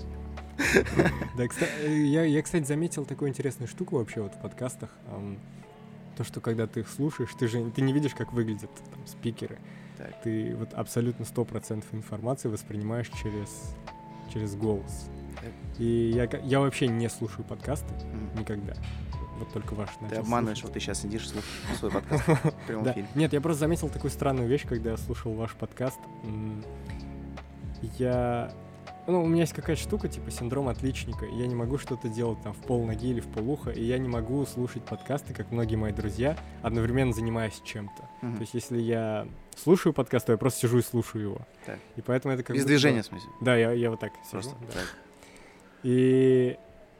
Да, 1.38 1.45
кста- 1.45 1.69
э, 1.84 1.93
я, 2.07 2.23
я, 2.23 2.41
кстати, 2.41 2.63
заметил 2.65 3.05
такую 3.05 3.29
интересную 3.29 3.67
штуку 3.67 3.97
вообще 3.97 4.21
вот 4.21 4.34
в 4.34 4.41
подкастах. 4.41 4.89
То, 6.18 6.23
что 6.23 6.41
когда 6.41 6.65
ты 6.68 6.80
их 6.81 6.89
слушаешь, 6.89 7.30
ты 7.38 7.48
же 7.48 7.69
ты 7.69 7.81
не 7.81 7.94
видишь, 7.94 8.15
как 8.15 8.34
выглядят 8.34 8.72
там, 8.91 9.06
спикеры. 9.06 9.60
Так. 9.98 10.22
Ты 10.23 10.56
вот 10.56 10.73
абсолютно 10.73 11.23
100% 11.23 11.84
информации 11.91 12.49
воспринимаешь 12.49 13.10
через, 13.22 13.76
через 14.34 14.56
голос. 14.56 15.10
Так. 15.35 15.52
И 15.77 16.11
я, 16.14 16.27
я 16.44 16.60
вообще 16.60 16.88
не 16.88 17.07
слушаю 17.10 17.45
подкасты 17.45 17.94
М. 18.06 18.39
никогда. 18.39 18.73
Вот 19.38 19.53
только 19.53 19.76
ваш 19.76 19.89
Ты 20.10 20.15
обманываешь, 20.15 20.60
слушать. 20.60 20.64
вот 20.64 20.73
ты 20.73 20.80
сейчас 20.80 21.02
сидишь, 21.02 21.30
слушаешь 21.30 21.77
свой 21.77 21.91
подкаст 22.02 22.27
в 22.27 22.84
Да. 22.84 22.95
Нет, 23.14 23.34
я 23.34 23.41
просто 23.41 23.60
заметил 23.61 23.89
такую 23.89 24.10
странную 24.10 24.48
вещь, 24.48 24.65
когда 24.68 24.91
я 24.91 24.98
слушал 24.98 25.34
ваш 25.34 25.53
подкаст. 25.53 25.99
Я... 27.99 28.52
Ну, 29.07 29.23
у 29.23 29.27
меня 29.27 29.41
есть 29.41 29.53
какая-то 29.53 29.81
штука, 29.81 30.09
типа 30.09 30.29
синдром 30.31 30.67
отличника. 30.67 31.25
Я 31.25 31.47
не 31.47 31.55
могу 31.55 31.77
что-то 31.77 32.09
делать 32.09 32.41
там 32.43 32.53
в 32.53 32.57
пол 32.57 32.85
ноги 32.85 33.07
или 33.09 33.21
в 33.21 33.27
полуха, 33.27 33.71
и 33.71 33.81
я 33.81 33.97
не 33.97 34.09
могу 34.09 34.45
слушать 34.45 34.84
подкасты, 34.84 35.34
как 35.34 35.49
многие 35.51 35.77
мои 35.77 35.93
друзья, 35.93 36.38
одновременно 36.61 37.13
занимаясь 37.13 37.61
чем-то. 37.63 38.09
Мгм. 38.21 38.35
То 38.35 38.41
есть, 38.41 38.53
если 38.53 38.77
я 38.79 39.25
слушаю 39.55 39.93
подкаст, 39.93 40.25
то 40.25 40.34
я 40.34 40.38
просто 40.38 40.59
сижу 40.59 40.79
и 40.79 40.81
слушаю 40.81 41.23
его. 41.23 41.38
Так. 41.65 41.79
И 41.95 42.01
поэтому 42.01 42.34
это 42.34 42.43
как 42.43 42.53
Без 42.55 42.63
будто- 42.63 42.67
движения, 42.73 43.01
в 43.01 43.05
смысле. 43.05 43.29
Да, 43.39 43.55
я, 43.55 43.71
я 43.71 43.89
вот 43.89 44.01
так 44.01 44.11
сижу. 44.25 44.31
Просто. 44.31 44.55
да. 44.59 44.73
так. 44.73 44.95
И 45.84 46.57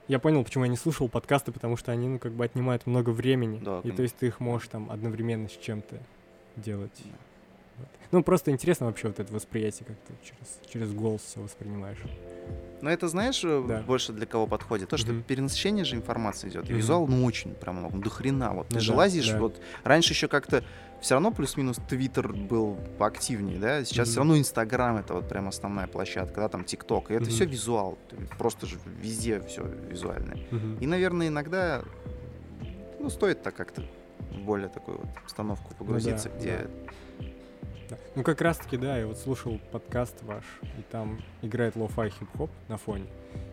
я 0.08 0.20
понял, 0.20 0.46
почему 0.46 0.64
я 0.64 0.70
не 0.70 0.78
слушал 0.78 1.10
подкасты, 1.10 1.52
потому 1.52 1.76
что 1.76 1.92
они, 1.92 2.08
ну, 2.08 2.20
как 2.20 2.32
бы 2.32 2.46
отнимают 2.46 2.86
много 2.86 3.10
времени. 3.10 3.60
Да, 3.60 3.82
и 3.84 3.92
то 3.92 4.02
есть 4.02 4.16
ты 4.16 4.28
их 4.28 4.40
можешь 4.40 4.70
там 4.70 4.90
одновременно 4.90 5.50
с 5.50 5.58
чем-то 5.58 5.98
делать. 6.56 7.02
Да. 7.04 7.12
Ну, 8.12 8.24
просто 8.24 8.52
интересно 8.52 8.86
вообще 8.86 9.08
вот 9.08 9.20
это 9.20 9.34
восприятие, 9.34 9.86
как 9.86 9.98
ты 10.08 10.14
через, 10.24 10.60
через 10.72 10.94
голос 10.94 11.22
все 11.22 11.42
воспринимаешь. 11.42 11.98
Но 12.82 12.90
это, 12.92 13.08
знаешь, 13.08 13.44
э, 13.44 13.64
Да. 13.68 13.82
больше 13.82 14.14
для 14.14 14.26
кого 14.26 14.46
подходит? 14.48 14.90
То, 14.90 14.98
что 14.98 15.12
Мгм. 15.12 15.24
перенасыщение 15.24 15.84
же 15.84 15.96
информации 15.96 16.48
идет. 16.50 16.66
Мгм. 16.70 16.78
визуал, 16.78 17.08
ну, 17.08 17.26
очень 17.26 17.54
прям 17.56 17.78
много, 17.78 17.96
ну, 17.96 18.02
до 18.04 18.10
хрена. 18.10 18.54
Вот 18.54 18.70
ты 18.70 18.76
Ну 18.76 18.82
же 18.82 18.92
да, 18.92 18.98
лазишь, 18.98 19.32
да. 19.32 19.40
вот 19.40 19.60
раньше 19.84 20.14
еще 20.14 20.28
как-то 20.28 20.64
все 21.02 21.16
равно 21.16 21.32
плюс-минус 21.32 21.78
Твиттер 21.90 22.32
был 22.34 22.78
поактивнее, 23.00 23.58
да? 23.60 23.84
Сейчас 23.84 24.08
Мгм. 24.08 24.12
все 24.12 24.20
равно 24.20 24.38
Инстаграм 24.38 24.96
это 24.98 25.16
вот 25.16 25.28
прям 25.28 25.48
основная 25.48 25.88
площадка, 25.88 26.42
да, 26.42 26.50
там 26.50 26.64
ТикТок. 26.64 27.10
И 27.12 27.16
это 27.16 27.26
Мгм. 27.26 27.32
все 27.32 27.46
визуал. 27.46 27.98
Ты 28.10 28.18
Просто 28.38 28.68
же 28.68 28.78
везде 29.02 29.42
все 29.42 29.64
визуальное. 29.64 30.38
Мгм. 30.52 30.78
И, 30.78 30.86
наверное, 30.88 31.28
иногда, 31.30 31.84
ну, 33.00 33.10
стоит 33.10 33.42
так 33.42 33.56
как-то 33.56 33.84
более 34.46 34.70
такую 34.70 35.00
вот 35.00 35.08
обстановку 35.24 35.74
погрузиться, 35.76 36.30
да, 36.30 36.36
где... 36.38 36.58
Да. 36.58 36.92
Ну, 38.16 38.24
как 38.24 38.42
раз-таки, 38.42 38.78
да, 38.78 38.98
я 38.98 39.08
вот 39.08 39.18
слушал 39.18 39.60
подкаст 39.72 40.16
ваш, 40.24 40.44
и 40.64 40.82
там 40.92 41.22
играет 41.42 41.76
lo-fi 41.76 42.10
хип-хоп 42.10 42.50
на 42.68 42.78
фоне. 42.78 43.06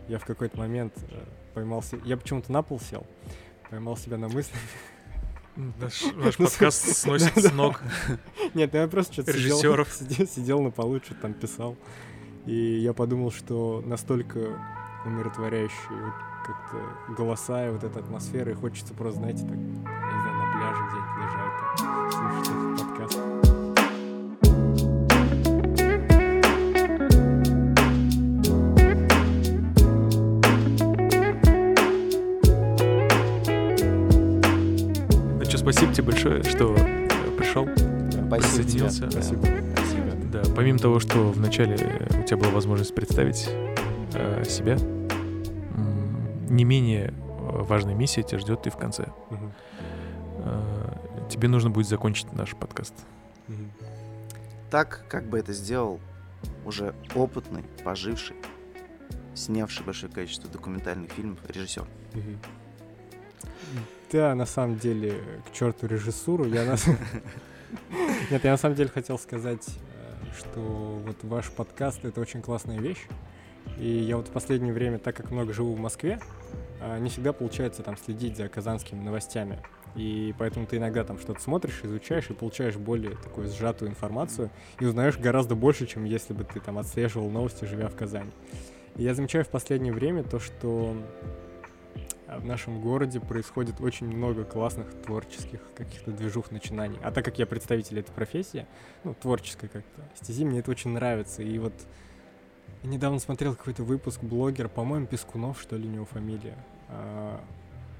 Я 0.07 0.19
в 0.19 0.25
какой-то 0.25 0.57
момент 0.57 0.93
э, 1.11 1.23
поймался... 1.53 1.97
Я 2.03 2.17
почему-то 2.17 2.51
на 2.51 2.61
пол 2.61 2.79
сел, 2.79 3.05
поймал 3.69 3.97
себя 3.97 4.17
на 4.17 4.27
мысли. 4.27 4.55
Наш, 5.55 6.03
наш 6.15 6.37
Ну, 6.37 6.45
подкаст 6.47 6.97
сносит 6.97 7.37
с 7.37 7.51
ног. 7.53 7.81
Нет, 8.53 8.73
ну 8.73 8.79
я 8.79 8.87
просто 8.89 9.13
что-то 9.13 9.33
сидел, 9.33 9.57
сидел, 9.85 10.27
сидел 10.27 10.61
на 10.61 10.69
полу, 10.69 10.99
что-то 10.99 11.21
там 11.21 11.33
писал. 11.33 11.77
И 12.45 12.79
я 12.79 12.93
подумал, 12.93 13.31
что 13.31 13.81
настолько 13.85 14.59
умиротворяющие 15.05 15.89
вот 15.89 16.13
как-то 16.45 17.13
голоса 17.13 17.67
и 17.67 17.71
вот 17.71 17.83
эта 17.83 17.99
атмосфера, 17.99 18.51
и 18.51 18.55
хочется 18.55 18.93
просто, 18.93 19.19
знаете, 19.19 19.43
так, 19.43 19.51
я 19.51 19.57
не 19.57 20.21
знаю, 20.21 20.35
на 20.35 20.57
пляже 20.57 20.83
где-нибудь 20.89 21.17
лежать, 21.23 21.53
так, 21.59 22.11
слушать 22.11 22.49
этот 22.49 23.09
подкаст. 23.09 23.64
Спасибо 35.65 35.93
тебе 35.93 36.03
большое, 36.03 36.43
что 36.43 36.75
э, 36.77 37.37
пришел. 37.37 37.67
Спасибо 38.27 38.69
тебе. 38.69 38.89
Спасибо. 38.89 39.09
Спасибо. 39.09 40.11
Да, 40.31 40.43
помимо 40.55 40.77
того, 40.77 40.99
что 40.99 41.31
вначале 41.31 41.75
у 42.19 42.23
тебя 42.23 42.37
была 42.37 42.51
возможность 42.51 42.93
представить 42.93 43.49
э, 44.13 44.43
себя, 44.47 44.77
не 46.49 46.63
менее 46.63 47.07
э, 47.07 47.13
важная 47.63 47.95
миссия 47.95 48.21
тебя 48.21 48.37
ждет 48.37 48.67
и 48.67 48.69
в 48.69 48.77
конце. 48.77 49.07
Мгм. 49.31 49.51
Э, 50.37 51.27
тебе 51.29 51.47
нужно 51.47 51.71
будет 51.71 51.87
закончить 51.87 52.31
наш 52.33 52.55
подкаст. 52.55 52.93
Мгм. 53.47 53.71
Так, 54.69 55.03
как 55.09 55.27
бы 55.27 55.39
это 55.39 55.51
сделал 55.51 55.99
уже 56.63 56.93
опытный, 57.15 57.63
поживший, 57.83 58.35
снявший 59.33 59.83
большое 59.83 60.11
количество 60.11 60.47
документальных 60.47 61.11
фильмов 61.11 61.39
режиссер. 61.47 61.87
Мгм. 62.13 62.37
Да, 64.15 64.33
на 64.33 64.45
самом 64.45 64.77
деле, 64.77 65.21
к 65.45 65.51
черту 65.51 65.87
режиссуру. 65.87 66.45
Я 66.45 66.63
на... 66.63 66.77
с- 66.77 66.87
Нет, 68.31 68.45
я 68.45 68.51
на 68.51 68.55
самом 68.55 68.75
деле 68.75 68.87
хотел 68.87 69.19
сказать, 69.19 69.67
э, 69.67 70.37
что 70.37 70.61
вот 71.05 71.17
ваш 71.23 71.51
подкаст— 71.51 71.99
это 72.05 72.21
очень 72.21 72.41
классная 72.41 72.79
вещь. 72.79 73.07
И 73.77 73.85
я 73.85 74.15
вот 74.15 74.29
в 74.29 74.31
последнее 74.31 74.71
время, 74.71 74.99
так 74.99 75.17
как 75.17 75.31
много 75.31 75.51
живу 75.51 75.73
в 75.73 75.79
Москве, 75.79 76.21
а, 76.79 76.97
не 76.97 77.09
всегда 77.09 77.33
получается 77.33 77.83
там 77.83 77.97
следить 77.97 78.37
за 78.37 78.47
казанскими 78.47 79.01
новостями. 79.01 79.59
И 79.97 80.33
поэтому 80.39 80.65
ты 80.65 80.77
иногда 80.77 81.03
там 81.03 81.19
что-то 81.19 81.41
смотришь, 81.41 81.81
изучаешь 81.83 82.29
и 82.29 82.33
получаешь 82.33 82.77
более 82.77 83.17
такую 83.17 83.49
сжатую 83.49 83.91
информацию 83.91 84.49
и 84.79 84.85
узнаешь 84.85 85.17
гораздо 85.17 85.55
больше, 85.55 85.87
чем 85.87 86.05
если 86.05 86.31
бы 86.31 86.45
ты 86.45 86.61
там 86.61 86.77
отслеживал 86.77 87.29
новости, 87.29 87.65
живя 87.65 87.89
в 87.89 87.95
Казани. 87.97 88.31
И 88.95 89.03
я 89.03 89.13
замечаю 89.13 89.43
в 89.43 89.49
последнее 89.49 89.91
время 89.91 90.23
то, 90.23 90.39
что 90.39 90.95
в 92.27 92.45
нашем 92.45 92.81
городе 92.81 93.19
происходит 93.19 93.79
очень 93.81 94.07
много 94.07 94.43
классных 94.43 94.87
творческих 95.03 95.59
каких-то 95.75 96.11
движух 96.11 96.51
начинаний. 96.51 96.97
А 97.03 97.11
так 97.11 97.23
как 97.25 97.37
я 97.39 97.45
представитель 97.45 97.99
этой 97.99 98.11
профессии, 98.11 98.65
ну, 99.03 99.13
творческой 99.13 99.69
как-то 99.69 100.01
стези, 100.15 100.43
мне 100.45 100.59
это 100.59 100.71
очень 100.71 100.91
нравится. 100.91 101.43
И 101.43 101.57
вот 101.59 101.73
я 102.83 102.89
недавно 102.89 103.19
смотрел 103.19 103.55
какой-то 103.55 103.83
выпуск 103.83 104.21
блогера, 104.21 104.67
по-моему, 104.67 105.07
Пескунов, 105.07 105.59
что 105.61 105.75
ли, 105.75 105.87
у 105.87 105.91
него 105.91 106.05
фамилия. 106.05 106.57
А, 106.89 107.39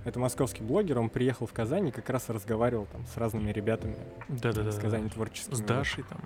Это 0.06 0.20
московский 0.20 0.64
блогер, 0.64 1.00
он 1.00 1.10
приехал 1.10 1.48
в 1.48 1.54
Казань 1.54 1.88
и 1.88 1.92
как 1.92 2.10
раз 2.10 2.30
разговаривал 2.30 2.86
там 2.92 3.06
с 3.08 3.18
разными 3.18 3.52
ребятами 3.52 3.96
Да-да-да. 4.30 4.72
с 4.72 4.78
Казани 4.78 5.10
творческими. 5.10 5.56
С 5.56 5.62
Дашей 5.62 6.04
там. 6.04 6.20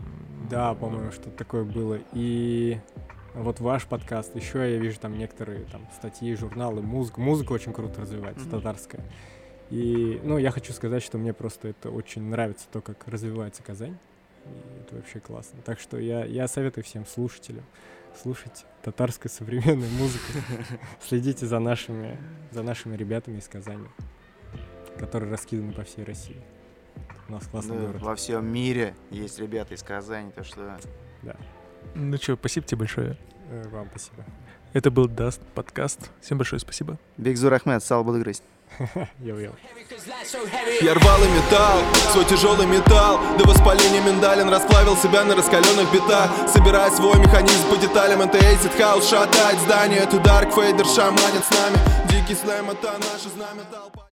Да, 0.50 0.74
по-моему, 0.74 1.12
что-то 1.12 1.32
такое 1.32 1.64
было. 1.64 2.00
И 2.14 2.80
вот 3.44 3.60
ваш 3.60 3.86
подкаст, 3.86 4.36
еще 4.36 4.60
я 4.60 4.78
вижу 4.78 5.00
там 5.00 5.18
некоторые 5.18 5.62
там 5.66 5.88
статьи, 5.96 6.34
журналы, 6.36 6.82
музыку. 6.82 7.22
Музыка 7.22 7.54
очень 7.54 7.74
круто 7.74 8.02
развивается, 8.02 8.42
Мгм. 8.46 8.52
татарская. 8.52 9.04
И, 9.70 10.20
ну, 10.24 10.38
я 10.38 10.52
хочу 10.52 10.74
сказать, 10.74 11.04
что 11.04 11.18
мне 11.18 11.32
просто 11.34 11.68
это 11.70 11.90
очень 11.92 12.24
нравится, 12.24 12.66
то, 12.72 12.82
как 12.82 13.08
развивается 13.08 13.62
Казань. 13.64 13.98
И 14.46 14.82
это 14.82 14.96
вообще 14.96 15.20
классно. 15.20 15.60
Так 15.64 15.80
что 15.80 15.98
я, 16.00 16.26
я 16.26 16.48
советую 16.48 16.84
всем 16.84 17.06
слушателям 17.06 17.64
слушать 18.20 18.66
татарскую 18.82 19.32
современную 19.32 19.92
музыку. 19.92 20.26
Следите 21.08 21.46
за 21.46 21.60
нашими, 21.60 22.18
за 22.52 22.64
нашими 22.64 22.96
ребятами 22.96 23.38
из 23.38 23.48
Казани, 23.48 23.86
которые 24.98 25.32
раскиданы 25.32 25.72
по 25.74 25.84
всей 25.84 26.04
России. 26.04 26.42
У 27.28 27.32
нас 27.34 27.46
классный 27.46 27.78
Да, 27.78 27.86
город. 27.86 28.02
во 28.02 28.16
всем 28.16 28.52
мире 28.52 28.96
есть 29.12 29.38
ребята 29.40 29.76
из 29.76 29.84
Казани, 29.84 30.32
то 30.32 30.44
что 30.44 30.80
Ну 31.96 32.18
что, 32.18 32.36
спасибо 32.36 32.66
тебе 32.66 32.80
большое. 32.80 33.18
Э, 33.50 33.68
Вам 33.72 33.88
спасибо. 33.92 34.24
Это 34.74 34.92
был 34.92 35.08
Даст 35.08 35.42
подкаст. 35.56 36.12
Всем 36.22 36.38
большое 36.38 36.60
спасибо. 36.60 36.98
Бик 37.18 37.54
зур 37.54 37.84
рәхмәт, 37.84 38.04
сау 38.04 38.20
булыгыз. 38.20 38.44
Йоу-йоу. 39.20 39.54
Я 40.82 40.94
рвал 40.94 41.24
и 41.24 41.28
металл, 41.28 41.80
свой 42.12 42.24
тяжелый 42.26 42.68
металл 42.68 43.20
До 43.38 43.46
воспаления 43.48 44.00
миндалин 44.02 44.48
расплавил 44.48 44.96
себя 44.96 45.26
на 45.26 45.36
раскаленных 45.36 45.92
битах 45.92 46.30
Собирая 46.48 46.92
свой 46.92 47.18
механизм 47.20 47.68
по 47.68 47.76
деталям 47.78 48.22
Это 48.22 48.38
Acid 48.38 48.78
House, 48.78 49.10
шатает 49.10 49.60
здание 49.62 50.00
Это 50.00 50.18
Dark 50.18 50.54
Fader, 50.54 50.86
шаманит 50.86 51.44
с 51.44 51.52
нами 51.52 51.78
Дикий 52.12 52.36
слэм, 52.36 52.70
это 52.70 52.94
наше 53.00 53.30
знамя 53.30 53.64
толпа 53.72 54.06